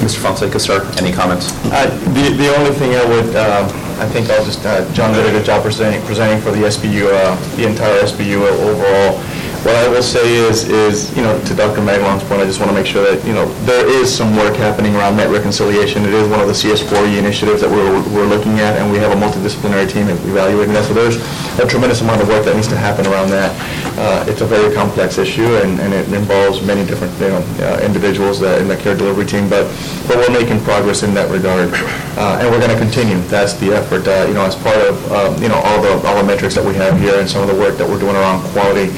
Mr. 0.01 0.19
Fonseca, 0.19 0.59
sir, 0.59 0.81
any 0.97 1.13
comments? 1.13 1.53
Uh, 1.67 1.87
The 2.17 2.35
the 2.37 2.49
only 2.57 2.73
thing 2.73 2.95
I 2.97 3.05
would, 3.05 3.37
uh, 3.37 3.69
I 4.01 4.07
think 4.09 4.31
I'll 4.31 4.45
just, 4.45 4.65
uh, 4.65 4.91
John 4.95 5.13
did 5.13 5.27
a 5.27 5.31
good 5.31 5.45
job 5.45 5.63
presenting 5.63 6.01
presenting 6.07 6.41
for 6.41 6.51
the 6.51 6.65
SBU, 6.67 7.07
uh, 7.13 7.37
the 7.57 7.67
entire 7.69 8.01
SBU 8.03 8.41
overall. 8.71 9.21
What 9.63 9.77
I 9.79 9.87
will 9.87 10.03
say 10.03 10.27
is, 10.43 10.67
is, 10.69 11.15
you 11.17 11.23
know, 11.23 11.39
to 11.47 11.55
Dr. 11.55 11.79
Magalong's 11.87 12.25
point, 12.27 12.43
I 12.43 12.47
just 12.51 12.59
want 12.59 12.71
to 12.71 12.75
make 12.75 12.85
sure 12.87 13.07
that, 13.07 13.23
you 13.25 13.33
know, 13.33 13.47
there 13.63 13.87
is 13.87 14.11
some 14.11 14.35
work 14.35 14.57
happening 14.57 14.97
around 14.97 15.15
med 15.17 15.31
reconciliation. 15.31 16.03
It 16.03 16.13
is 16.13 16.27
one 16.27 16.41
of 16.41 16.49
the 16.49 16.53
CS4E 16.53 17.17
initiatives 17.17 17.61
that 17.63 17.71
we're 17.71 18.03
we're 18.11 18.27
looking 18.27 18.59
at, 18.59 18.75
and 18.75 18.91
we 18.91 18.99
have 18.99 19.13
a 19.13 19.15
multidisciplinary 19.15 19.87
team 19.89 20.09
evaluating 20.11 20.75
that. 20.75 20.85
So 20.91 20.95
there's 20.95 21.15
a 21.63 21.67
tremendous 21.67 22.01
amount 22.03 22.23
of 22.23 22.29
work 22.29 22.45
that 22.45 22.57
needs 22.57 22.67
to 22.75 22.77
happen 22.77 23.07
around 23.07 23.31
that. 23.31 23.55
Uh, 23.97 24.27
It's 24.27 24.41
a 24.41 24.47
very 24.47 24.75
complex 24.75 25.17
issue, 25.19 25.55
and 25.63 25.79
and 25.79 25.95
it 25.95 26.11
involves 26.11 26.59
many 26.67 26.83
different, 26.85 27.15
you 27.23 27.29
know, 27.31 27.43
uh, 27.63 27.79
individuals 27.87 28.41
that- 28.41 28.59
in 28.61 28.67
the 28.67 28.77
care 28.77 28.97
delivery 28.97 29.27
team, 29.27 29.47
but 29.49 29.71
but 30.09 30.17
we're 30.19 30.35
making 30.41 30.59
progress 30.67 31.03
in 31.07 31.15
that 31.15 31.31
regard, 31.31 31.71
Uh, 32.19 32.39
and 32.43 32.51
we're 32.51 32.59
going 32.61 32.75
to 32.77 32.83
continue. 32.87 33.19
That's 33.31 33.55
the 33.63 33.71
effort, 33.79 34.05
uh, 34.09 34.27
you 34.29 34.35
know, 34.35 34.43
as 34.45 34.57
part 34.57 34.81
of, 34.89 34.95
um, 35.17 35.33
you 35.43 35.49
know, 35.49 35.61
all 35.67 35.79
the, 35.81 35.93
all 36.07 36.17
the 36.21 36.25
metrics 36.33 36.55
that 36.59 36.65
we 36.65 36.75
have 36.75 36.99
here 37.01 37.17
and 37.21 37.27
some 37.31 37.41
of 37.45 37.49
the 37.49 37.55
work 37.65 37.79
that 37.79 37.89
we're 37.89 37.99
doing 38.05 38.17
around 38.17 38.43
quality. 38.53 38.91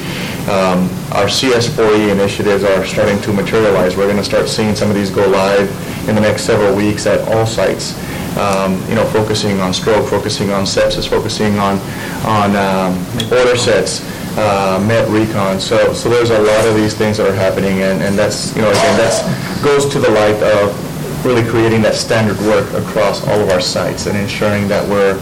Um, 0.45 0.89
Our 1.11 1.25
CS4E 1.25 2.11
initiatives 2.11 2.63
are 2.63 2.85
starting 2.85 3.19
to 3.21 3.33
materialize. 3.33 3.97
We're 3.97 4.05
going 4.05 4.17
to 4.17 4.23
start 4.23 4.47
seeing 4.47 4.75
some 4.75 4.89
of 4.89 4.95
these 4.95 5.09
go 5.09 5.27
live 5.27 5.69
in 6.07 6.13
the 6.13 6.21
next 6.21 6.43
several 6.43 6.75
weeks 6.75 7.07
at 7.07 7.27
all 7.29 7.45
sites, 7.47 7.97
Um, 8.37 8.77
you 8.89 8.95
know, 8.95 9.05
focusing 9.05 9.59
on 9.61 9.73
stroke, 9.73 10.07
focusing 10.07 10.51
on 10.51 10.65
sepsis, 10.65 11.07
focusing 11.07 11.57
on, 11.57 11.79
on 12.27 12.55
um, 12.55 12.93
order 13.31 13.55
sets, 13.55 14.03
uh, 14.37 14.83
Met 14.85 15.07
Recon. 15.09 15.59
So, 15.59 15.93
so 15.93 16.09
there's 16.09 16.29
a 16.29 16.39
lot 16.39 16.67
of 16.67 16.75
these 16.75 16.93
things 16.93 17.17
that 17.17 17.27
are 17.27 17.33
happening, 17.33 17.81
and, 17.81 18.03
and 18.03 18.17
that's, 18.17 18.53
you 18.55 18.61
know, 18.61 18.69
again, 18.69 18.97
that's, 18.97 19.23
goes 19.63 19.87
to 19.93 19.99
the 19.99 20.11
light 20.11 20.35
of 20.43 21.25
really 21.25 21.47
creating 21.49 21.81
that 21.81 21.95
standard 21.95 22.37
work 22.41 22.71
across 22.73 23.25
all 23.27 23.39
of 23.39 23.49
our 23.49 23.61
sites 23.61 24.05
and 24.05 24.15
ensuring 24.17 24.67
that 24.67 24.87
we're, 24.87 25.15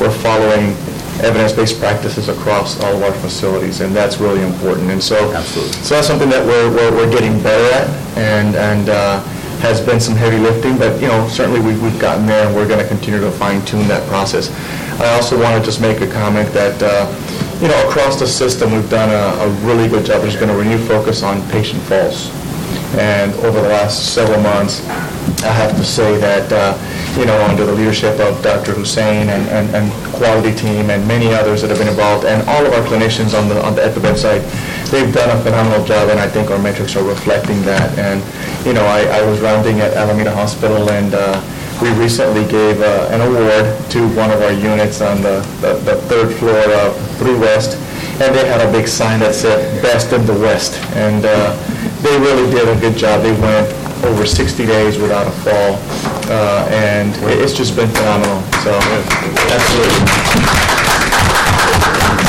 we're 0.00 0.10
following 0.10 0.74
evidence-based 1.22 1.78
practices 1.78 2.28
across 2.28 2.80
all 2.82 2.96
of 2.96 3.02
our 3.02 3.12
facilities, 3.20 3.80
and 3.80 3.94
that's 3.94 4.18
really 4.18 4.42
important. 4.42 4.90
And 4.90 5.02
so, 5.02 5.16
so 5.44 5.94
that's 5.94 6.06
something 6.06 6.28
that 6.30 6.44
we're, 6.44 6.70
we're, 6.74 6.90
we're 6.96 7.10
getting 7.10 7.40
better 7.42 7.66
at, 7.74 7.88
and, 8.18 8.56
and 8.56 8.88
uh, 8.88 9.22
has 9.60 9.80
been 9.80 10.00
some 10.00 10.14
heavy 10.14 10.38
lifting, 10.38 10.76
but, 10.76 11.00
you 11.00 11.06
know, 11.06 11.26
certainly 11.28 11.60
we've, 11.60 11.80
we've 11.82 11.98
gotten 12.00 12.26
there, 12.26 12.46
and 12.46 12.54
we're 12.54 12.68
going 12.68 12.80
to 12.80 12.88
continue 12.88 13.20
to 13.20 13.30
fine-tune 13.30 13.86
that 13.88 14.06
process. 14.08 14.50
I 15.00 15.14
also 15.14 15.40
want 15.40 15.58
to 15.58 15.64
just 15.64 15.80
make 15.80 16.00
a 16.00 16.10
comment 16.10 16.52
that, 16.52 16.82
uh, 16.82 17.06
you 17.62 17.68
know, 17.68 17.88
across 17.88 18.18
the 18.18 18.26
system, 18.26 18.72
we've 18.72 18.90
done 18.90 19.10
a, 19.10 19.44
a 19.44 19.48
really 19.66 19.88
good 19.88 20.04
job. 20.04 20.22
There's 20.22 20.36
been 20.36 20.50
a 20.50 20.56
renewed 20.56 20.86
focus 20.86 21.22
on 21.22 21.40
patient 21.50 21.82
falls. 21.82 22.30
And 22.98 23.32
over 23.34 23.60
the 23.60 23.68
last 23.68 24.14
several 24.14 24.40
months, 24.40 24.82
I 25.44 25.52
have 25.52 25.76
to 25.76 25.84
say 25.84 26.16
that, 26.18 26.48
uh, 26.50 26.72
you 27.20 27.26
know, 27.26 27.36
under 27.44 27.66
the 27.66 27.72
leadership 27.72 28.18
of 28.18 28.42
Dr. 28.42 28.72
Hussein 28.72 29.28
and, 29.28 29.44
and, 29.52 29.68
and 29.76 29.92
quality 30.14 30.54
team 30.54 30.88
and 30.88 31.06
many 31.06 31.34
others 31.34 31.60
that 31.60 31.68
have 31.68 31.78
been 31.78 31.88
involved, 31.88 32.24
and 32.24 32.48
all 32.48 32.64
of 32.64 32.72
our 32.72 32.82
clinicians 32.88 33.38
on 33.38 33.48
the, 33.48 33.62
on 33.62 33.74
the, 33.74 33.84
at 33.84 33.94
the 33.94 34.00
bedside, 34.00 34.40
they've 34.88 35.12
done 35.12 35.28
a 35.36 35.40
phenomenal 35.42 35.84
job, 35.84 36.08
and 36.08 36.18
I 36.18 36.28
think 36.28 36.50
our 36.50 36.58
metrics 36.58 36.96
are 36.96 37.04
reflecting 37.04 37.60
that. 37.62 37.92
And, 37.98 38.24
you 38.66 38.72
know, 38.72 38.84
I, 38.86 39.04
I 39.20 39.22
was 39.26 39.40
rounding 39.40 39.80
at 39.80 39.92
Alameda 39.92 40.34
Hospital, 40.34 40.88
and 40.90 41.12
uh, 41.12 41.36
we 41.82 41.92
recently 42.00 42.48
gave 42.48 42.80
uh, 42.80 43.08
an 43.12 43.20
award 43.20 43.68
to 43.90 44.08
one 44.16 44.30
of 44.30 44.40
our 44.40 44.52
units 44.52 45.02
on 45.02 45.20
the, 45.20 45.44
the, 45.60 45.74
the 45.84 45.96
third 46.08 46.32
floor 46.36 46.64
of 46.80 46.96
Blue 47.18 47.38
West, 47.38 47.76
and 48.22 48.34
they 48.34 48.46
had 48.46 48.66
a 48.66 48.70
big 48.70 48.86
sign 48.86 49.20
that 49.20 49.34
said, 49.34 49.82
"Best 49.82 50.12
in 50.12 50.24
the 50.24 50.32
West." 50.34 50.80
And 50.94 51.24
uh, 51.26 51.52
they 52.00 52.16
really 52.20 52.48
did 52.48 52.68
a 52.68 52.80
good 52.80 52.96
job. 52.96 53.22
They 53.22 53.32
went 53.32 53.83
over 54.04 54.26
60 54.26 54.66
days 54.66 54.98
without 54.98 55.26
a 55.26 55.30
fall, 55.30 55.78
uh, 56.30 56.66
and 56.70 57.14
it- 57.30 57.38
it's 57.40 57.52
just 57.52 57.76
been 57.76 57.88
phenomenal. 57.88 58.42
So, 58.62 58.72
absolutely. 59.50 60.04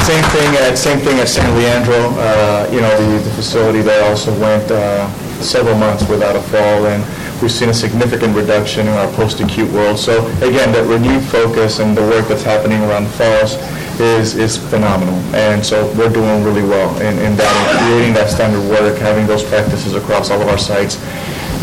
Same 0.05 0.23
thing 0.25 0.55
at, 0.57 0.77
same 0.77 0.99
thing 0.99 1.19
at 1.19 1.27
San 1.27 1.49
Leandro, 1.57 1.97
uh, 2.19 2.69
you 2.71 2.79
know, 2.79 2.93
the, 2.95 3.23
the 3.23 3.31
facility 3.31 3.81
there 3.81 4.03
also 4.07 4.31
went 4.39 4.69
uh, 4.69 5.09
several 5.41 5.75
months 5.75 6.07
without 6.07 6.35
a 6.35 6.41
fall, 6.41 6.85
and 6.85 7.03
we've 7.41 7.51
seen 7.51 7.69
a 7.69 7.73
significant 7.73 8.35
reduction 8.35 8.87
in 8.87 8.93
our 8.93 9.11
post-acute 9.13 9.69
world. 9.71 9.97
So 9.97 10.27
again, 10.45 10.71
that 10.73 10.85
renewed 10.85 11.23
focus 11.23 11.79
and 11.79 11.97
the 11.97 12.03
work 12.03 12.27
that's 12.27 12.43
happening 12.43 12.83
around 12.83 13.07
falls 13.07 13.57
is, 13.99 14.35
is 14.35 14.57
phenomenal. 14.57 15.15
And 15.33 15.65
so 15.65 15.91
we're 15.97 16.09
doing 16.13 16.43
really 16.43 16.63
well 16.63 16.95
in, 17.01 17.17
in 17.17 17.35
that, 17.37 17.49
in 17.73 17.87
creating 17.87 18.13
that 18.13 18.29
standard 18.29 18.61
work, 18.69 18.97
having 18.99 19.25
those 19.25 19.43
practices 19.43 19.95
across 19.95 20.29
all 20.29 20.39
of 20.39 20.47
our 20.47 20.57
sites. 20.59 20.97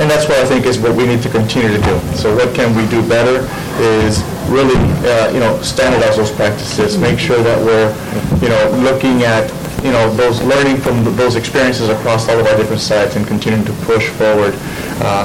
And 0.01 0.11
that's 0.11 0.27
what 0.29 0.39
I 0.39 0.47
think 0.47 0.65
is 0.67 0.79
what 0.79 0.97
we 0.97 1.07
need 1.07 1.23
to 1.23 1.29
continue 1.29 1.69
to 1.69 1.83
do. 1.83 2.01
So 2.17 2.35
what 2.35 2.55
can 2.55 2.75
we 2.75 2.89
do 2.89 3.07
better 3.09 3.45
is 3.79 4.25
really, 4.49 4.77
uh, 5.05 5.31
you 5.31 5.41
know, 5.41 5.61
standardize 5.63 6.17
those 6.17 6.33
practices, 6.33 6.97
make 6.99 7.19
sure 7.19 7.43
that 7.43 7.59
we're, 7.61 7.93
you 8.41 8.49
know, 8.49 8.63
looking 8.83 9.23
at, 9.23 9.53
you 9.85 9.93
know, 9.93 10.13
those, 10.15 10.43
learning 10.43 10.79
from 10.79 11.05
those 11.17 11.37
experiences 11.37 11.89
across 11.89 12.29
all 12.29 12.39
of 12.39 12.47
our 12.47 12.57
different 12.57 12.81
sites 12.81 13.17
and 13.17 13.27
continuing 13.27 13.65
to 13.65 13.73
push 13.85 14.09
forward. 14.09 14.53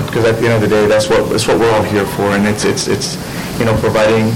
Because 0.06 0.26
at 0.26 0.36
the 0.40 0.48
end 0.50 0.62
of 0.62 0.62
the 0.62 0.68
day, 0.68 0.86
that's 0.88 1.10
what, 1.10 1.30
that's 1.30 1.48
what 1.48 1.60
we're 1.60 1.72
all 1.72 1.84
here 1.84 2.06
for. 2.06 2.36
And 2.36 2.46
it's, 2.46 2.66
it's, 2.66 2.88
it's, 2.88 3.16
you 3.60 3.66
know, 3.66 3.76
providing 3.80 4.32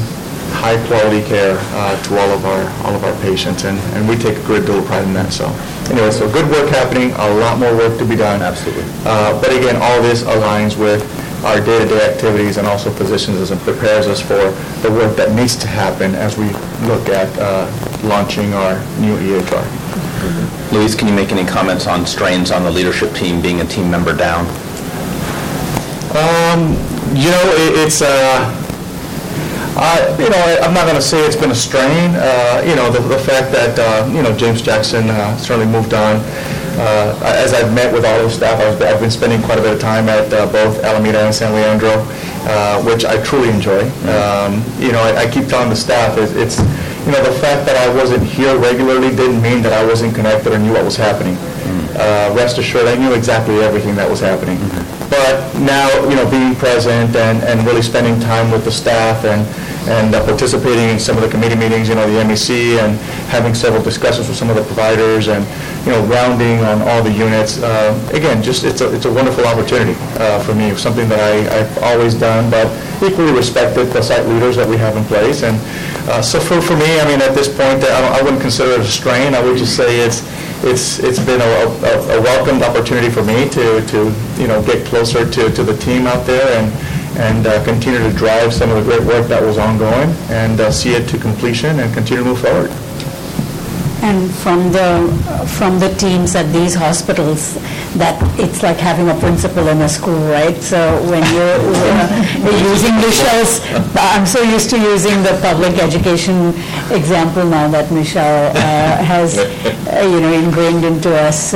high-quality 0.53 1.25
care 1.27 1.57
uh, 1.73 2.01
to 2.03 2.17
all 2.19 2.29
of 2.31 2.45
our, 2.45 2.63
all 2.85 2.95
of 2.95 3.03
our 3.03 3.15
patients, 3.21 3.63
and, 3.63 3.79
and 3.95 4.07
we 4.07 4.15
take 4.15 4.37
a 4.37 4.43
great 4.43 4.65
deal 4.65 4.79
of 4.79 4.85
pride 4.85 5.03
in 5.07 5.13
that, 5.13 5.31
so. 5.31 5.47
Anyway, 5.91 6.09
so 6.09 6.31
good 6.31 6.49
work 6.49 6.69
happening, 6.69 7.11
a 7.11 7.33
lot 7.35 7.59
more 7.59 7.75
work 7.75 7.99
to 7.99 8.05
be 8.05 8.15
done. 8.15 8.41
Absolutely. 8.41 8.83
But 9.03 9.51
again, 9.51 9.75
all 9.75 10.01
this 10.01 10.23
aligns 10.23 10.79
with 10.79 11.03
our 11.43 11.59
day-to-day 11.59 12.13
activities 12.13 12.55
and 12.57 12.65
also 12.65 12.93
positions 12.95 13.37
us 13.41 13.51
and 13.51 13.59
prepares 13.61 14.07
us 14.07 14.21
for 14.21 14.51
the 14.87 14.91
work 14.93 15.17
that 15.17 15.35
needs 15.35 15.55
to 15.57 15.67
happen 15.67 16.15
as 16.15 16.37
we 16.37 16.45
look 16.87 17.09
at 17.09 17.27
uh, 17.39 17.67
launching 18.07 18.53
our 18.53 18.75
new 19.01 19.17
EHR. 19.17 20.71
Luis, 20.71 20.95
can 20.95 21.09
you 21.09 21.13
make 21.13 21.33
any 21.33 21.43
comments 21.43 21.87
on 21.87 22.05
strains 22.05 22.51
on 22.51 22.63
the 22.63 22.71
leadership 22.71 23.13
team 23.13 23.41
being 23.41 23.59
a 23.59 23.65
team 23.65 23.91
member 23.91 24.15
down? 24.15 24.45
Um, 26.15 26.71
you 27.17 27.31
know, 27.31 27.51
it, 27.57 27.85
it's, 27.85 28.01
uh, 28.01 28.60
I, 29.77 30.15
you 30.19 30.29
know, 30.29 30.37
I- 30.37 30.59
I'm 30.61 30.73
not 30.73 30.83
going 30.83 30.95
to 30.95 31.01
say 31.01 31.25
it's 31.25 31.35
been 31.35 31.51
a 31.51 31.55
strain. 31.55 32.11
Uh, 32.15 32.63
you 32.65 32.75
know, 32.75 32.91
the, 32.91 32.99
the 32.99 33.17
fact 33.19 33.51
that, 33.53 33.77
uh, 33.79 34.07
you 34.11 34.21
know, 34.21 34.35
James 34.35 34.61
Jackson 34.61 35.09
uh, 35.09 35.37
certainly 35.37 35.71
moved 35.71 35.93
on. 35.93 36.17
Uh, 36.79 37.19
as 37.23 37.53
I've 37.53 37.73
met 37.73 37.91
with 37.93 38.05
all 38.05 38.15
of 38.17 38.23
the 38.23 38.29
staff, 38.29 38.59
I've, 38.59 38.81
I've 38.81 38.99
been 39.01 39.11
spending 39.11 39.41
quite 39.41 39.59
a 39.59 39.61
bit 39.61 39.73
of 39.73 39.79
time 39.79 40.07
at 40.07 40.31
uh, 40.33 40.49
both 40.51 40.81
Alameda 40.83 41.19
and 41.25 41.35
San 41.35 41.53
Leandro, 41.53 41.91
uh, 42.47 42.81
which 42.83 43.03
I 43.03 43.21
truly 43.23 43.49
enjoy. 43.49 43.83
Um, 44.07 44.63
you 44.79 44.91
know, 44.91 45.01
I, 45.03 45.27
I 45.27 45.29
keep 45.31 45.47
telling 45.47 45.69
the 45.69 45.75
staff, 45.75 46.17
it's, 46.17 46.31
it's, 46.31 46.59
you 47.05 47.11
know, 47.11 47.21
the 47.23 47.37
fact 47.39 47.65
that 47.67 47.75
I 47.75 47.93
wasn't 47.93 48.23
here 48.23 48.57
regularly 48.57 49.09
didn't 49.13 49.41
mean 49.41 49.61
that 49.63 49.73
I 49.73 49.83
wasn't 49.85 50.15
connected 50.15 50.53
or 50.53 50.59
knew 50.59 50.71
what 50.73 50.85
was 50.85 50.95
happening. 50.95 51.35
Uh, 51.93 52.33
rest 52.35 52.57
assured, 52.57 52.87
I 52.87 52.95
knew 52.95 53.13
exactly 53.13 53.59
everything 53.59 53.95
that 53.95 54.09
was 54.09 54.19
happening. 54.21 54.57
But 55.09 55.53
now, 55.59 55.91
you 56.07 56.15
know, 56.15 56.29
being 56.31 56.55
present 56.55 57.15
and, 57.15 57.43
and 57.43 57.65
really 57.67 57.81
spending 57.81 58.17
time 58.21 58.49
with 58.49 58.63
the 58.63 58.71
staff 58.71 59.25
and, 59.25 59.45
and 59.89 60.13
uh, 60.13 60.23
participating 60.25 60.89
in 60.89 60.99
some 60.99 61.17
of 61.17 61.23
the 61.23 61.29
committee 61.29 61.55
meetings, 61.55 61.89
you 61.89 61.95
know, 61.95 62.05
the 62.05 62.21
MEC, 62.21 62.77
and 62.77 62.97
having 63.29 63.53
several 63.53 63.81
discussions 63.81 64.27
with 64.27 64.37
some 64.37 64.49
of 64.49 64.55
the 64.55 64.63
providers, 64.63 65.27
and, 65.27 65.45
you 65.85 65.91
know, 65.91 66.03
rounding 66.05 66.59
on 66.59 66.81
all 66.83 67.01
the 67.01 67.11
units, 67.11 67.61
uh, 67.63 67.91
again, 68.13 68.43
just, 68.43 68.63
it's 68.63 68.81
a, 68.81 68.93
it's 68.93 69.05
a 69.05 69.11
wonderful 69.11 69.45
opportunity 69.45 69.95
uh, 70.21 70.39
for 70.43 70.53
me, 70.53 70.75
something 70.75 71.09
that 71.09 71.19
I, 71.19 71.59
I've 71.59 71.77
always 71.83 72.13
done, 72.13 72.51
but 72.51 72.67
equally 73.01 73.33
respected 73.33 73.85
the 73.87 74.01
site 74.01 74.25
leaders 74.27 74.55
that 74.55 74.67
we 74.69 74.77
have 74.77 74.95
in 74.95 75.03
place. 75.05 75.41
And 75.41 75.57
uh, 76.09 76.21
so 76.21 76.39
for, 76.39 76.61
for 76.61 76.75
me, 76.75 76.99
I 76.99 77.05
mean, 77.07 77.21
at 77.21 77.33
this 77.33 77.47
point, 77.47 77.83
I 77.83 78.19
I 78.19 78.21
wouldn't 78.21 78.41
consider 78.41 78.73
it 78.73 78.81
a 78.81 78.85
strain, 78.85 79.33
I 79.33 79.41
would 79.43 79.57
just 79.57 79.75
say 79.75 79.99
it's, 79.99 80.21
it's, 80.63 80.99
it's 80.99 81.17
been 81.17 81.41
a, 81.41 81.51
a 81.89 82.19
a 82.19 82.21
welcomed 82.21 82.61
opportunity 82.61 83.09
for 83.09 83.23
me 83.23 83.49
to, 83.49 83.81
to, 83.87 84.13
you 84.37 84.47
know, 84.47 84.61
get 84.61 84.85
closer 84.85 85.25
to, 85.25 85.49
to 85.49 85.63
the 85.63 85.75
team 85.77 86.05
out 86.05 86.27
there 86.27 86.45
and, 86.61 86.71
and 87.17 87.45
uh, 87.45 87.63
continue 87.63 87.99
to 87.99 88.15
drive 88.15 88.53
some 88.53 88.69
of 88.69 88.83
the 88.83 88.83
great 88.83 89.05
work 89.07 89.27
that 89.27 89.41
was 89.41 89.57
ongoing 89.57 90.09
and 90.29 90.59
uh, 90.59 90.71
see 90.71 90.91
it 90.91 91.07
to 91.09 91.17
completion 91.17 91.79
and 91.79 91.93
continue 91.93 92.23
to 92.23 92.29
move 92.29 92.41
forward. 92.41 92.71
And 94.03 94.33
from 94.33 94.71
the, 94.71 95.45
from 95.59 95.79
the 95.79 95.89
teams 95.95 96.35
at 96.35 96.51
these 96.51 96.73
hospitals, 96.73 97.57
that 97.95 98.15
it's 98.39 98.63
like 98.63 98.77
having 98.77 99.09
a 99.09 99.19
principal 99.19 99.67
in 99.67 99.81
a 99.81 99.89
school, 99.89 100.19
right? 100.31 100.55
So 100.57 100.79
when 101.09 101.23
you're 101.35 101.59
you're 102.39 102.63
using 102.71 102.95
Michelle's, 102.95 103.59
I'm 103.95 104.25
so 104.25 104.41
used 104.41 104.69
to 104.71 104.79
using 104.79 105.21
the 105.23 105.37
public 105.41 105.77
education 105.77 106.49
example 106.89 107.45
now 107.45 107.67
that 107.69 107.91
Michelle 107.91 108.49
uh, 108.49 109.03
has, 109.03 109.37
uh, 109.37 110.01
you 110.01 110.21
know, 110.21 110.31
ingrained 110.31 110.85
into 110.85 111.13
us. 111.13 111.53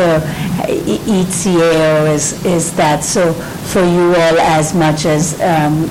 E- 0.70 1.26
CAO 1.26 2.14
is, 2.14 2.44
is 2.46 2.74
that. 2.76 3.04
So 3.04 3.34
for 3.34 3.82
you 3.84 4.10
all, 4.16 4.40
as 4.40 4.74
much 4.74 5.06
as 5.06 5.34
um, 5.42 5.86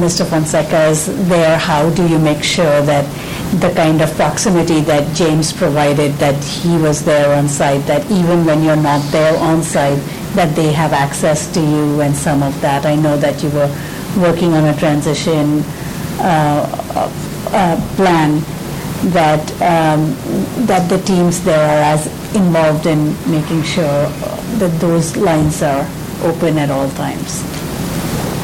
Mr. 0.00 0.26
Fonseca 0.26 0.86
is 0.86 1.06
there, 1.28 1.58
how 1.58 1.90
do 1.90 2.06
you 2.06 2.18
make 2.18 2.42
sure 2.42 2.82
that 2.82 3.04
the 3.60 3.70
kind 3.74 4.00
of 4.00 4.12
proximity 4.14 4.80
that 4.82 5.14
James 5.16 5.52
provided, 5.52 6.12
that 6.14 6.42
he 6.42 6.76
was 6.76 7.04
there 7.04 7.36
on 7.36 7.48
site, 7.48 7.86
that 7.86 8.04
even 8.10 8.44
when 8.44 8.62
you're 8.62 8.76
not 8.76 9.00
there 9.12 9.36
on 9.38 9.62
site, 9.62 9.98
that 10.34 10.54
they 10.56 10.72
have 10.72 10.92
access 10.92 11.52
to 11.54 11.60
you 11.60 12.00
and 12.00 12.14
some 12.14 12.42
of 12.42 12.58
that? 12.60 12.84
I 12.86 12.96
know 12.96 13.16
that 13.18 13.42
you 13.42 13.50
were 13.50 13.70
working 14.18 14.52
on 14.54 14.64
a 14.64 14.76
transition 14.76 15.62
uh, 16.20 16.66
uh, 17.52 17.94
plan 17.96 18.40
that, 19.12 19.42
um, 19.62 20.14
that 20.66 20.88
the 20.88 20.98
teams 21.04 21.42
there 21.44 21.60
are 21.60 21.94
as 21.94 22.08
involved 22.34 22.86
in 22.86 23.14
making 23.30 23.62
sure 23.62 24.06
that 24.58 24.72
those 24.80 25.16
lines 25.16 25.62
are 25.62 25.86
open 26.22 26.58
at 26.58 26.70
all 26.70 26.88
times. 26.90 27.42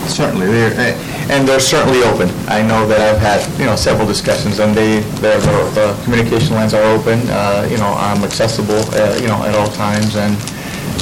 Certainly, 0.08 0.46
they're, 0.46 0.74
eh, 0.74 0.94
and 1.30 1.46
they're 1.46 1.60
certainly 1.60 2.02
open. 2.02 2.28
I 2.48 2.62
know 2.62 2.86
that 2.88 3.00
I've 3.00 3.20
had, 3.20 3.40
you 3.60 3.66
know, 3.66 3.76
several 3.76 4.06
discussions, 4.06 4.58
and 4.58 4.74
they, 4.74 5.00
the, 5.22 5.38
the- 5.38 5.70
the 5.74 6.02
communication 6.04 6.54
lines 6.56 6.74
are 6.74 6.82
open, 6.82 7.20
uh, 7.30 7.66
you 7.70 7.76
know, 7.78 7.94
I'm 7.96 8.22
accessible, 8.24 8.80
uh, 8.94 9.16
you 9.20 9.28
know, 9.28 9.42
at 9.44 9.54
all 9.54 9.68
times, 9.70 10.16
and, 10.16 10.34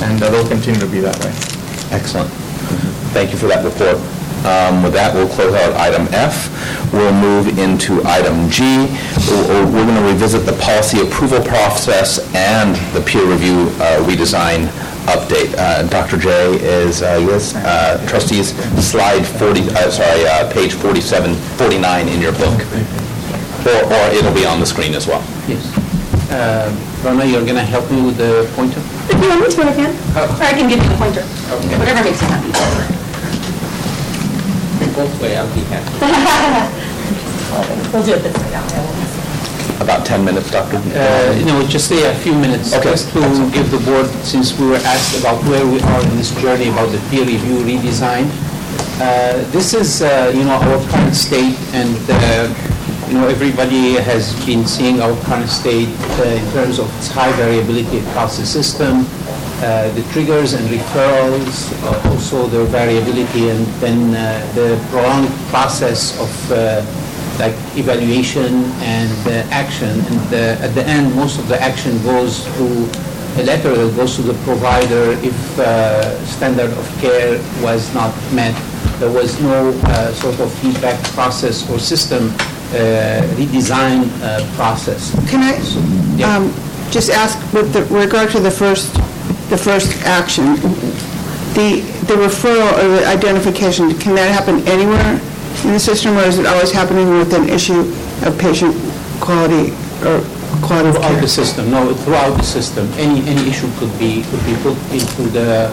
and 0.02 0.22
uh, 0.22 0.28
they'll 0.30 0.46
continue 0.48 0.78
to 0.80 0.86
be 0.86 1.00
that 1.00 1.16
way. 1.24 1.32
Excellent. 1.90 2.28
Thank 3.16 3.32
you 3.32 3.38
for 3.38 3.46
that 3.48 3.64
report. 3.64 3.96
Um, 4.44 4.82
With 4.82 4.92
that, 4.92 5.14
we'll 5.14 5.28
close 5.28 5.54
out 5.54 5.72
item 5.80 6.06
F. 6.12 6.47
We'll 6.92 7.12
move 7.12 7.58
into 7.58 8.02
item 8.04 8.48
G. 8.50 8.86
We're 9.28 9.86
going 9.86 9.94
to 9.94 10.06
revisit 10.12 10.46
the 10.46 10.56
policy 10.60 11.00
approval 11.00 11.40
process 11.44 12.18
and 12.34 12.76
the 12.94 13.00
peer 13.00 13.24
review 13.24 13.68
uh, 13.80 14.04
redesign 14.04 14.66
update. 15.08 15.54
Uh, 15.56 15.88
Dr. 15.88 16.16
J 16.18 16.56
is, 16.60 17.02
uh, 17.02 17.18
yes, 17.28 17.54
uh, 17.56 18.04
trustees, 18.08 18.54
slide 18.84 19.24
40, 19.26 19.60
uh, 19.70 19.90
sorry, 19.90 20.26
uh, 20.26 20.52
page 20.52 20.74
47, 20.74 21.34
49 21.34 22.08
in 22.08 22.20
your 22.20 22.32
book. 22.32 22.60
Or 23.66 23.84
or 23.92 24.04
it'll 24.14 24.34
be 24.34 24.46
on 24.46 24.60
the 24.60 24.66
screen 24.66 24.94
as 24.94 25.06
well. 25.06 25.20
Yes. 25.46 25.60
Uh, 26.30 26.68
Rana, 27.04 27.24
you're 27.24 27.44
going 27.44 27.56
to 27.56 27.62
help 27.62 27.90
me 27.90 28.02
with 28.02 28.16
the 28.16 28.48
pointer? 28.54 28.80
If 29.08 29.20
you 29.20 29.28
want 29.28 29.40
me 29.40 29.48
to, 29.54 29.62
I 29.62 29.72
can. 29.72 29.90
Or 30.16 30.44
I 30.44 30.52
can 30.52 30.68
give 30.68 30.82
you 30.82 30.88
the 30.88 30.96
pointer. 30.96 31.20
Okay. 31.20 31.78
Whatever 31.78 32.04
makes 32.04 32.20
you 32.20 32.28
happy. 32.28 32.97
Both 34.98 35.22
way, 35.22 35.36
I'll 35.36 35.46
be 35.54 35.60
happy. 35.70 35.94
We'll 37.94 38.02
do 38.02 38.14
it 38.14 38.22
this 38.26 38.34
way 38.34 38.50
down 38.50 38.66
there. 38.66 39.80
About 39.80 40.04
10 40.04 40.24
minutes, 40.24 40.50
Doctor? 40.50 40.78
Uh, 40.90 41.38
No, 41.46 41.62
just 41.68 41.92
a 41.92 42.12
few 42.16 42.34
minutes, 42.34 42.74
Okay. 42.74 42.90
just 42.90 43.12
to 43.12 43.20
give 43.54 43.70
the 43.70 43.78
board, 43.78 44.10
since 44.24 44.58
we 44.58 44.66
were 44.66 44.82
asked 44.82 45.14
about 45.20 45.38
where 45.44 45.64
we 45.64 45.78
are 45.80 46.00
in 46.02 46.16
this 46.18 46.32
journey 46.42 46.68
about 46.68 46.90
the 46.90 46.98
peer 47.10 47.22
review 47.24 47.62
redesign. 47.62 48.26
Uh, 49.00 49.38
This 49.52 49.72
is, 49.72 50.02
uh, 50.02 50.32
you 50.34 50.42
know, 50.42 50.58
our 50.58 50.80
current 50.90 51.14
state, 51.14 51.54
and, 51.72 51.94
uh, 52.10 52.48
you 53.08 53.14
know, 53.14 53.28
everybody 53.28 54.02
has 54.02 54.34
been 54.44 54.66
seeing 54.66 55.00
our 55.00 55.14
current 55.30 55.48
state 55.48 55.88
uh, 56.18 56.24
in 56.26 56.44
terms 56.50 56.80
of 56.80 56.90
its 56.98 57.06
high 57.06 57.30
variability 57.38 57.98
across 58.10 58.36
the 58.36 58.46
system, 58.46 59.06
uh, 59.62 59.90
the 59.94 60.02
triggers 60.12 60.52
and 60.54 60.68
referrals, 60.68 61.72
uh, 61.82 62.10
also 62.10 62.46
their 62.46 62.64
variability, 62.64 63.50
and 63.50 63.66
then 63.82 64.14
uh, 64.14 64.52
the 64.54 64.78
prolonged 64.90 65.28
process 65.50 66.18
of 66.20 66.52
uh, 66.52 66.84
like 67.38 67.54
evaluation 67.76 68.64
and 68.82 69.12
uh, 69.26 69.30
action. 69.50 69.88
And 70.10 70.34
uh, 70.34 70.64
at 70.66 70.74
the 70.74 70.84
end, 70.86 71.14
most 71.14 71.38
of 71.38 71.48
the 71.48 71.60
action 71.60 72.00
goes 72.02 72.46
through 72.54 72.88
a 73.40 73.42
letter 73.44 73.74
that 73.74 73.96
goes 73.96 74.16
to 74.16 74.22
the 74.22 74.34
provider 74.44 75.12
if 75.22 75.58
uh, 75.58 76.24
standard 76.26 76.70
of 76.70 76.86
care 77.00 77.38
was 77.62 77.92
not 77.94 78.12
met. 78.32 78.54
There 78.98 79.10
was 79.12 79.40
no 79.40 79.70
uh, 79.84 80.12
sort 80.14 80.40
of 80.40 80.52
feedback 80.54 80.98
process 81.14 81.68
or 81.70 81.78
system 81.78 82.30
uh, 82.30 83.22
redesign 83.38 84.10
uh, 84.22 84.44
process. 84.56 85.14
Can 85.30 85.42
I 85.42 85.54
Yeah. 86.16 86.36
um, 86.36 86.52
just 86.90 87.10
ask, 87.10 87.38
with 87.52 87.72
the- 87.72 87.84
regard 87.94 88.30
to 88.30 88.40
the 88.40 88.50
first, 88.50 88.90
the 89.48 89.56
first 89.56 89.92
action, 90.04 90.54
the 91.54 91.80
the 92.06 92.14
referral 92.14 92.72
or 92.82 92.88
the 93.00 93.06
identification, 93.06 93.96
can 93.98 94.14
that 94.14 94.30
happen 94.30 94.66
anywhere 94.68 95.20
in 95.64 95.72
the 95.72 95.80
system, 95.80 96.16
or 96.16 96.22
is 96.22 96.38
it 96.38 96.46
always 96.46 96.70
happening 96.70 97.10
with 97.10 97.32
an 97.32 97.48
issue 97.48 97.80
of 98.24 98.38
patient 98.38 98.74
quality 99.20 99.72
or 100.06 100.22
Throughout 100.48 101.20
the 101.20 101.28
system, 101.28 101.70
no, 101.70 101.94
throughout 101.94 102.36
the 102.36 102.42
system. 102.42 102.88
Any, 102.96 103.20
any 103.28 103.48
issue 103.48 103.70
could 103.78 103.92
be, 103.98 104.22
could 104.30 104.44
be 104.44 104.54
put 104.62 104.76
into 104.92 105.22
the 105.30 105.68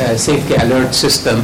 uh, 0.00 0.16
safety 0.16 0.54
alert 0.54 0.94
system, 0.94 1.42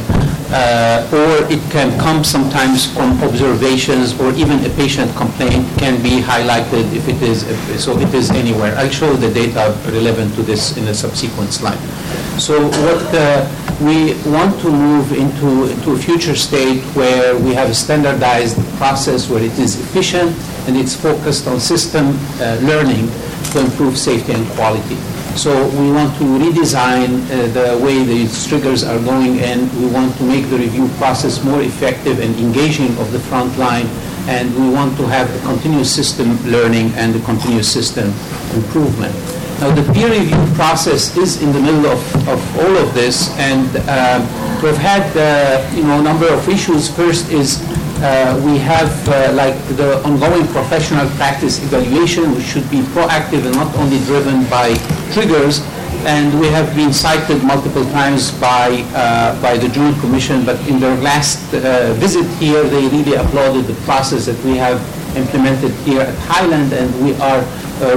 uh, 0.51 1.07
or 1.11 1.51
it 1.51 1.59
can 1.71 1.97
come 1.99 2.23
sometimes 2.23 2.85
from 2.93 3.21
observations, 3.23 4.17
or 4.19 4.31
even 4.33 4.63
a 4.65 4.69
patient 4.75 5.13
complaint 5.15 5.65
can 5.79 6.01
be 6.01 6.21
highlighted 6.21 6.91
if 6.93 7.07
it 7.09 7.21
is, 7.21 7.43
if- 7.49 7.79
so 7.79 7.97
it 7.99 8.13
is 8.13 8.29
anywhere. 8.31 8.75
I'll 8.77 8.89
show 8.89 9.13
the 9.13 9.31
data 9.33 9.75
relevant 9.91 10.35
to 10.35 10.43
this 10.43 10.77
in 10.77 10.87
a 10.87 10.93
subsequent 10.93 11.51
slide. 11.53 11.79
So 12.39 12.61
what 12.85 13.03
uh, 13.15 13.47
we 13.81 14.13
want 14.29 14.59
to 14.61 14.69
move 14.71 15.11
into, 15.13 15.71
into 15.71 15.91
a 15.93 15.97
future 15.97 16.35
state 16.35 16.81
where 16.95 17.37
we 17.37 17.53
have 17.53 17.69
a 17.69 17.73
standardized 17.75 18.57
process 18.77 19.29
where 19.29 19.43
it 19.43 19.57
is 19.59 19.79
efficient 19.79 20.35
and 20.67 20.77
it's 20.77 20.95
focused 20.95 21.47
on 21.47 21.59
system 21.59 22.15
uh, 22.39 22.59
learning 22.61 23.07
to 23.51 23.59
improve 23.59 23.97
safety 23.97 24.33
and 24.33 24.45
quality. 24.51 24.95
So 25.35 25.67
we 25.69 25.91
want 25.91 26.15
to 26.19 26.23
redesign 26.23 27.25
uh, 27.25 27.47
the 27.57 27.83
way 27.83 28.03
these 28.03 28.45
triggers 28.45 28.83
are 28.83 28.99
going 28.99 29.39
and 29.39 29.65
We 29.81 29.87
want 29.87 30.15
to 30.17 30.23
make 30.23 30.47
the 30.49 30.57
review 30.57 30.87
process 30.99 31.43
more 31.43 31.61
effective 31.61 32.19
and 32.19 32.35
engaging 32.37 32.95
of 32.99 33.11
the 33.11 33.19
front 33.19 33.57
line. 33.57 33.87
And 34.29 34.53
we 34.55 34.69
want 34.69 34.95
to 34.97 35.07
have 35.07 35.27
a 35.33 35.39
continuous 35.45 35.93
system 35.93 36.37
learning 36.45 36.93
and 36.95 37.15
a 37.15 37.19
continuous 37.25 37.71
system 37.71 38.13
improvement. 38.53 39.13
Now, 39.59 39.73
the 39.73 39.83
peer 39.93 40.09
review 40.09 40.37
process 40.55 41.15
is 41.17 41.41
in 41.41 41.51
the 41.51 41.59
middle 41.59 41.87
of, 41.87 42.27
of 42.27 42.59
all 42.59 42.77
of 42.77 42.93
this, 42.93 43.29
and 43.37 43.67
um, 43.89 44.21
we've 44.61 44.77
had, 44.77 45.05
uh, 45.17 45.75
you 45.75 45.83
know, 45.83 45.99
a 45.99 46.03
number 46.03 46.27
of 46.27 46.47
issues. 46.47 46.89
First 46.89 47.31
is 47.31 47.59
uh, 48.03 48.35
we 48.45 48.57
have 48.59 48.91
uh, 49.07 49.31
like 49.33 49.55
the 49.79 50.03
ongoing 50.03 50.45
professional 50.47 51.07
practice 51.15 51.63
evaluation, 51.63 52.35
which 52.35 52.43
should 52.43 52.69
be 52.69 52.81
proactive 52.91 53.45
and 53.45 53.55
not 53.55 53.73
only 53.77 53.97
driven 54.05 54.43
by 54.49 54.75
triggers. 55.13 55.63
And 56.05 56.37
we 56.37 56.47
have 56.47 56.75
been 56.75 56.91
cited 56.91 57.43
multiple 57.43 57.85
times 57.95 58.31
by, 58.31 58.83
uh, 58.93 59.41
by 59.41 59.57
the 59.57 59.69
Joint 59.69 59.97
Commission, 60.01 60.43
but 60.43 60.59
in 60.67 60.79
their 60.79 60.97
last 60.97 61.53
uh, 61.53 61.93
visit 61.93 62.27
here, 62.43 62.63
they 62.63 62.87
really 62.89 63.15
applauded 63.15 63.65
the 63.65 63.79
process 63.85 64.25
that 64.25 64.37
we 64.43 64.57
have 64.57 64.83
implemented 65.15 65.71
here 65.87 66.01
at 66.01 66.15
Highland, 66.27 66.73
and 66.73 66.91
we 67.05 67.15
are 67.21 67.41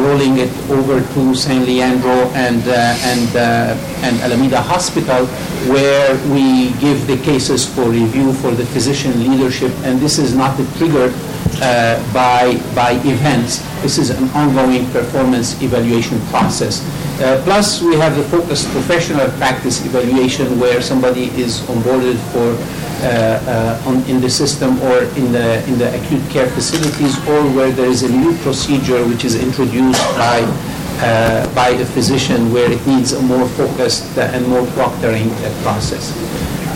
rolling 0.00 0.38
it 0.38 0.50
over 0.70 1.00
to 1.14 1.34
San 1.34 1.64
Leandro 1.64 2.30
and, 2.34 2.62
uh, 2.66 2.72
and, 3.12 3.36
uh, 3.36 4.06
and 4.06 4.20
Alameda 4.20 4.60
Hospital, 4.60 5.26
where 5.70 6.14
we 6.32 6.72
give 6.80 7.06
the 7.06 7.16
cases 7.22 7.66
for 7.66 7.88
review 7.88 8.32
for 8.32 8.50
the 8.50 8.66
physician 8.66 9.12
leadership, 9.22 9.72
and 9.84 10.00
this 10.00 10.18
is 10.18 10.34
not 10.34 10.56
triggered 10.76 11.14
uh, 11.62 11.96
by, 12.12 12.58
by 12.74 12.92
events. 13.04 13.58
This 13.82 13.98
is 13.98 14.10
an 14.10 14.28
ongoing 14.30 14.90
performance 14.90 15.60
evaluation 15.62 16.20
process. 16.26 16.84
Uh, 17.20 17.40
Plus, 17.44 17.80
we 17.80 17.96
have 17.96 18.16
the 18.16 18.24
focused 18.24 18.68
professional 18.72 19.28
practice 19.38 19.84
evaluation 19.86 20.58
where 20.60 20.82
somebody 20.82 21.26
is 21.40 21.60
onboarded 21.62 22.18
for, 22.32 22.56
uh, 23.02 23.06
uh, 23.06 23.88
on- 23.88 24.02
in 24.08 24.20
the 24.20 24.30
system 24.30 24.80
or 24.82 25.04
in 25.16 25.32
the, 25.32 25.62
in 25.68 25.78
the 25.78 25.88
acute 25.98 26.22
care 26.30 26.48
facilities, 26.48 27.16
or 27.28 27.42
where 27.52 27.70
there 27.70 27.86
is 27.90 28.02
a 28.02 28.08
new 28.08 28.36
procedure 28.38 29.04
which 29.06 29.24
is 29.24 29.34
introduced 29.34 30.02
by, 30.16 30.40
uh, 31.00 31.54
by 31.54 31.68
a 31.70 31.84
physician 31.84 32.52
where 32.52 32.70
it 32.70 32.84
needs 32.86 33.12
a 33.12 33.22
more 33.22 33.46
focused 33.50 34.16
and 34.18 34.46
more 34.48 34.62
proctoring 34.76 35.30
uh, 35.44 35.62
process. 35.62 36.14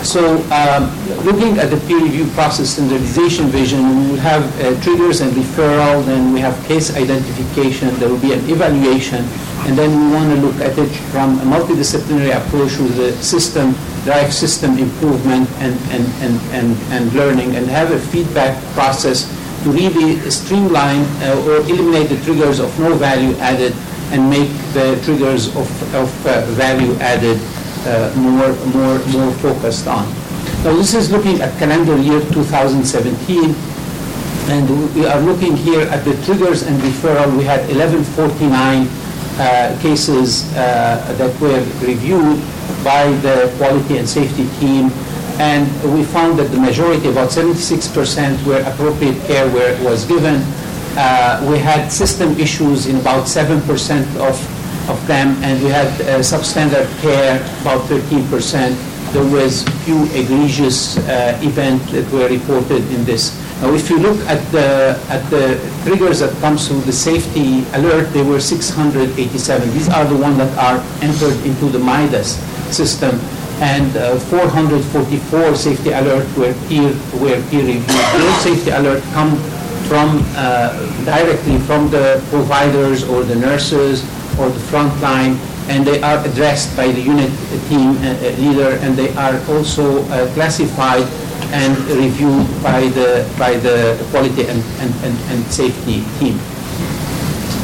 So 0.03 0.41
um, 0.49 0.89
looking 1.25 1.59
at 1.59 1.69
the 1.69 1.77
peer 1.85 2.01
review 2.01 2.25
process 2.33 2.71
standardization 2.71 3.47
vision, 3.49 3.81
we 3.87 4.11
will 4.11 4.19
have 4.19 4.41
uh, 4.57 4.79
triggers 4.81 5.21
and 5.21 5.31
referral, 5.33 6.03
then 6.05 6.33
we 6.33 6.39
have 6.39 6.57
case 6.65 6.95
identification, 6.95 7.93
there 7.99 8.09
will 8.09 8.19
be 8.21 8.33
an 8.33 8.41
evaluation, 8.49 9.23
and 9.69 9.77
then 9.77 9.91
we 9.93 10.11
want 10.15 10.33
to 10.33 10.41
look 10.41 10.55
at 10.55 10.75
it 10.79 10.89
from 11.13 11.37
a 11.41 11.43
multidisciplinary 11.43 12.33
approach 12.35 12.77
with 12.79 12.95
the 12.97 13.11
system, 13.21 13.75
drive 14.03 14.33
system 14.33 14.77
improvement 14.77 15.49
and, 15.59 15.77
and, 15.91 16.05
and, 16.21 16.35
and, 16.51 16.77
and 16.91 17.13
learning, 17.13 17.55
and 17.55 17.67
have 17.67 17.91
a 17.91 17.99
feedback 17.99 18.61
process 18.73 19.29
to 19.63 19.71
really 19.71 20.17
streamline 20.29 21.05
uh, 21.21 21.45
or 21.45 21.57
eliminate 21.69 22.09
the 22.09 22.19
triggers 22.23 22.59
of 22.59 22.67
no 22.79 22.95
value 22.95 23.35
added 23.37 23.73
and 24.11 24.29
make 24.29 24.49
the 24.73 24.99
triggers 25.03 25.47
of, 25.55 25.67
of 25.93 26.09
uh, 26.25 26.41
value 26.57 26.93
added 26.99 27.39
uh, 27.85 28.13
more, 28.17 28.53
more, 28.73 28.99
more 29.07 29.31
focused 29.39 29.87
on. 29.87 30.05
Now, 30.63 30.75
this 30.75 30.93
is 30.93 31.11
looking 31.11 31.41
at 31.41 31.57
calendar 31.57 31.97
year 31.97 32.21
2017, 32.33 33.55
and 34.49 34.95
we 34.95 35.05
are 35.05 35.21
looking 35.21 35.55
here 35.55 35.87
at 35.89 36.03
the 36.03 36.13
triggers 36.25 36.63
and 36.63 36.79
referral. 36.81 37.37
We 37.37 37.43
had 37.45 37.61
1149 37.69 38.87
uh, 38.87 39.00
cases 39.81 40.51
uh, 40.53 41.13
that 41.17 41.33
were 41.39 41.59
reviewed 41.85 42.39
by 42.83 43.11
the 43.21 43.53
quality 43.57 43.97
and 43.97 44.07
safety 44.07 44.47
team, 44.59 44.91
and 45.39 45.65
we 45.93 46.03
found 46.03 46.37
that 46.37 46.51
the 46.51 46.59
majority, 46.59 47.09
about 47.09 47.29
76%, 47.29 48.45
were 48.45 48.61
appropriate 48.61 49.17
care 49.25 49.49
where 49.49 49.73
it 49.73 49.81
was 49.83 50.05
given. 50.05 50.41
Uh, 50.97 51.41
we 51.49 51.57
had 51.57 51.89
system 51.89 52.37
issues 52.39 52.85
in 52.85 52.97
about 52.97 53.25
7% 53.25 53.57
of, 54.21 54.37
of 54.89 55.07
them, 55.07 55.41
and 55.43 55.63
we 55.63 55.69
had 55.69 55.87
uh, 56.01 56.19
substandard 56.19 56.85
care, 57.01 57.37
about 57.61 57.81
13%. 57.89 59.13
There 59.13 59.25
was 59.31 59.63
few 59.83 60.03
egregious 60.13 60.97
uh, 60.97 61.39
events 61.41 61.91
that 61.91 62.09
were 62.11 62.29
reported 62.29 62.83
in 62.91 63.03
this. 63.03 63.33
Now, 63.61 63.73
if 63.75 63.91
you 63.91 63.99
look 63.99 64.17
at 64.25 64.41
the, 64.51 64.97
at 65.13 65.21
the 65.29 65.53
triggers 65.85 66.19
that 66.19 66.33
comes 66.41 66.67
through 66.67 66.81
the 66.81 66.91
safety 66.91 67.63
alert, 67.73 68.11
there 68.11 68.25
were 68.25 68.39
687. 68.39 69.69
These 69.71 69.87
are 69.87 70.03
the 70.03 70.17
ones 70.17 70.37
that 70.37 70.57
are 70.57 70.81
entered 71.03 71.37
into 71.45 71.69
the 71.69 71.77
MIDAS 71.77 72.41
system, 72.73 73.19
and 73.61 73.95
uh, 73.95 74.17
444 74.17 75.55
safety 75.55 75.91
alert 75.91 76.25
were 76.35 76.55
peer, 76.67 76.89
were 77.21 77.37
peer 77.53 77.61
reviewed. 77.61 77.85
Those 77.85 78.37
safety 78.41 78.71
alert 78.71 79.03
come 79.13 79.37
from, 79.85 80.25
uh, 80.33 80.73
directly 81.05 81.59
from 81.59 81.91
the 81.91 82.17
providers 82.31 83.03
or 83.03 83.23
the 83.23 83.35
nurses 83.35 84.01
or 84.39 84.49
the 84.49 84.59
frontline, 84.73 85.37
and 85.69 85.85
they 85.85 86.01
are 86.01 86.17
addressed 86.25 86.75
by 86.75 86.87
the 86.87 86.99
unit 86.99 87.29
team 87.69 87.93
uh, 87.97 88.09
uh, 88.09 88.33
leader, 88.41 88.79
and 88.81 88.97
they 88.97 89.13
are 89.15 89.37
also 89.53 90.01
uh, 90.05 90.33
classified 90.33 91.05
and 91.51 91.77
reviewed 91.89 92.47
by 92.63 92.87
the, 92.89 93.27
by 93.37 93.57
the 93.57 93.97
quality 94.11 94.47
and, 94.47 94.63
and, 94.79 94.93
and, 95.03 95.15
and 95.31 95.45
safety 95.51 96.03
team. 96.19 96.39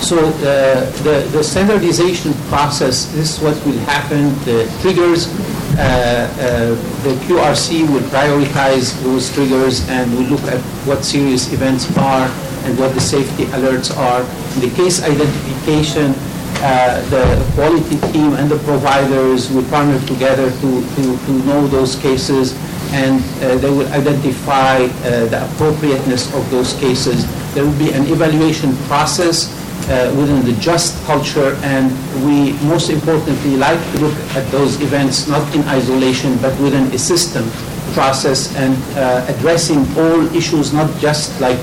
So 0.01 0.19
uh, 0.19 0.85
the, 1.03 1.27
the 1.31 1.43
standardization 1.43 2.33
process, 2.47 3.05
this 3.13 3.37
is 3.37 3.43
what 3.43 3.55
will 3.65 3.79
happen. 3.79 4.29
The 4.45 4.69
triggers, 4.81 5.27
uh, 5.75 6.29
uh, 6.39 7.03
the 7.03 7.15
QRC 7.25 7.89
will 7.89 8.05
prioritize 8.11 8.93
those 9.03 9.33
triggers 9.33 9.87
and 9.89 10.13
will 10.13 10.37
look 10.37 10.43
at 10.43 10.61
what 10.85 11.03
serious 11.03 11.51
events 11.51 11.89
are 11.97 12.29
and 12.63 12.77
what 12.77 12.93
the 12.93 13.01
safety 13.01 13.45
alerts 13.57 13.95
are. 13.97 14.21
In 14.55 14.69
the 14.69 14.75
case 14.75 15.01
identification, 15.03 16.13
uh, 16.61 17.01
the 17.09 17.51
quality 17.55 17.97
team 18.13 18.33
and 18.33 18.49
the 18.49 18.59
providers 18.59 19.51
will 19.51 19.65
partner 19.65 19.99
together 20.07 20.49
to, 20.49 20.81
to, 20.95 21.17
to 21.25 21.31
know 21.45 21.67
those 21.67 21.95
cases 21.95 22.53
and 22.91 23.23
uh, 23.41 23.57
they 23.57 23.69
will 23.69 23.87
identify 23.93 24.83
uh, 24.85 25.25
the 25.27 25.43
appropriateness 25.51 26.33
of 26.33 26.49
those 26.49 26.73
cases. 26.79 27.25
There 27.53 27.65
will 27.65 27.77
be 27.77 27.91
an 27.91 28.05
evaluation 28.07 28.75
process 28.87 29.53
uh, 29.89 30.13
within 30.17 30.43
the 30.45 30.53
just 30.59 31.03
culture, 31.05 31.55
and 31.63 31.91
we 32.25 32.53
most 32.67 32.89
importantly 32.89 33.55
like 33.55 33.79
to 33.93 34.01
look 34.01 34.17
at 34.35 34.49
those 34.51 34.81
events 34.81 35.27
not 35.27 35.43
in 35.55 35.63
isolation 35.63 36.37
but 36.37 36.51
within 36.59 36.91
a 36.93 36.99
system 36.99 37.49
process 37.93 38.53
and 38.55 38.75
uh, 38.97 39.25
addressing 39.27 39.79
all 39.97 40.19
issues, 40.35 40.73
not 40.73 40.89
just 40.99 41.39
like 41.39 41.57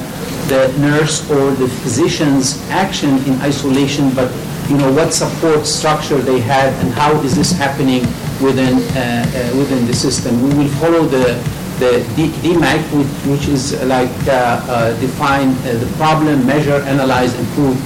the 0.48 0.72
nurse 0.78 1.28
or 1.30 1.52
the 1.52 1.68
physician's 1.68 2.60
action 2.70 3.10
in 3.24 3.34
isolation, 3.40 4.10
but 4.14 4.30
you 4.68 4.76
know 4.76 4.90
what 4.92 5.12
support 5.12 5.66
structure 5.66 6.18
they 6.18 6.40
had 6.40 6.72
and 6.80 6.92
how 6.94 7.12
is 7.20 7.36
this 7.36 7.52
happening 7.52 8.02
within 8.40 8.82
uh, 8.96 9.24
uh, 9.26 9.56
within 9.58 9.86
the 9.86 9.94
system. 9.94 10.42
We 10.42 10.54
will 10.54 10.72
follow 10.80 11.04
the 11.06 11.34
the 11.78 12.06
DMAIC, 12.14 12.82
which, 13.28 13.48
is 13.48 13.74
like 13.84 14.10
uh, 14.28 14.94
define 15.00 15.54
the 15.64 15.90
problem, 15.96 16.46
measure, 16.46 16.80
analyze, 16.86 17.34
improve, 17.38 17.76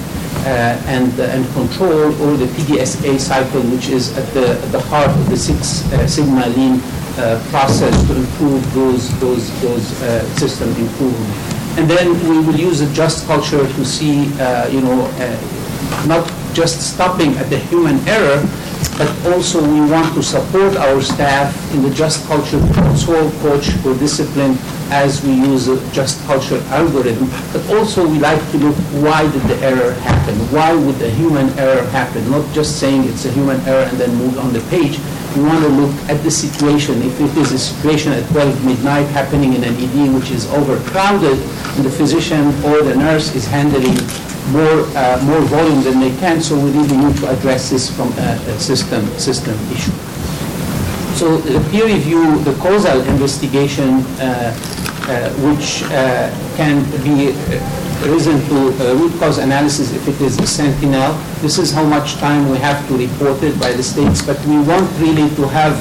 and 0.47 1.19
and 1.21 1.45
control, 1.55 2.13
or 2.23 2.37
the 2.37 2.47
PDSA 2.57 3.19
cycle, 3.19 3.63
which 3.73 3.89
is 3.89 4.17
at 4.17 4.27
the 4.35 4.51
at 4.51 4.73
the 4.73 4.81
heart 4.81 5.11
of 5.11 5.31
the 5.31 5.37
Six 5.37 5.85
Sigma 6.13 6.47
Lean 6.57 6.81
process 7.51 7.95
to 8.09 8.17
improve 8.17 8.63
those 8.75 9.09
those 9.21 9.49
those 9.63 10.03
uh, 10.03 10.23
system 10.37 10.69
improvement. 10.77 11.59
And 11.79 11.89
then 11.89 12.11
we 12.29 12.41
will 12.41 12.59
use 12.59 12.81
a 12.81 12.93
just 12.93 13.25
culture 13.29 13.63
to 13.63 13.85
see, 13.85 14.27
uh, 14.41 14.67
you 14.67 14.81
know, 14.81 15.07
uh, 15.23 16.07
not 16.09 16.27
just 16.53 16.93
stopping 16.93 17.39
at 17.39 17.49
the 17.51 17.59
human 17.71 18.01
error, 18.09 18.43
but 18.99 19.11
also 19.27 19.63
we 19.63 19.81
want 19.91 20.13
to 20.15 20.23
support 20.23 20.77
our 20.77 21.01
staff 21.01 21.55
in 21.73 21.83
the 21.83 21.91
just 21.91 22.27
culture 22.27 22.61
also 22.83 23.31
coach 23.41 23.71
for 23.83 23.95
discipline 23.99 24.59
as 24.91 25.23
we 25.23 25.33
use 25.33 25.69
a 25.69 25.77
just 25.93 26.25
culture 26.27 26.61
algorithm. 26.69 27.29
But 27.53 27.63
also 27.71 28.07
we 28.07 28.19
like 28.19 28.41
to 28.51 28.59
look 28.59 28.77
why 29.05 29.31
did 29.31 29.43
the 29.43 29.57
error 29.65 29.93
happen? 29.93 30.35
Why 30.51 30.75
would 30.75 30.97
the 30.97 31.11
human 31.11 31.51
error 31.59 31.85
happen? 31.91 32.29
Not 32.31 32.53
just 32.55 32.81
saying 32.81 33.05
it's 33.05 33.25
a 33.25 33.33
human 33.33 33.61
error 33.63 33.85
and 33.85 33.99
then 33.99 34.15
move 34.17 34.39
on 34.39 34.53
the 34.53 34.61
page. 34.69 34.99
We 35.37 35.43
want 35.43 35.63
to 35.63 35.69
look 35.69 35.95
at 36.09 36.23
the 36.25 36.31
situation. 36.31 37.03
If 37.03 37.21
it 37.21 37.37
is 37.37 37.53
a 37.53 37.59
situation 37.59 38.13
at 38.13 38.29
12 38.31 38.65
midnight 38.65 39.07
happening 39.09 39.55
in 39.55 39.63
an 39.63 39.75
ED 39.77 40.15
which 40.15 40.31
is 40.31 40.51
overcrowded 40.53 41.39
and 41.77 41.85
the 41.85 41.91
physician 41.91 42.49
or 42.65 42.83
the 42.83 42.97
nurse 42.97 43.35
is 43.35 43.47
handling 43.47 43.95
more, 44.51 44.85
uh, 44.97 45.21
more 45.25 45.41
volume 45.43 45.83
than 45.83 46.01
they 46.01 46.15
can, 46.19 46.41
so 46.41 46.55
we 46.57 46.71
really 46.71 46.97
need 46.97 47.17
to 47.19 47.29
address 47.31 47.71
this 47.71 47.95
from 47.95 48.13
a, 48.19 48.59
system, 48.59 49.07
system 49.19 49.55
issue. 49.73 49.93
So 51.15 51.39
the 51.39 51.61
peer 51.71 51.87
review, 51.87 52.39
the 52.45 52.55
causal 52.55 53.01
investigation, 53.03 54.05
uh, 54.21 54.55
uh, 55.09 55.31
which 55.41 55.83
uh, 55.85 56.31
can 56.57 56.85
be 57.03 57.33
uh, 57.33 58.13
risen 58.13 58.39
to 58.49 58.69
uh, 58.71 58.95
root 58.95 59.19
cause 59.19 59.39
analysis 59.39 59.93
if 59.93 60.07
it 60.07 60.21
is 60.21 60.39
a 60.39 60.47
sentinel. 60.47 61.13
This 61.41 61.59
is 61.59 61.73
how 61.73 61.83
much 61.83 62.15
time 62.17 62.49
we 62.49 62.59
have 62.59 62.87
to 62.89 62.97
report 62.97 63.43
it 63.43 63.59
by 63.59 63.73
the 63.73 63.83
states, 63.83 64.23
but 64.23 64.39
we 64.47 64.61
want 64.61 64.87
really 65.01 65.35
to 65.37 65.49
have, 65.49 65.75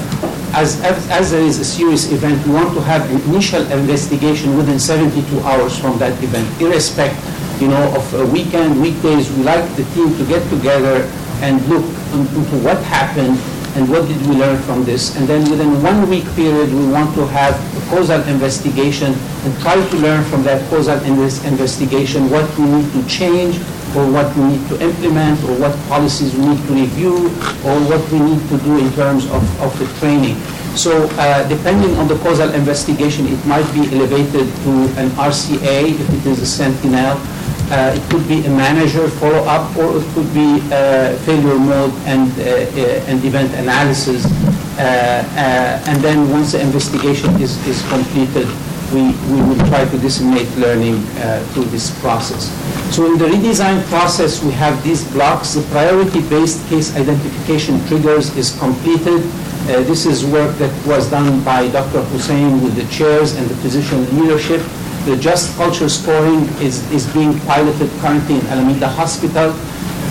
as, 0.54 0.80
as 1.10 1.30
there 1.30 1.42
is 1.42 1.60
a 1.60 1.64
serious 1.64 2.10
event, 2.10 2.44
we 2.46 2.54
want 2.54 2.74
to 2.74 2.80
have 2.80 3.08
an 3.10 3.20
initial 3.30 3.62
investigation 3.70 4.56
within 4.56 4.78
72 4.78 5.40
hours 5.40 5.78
from 5.78 5.98
that 5.98 6.20
event, 6.24 6.48
irrespective 6.60 7.37
you 7.60 7.68
know, 7.68 7.94
of 7.96 8.14
a 8.14 8.26
weekend, 8.26 8.80
weekdays, 8.80 9.30
we 9.32 9.42
like 9.42 9.64
the 9.76 9.84
team 9.94 10.16
to 10.16 10.24
get 10.26 10.42
together 10.50 11.02
and 11.42 11.60
look 11.68 11.84
into 12.14 12.56
what 12.62 12.82
happened 12.84 13.38
and 13.76 13.88
what 13.90 14.06
did 14.08 14.20
we 14.26 14.34
learn 14.34 14.60
from 14.62 14.84
this. 14.84 15.16
And 15.16 15.28
then 15.28 15.48
within 15.50 15.82
one 15.82 16.08
week 16.08 16.24
period, 16.34 16.72
we 16.72 16.86
want 16.88 17.14
to 17.16 17.26
have 17.26 17.54
a 17.76 17.90
causal 17.90 18.20
investigation 18.28 19.14
and 19.44 19.60
try 19.60 19.74
to 19.76 19.96
learn 19.98 20.24
from 20.24 20.42
that 20.44 20.68
causal 20.70 20.98
inves- 21.00 21.44
investigation 21.46 22.30
what 22.30 22.46
we 22.58 22.64
need 22.66 22.90
to 22.92 23.06
change 23.06 23.56
or 23.96 24.04
what 24.10 24.34
we 24.36 24.44
need 24.56 24.68
to 24.68 24.80
implement 24.82 25.42
or 25.44 25.54
what 25.58 25.74
policies 25.88 26.34
we 26.34 26.46
need 26.48 26.66
to 26.66 26.72
review 26.74 27.16
or 27.64 27.74
what 27.90 28.02
we 28.10 28.18
need 28.20 28.40
to 28.48 28.58
do 28.58 28.78
in 28.78 28.92
terms 28.92 29.26
of, 29.26 29.42
of 29.62 29.76
the 29.78 29.86
training. 29.98 30.36
So 30.78 31.10
uh, 31.18 31.42
depending 31.48 31.96
on 31.96 32.06
the 32.06 32.14
causal 32.18 32.54
investigation, 32.54 33.26
it 33.26 33.44
might 33.46 33.66
be 33.74 33.82
elevated 33.90 34.46
to 34.62 34.70
an 34.94 35.10
RCA 35.18 35.90
if 35.90 36.06
it 36.14 36.24
is 36.24 36.38
a 36.38 36.46
sentinel. 36.46 37.18
Uh, 37.66 37.98
it 37.98 38.02
could 38.10 38.22
be 38.28 38.46
a 38.46 38.48
manager 38.48 39.08
follow-up, 39.18 39.76
or 39.76 39.98
it 39.98 40.06
could 40.14 40.32
be 40.32 40.62
uh, 40.70 41.18
failure 41.26 41.58
mode 41.58 41.92
and, 42.06 42.30
uh, 42.38 42.44
uh, 42.78 43.10
and 43.10 43.24
event 43.24 43.52
analysis. 43.54 44.24
And 44.78 45.98
then 45.98 46.30
once 46.30 46.52
the 46.52 46.60
investigation 46.60 47.34
is, 47.42 47.58
is 47.66 47.82
completed, 47.88 48.46
we, 48.94 49.12
we 49.34 49.42
will 49.42 49.58
try 49.66 49.84
to 49.84 49.98
disseminate 49.98 50.48
learning 50.56 50.94
uh, 51.18 51.44
through 51.52 51.64
this 51.74 51.90
process. 52.00 52.48
So 52.94 53.04
in 53.04 53.18
the 53.18 53.26
redesign 53.26 53.84
process, 53.86 54.42
we 54.42 54.52
have 54.52 54.82
these 54.84 55.04
blocks. 55.12 55.54
The 55.54 55.62
priority-based 55.74 56.68
case 56.68 56.96
identification 56.96 57.84
triggers 57.86 58.34
is 58.36 58.56
completed. 58.58 59.26
Uh, 59.68 59.82
this 59.82 60.06
is 60.06 60.24
work 60.24 60.56
that 60.56 60.72
was 60.86 61.10
done 61.10 61.44
by 61.44 61.68
Dr. 61.68 62.00
Hussein 62.08 62.62
with 62.64 62.74
the 62.74 62.88
chairs 62.88 63.36
and 63.36 63.46
the 63.50 63.54
physician 63.56 64.00
leadership. 64.18 64.62
The 65.04 65.14
Just 65.14 65.54
Culture 65.58 65.90
Scoring 65.90 66.48
is, 66.56 66.90
is 66.90 67.06
being 67.12 67.38
piloted 67.40 67.90
currently 68.00 68.36
in 68.36 68.46
Alameda 68.46 68.88
Hospital. 68.88 69.52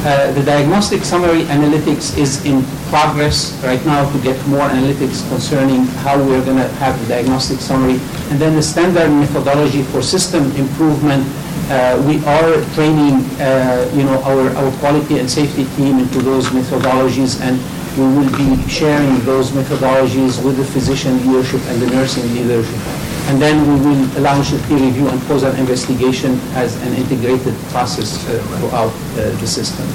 Uh, 0.05 0.31
the 0.33 0.43
diagnostic 0.43 1.01
summary 1.03 1.41
analytics 1.49 2.15
is 2.19 2.45
in 2.45 2.61
progress 2.93 3.51
right 3.63 3.83
now 3.83 4.05
to 4.11 4.21
get 4.21 4.37
more 4.45 4.69
analytics 4.69 5.27
concerning 5.27 5.87
how 6.05 6.15
we're 6.19 6.45
going 6.45 6.61
to 6.61 6.69
have 6.77 6.93
the 7.01 7.07
diagnostic 7.07 7.57
summary. 7.59 7.97
And 8.29 8.39
then 8.39 8.53
the 8.53 8.61
standard 8.61 9.09
methodology 9.09 9.81
for 9.81 10.03
system 10.03 10.51
improvement. 10.55 11.25
Uh, 11.67 12.01
we 12.07 12.23
are 12.25 12.63
training, 12.75 13.25
uh, 13.41 13.89
you 13.95 14.03
know, 14.03 14.21
our, 14.21 14.55
our 14.55 14.71
quality 14.77 15.17
and 15.17 15.27
safety 15.27 15.65
team 15.75 15.97
into 15.97 16.21
those 16.21 16.45
methodologies, 16.49 17.41
and 17.41 17.59
we 17.97 18.05
will 18.05 18.29
be 18.37 18.69
sharing 18.69 19.19
those 19.25 19.49
methodologies 19.51 20.43
with 20.45 20.55
the 20.57 20.63
physician 20.63 21.17
leadership 21.25 21.61
and 21.67 21.81
the 21.81 21.87
nursing 21.87 22.23
leadership. 22.35 22.79
And 23.27 23.41
then 23.41 23.57
we 23.67 23.75
will 23.83 24.21
launch 24.21 24.53
a 24.53 24.59
peer 24.67 24.77
review 24.77 25.07
and 25.09 25.19
causal 25.23 25.53
investigation 25.55 26.39
as 26.53 26.79
an 26.83 26.93
integrated 26.93 27.55
process 27.73 28.23
uh, 28.29 28.37
throughout 28.59 28.93
uh, 28.93 29.31
the 29.41 29.47
system. 29.47 29.85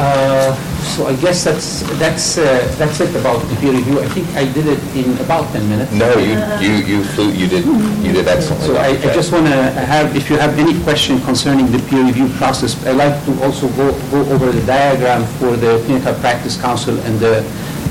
Uh, 0.00 0.77
So 0.88 1.06
I 1.06 1.14
guess 1.16 1.44
that's, 1.44 1.82
that's, 1.98 2.38
uh, 2.38 2.74
that's 2.78 3.00
it 3.00 3.14
about 3.14 3.38
the 3.48 3.56
peer 3.56 3.72
review. 3.72 4.00
I 4.00 4.08
think 4.08 4.26
I 4.34 4.50
did 4.52 4.66
it 4.66 4.80
in 4.96 5.16
about 5.18 5.52
10 5.52 5.68
minutes. 5.68 5.92
No, 5.92 6.10
you, 6.18 6.34
you, 6.64 6.84
you 6.84 7.04
flew, 7.04 7.30
you 7.30 7.46
did, 7.46 7.64
you 7.64 8.12
did 8.12 8.26
excellently. 8.26 8.66
So 8.66 8.76
I, 8.76 8.88
I 8.88 9.14
just 9.14 9.30
want 9.30 9.46
to 9.46 9.52
have, 9.52 10.16
if 10.16 10.28
you 10.30 10.36
have 10.38 10.58
any 10.58 10.80
question 10.82 11.20
concerning 11.20 11.70
the 11.70 11.78
peer 11.88 12.04
review 12.04 12.28
process, 12.36 12.74
I'd 12.86 12.96
like 12.96 13.24
to 13.26 13.42
also 13.44 13.68
go, 13.76 13.92
go 14.10 14.20
over 14.32 14.50
the 14.50 14.64
diagram 14.66 15.24
for 15.38 15.56
the 15.56 15.80
Clinical 15.84 16.14
Practice 16.14 16.60
Council 16.60 16.98
and 17.00 17.18
the 17.20 17.44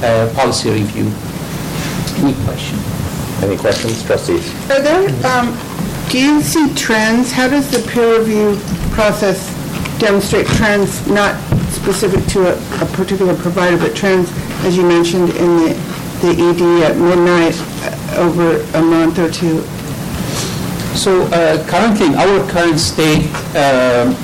uh, 0.03 0.33
policy 0.33 0.71
review. 0.71 1.11
Any 2.19 2.33
question? 2.45 2.79
Any 3.43 3.57
questions, 3.57 4.03
trustees? 4.03 4.51
Are 4.71 4.81
there, 4.81 5.07
um, 5.25 5.55
do 6.09 6.19
you 6.19 6.41
see 6.41 6.73
trends? 6.73 7.31
How 7.31 7.47
does 7.47 7.69
the 7.69 7.79
peer 7.89 8.19
review 8.19 8.57
process 8.91 9.53
demonstrate 9.99 10.47
trends, 10.47 11.07
not 11.07 11.35
specific 11.69 12.25
to 12.33 12.47
a, 12.47 12.83
a 12.83 12.85
particular 12.93 13.35
provider, 13.35 13.77
but 13.77 13.95
trends, 13.95 14.31
as 14.65 14.77
you 14.77 14.83
mentioned, 14.87 15.29
in 15.31 15.57
the, 15.57 15.73
the 16.21 16.31
ED 16.31 16.83
at 16.83 16.97
midnight 16.97 17.55
uh, 17.83 18.23
over 18.25 18.61
a 18.77 18.81
month 18.81 19.19
or 19.19 19.29
two? 19.31 19.61
So 20.97 21.23
uh, 21.27 21.65
currently, 21.67 22.07
in 22.07 22.15
our 22.15 22.49
current 22.49 22.79
state, 22.79 23.29
um, 23.55 24.15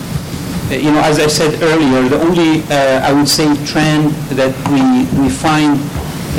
you 0.72 0.92
know, 0.92 1.02
as 1.02 1.20
I 1.20 1.28
said 1.28 1.62
earlier, 1.62 2.10
the 2.10 2.20
only, 2.20 2.64
uh, 2.64 3.02
I 3.08 3.14
would 3.14 3.30
say, 3.30 3.46
trend 3.66 4.12
that 4.36 4.54
we, 4.70 5.22
we 5.22 5.30
find 5.30 5.80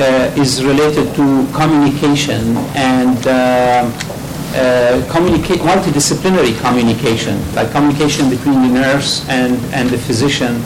uh, 0.00 0.34
is 0.36 0.64
related 0.64 1.14
to 1.14 1.46
communication 1.54 2.56
and 2.74 3.18
um, 3.28 3.92
uh, 4.56 5.04
communicate, 5.10 5.60
multidisciplinary 5.60 6.58
communication, 6.60 7.38
like 7.54 7.70
communication 7.70 8.28
between 8.30 8.62
the 8.62 8.68
nurse 8.68 9.28
and, 9.28 9.56
and 9.72 9.88
the 9.90 9.98
physician. 9.98 10.62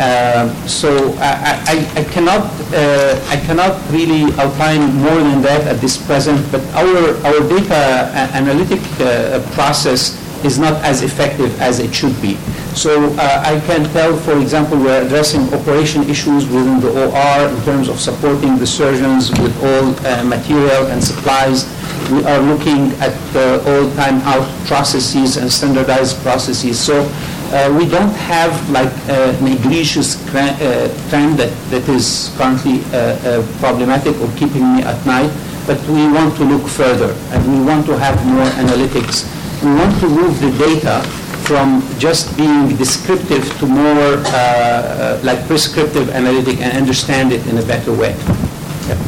Uh, 0.00 0.48
so 0.66 1.12
I, 1.20 1.60
I, 1.68 2.00
I 2.00 2.04
cannot 2.04 2.48
uh, 2.72 3.20
I 3.28 3.36
cannot 3.44 3.76
really 3.92 4.32
outline 4.40 4.94
more 4.96 5.20
than 5.20 5.42
that 5.42 5.66
at 5.66 5.76
this 5.80 6.00
present. 6.00 6.40
But 6.50 6.64
our 6.72 7.20
our 7.28 7.40
data 7.44 8.08
analytic 8.32 8.80
uh, 8.98 9.44
process 9.52 10.16
is 10.44 10.58
not 10.58 10.82
as 10.84 11.02
effective 11.02 11.52
as 11.60 11.80
it 11.80 11.94
should 11.94 12.16
be. 12.22 12.36
So 12.74 13.12
uh, 13.18 13.42
I 13.44 13.60
can 13.66 13.84
tell, 13.92 14.16
for 14.16 14.38
example, 14.40 14.78
we're 14.78 15.04
addressing 15.04 15.52
operation 15.52 16.08
issues 16.08 16.46
within 16.46 16.80
the 16.80 16.88
OR 16.88 17.48
in 17.48 17.62
terms 17.64 17.88
of 17.88 18.00
supporting 18.00 18.56
the 18.56 18.66
surgeons 18.66 19.30
with 19.30 19.52
all 19.62 19.92
uh, 20.06 20.24
material 20.24 20.86
and 20.86 21.02
supplies. 21.02 21.68
We 22.10 22.24
are 22.24 22.40
looking 22.40 22.92
at 23.02 23.14
uh, 23.36 23.62
all 23.68 23.90
time 23.96 24.20
out 24.22 24.48
processes 24.66 25.36
and 25.36 25.52
standardized 25.52 26.22
processes. 26.22 26.78
So 26.80 27.04
uh, 27.52 27.74
we 27.76 27.88
don't 27.88 28.14
have 28.14 28.52
like 28.70 28.92
a 29.08 29.34
egregious 29.44 30.14
cra- 30.30 30.56
uh, 30.60 30.88
trend 31.10 31.38
that, 31.38 31.50
that 31.70 31.88
is 31.88 32.32
currently 32.36 32.80
uh, 32.92 33.18
uh, 33.26 33.46
problematic 33.58 34.16
or 34.20 34.28
keeping 34.36 34.76
me 34.76 34.82
at 34.82 35.04
night, 35.04 35.30
but 35.66 35.78
we 35.88 36.06
want 36.10 36.36
to 36.36 36.44
look 36.44 36.66
further 36.68 37.12
and 37.32 37.40
we 37.52 37.64
want 37.64 37.86
to 37.86 37.98
have 37.98 38.14
more 38.26 38.46
analytics. 38.62 39.26
We 39.62 39.74
want 39.74 39.98
to 40.00 40.08
move 40.08 40.40
the 40.40 40.50
data 40.58 41.02
from 41.50 41.82
just 41.98 42.36
being 42.36 42.76
descriptive 42.76 43.44
to 43.58 43.66
more 43.66 44.22
uh, 44.22 44.30
uh, 44.30 45.20
like 45.24 45.44
prescriptive 45.46 46.10
analytic 46.10 46.60
and 46.60 46.76
understand 46.76 47.32
it 47.32 47.44
in 47.48 47.58
a 47.58 47.62
better 47.62 47.92
way. 47.92 48.14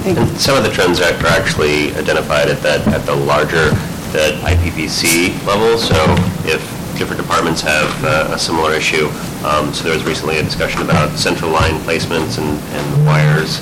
And 0.05 0.29
some 0.39 0.57
of 0.57 0.65
the 0.65 0.71
trends 0.71 1.01
are 1.01 1.13
are 1.13 1.27
actually 1.27 1.95
identified 1.95 2.49
at 2.49 2.61
that, 2.63 2.87
at 2.89 3.07
the 3.07 3.15
larger, 3.15 3.71
the 4.11 4.39
IPPC 4.43 5.31
level. 5.47 5.79
So 5.79 5.95
if 6.45 6.63
different 7.03 7.21
departments 7.21 7.61
have 7.61 7.91
uh, 8.05 8.31
a 8.31 8.39
similar 8.39 8.73
issue, 8.73 9.11
um, 9.43 9.75
so 9.75 9.83
there 9.83 9.93
was 9.93 10.05
recently 10.07 10.39
a 10.39 10.43
discussion 10.43 10.83
about 10.83 11.11
central 11.19 11.51
line 11.51 11.75
placements 11.83 12.39
and, 12.39 12.47
and 12.47 12.87
wires, 13.05 13.59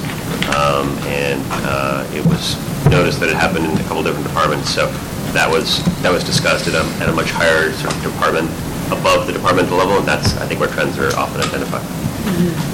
um, 0.61 0.93
and 1.09 1.41
uh, 1.65 2.05
it 2.13 2.21
was 2.27 2.61
noticed 2.93 3.19
that 3.19 3.31
it 3.31 3.37
happened 3.37 3.65
in 3.65 3.73
a 3.81 3.85
couple 3.89 4.03
different 4.03 4.27
departments. 4.29 4.69
So 4.69 4.93
that 5.33 5.49
was, 5.49 5.81
that 6.03 6.13
was 6.13 6.23
discussed 6.23 6.69
at 6.69 6.75
a, 6.77 6.85
at 7.01 7.09
a 7.09 7.13
much 7.13 7.31
higher 7.31 7.73
sort 7.73 7.97
of 7.97 8.03
department, 8.03 8.51
above 8.93 9.27
the 9.27 9.33
departmental 9.33 9.79
level, 9.79 9.97
and 9.97 10.07
that's, 10.07 10.37
I 10.37 10.45
think, 10.45 10.61
where 10.61 10.69
trends 10.69 10.99
are 10.99 11.09
often 11.17 11.41
identified. 11.41 11.87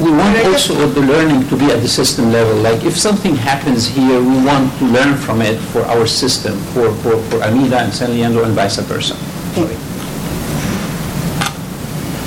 We 0.03 0.11
want 0.11 0.35
also 0.51 0.75
the 0.89 1.01
learning 1.01 1.47
to 1.49 1.57
be 1.57 1.67
at 1.67 1.79
the 1.79 1.89
system 1.89 2.33
level. 2.33 2.57
Like 2.59 2.83
if 2.83 2.99
something 2.99 3.37
happens 3.37 3.87
here, 3.87 4.19
we 4.19 4.43
want 4.43 4.77
to 4.81 4.85
learn 4.87 5.15
from 5.15 5.43
it 5.43 5.61
for 5.71 5.83
our 5.83 6.09
system, 6.09 6.59
for, 6.75 6.91
for, 7.07 7.23
for 7.31 7.41
Alameda 7.41 7.87
and 7.87 7.95
San 7.95 8.11
Leandro 8.11 8.43
and 8.43 8.55
vice 8.55 8.83
versa. 8.83 9.15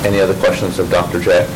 Any 0.04 0.20
other 0.20 0.34
questions 0.40 0.78
of 0.78 0.90
Dr. 0.90 1.20
J? 1.20 1.46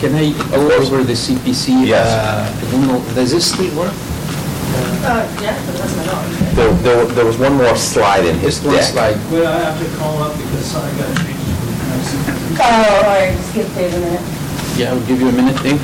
Can 0.00 0.14
I 0.14 0.32
go 0.50 0.70
over 0.72 1.02
the 1.04 1.12
CPC? 1.14 1.86
Yes. 1.86 2.08
Uh, 2.12 2.66
I 2.66 2.70
don't 2.70 2.86
know, 2.86 2.98
does 3.14 3.30
this 3.30 3.52
still 3.52 3.74
work? 3.78 3.92
Uh, 5.06 5.22
yeah, 5.40 5.54
but 5.66 5.76
that's 5.76 5.96
my 5.96 6.04
dog. 6.04 6.24
There, 6.56 6.72
there, 6.82 7.04
there 7.06 7.24
was 7.24 7.38
one 7.38 7.54
more 7.54 7.76
slide 7.76 8.24
in 8.26 8.38
his 8.38 8.54
Just 8.60 8.64
one 8.66 8.74
deck. 8.76 8.84
slide. 8.84 9.16
Well, 9.30 9.46
I 9.46 9.70
have 9.70 9.78
to 9.78 9.96
call 9.98 10.22
up 10.22 10.36
because 10.36 10.74
I 10.74 10.90
got 10.98 11.16
to 11.16 11.24
change 11.24 11.34
Oh, 12.56 12.62
all 12.62 13.02
right, 13.02 13.32
just 13.36 13.54
give 13.54 13.74
Dave 13.74 13.94
a 13.94 14.00
minute. 14.00 14.78
Yeah, 14.78 14.90
I'll 14.92 15.06
give 15.06 15.20
you 15.20 15.28
a 15.28 15.32
minute, 15.32 15.62
Dave. 15.62 15.80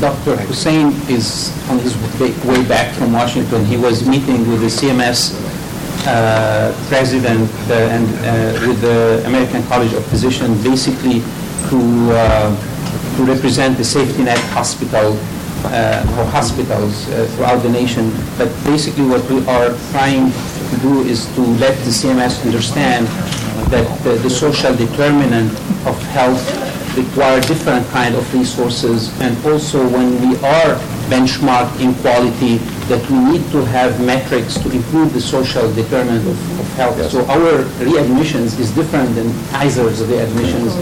Dr. 0.00 0.34
Hussein 0.48 0.92
is 1.10 1.52
on 1.68 1.78
his 1.78 1.94
way 2.18 2.64
back 2.64 2.94
from 2.94 3.12
Washington. 3.12 3.66
He 3.66 3.76
was 3.76 4.08
meeting 4.08 4.48
with 4.48 4.60
the 4.62 4.72
CMS 4.72 5.36
uh, 6.06 6.72
president 6.88 7.50
uh, 7.68 7.74
and 7.74 8.06
uh, 8.08 8.66
with 8.66 8.80
the 8.80 9.22
American 9.26 9.62
College 9.64 9.92
of 9.92 10.02
Physicians, 10.06 10.64
basically 10.64 11.20
to, 11.68 11.78
uh, 12.16 13.16
to 13.16 13.24
represent 13.24 13.76
the 13.76 13.84
safety 13.84 14.22
net 14.22 14.38
hospital 14.56 15.18
uh, 15.66 16.16
or 16.16 16.24
hospitals 16.32 17.06
uh, 17.10 17.26
throughout 17.36 17.58
the 17.58 17.68
nation. 17.68 18.10
But 18.38 18.48
basically 18.64 19.04
what 19.04 19.22
we 19.28 19.44
are 19.46 19.76
trying 19.92 20.32
to 20.32 20.76
do 20.80 21.02
is 21.02 21.26
to 21.34 21.42
let 21.60 21.76
the 21.84 21.90
CMS 21.90 22.42
understand 22.46 23.06
that 23.68 23.84
the 24.02 24.30
social 24.30 24.74
determinant 24.74 25.52
of 25.86 26.00
health 26.16 26.69
require 27.02 27.40
different 27.42 27.86
kind 27.88 28.14
of 28.14 28.22
resources 28.34 29.08
and 29.20 29.32
also 29.46 29.78
when 29.88 30.08
we 30.20 30.36
are 30.44 30.74
benchmarked 31.08 31.80
in 31.80 31.94
quality 32.02 32.58
that 32.90 33.02
we 33.10 33.18
need 33.18 33.42
to 33.50 33.64
have 33.64 34.00
metrics 34.04 34.54
to 34.58 34.70
improve 34.70 35.12
the 35.12 35.20
social 35.20 35.72
determinant 35.74 36.26
of, 36.26 36.60
of 36.60 36.66
health. 36.74 37.10
So 37.10 37.24
our 37.26 37.64
readmissions 37.82 38.58
is 38.58 38.70
different 38.74 39.14
than 39.14 39.28
Kaiser's 39.50 40.02
readmissions 40.02 40.72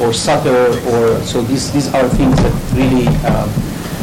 or 0.00 0.12
Sutter 0.12 0.72
or 0.90 1.20
so 1.22 1.42
these 1.42 1.72
these 1.72 1.92
are 1.94 2.08
things 2.08 2.36
that 2.36 2.54
really 2.74 3.06
uh, 3.24 3.46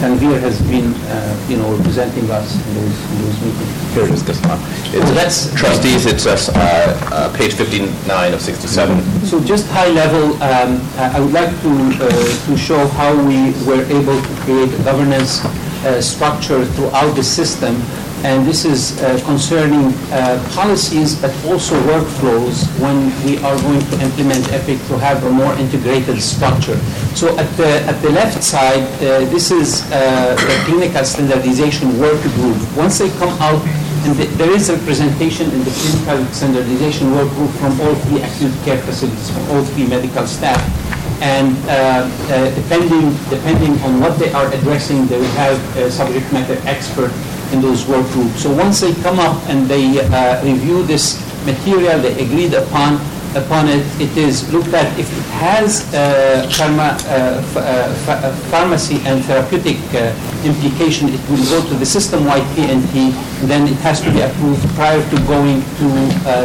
Tanvir 0.01 0.39
has 0.41 0.59
been 0.63 0.93
uh, 1.13 1.45
you 1.47 1.57
know 1.57 1.75
representing 1.77 2.25
us 2.31 2.55
in 2.67 2.73
those, 2.73 2.97
in 3.11 3.17
those 3.21 3.37
meetings. 3.45 3.93
Here 3.93 4.05
it 4.05 4.11
is, 4.11 4.23
this 4.25 4.41
one. 4.41 4.57
It's, 4.97 5.11
that's- 5.13 5.53
trustees, 5.53 6.05
it's 6.07 6.25
uh, 6.25 6.33
uh, 6.55 7.31
page 7.37 7.53
59 7.53 8.33
of 8.33 8.41
67. 8.41 8.97
So 9.25 9.39
just 9.43 9.67
high 9.69 9.89
level, 9.89 10.33
um, 10.41 10.81
I 10.97 11.17
I 11.17 11.19
would 11.19 11.33
like 11.33 11.53
to, 11.61 11.71
uh, 12.01 12.47
to 12.47 12.57
show 12.57 12.81
how 12.97 13.13
we 13.29 13.53
were 13.69 13.83
able 13.93 14.17
to 14.19 14.33
create 14.41 14.73
a 14.73 14.81
governance 14.83 15.45
uh, 15.85 16.01
structure 16.01 16.65
throughout 16.73 17.13
the 17.15 17.23
system. 17.23 17.75
And 18.23 18.45
this 18.45 18.65
is 18.65 19.01
uh, 19.01 19.19
concerning 19.25 19.93
uh, 20.13 20.37
policies, 20.53 21.19
but 21.19 21.33
also 21.45 21.73
workflows 21.89 22.69
when 22.77 23.09
we 23.25 23.41
are 23.41 23.57
going 23.65 23.81
to 23.81 23.95
implement 24.01 24.45
EPIC 24.53 24.77
to 24.89 24.97
have 24.99 25.23
a 25.23 25.31
more 25.31 25.53
integrated 25.57 26.21
structure. 26.21 26.77
So 27.17 27.35
at 27.37 27.49
the, 27.57 27.81
at 27.89 27.99
the 28.03 28.11
left 28.11 28.43
side, 28.43 28.85
uh, 29.01 29.25
this 29.33 29.49
is 29.49 29.81
uh, 29.91 30.35
the 30.37 30.55
clinical 30.69 31.03
standardization 31.03 31.97
work 31.97 32.21
group. 32.37 32.57
Once 32.77 32.99
they 32.99 33.09
come 33.17 33.33
out 33.41 33.61
and 34.05 34.15
th- 34.15 34.29
there 34.37 34.51
is 34.51 34.69
a 34.69 34.77
presentation 34.85 35.49
in 35.49 35.63
the 35.63 35.71
clinical 35.71 36.25
standardization 36.33 37.11
work 37.13 37.29
group 37.33 37.49
from 37.57 37.79
all 37.81 37.95
three 38.05 38.21
acute 38.21 38.53
care 38.63 38.77
facilities, 38.85 39.31
from 39.31 39.49
all 39.49 39.63
three 39.73 39.87
medical 39.87 40.27
staff. 40.27 40.61
And 41.21 41.57
uh, 41.69 42.05
uh, 42.33 42.53
depending, 42.53 43.13
depending 43.29 43.77
on 43.81 43.99
what 43.99 44.17
they 44.17 44.31
are 44.33 44.51
addressing, 44.53 45.05
they 45.05 45.17
will 45.17 45.37
have 45.37 45.57
a 45.77 45.89
subject 45.91 46.31
matter 46.33 46.57
expert 46.65 47.11
in 47.51 47.61
those 47.61 47.85
work 47.87 48.05
groups. 48.11 48.43
So 48.43 48.53
once 48.53 48.81
they 48.81 48.93
come 49.01 49.19
up 49.19 49.37
and 49.49 49.67
they 49.67 49.99
uh, 49.99 50.43
review 50.43 50.83
this 50.83 51.19
material, 51.45 51.99
they 51.99 52.13
agreed 52.23 52.53
upon, 52.53 52.95
upon 53.35 53.67
it, 53.67 53.85
it 53.99 54.15
is 54.17 54.51
looked 54.53 54.73
at 54.73 54.87
if 54.99 55.11
it 55.11 55.25
has 55.41 55.87
uh, 55.93 56.47
pharma, 56.51 56.93
uh, 57.07 57.41
uh, 57.57 58.11
uh, 58.11 58.35
pharmacy 58.51 59.01
and 59.05 59.23
therapeutic 59.25 59.77
implication, 60.45 61.09
it 61.09 61.21
will 61.29 61.43
go 61.49 61.67
to 61.67 61.75
the 61.75 61.85
system-wide 61.85 62.45
P&T, 62.55 63.11
then 63.47 63.67
it 63.67 63.79
has 63.81 64.01
to 64.01 64.11
be 64.11 64.21
approved 64.21 64.61
prior 64.75 65.01
to 65.09 65.17
going 65.25 65.61
to 65.81 65.87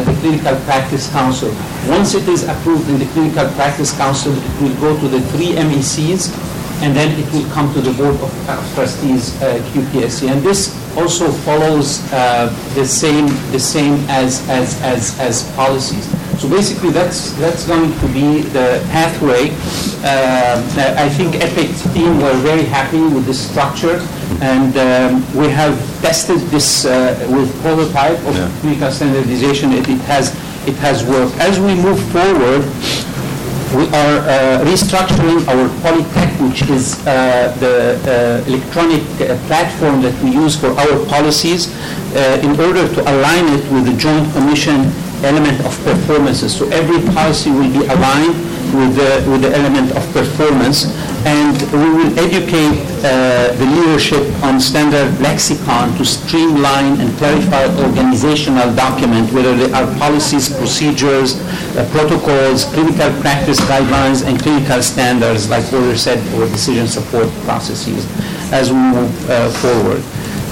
the 0.05 0.17
Clinical 0.21 0.57
Practice 0.65 1.11
Council. 1.13 1.51
Once 1.89 2.15
it 2.15 2.29
is 2.29 2.45
approved 2.49 2.89
in 2.89 2.99
the 2.99 3.07
Clinical 3.07 3.47
Practice 3.55 3.97
Council, 3.97 4.33
it 4.33 4.63
will 4.63 4.77
go 4.81 4.99
to 5.01 5.09
the 5.09 5.21
three 5.33 5.53
MECs, 5.53 6.33
and 6.83 6.95
then 6.95 7.19
it 7.19 7.31
will 7.33 7.49
come 7.53 7.73
to 7.75 7.81
the 7.81 7.93
Board 7.93 8.17
of 8.21 8.75
Trustees, 8.75 9.41
uh, 9.43 9.59
QPSC. 9.73 10.31
And 10.31 10.43
this 10.43 10.75
also 10.97 11.31
follows 11.31 12.01
uh, 12.13 12.49
the 12.75 12.85
same, 12.85 13.27
the 13.53 13.61
same 13.61 13.95
as, 14.09 14.47
as, 14.49 14.81
as, 14.83 15.19
as 15.19 15.51
policies. 15.53 16.07
So 16.41 16.51
basically, 16.51 16.91
that's, 16.91 17.33
that's 17.33 17.67
going 17.67 17.99
to 17.99 18.07
be 18.09 18.43
the 18.53 18.85
pathway. 18.91 19.51
Uh, 20.05 20.63
I 20.99 21.09
think 21.09 21.37
EPIC 21.37 21.95
team 21.95 22.21
were 22.21 22.35
very 22.41 22.65
happy 22.65 23.01
with 23.01 23.25
this 23.25 23.49
structure, 23.51 24.07
and 24.43 24.77
um, 24.77 25.35
we 25.35 25.49
have 25.49 25.79
tested 26.03 26.39
this 26.51 26.85
uh, 26.85 27.27
with 27.31 27.51
prototype 27.63 28.19
of 28.27 28.35
clinical 28.61 28.91
standardization. 28.91 29.73
It 29.73 29.89
it 29.89 30.01
has, 30.03 30.35
it 30.69 30.75
has 30.77 31.05
worked. 31.05 31.37
As 31.39 31.59
we 31.59 31.75
move 31.75 31.99
forward, 32.13 32.63
we 33.75 33.89
are 33.91 34.23
uh, 34.23 34.65
restructuring 34.65 35.43
our 35.49 35.67
PolicyTech, 35.83 36.31
which 36.49 36.63
is 36.71 37.03
uh, 37.07 37.55
the 37.59 37.99
uh, 38.07 38.49
electronic 38.49 39.03
uh, 39.21 39.37
platform 39.47 40.03
that 40.03 40.15
we 40.23 40.31
use 40.31 40.55
for 40.59 40.71
our 40.79 41.05
policies, 41.07 41.75
uh, 42.15 42.41
in 42.43 42.59
order 42.61 42.87
to 42.87 43.01
align 43.03 43.45
it 43.59 43.65
with 43.73 43.87
the 43.87 43.97
Joint 43.99 44.31
Commission 44.33 44.93
element 45.25 45.59
of 45.65 45.73
performances. 45.83 46.55
So 46.57 46.69
every 46.69 47.01
policy 47.13 47.51
will 47.51 47.73
be 47.73 47.87
aligned 47.87 48.37
with 48.75 48.95
the, 48.95 49.25
with 49.31 49.43
the 49.43 49.51
element 49.57 49.91
of 49.97 50.03
performance, 50.13 50.87
and 51.27 51.61
we 51.73 51.89
will 51.91 52.19
educate 52.21 52.79
uh, 53.03 53.53
the 53.59 53.67
leadership 53.67 54.23
on 54.45 54.61
standard 54.61 55.11
lexicon 55.21 55.93
to 55.99 56.05
streamline 56.05 57.01
and 57.01 57.11
clarify 57.19 57.67
organizational 57.85 58.73
document, 58.77 59.33
whether 59.33 59.57
they 59.57 59.71
are 59.73 59.87
policies, 59.99 60.49
procedures, 60.49 61.35
uh, 61.75 61.89
protocols, 61.91 62.65
clinical 62.67 63.11
practice 63.21 63.59
guidelines, 63.63 64.25
and 64.25 64.41
clinical 64.41 64.81
standards, 64.81 65.51
like 65.51 65.65
Order 65.73 65.97
said, 65.97 66.23
for 66.31 66.47
decision 66.47 66.87
support 66.87 67.29
processes, 67.43 68.07
as 68.53 68.71
we 68.71 68.79
move 68.79 69.31
uh, 69.31 69.51
forward. 69.51 70.03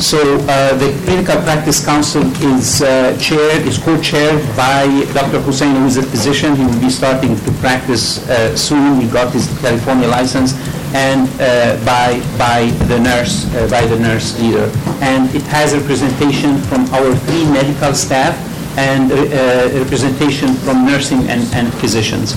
So 0.00 0.18
uh, 0.18 0.74
the 0.76 0.90
Clinical 1.04 1.40
Practice 1.42 1.84
Council 1.84 2.22
is 2.42 2.82
uh, 2.82 3.16
chaired, 3.18 3.66
is 3.66 3.78
co-chaired 3.78 4.44
by 4.56 4.86
Dr. 5.14 5.40
Hussein, 5.40 5.76
who 5.76 5.86
is 5.86 5.96
a 5.96 6.02
physician. 6.02 6.56
He 6.56 6.64
will 6.64 6.80
be 6.80 6.90
starting 6.90 7.36
to 7.36 7.50
practice 7.62 8.28
uh, 8.28 8.56
soon. 8.56 9.00
He 9.00 9.08
got 9.08 9.32
his 9.32 9.46
California 9.60 10.08
license, 10.08 10.54
and 10.94 11.28
uh, 11.40 11.78
by 11.86 12.20
by 12.36 12.70
the 12.86 12.98
nurse, 12.98 13.46
uh, 13.54 13.68
by 13.70 13.86
the 13.86 13.98
nurse 13.98 14.38
leader. 14.40 14.70
And 15.00 15.32
it 15.34 15.42
has 15.42 15.74
representation 15.74 16.58
from 16.58 16.86
our 16.92 17.14
three 17.14 17.46
medical 17.46 17.94
staff 17.94 18.34
and 18.76 19.12
uh, 19.12 19.78
representation 19.78 20.54
from 20.54 20.84
nursing 20.84 21.28
and, 21.28 21.42
and 21.54 21.72
physicians. 21.74 22.34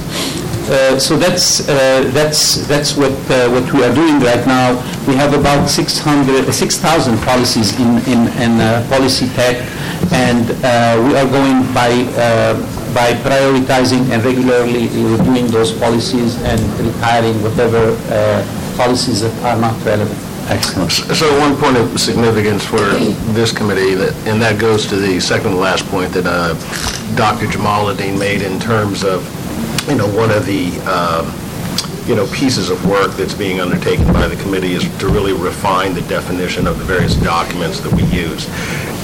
Uh, 0.68 1.00
so 1.00 1.16
that's 1.16 1.68
uh, 1.70 2.04
that's 2.12 2.68
that's 2.68 2.98
what 2.98 3.14
uh, 3.32 3.48
what 3.50 3.64
we 3.72 3.84
are 3.84 3.94
doing 3.96 4.20
right 4.20 4.46
now. 4.46 4.76
We 5.08 5.16
have 5.16 5.34
about 5.34 5.70
600 5.70 6.52
6,000 6.52 7.18
policies 7.24 7.80
in 7.80 7.98
in, 8.04 8.28
in 8.44 8.60
uh, 8.60 8.86
policy 8.90 9.28
tech, 9.30 9.64
and 10.12 10.52
uh, 10.64 11.00
we 11.08 11.16
are 11.16 11.30
going 11.32 11.64
by 11.74 11.92
uh, 12.20 12.56
by 12.94 13.14
prioritizing 13.24 14.10
and 14.12 14.24
regularly 14.24 14.88
reviewing 14.90 15.48
those 15.48 15.72
policies 15.72 16.36
and 16.44 16.60
retiring 16.80 17.42
whatever 17.44 17.96
uh, 18.12 18.44
policies 18.76 19.22
that 19.22 19.36
are 19.44 19.60
not 19.60 19.76
relevant. 19.86 20.20
Excellent. 20.50 20.92
So 20.92 21.28
one 21.40 21.58
point 21.58 21.76
of 21.76 22.00
significance 22.00 22.64
for 22.66 22.80
this 23.36 23.52
committee, 23.52 23.96
that, 23.96 24.16
and 24.26 24.42
that 24.42 24.60
goes 24.60 24.88
to 24.88 24.96
the 24.96 25.20
second 25.20 25.52
to 25.52 25.58
last 25.58 25.86
point 25.88 26.14
that 26.14 26.26
uh, 26.26 26.56
Dr. 27.16 27.48
Jamaleddine 27.48 28.18
made 28.18 28.42
in 28.42 28.58
terms 28.58 29.04
of, 29.04 29.28
you 29.88 29.96
know, 29.96 30.08
one 30.16 30.32
of 30.32 30.46
the, 30.46 30.72
um, 30.88 31.26
you 32.08 32.16
know, 32.16 32.26
pieces 32.34 32.70
of 32.70 32.86
work 32.86 33.12
that's 33.14 33.34
being 33.34 33.60
undertaken 33.60 34.06
by 34.14 34.28
the 34.28 34.36
committee 34.44 34.74
is 34.74 34.84
to 35.00 35.08
really 35.08 35.34
refine 35.34 35.94
the 35.94 36.02
definition 36.04 36.68
of 36.68 36.78
the 36.78 36.86
various 36.86 37.16
documents 37.16 37.80
that 37.82 37.94
we 37.94 38.04
use. 38.04 38.48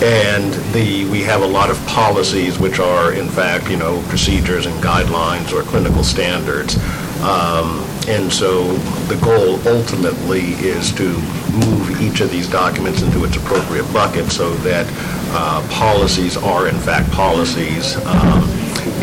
And 0.01 0.53
the, 0.73 1.05
we 1.11 1.21
have 1.21 1.41
a 1.41 1.47
lot 1.47 1.69
of 1.69 1.77
policies 1.87 2.59
which 2.59 2.79
are, 2.79 3.13
in 3.13 3.29
fact, 3.29 3.69
you 3.69 3.77
know, 3.77 4.01
procedures 4.07 4.65
and 4.65 4.75
guidelines 4.83 5.53
or 5.53 5.63
clinical 5.63 6.03
standards. 6.03 6.77
Um, 7.21 7.87
And 8.05 8.27
so 8.27 8.67
the 9.07 9.15
goal 9.23 9.65
ultimately 9.65 10.59
is 10.59 10.91
to 10.99 11.07
move 11.55 12.01
each 12.01 12.19
of 12.19 12.29
these 12.29 12.49
documents 12.49 13.01
into 13.01 13.23
its 13.23 13.37
appropriate 13.37 13.87
bucket 13.93 14.29
so 14.29 14.53
that 14.67 14.85
uh, 15.31 15.65
policies 15.71 16.35
are 16.35 16.67
in 16.67 16.75
fact 16.79 17.09
policies. 17.11 17.95
Um, 18.05 18.43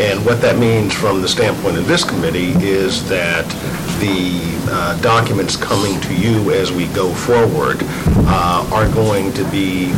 And 0.01 0.25
what 0.25 0.41
that 0.41 0.57
means 0.57 0.95
from 0.95 1.21
the 1.21 1.27
standpoint 1.27 1.77
of 1.77 1.85
this 1.85 2.03
committee 2.03 2.53
is 2.57 3.07
that 3.07 3.45
the 3.99 4.41
uh, 4.73 4.99
documents 4.99 5.55
coming 5.55 6.01
to 6.01 6.15
you 6.15 6.49
as 6.53 6.71
we 6.71 6.87
go 6.87 7.13
forward 7.13 7.77
uh, 8.25 8.67
are 8.73 8.89
going 8.95 9.31
to 9.33 9.43
be 9.51 9.91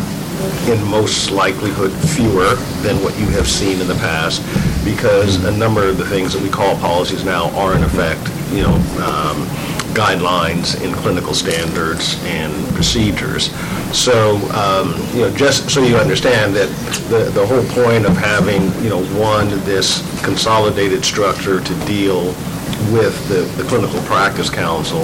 in 0.69 0.83
most 0.89 1.31
likelihood 1.31 1.93
fewer 2.09 2.55
than 2.83 3.01
what 3.01 3.17
you 3.17 3.27
have 3.27 3.47
seen 3.47 3.79
in 3.79 3.87
the 3.87 3.95
past, 3.95 4.41
because 4.83 5.41
a 5.45 5.51
number 5.55 5.87
of 5.87 5.97
the 5.97 6.05
things 6.05 6.33
that 6.33 6.43
we 6.43 6.49
call 6.49 6.75
policies 6.79 7.23
now 7.23 7.49
are 7.51 7.73
in 7.73 7.83
effect, 7.83 8.27
you 8.51 8.61
know, 8.61 8.75
um, 8.99 9.47
guidelines 9.93 10.81
in 10.83 10.91
clinical 10.93 11.33
standards 11.33 12.21
and 12.25 12.51
procedures. 12.73 13.51
So, 13.95 14.37
um, 14.51 14.93
you 15.15 15.21
know, 15.21 15.33
just 15.35 15.69
so 15.69 15.81
you 15.81 15.97
understand 15.97 16.55
that 16.55 16.69
the, 17.09 17.29
the 17.31 17.45
whole 17.45 17.63
point 17.83 18.05
of 18.05 18.17
having, 18.17 18.63
you 18.83 18.89
know, 18.89 19.03
one, 19.19 19.49
this 19.65 20.01
consolidated 20.23 21.05
structure 21.05 21.61
to 21.61 21.85
deal 21.85 22.25
with 22.91 23.27
the, 23.29 23.41
the 23.61 23.67
Clinical 23.69 24.01
Practice 24.01 24.49
Council 24.49 25.03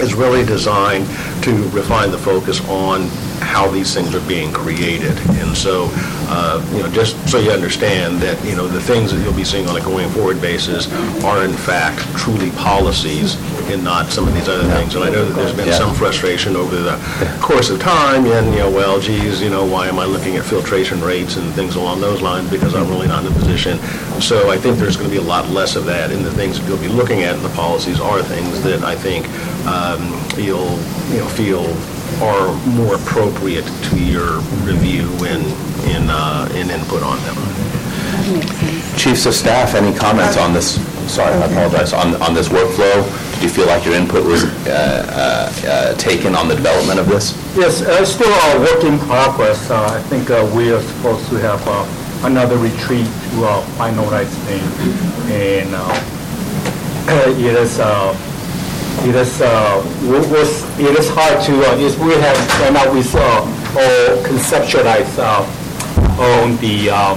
is 0.00 0.14
really 0.14 0.44
designed 0.44 1.06
to 1.42 1.68
refine 1.70 2.10
the 2.10 2.18
focus 2.18 2.60
on 2.68 3.08
how 3.40 3.68
these 3.70 3.94
things 3.94 4.14
are 4.14 4.26
being 4.28 4.52
created. 4.52 5.16
And 5.40 5.56
so, 5.56 5.88
uh, 6.28 6.64
you 6.72 6.82
know, 6.82 6.90
just 6.90 7.16
so 7.28 7.38
you 7.38 7.50
understand 7.50 8.20
that, 8.20 8.42
you 8.44 8.56
know, 8.56 8.66
the 8.66 8.80
things 8.80 9.12
that 9.12 9.22
you'll 9.22 9.32
be 9.34 9.44
seeing 9.44 9.68
on 9.68 9.76
a 9.76 9.80
going 9.80 10.08
forward 10.10 10.40
basis 10.40 10.92
are 11.24 11.44
in 11.44 11.52
fact 11.52 12.00
truly 12.16 12.50
policies 12.52 13.36
and 13.70 13.82
not 13.82 14.06
some 14.10 14.26
of 14.28 14.34
these 14.34 14.48
other 14.48 14.68
things. 14.74 14.94
And 14.94 15.04
I 15.04 15.10
know 15.10 15.24
that 15.24 15.34
there's 15.34 15.52
been 15.52 15.66
Yeah. 15.68 15.78
some 15.78 15.94
frustration 15.94 16.54
over 16.56 16.76
the 16.76 16.96
course 17.40 17.68
of 17.68 17.80
time, 17.80 18.24
and, 18.26 18.52
you 18.52 18.60
know, 18.60 18.70
well, 18.70 19.00
geez, 19.00 19.40
you 19.42 19.50
know, 19.50 19.64
why 19.64 19.88
am 19.88 19.98
I 19.98 20.04
looking 20.04 20.36
at 20.36 20.44
filtration 20.44 21.00
rates 21.00 21.36
and 21.36 21.52
things 21.54 21.74
along 21.74 22.00
those 22.00 22.20
lines, 22.22 22.48
because 22.48 22.74
I'm 22.74 22.88
really 22.88 23.08
not 23.08 23.24
in 23.24 23.32
a 23.32 23.34
position. 23.34 23.78
So 24.20 24.50
I 24.50 24.56
think 24.56 24.78
there's 24.78 24.96
going 24.96 25.10
to 25.10 25.14
be 25.14 25.20
a 25.20 25.28
lot 25.28 25.48
less 25.50 25.74
of 25.74 25.84
that, 25.86 26.10
and 26.12 26.24
the 26.24 26.30
things 26.30 26.60
that 26.60 26.68
you'll 26.68 26.78
be 26.78 26.88
looking 26.88 27.22
at 27.24 27.34
in 27.34 27.42
the 27.42 27.48
policies 27.50 27.98
are 28.00 28.22
things 28.22 28.62
that 28.62 28.82
I 28.84 28.94
think 28.94 29.26
um, 29.66 30.14
you'll, 30.38 30.78
you 31.10 31.18
know, 31.18 31.26
feel 31.34 31.64
are 32.22 32.54
more 32.66 32.94
appropriate 32.96 33.66
to 33.90 34.02
your 34.02 34.40
review 34.64 35.08
and, 35.26 35.44
and, 35.90 36.10
uh, 36.10 36.48
and 36.52 36.70
input 36.70 37.02
on 37.02 37.18
them. 37.24 37.36
Chiefs 38.96 39.26
of 39.26 39.34
staff, 39.34 39.74
any 39.74 39.96
comments 39.96 40.36
on 40.36 40.52
this, 40.52 40.80
sorry, 41.12 41.34
I 41.34 41.46
apologize, 41.46 41.92
on, 41.92 42.20
on 42.22 42.34
this 42.34 42.48
workflow? 42.48 43.04
Did 43.34 43.42
you 43.42 43.48
feel 43.50 43.66
like 43.66 43.84
your 43.84 43.94
input 43.94 44.24
was 44.24 44.44
uh, 44.44 44.50
uh, 45.12 45.68
uh, 45.68 45.94
taken 45.94 46.34
on 46.34 46.48
the 46.48 46.54
development 46.54 46.98
of 46.98 47.06
this? 47.06 47.36
Yes, 47.56 47.82
uh, 47.82 48.04
still 48.04 48.32
a 48.32 48.60
work 48.60 48.84
in 48.84 48.98
progress. 49.06 49.70
Uh, 49.70 49.84
I 49.84 50.00
think 50.08 50.30
uh, 50.30 50.50
we 50.56 50.72
are 50.72 50.80
supposed 50.80 51.28
to 51.28 51.36
have 51.36 51.62
uh, 51.68 51.86
another 52.26 52.56
retreat 52.56 53.06
to 53.06 53.44
uh, 53.44 53.62
finalize 53.76 54.32
things. 54.46 55.30
And 55.30 55.74
uh, 55.74 57.30
it 57.38 57.54
is, 57.54 57.78
uh, 57.78 58.14
it 59.04 59.14
is, 59.14 59.40
uh, 59.40 59.82
was, 60.04 60.64
it 60.80 60.98
is 60.98 61.08
hard 61.10 61.42
to, 61.46 61.52
uh, 61.70 61.76
is 61.76 61.96
we 61.98 62.12
have, 62.14 62.36
right 62.60 62.72
now 62.72 62.92
we 62.92 63.00
uh, 63.14 63.44
all 63.76 64.22
conceptualize 64.24 65.18
uh, 65.18 65.44
on 66.42 66.56
the 66.58 66.90
uh, 66.90 67.14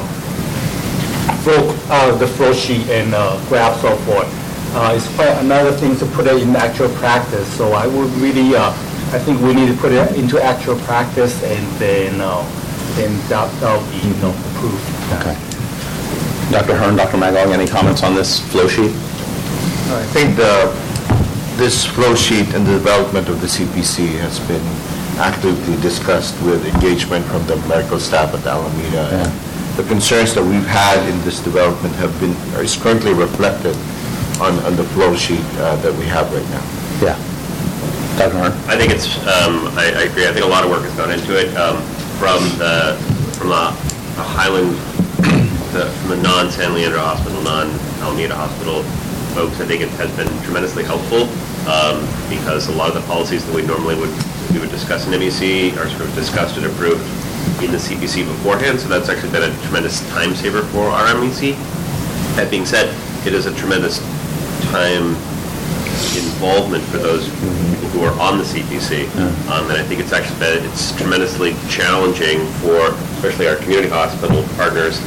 flow, 1.43 1.75
uh, 1.89 2.15
the 2.17 2.27
flow 2.27 2.53
sheet 2.53 2.87
and 2.89 3.13
uh, 3.13 3.39
graph 3.47 3.79
so 3.81 3.95
forth. 4.05 4.27
Uh, 4.75 4.93
It's 4.95 5.07
quite 5.15 5.33
another 5.41 5.71
thing 5.71 5.97
to 5.97 6.05
put 6.07 6.27
it 6.27 6.41
in 6.41 6.55
actual 6.55 6.89
practice, 6.99 7.47
so 7.57 7.73
I 7.73 7.87
would 7.87 8.11
really, 8.21 8.55
uh, 8.55 8.69
I 9.11 9.17
think 9.17 9.41
we 9.41 9.53
need 9.55 9.67
to 9.73 9.77
put 9.81 9.91
it 9.91 10.15
into 10.15 10.41
actual 10.43 10.77
practice 10.81 11.41
and 11.43 11.65
then, 11.79 12.21
uh, 12.21 12.43
then 12.95 13.17
that- 13.29 13.49
that'll 13.59 13.81
be, 13.89 13.97
you 14.07 14.13
know, 14.21 14.33
approved. 14.53 14.85
Okay. 15.21 15.35
Dr. 16.51 16.75
Hearn, 16.75 16.95
Dr. 16.95 17.17
Magalong, 17.17 17.53
any 17.53 17.67
comments 17.67 18.03
on 18.03 18.13
this 18.15 18.39
flow 18.39 18.67
sheet? 18.67 18.91
I 19.89 20.03
think 20.13 20.35
the, 20.35 20.69
this 21.59 21.85
flow 21.85 22.15
sheet 22.15 22.47
and 22.55 22.65
the 22.65 22.71
development 22.71 23.27
of 23.27 23.41
the 23.41 23.47
CPC 23.47 24.07
has 24.23 24.39
been 24.47 24.63
actively 25.19 25.75
discussed 25.81 26.41
with 26.41 26.65
engagement 26.65 27.25
from 27.25 27.45
the 27.47 27.57
medical 27.67 27.99
staff 27.99 28.33
at 28.33 28.47
Alameda. 28.47 29.03
And 29.11 29.75
The 29.75 29.83
concerns 29.83 30.33
that 30.35 30.43
we've 30.43 30.65
had 30.65 30.97
in 31.11 31.19
this 31.27 31.41
development 31.43 31.93
have 31.95 32.17
been, 32.21 32.31
are 32.55 32.63
is 32.63 32.77
currently 32.77 33.13
reflected 33.13 33.75
on, 34.39 34.55
on 34.63 34.77
the 34.77 34.85
flow 34.95 35.17
sheet 35.17 35.43
uh, 35.59 35.75
that 35.83 35.91
we 35.99 36.05
have 36.05 36.31
right 36.31 36.47
now. 36.47 36.63
Yeah. 37.03 37.19
Dr. 38.15 38.39
Hearn? 38.39 38.53
I 38.71 38.77
think 38.79 38.93
it's, 38.93 39.19
um, 39.27 39.67
I, 39.75 39.91
I 39.99 40.01
agree, 40.07 40.27
I 40.27 40.31
think 40.31 40.45
a 40.45 40.47
lot 40.47 40.63
of 40.63 40.71
work 40.71 40.83
has 40.83 40.95
gone 40.95 41.11
into 41.11 41.35
it, 41.35 41.51
um, 41.57 41.75
from 42.23 42.39
the, 42.55 42.95
from 43.35 43.49
the 43.51 43.75
the 44.15 44.23
Highland, 44.23 44.71
the, 45.75 45.91
from 45.91 46.09
the 46.15 46.21
non-San 46.23 46.73
Leandro 46.73 46.99
Hospital, 47.01 47.41
non-Alameda 47.43 48.35
Hospital 48.35 48.81
folks, 49.33 49.61
I 49.61 49.65
think 49.65 49.81
it 49.81 49.89
has 50.01 50.09
been 50.17 50.27
tremendously 50.43 50.83
helpful. 50.83 51.27
Um, 51.69 52.01
because 52.29 52.67
a 52.67 52.71
lot 52.71 52.89
of 52.89 52.95
the 52.95 53.05
policies 53.07 53.45
that 53.45 53.53
we 53.55 53.61
normally 53.61 53.95
would, 53.95 54.09
we 54.51 54.59
would 54.59 54.71
discuss 54.71 55.05
in 55.07 55.13
MEC 55.13 55.77
are 55.77 55.87
sort 55.89 56.01
of 56.09 56.15
discussed 56.15 56.57
and 56.57 56.65
approved 56.65 57.01
in 57.63 57.71
the 57.71 57.77
CPC 57.77 58.25
beforehand, 58.25 58.79
so 58.79 58.87
that's 58.87 59.09
actually 59.09 59.31
been 59.31 59.43
a 59.49 59.53
tremendous 59.63 60.01
time 60.09 60.33
saver 60.33 60.63
for 60.73 60.89
our 60.89 61.13
MEC. 61.15 61.53
That 62.35 62.49
being 62.49 62.65
said, 62.65 62.89
it 63.27 63.33
is 63.33 63.45
a 63.45 63.53
tremendous 63.55 63.99
time 64.71 65.13
involvement 66.17 66.83
for 66.85 66.97
those 66.97 67.27
people 67.29 67.89
who 67.93 68.01
are 68.03 68.17
on 68.19 68.37
the 68.37 68.43
CPC. 68.43 69.05
Um, 69.51 69.69
And 69.69 69.77
I 69.77 69.83
think 69.83 69.99
it's 69.99 70.13
actually 70.13 70.39
been, 70.39 70.63
it's 70.65 70.95
tremendously 70.95 71.53
challenging 71.69 72.45
for, 72.63 72.91
especially 73.19 73.47
our 73.47 73.57
community 73.57 73.89
hospital 73.89 74.43
partners, 74.55 74.99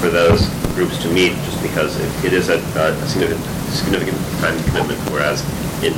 for 0.00 0.08
those 0.08 0.48
groups 0.74 0.96
to 1.02 1.08
meet, 1.08 1.32
just 1.44 1.60
because 1.62 1.96
it- 2.00 2.24
it 2.24 2.32
is 2.32 2.48
a 2.48 2.56
a 2.76 3.06
significant, 3.08 3.44
significant 3.72 4.16
time 4.40 4.56
commitment, 4.64 4.98
whereas 5.10 5.42
in 5.82 5.94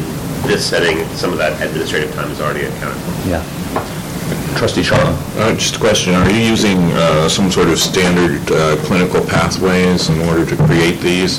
this 0.47 0.65
setting, 0.67 1.07
some 1.17 1.33
of 1.33 1.39
that 1.39 1.61
administrative 1.63 2.13
time 2.15 2.31
is 2.31 2.41
already 2.41 2.65
accounted 2.65 3.01
for. 3.03 3.29
Yeah. 3.29 3.43
Trustee 4.57 4.83
Sharma? 4.83 5.15
Uh, 5.39 5.55
Just 5.55 5.77
a 5.77 5.79
question, 5.79 6.15
are 6.15 6.31
you 6.31 6.39
using 6.41 6.79
uh, 6.93 7.29
some 7.29 7.51
sort 7.51 7.69
of 7.69 7.79
standard 7.79 8.41
uh, 8.53 8.77
clinical 8.85 9.25
pathways 9.25 10.09
in 10.09 10.21
order 10.29 10.45
to 10.45 10.57
create 10.67 11.01
these? 11.01 11.39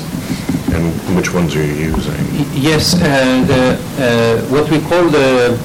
And 0.74 0.92
which 1.16 1.32
ones 1.32 1.54
are 1.54 1.64
you 1.64 1.72
using? 1.94 2.14
Yes, 2.52 2.94
uh, 2.94 2.98
the, 3.46 3.78
uh, 4.02 4.42
what 4.50 4.68
we 4.70 4.80
call 4.80 5.04
the, 5.08 5.56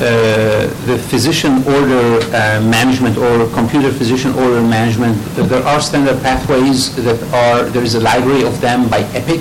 the 0.00 0.98
physician 1.08 1.62
order 1.66 2.20
uh, 2.32 2.60
management 2.62 3.16
or 3.18 3.48
computer 3.52 3.90
physician 3.90 4.32
order 4.34 4.62
management, 4.62 5.16
uh, 5.38 5.42
there 5.46 5.62
are 5.62 5.80
standard 5.80 6.20
pathways 6.22 6.94
that 7.04 7.20
are, 7.34 7.64
there 7.70 7.82
is 7.82 7.94
a 7.94 8.00
library 8.00 8.42
of 8.42 8.60
them 8.60 8.88
by 8.88 9.00
Epic, 9.12 9.40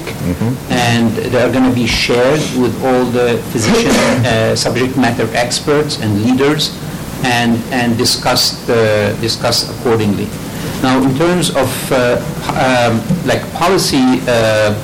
and 0.70 1.12
they 1.32 1.42
are 1.42 1.52
going 1.52 1.64
to 1.64 1.76
be 1.76 1.88
shared 1.88 2.42
with 2.60 2.74
all 2.84 3.06
the 3.06 3.38
physician 3.52 3.92
uh, 4.26 4.56
subject 4.56 4.98
matter 4.98 5.28
experts 5.34 6.00
and 6.02 6.24
leaders 6.24 6.76
and, 7.24 7.58
and 7.72 7.98
discussed, 7.98 8.70
uh, 8.70 9.14
discussed 9.22 9.70
accordingly. 9.80 10.28
Now, 10.82 11.02
in 11.02 11.16
terms 11.18 11.50
of 11.56 11.70
uh, 11.92 12.20
um, 12.56 13.00
like 13.26 13.42
policy, 13.54 14.22
uh, 14.28 14.76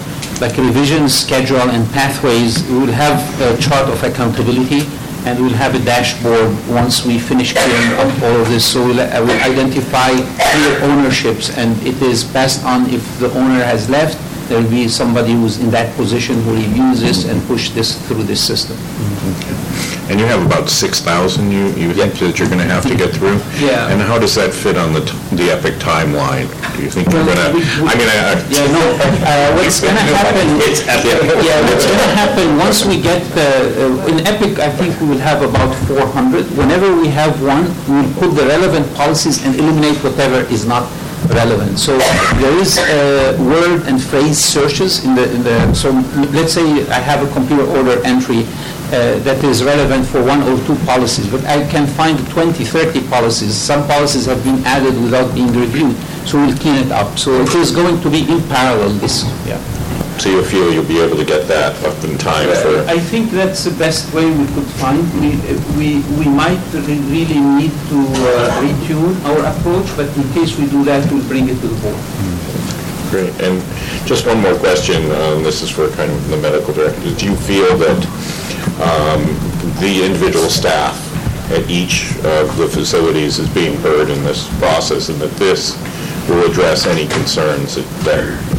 like 0.41 0.57
revision 0.57 1.07
schedule 1.07 1.69
and 1.71 1.89
pathways, 1.91 2.63
we 2.67 2.79
will 2.79 2.91
have 2.91 3.19
a 3.41 3.57
chart 3.61 3.89
of 3.89 4.03
accountability 4.03 4.83
and 5.25 5.39
we'll 5.39 5.53
have 5.53 5.73
a 5.73 5.83
dashboard 5.83 6.53
once 6.69 7.03
we 7.03 7.17
finish 7.17 7.53
clearing 7.53 7.93
up 7.93 8.21
all 8.21 8.41
of 8.41 8.47
this. 8.47 8.63
So 8.63 8.85
we'll, 8.85 8.99
uh, 8.99 9.25
we'll 9.25 9.43
identify 9.43 10.11
clear 10.13 10.83
ownerships 10.83 11.49
and 11.57 11.75
it 11.81 11.99
is 12.01 12.23
passed 12.23 12.63
on 12.63 12.89
if 12.89 13.01
the 13.19 13.31
owner 13.31 13.63
has 13.63 13.89
left, 13.89 14.17
there 14.47 14.61
will 14.61 14.69
be 14.69 14.87
somebody 14.87 15.33
who's 15.33 15.57
in 15.59 15.71
that 15.71 15.95
position 15.95 16.41
who 16.43 16.53
reviews 16.55 17.01
this 17.01 17.25
and 17.25 17.41
push 17.47 17.69
this 17.71 17.97
through 18.07 18.23
this 18.23 18.41
system. 18.45 18.77
Okay. 18.77 19.55
And 20.05 20.19
you 20.19 20.27
have 20.27 20.45
about 20.45 20.69
6,000 20.69 21.49
you, 21.51 21.73
you 21.73 21.89
think 21.93 22.13
that 22.21 22.37
you're 22.37 22.47
going 22.47 22.61
to 22.61 22.69
have 22.69 22.85
to 22.85 22.93
get 22.95 23.09
through? 23.09 23.41
Yeah. 23.57 23.89
And 23.89 23.97
how 24.01 24.19
does 24.21 24.35
that 24.35 24.53
fit 24.53 24.77
on 24.77 24.93
the, 24.93 25.01
t- 25.01 25.17
the 25.33 25.49
Epic 25.49 25.81
timeline? 25.81 26.45
Do 26.77 26.83
you 26.85 26.93
think 26.93 27.09
you're 27.09 27.25
going 27.25 27.41
to, 27.41 27.49
I 27.89 27.93
mean. 27.97 28.05
Yeah, 28.53 28.69
no, 28.69 28.85
uh, 29.25 29.57
what's 29.57 29.81
going 29.81 29.97
to 29.97 30.05
happen, 30.13 30.45
It's 30.61 30.85
EPIC. 30.85 31.41
yeah, 31.41 31.57
what's 31.65 31.89
going 31.89 32.05
to 32.05 32.13
happen, 32.13 32.45
once 32.61 32.85
we 32.85 33.01
get 33.01 33.25
the, 33.33 33.49
uh, 33.81 34.11
in 34.13 34.21
Epic, 34.29 34.59
I 34.61 34.69
think 34.69 34.93
we 35.01 35.09
will 35.09 35.23
have 35.25 35.41
about 35.41 35.73
400. 35.89 36.53
Whenever 36.53 36.93
we 36.95 37.07
have 37.09 37.41
one, 37.41 37.65
we 37.89 38.05
will 38.05 38.13
put 38.21 38.37
the 38.37 38.45
relevant 38.45 38.85
policies 38.93 39.41
and 39.43 39.55
eliminate 39.57 39.97
whatever 40.05 40.45
is 40.53 40.67
not 40.69 40.85
relevant. 41.29 41.79
So 41.79 41.97
there 42.41 42.57
is 42.59 42.77
uh, 42.77 43.35
word 43.39 43.87
and 43.87 44.01
phrase 44.01 44.37
searches 44.37 45.03
in 45.03 45.15
the, 45.15 45.33
in 45.33 45.43
the, 45.43 45.73
so 45.73 45.91
let's 46.31 46.53
say 46.53 46.87
I 46.89 46.99
have 46.99 47.27
a 47.27 47.31
computer 47.33 47.63
order 47.63 48.03
entry 48.05 48.45
uh, 48.87 49.19
that 49.25 49.43
is 49.43 49.63
relevant 49.63 50.05
for 50.05 50.23
one 50.23 50.41
or 50.43 50.57
two 50.65 50.75
policies, 50.85 51.27
but 51.29 51.43
I 51.45 51.65
can 51.69 51.87
find 51.87 52.17
20, 52.29 52.63
30 52.63 53.07
policies. 53.07 53.53
Some 53.55 53.87
policies 53.87 54.25
have 54.25 54.43
been 54.43 54.63
added 54.63 54.93
without 55.01 55.33
being 55.33 55.51
reviewed, 55.53 55.95
so 56.25 56.37
we'll 56.37 56.55
clean 56.57 56.85
it 56.85 56.91
up. 56.91 57.17
So 57.17 57.41
it 57.41 57.53
is 57.55 57.71
going 57.71 57.99
to 58.01 58.09
be 58.09 58.21
in 58.29 58.41
parallel, 58.47 58.89
this, 58.99 59.23
yeah. 59.45 59.59
So 60.19 60.29
you 60.29 60.43
feel 60.43 60.71
you'll 60.73 60.87
be 60.87 60.99
able 60.99 61.17
to 61.17 61.25
get 61.25 61.47
that 61.47 61.75
up 61.83 62.01
in 62.03 62.17
time 62.17 62.47
for... 62.63 62.87
I 62.89 62.97
think 62.97 63.31
that's 63.31 63.63
the 63.63 63.75
best 63.77 64.13
way 64.13 64.25
we 64.25 64.45
could 64.55 64.65
find. 64.79 65.03
We, 65.19 65.37
we, 65.77 66.01
we 66.17 66.25
might 66.25 66.61
re- 66.73 67.03
really 67.11 67.39
need 67.39 67.71
to 67.91 67.99
uh, 67.99 68.61
retune 68.63 69.13
our 69.25 69.45
approach, 69.53 69.85
but 69.95 70.07
in 70.17 70.23
case 70.33 70.57
we 70.57 70.67
do 70.67 70.83
that, 70.85 71.11
we'll 71.11 71.27
bring 71.27 71.49
it 71.49 71.59
to 71.61 71.67
the 71.67 71.79
board. 71.81 71.99
Great. 73.11 73.33
And 73.39 73.61
just 74.07 74.25
one 74.25 74.41
more 74.41 74.57
question, 74.57 75.03
um, 75.11 75.43
this 75.43 75.61
is 75.61 75.69
for 75.69 75.89
kind 75.91 76.11
of 76.11 76.27
the 76.29 76.37
medical 76.37 76.73
director. 76.73 77.13
Do 77.13 77.25
you 77.25 77.35
feel 77.35 77.77
that 77.77 78.01
um, 78.81 79.21
the 79.79 80.03
individual 80.05 80.49
staff 80.49 80.95
at 81.51 81.69
each 81.69 82.15
of 82.25 82.57
the 82.57 82.67
facilities 82.67 83.37
is 83.37 83.47
being 83.53 83.75
heard 83.81 84.09
in 84.09 84.23
this 84.23 84.47
process, 84.57 85.09
and 85.09 85.19
that 85.21 85.31
this 85.31 85.75
will 86.27 86.49
address 86.49 86.85
any 86.85 87.07
concerns 87.07 87.75
that 87.75 87.85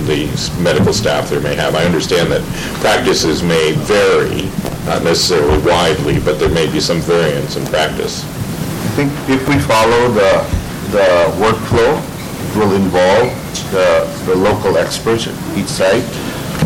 the 0.06 0.26
medical 0.62 0.92
staff 0.92 1.30
there 1.30 1.40
may 1.40 1.54
have? 1.54 1.74
I 1.74 1.84
understand 1.84 2.30
that 2.32 2.42
practices 2.80 3.42
may 3.42 3.72
vary, 3.72 4.46
not 4.86 5.02
necessarily 5.02 5.58
widely, 5.66 6.20
but 6.20 6.38
there 6.38 6.50
may 6.50 6.70
be 6.70 6.80
some 6.80 7.00
variance 7.00 7.56
in 7.56 7.66
practice. 7.66 8.24
I 8.24 8.88
think 8.96 9.12
if 9.28 9.48
we 9.48 9.58
follow 9.58 10.08
the, 10.12 10.46
the 10.92 11.08
workflow, 11.42 11.98
it 11.98 12.56
will 12.56 12.74
involve 12.74 13.28
the, 13.72 14.06
the 14.26 14.34
local 14.34 14.78
experts 14.78 15.26
at 15.26 15.34
each 15.58 15.66
site. 15.66 16.06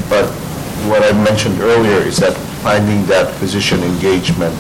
But 0.09 0.29
what 0.89 1.03
I 1.03 1.13
mentioned 1.25 1.61
earlier 1.61 1.99
is 1.99 2.19
that 2.19 2.37
finding 2.63 3.07
that 3.07 3.33
physician 3.37 3.83
engagement, 3.83 4.55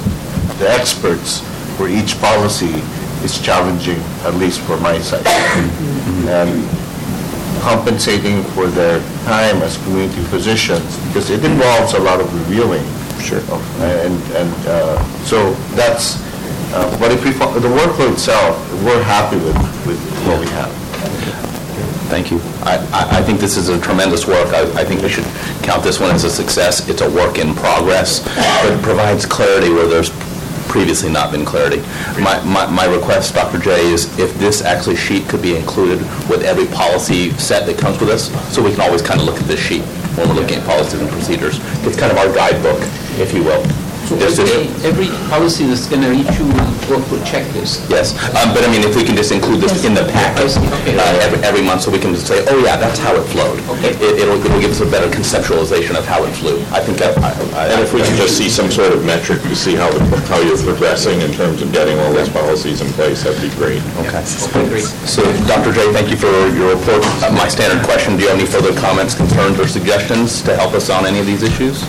the 0.58 0.68
experts 0.70 1.40
for 1.76 1.88
each 1.88 2.18
policy 2.20 2.82
is 3.24 3.38
challenging, 3.40 3.98
at 4.24 4.34
least 4.34 4.60
for 4.60 4.76
my 4.78 4.98
side. 4.98 5.26
And 6.28 6.64
compensating 7.60 8.42
for 8.54 8.66
their 8.68 9.00
time 9.24 9.60
as 9.62 9.76
community 9.84 10.22
physicians, 10.24 10.96
because 11.08 11.30
it 11.30 11.44
involves 11.44 11.92
a 11.94 11.98
lot 11.98 12.20
of 12.20 12.32
reviewing. 12.34 12.82
Sure. 13.20 13.40
And, 13.84 14.14
and 14.32 14.54
uh, 14.66 15.02
so 15.24 15.52
that's, 15.76 16.16
uh, 16.72 16.96
but 16.98 17.12
if 17.12 17.22
we, 17.24 17.32
fo- 17.32 17.52
the 17.58 17.68
workload 17.68 18.12
itself, 18.14 18.56
we're 18.84 19.02
happy 19.02 19.36
with, 19.36 19.56
with 19.86 20.00
what 20.26 20.40
we 20.40 20.46
have. 20.52 20.72
Thank 22.08 22.30
you. 22.30 22.40
I, 22.62 22.78
I- 22.92 23.18
I 23.18 23.22
think 23.22 23.40
this 23.40 23.56
is 23.58 23.68
a 23.68 23.78
tremendous 23.80 24.26
work. 24.26 24.48
I, 24.54 24.62
I 24.80 24.84
think 24.84 25.02
we 25.02 25.08
should 25.10 25.26
count 25.62 25.82
this 25.82 26.00
one 26.00 26.10
as 26.14 26.24
a 26.24 26.30
success. 26.30 26.88
It's 26.88 27.02
a 27.02 27.10
work 27.10 27.38
in 27.38 27.54
progress, 27.54 28.20
but 28.24 28.72
it 28.72 28.82
provides 28.82 29.26
clarity 29.26 29.68
where 29.68 29.86
there's 29.86 30.10
previously 30.70 31.10
not 31.10 31.32
been 31.32 31.44
clarity. 31.44 31.80
My, 32.22 32.40
my, 32.44 32.64
my 32.70 32.84
request, 32.86 33.34
Dr. 33.34 33.58
J, 33.58 33.92
is 33.92 34.06
if 34.18 34.32
this 34.38 34.62
actually 34.62 34.96
sheet 34.96 35.28
could 35.28 35.42
be 35.42 35.56
included 35.56 35.98
with 36.30 36.42
every 36.42 36.66
policy 36.66 37.30
set 37.32 37.66
that 37.66 37.76
comes 37.76 37.98
with 38.00 38.08
us, 38.08 38.30
so 38.54 38.62
we 38.62 38.70
can 38.70 38.80
always 38.80 39.02
kind 39.02 39.20
of 39.20 39.26
look 39.26 39.36
at 39.36 39.46
this 39.46 39.60
sheet 39.60 39.82
when 40.16 40.28
we're 40.28 40.34
looking 40.36 40.58
at 40.58 40.64
policies 40.64 41.00
and 41.00 41.10
procedures. 41.10 41.58
It's 41.84 41.98
kind 41.98 42.12
of 42.12 42.18
our 42.18 42.32
guidebook, 42.32 42.78
if 43.18 43.34
you 43.34 43.42
will. 43.42 43.62
So 44.10 44.16
This 44.18 44.40
is- 44.42 44.50
every, 44.50 45.06
every 45.06 45.08
policy 45.30 45.66
that's 45.70 45.86
going 45.86 46.02
to 46.02 46.10
reach 46.10 46.26
you 46.34 46.42
will 46.50 46.66
go 46.90 46.98
through 47.06 47.22
a 47.22 47.30
checklist. 47.30 47.86
Yes, 47.88 48.10
um, 48.34 48.50
but 48.50 48.66
I 48.66 48.68
mean, 48.74 48.82
if 48.82 48.96
we 48.98 49.04
can 49.06 49.14
just 49.14 49.30
include 49.30 49.60
this 49.62 49.84
in 49.86 49.94
the 49.94 50.02
packet 50.10 50.50
uh, 50.58 51.22
every, 51.22 51.38
every 51.46 51.62
month, 51.62 51.82
so 51.86 51.92
we 51.94 52.00
can 52.02 52.12
just 52.12 52.26
say, 52.26 52.42
oh 52.50 52.58
yeah, 52.58 52.74
that's 52.76 52.98
how 52.98 53.14
it 53.14 53.22
flowed. 53.30 53.62
It- 53.86 54.02
It'll, 54.20 54.34
it'll 54.44 54.58
give 54.60 54.72
us 54.72 54.80
a 54.80 54.90
better 54.90 55.06
conceptualization 55.06 55.94
of 55.96 56.04
how 56.10 56.24
it 56.24 56.32
flew. 56.34 56.58
I 56.74 56.80
think 56.82 56.98
that, 56.98 57.16
I- 57.22 57.30
I- 57.54 57.66
And 57.70 57.80
if 57.86 57.94
we 57.94 58.02
can 58.02 58.16
just 58.16 58.36
see 58.36 58.48
some 58.50 58.68
sort 58.68 58.92
of 58.92 59.04
metric 59.06 59.42
to 59.42 59.54
see 59.54 59.76
how, 59.76 59.88
the- 59.94 60.02
how 60.26 60.40
you're 60.40 60.58
progressing 60.58 61.20
in 61.22 61.30
terms 61.32 61.62
of 61.62 61.70
getting 61.72 61.96
all 62.00 62.12
those 62.12 62.28
policies 62.28 62.80
in 62.80 62.90
place, 62.98 63.22
that'd 63.22 63.40
be 63.40 63.54
great. 63.62 63.80
Okay. 64.02 64.24
So, 65.06 65.22
Dr. 65.46 65.70
J, 65.72 65.92
thank 65.92 66.10
you 66.10 66.16
for 66.16 66.26
your 66.58 66.74
report. 66.74 67.06
Uh, 67.22 67.30
My 67.30 67.46
standard 67.46 67.84
question, 67.86 68.16
do 68.16 68.24
you 68.24 68.28
have 68.30 68.38
any 68.40 68.48
further 68.48 68.74
comments, 68.74 69.14
concerns, 69.14 69.60
or 69.60 69.68
suggestions 69.68 70.42
to 70.42 70.56
help 70.56 70.74
us 70.74 70.90
on 70.90 71.06
any 71.06 71.20
of 71.20 71.26
these 71.26 71.44
issues? 71.44 71.84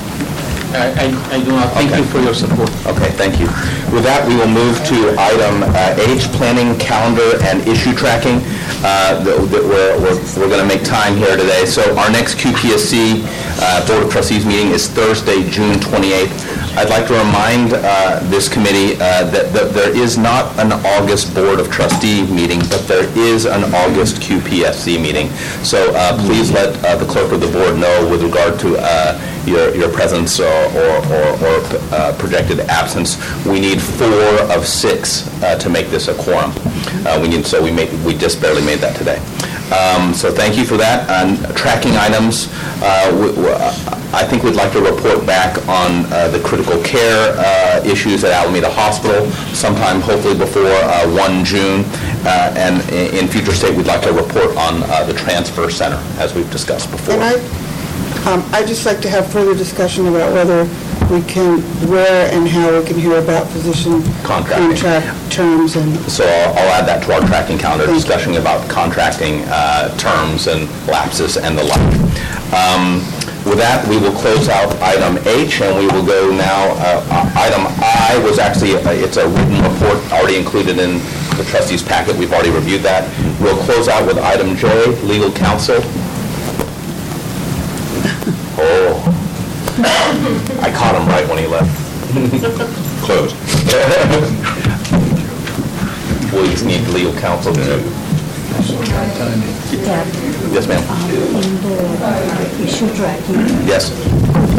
I, 0.73 0.91
I 1.05 1.35
I 1.35 1.43
do 1.43 1.51
not, 1.51 1.73
thank 1.73 1.95
you 1.95 2.03
for 2.05 2.19
your 2.19 2.33
support. 2.33 2.69
Okay, 2.87 3.11
thank 3.11 3.39
you. 3.39 3.47
With 3.91 4.03
that, 4.03 4.23
we 4.27 4.35
will 4.35 4.47
move 4.51 4.77
to 4.87 5.15
item 5.19 5.63
uh, 5.63 5.95
H, 6.11 6.31
planning, 6.31 6.77
calendar, 6.79 7.35
and 7.43 7.59
issue 7.67 7.93
tracking. 7.93 8.39
Uh, 8.83 9.19
that- 9.23 9.49
that 9.51 9.63
We're, 9.63 9.99
we're, 9.99 10.17
we're 10.39 10.49
going 10.49 10.63
to 10.63 10.67
make 10.67 10.83
time 10.83 11.15
here 11.17 11.35
today. 11.37 11.65
So 11.65 11.83
our 11.97 12.09
next 12.11 12.35
QPSC 12.39 13.21
uh, 13.61 13.85
Board 13.87 14.03
of 14.03 14.11
Trustees 14.11 14.45
meeting 14.45 14.69
is 14.71 14.87
Thursday, 14.89 15.47
June 15.49 15.73
28th. 15.75 16.77
I'd 16.77 16.89
like 16.89 17.05
to 17.07 17.13
remind 17.13 17.73
uh, 17.73 18.19
this 18.29 18.47
committee 18.47 18.95
uh, 18.95 19.25
that 19.31 19.51
that 19.53 19.73
there 19.73 19.95
is 19.95 20.17
not 20.17 20.57
an 20.57 20.71
August 20.71 21.33
Board 21.35 21.59
of 21.59 21.69
Trustee 21.69 22.23
meeting, 22.31 22.59
but 22.69 22.87
there 22.87 23.05
is 23.17 23.45
an 23.45 23.63
August 23.75 24.21
QPSC 24.21 25.01
meeting. 25.01 25.29
So 25.63 25.93
uh, 25.93 26.17
please 26.25 26.51
let 26.51 26.69
uh, 26.85 26.95
the 26.95 27.05
clerk 27.05 27.31
of 27.33 27.41
the 27.41 27.51
board 27.51 27.77
know 27.77 28.07
with 28.09 28.23
regard 28.23 28.57
to 28.61 28.77
uh, 28.79 29.19
your 29.45 29.75
your 29.75 29.91
presence 29.91 30.39
or 30.39 30.45
or 30.47 30.97
or- 31.11 31.35
or, 31.41 31.57
uh, 31.91 32.15
projected 32.19 32.59
absence. 32.61 33.17
We 33.45 33.59
need 33.59 33.81
four 33.81 34.31
of 34.55 34.65
six 34.65 35.27
to 35.59 35.69
make 35.69 35.87
this 35.87 36.07
a 36.07 36.13
quorum. 36.15 36.53
We 37.21 37.27
need, 37.27 37.45
so 37.45 37.61
we 37.61 37.71
made, 37.71 37.91
we 38.05 38.13
just 38.15 38.39
barely 38.41 38.61
made 38.63 38.79
that 38.79 38.95
today. 38.95 39.19
Um, 39.71 40.13
So 40.13 40.31
thank 40.31 40.57
you 40.57 40.65
for 40.65 40.77
that. 40.77 41.09
On 41.09 41.37
tracking 41.55 41.95
items, 41.97 42.47
uh, 42.83 43.11
we- 43.15 43.31
I 44.13 44.23
think 44.25 44.43
we'd 44.43 44.55
like 44.55 44.73
to 44.73 44.81
report 44.81 45.25
back 45.25 45.55
on 45.69 46.05
uh, 46.11 46.27
the 46.27 46.39
critical 46.39 46.77
care 46.83 47.33
uh, 47.37 47.81
issues 47.85 48.25
at 48.25 48.31
Alameda 48.33 48.69
Hospital 48.69 49.31
sometime 49.53 50.01
hopefully 50.01 50.35
before 50.37 50.67
uh, 50.67 51.07
1 51.07 51.45
June. 51.45 51.85
Uh, 52.25 52.51
And 52.55 52.81
i- 52.91 53.17
in 53.17 53.27
future 53.29 53.53
state, 53.55 53.73
we'd 53.75 53.87
like 53.87 54.01
to 54.01 54.11
report 54.11 54.55
on 54.57 54.83
uh, 54.83 55.05
the 55.05 55.13
transfer 55.13 55.69
center, 55.69 55.99
as 56.19 56.33
we've 56.35 56.51
discussed 56.51 56.91
before. 56.91 57.15
And 57.15 57.23
I, 57.23 57.33
um, 58.29 58.43
I'd 58.51 58.67
just 58.67 58.85
like 58.85 58.99
to 59.01 59.09
have 59.09 59.25
further 59.31 59.55
discussion 59.55 60.07
about 60.07 60.33
whether 60.33 60.67
we 61.09 61.21
can, 61.23 61.59
where 61.89 62.31
and 62.31 62.47
how 62.47 62.79
we 62.79 62.85
can 62.85 62.97
hear 62.97 63.17
about 63.19 63.47
physician 63.47 64.01
Contracting. 64.23 64.69
contract 64.69 65.31
terms 65.31 65.75
and 65.75 65.95
So 66.09 66.23
I'll 66.25 66.57
I'll 66.57 66.73
add 66.81 66.87
that 66.87 67.03
to 67.03 67.13
our 67.13 67.21
tracking 67.27 67.57
calendar, 67.57 67.85
discussion 67.87 68.35
about 68.35 68.69
contracting 68.69 69.43
uh, 69.47 69.95
terms 69.97 70.47
and 70.47 70.69
lapses 70.87 71.37
and 71.37 71.57
the 71.57 71.63
like. 71.63 71.93
Um, 72.53 73.01
With 73.43 73.57
that, 73.57 73.81
we 73.89 73.97
will 73.97 74.13
close 74.13 74.47
out 74.49 74.69
item 74.85 75.17
H, 75.25 75.61
and 75.61 75.73
we 75.75 75.87
will 75.89 76.05
go 76.05 76.29
now, 76.29 76.77
uh, 76.77 77.01
uh, 77.09 77.41
item 77.41 77.65
I 77.81 78.21
was 78.23 78.37
actually, 78.37 78.75
uh, 78.77 78.91
it's 78.93 79.17
a 79.17 79.27
written 79.27 79.57
report 79.65 79.97
already 80.13 80.37
included 80.37 80.77
in 80.77 80.99
the 81.37 81.43
trustees' 81.49 81.81
packet, 81.81 82.15
we've 82.17 82.31
already 82.31 82.51
reviewed 82.51 82.83
that. 82.83 83.09
We'll 83.41 83.57
close 83.65 83.87
out 83.87 84.05
with 84.05 84.19
item 84.19 84.55
J, 84.55 84.69
legal 85.03 85.31
counsel. 85.31 85.81
Oh, 88.63 88.93
I 90.61 90.71
caught 90.71 90.95
him 90.95 91.07
right 91.07 91.27
when 91.27 91.37
he 91.39 91.47
left. 91.47 91.69
Closed. 93.05 93.35
We 96.33 96.49
just 96.49 96.65
need 96.65 96.81
legal 96.89 97.13
counsel 97.19 97.53
to... 97.53 97.61
Yes, 100.51 100.67
ma'am. 100.67 100.83
Um, 100.89 101.09
in 101.09 101.55
the 101.63 101.77
uh, 101.79 102.05
uh, 102.05 102.63
issue 102.63 102.93
tracking, 102.95 103.35
Yes. 103.65 103.89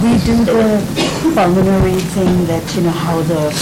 we 0.02 0.16
do 0.24 0.44
the 0.44 0.80
pulmonary 1.34 2.00
thing 2.16 2.46
that, 2.46 2.64
you 2.74 2.82
know, 2.82 2.90
how 2.90 3.20
the 3.22 3.52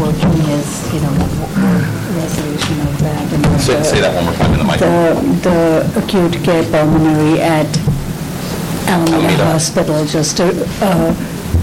working 0.00 0.38
is, 0.54 0.92
you 0.94 1.00
know, 1.00 1.12
w- 1.12 1.84
resolution 2.16 2.80
of 2.80 2.98
that. 3.00 3.32
and 3.32 3.60
Say 3.60 3.74
the- 3.74 3.84
say 3.84 4.00
that 4.00 4.14
one 4.14 4.24
more 4.24 4.34
time 4.34 4.52
in 4.52 4.58
the 4.58 4.64
microphone. 4.64 5.38
The, 5.40 5.90
the 5.92 6.02
acute 6.04 6.42
care 6.44 6.62
pulmonary 6.70 7.40
at 7.40 7.66
Alameda 8.86 9.14
Alameda. 9.16 9.44
Hospital, 9.46 10.04
just 10.06 10.38
a, 10.40 10.48
uh, 10.80 11.14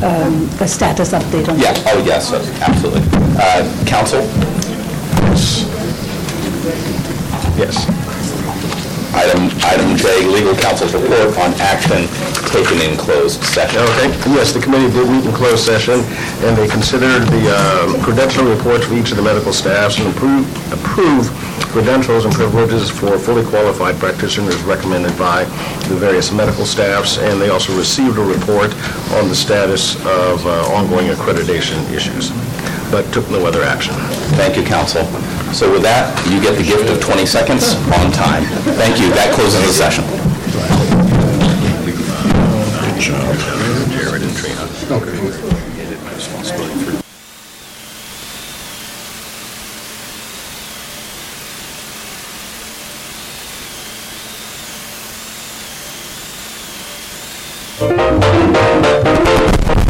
um, 0.03 0.49
a 0.61 0.67
status 0.67 1.11
update 1.13 1.47
on 1.49 1.59
Yeah, 1.59 1.73
that. 1.73 1.93
oh, 1.95 2.03
yes, 2.05 2.31
absolutely. 2.61 3.01
Uh, 3.37 3.85
Counsel? 3.85 4.21
Yes. 7.57 7.85
Item, 9.13 9.49
item 9.65 9.97
J, 9.97 10.25
legal 10.27 10.55
counsel's 10.55 10.93
report 10.93 11.35
on 11.37 11.53
action 11.59 12.07
taken 12.53 12.79
in 12.81 12.97
closed 12.97 13.43
session. 13.43 13.81
Okay, 13.81 14.09
yes, 14.33 14.53
the 14.53 14.59
committee 14.61 14.89
did 14.93 15.09
meet 15.09 15.25
in 15.25 15.33
closed 15.33 15.65
session, 15.65 15.99
and 16.45 16.55
they 16.57 16.67
considered 16.67 17.25
the 17.27 17.43
uh, 17.49 17.87
credentialing 18.05 18.55
reports 18.55 18.85
for 18.85 18.93
each 18.95 19.11
of 19.11 19.17
the 19.17 19.23
medical 19.23 19.51
staffs 19.53 19.97
and 19.99 20.07
approved 20.15 20.49
approve 20.73 21.29
credentials 21.69 22.25
and 22.25 22.33
privileges 22.33 22.89
for 22.89 23.17
fully 23.19 23.45
qualified 23.45 23.95
practitioners 23.97 24.59
recommended 24.63 25.15
by 25.17 25.43
the 25.89 25.95
various 25.95 26.31
medical 26.31 26.65
staffs, 26.65 27.17
and 27.19 27.39
they 27.41 27.49
also 27.49 27.75
received 27.77 28.17
a 28.17 28.21
report 28.23 28.73
on 29.13 29.29
the 29.29 29.35
status 29.35 29.95
of 30.05 30.45
uh, 30.45 30.73
ongoing 30.73 31.07
accreditation 31.07 31.77
issues, 31.93 32.31
but 32.91 33.11
took 33.13 33.29
no 33.29 33.45
other 33.45 33.63
action. 33.63 33.93
Thank 34.35 34.57
you, 34.57 34.63
counsel. 34.63 35.05
So 35.53 35.71
with 35.71 35.81
that, 35.83 36.13
you 36.29 36.41
get 36.41 36.57
the 36.57 36.63
gift 36.63 36.89
of 36.89 37.01
20 37.01 37.25
seconds 37.25 37.75
on 37.97 38.11
time. 38.11 38.43
Thank 38.77 38.99
you, 38.99 39.09
that 39.13 39.33
closes 39.33 39.61
the 39.65 39.73
session. 39.73 40.05
Jared 43.89 44.21
and 44.21 44.35
Trina. 44.35 45.48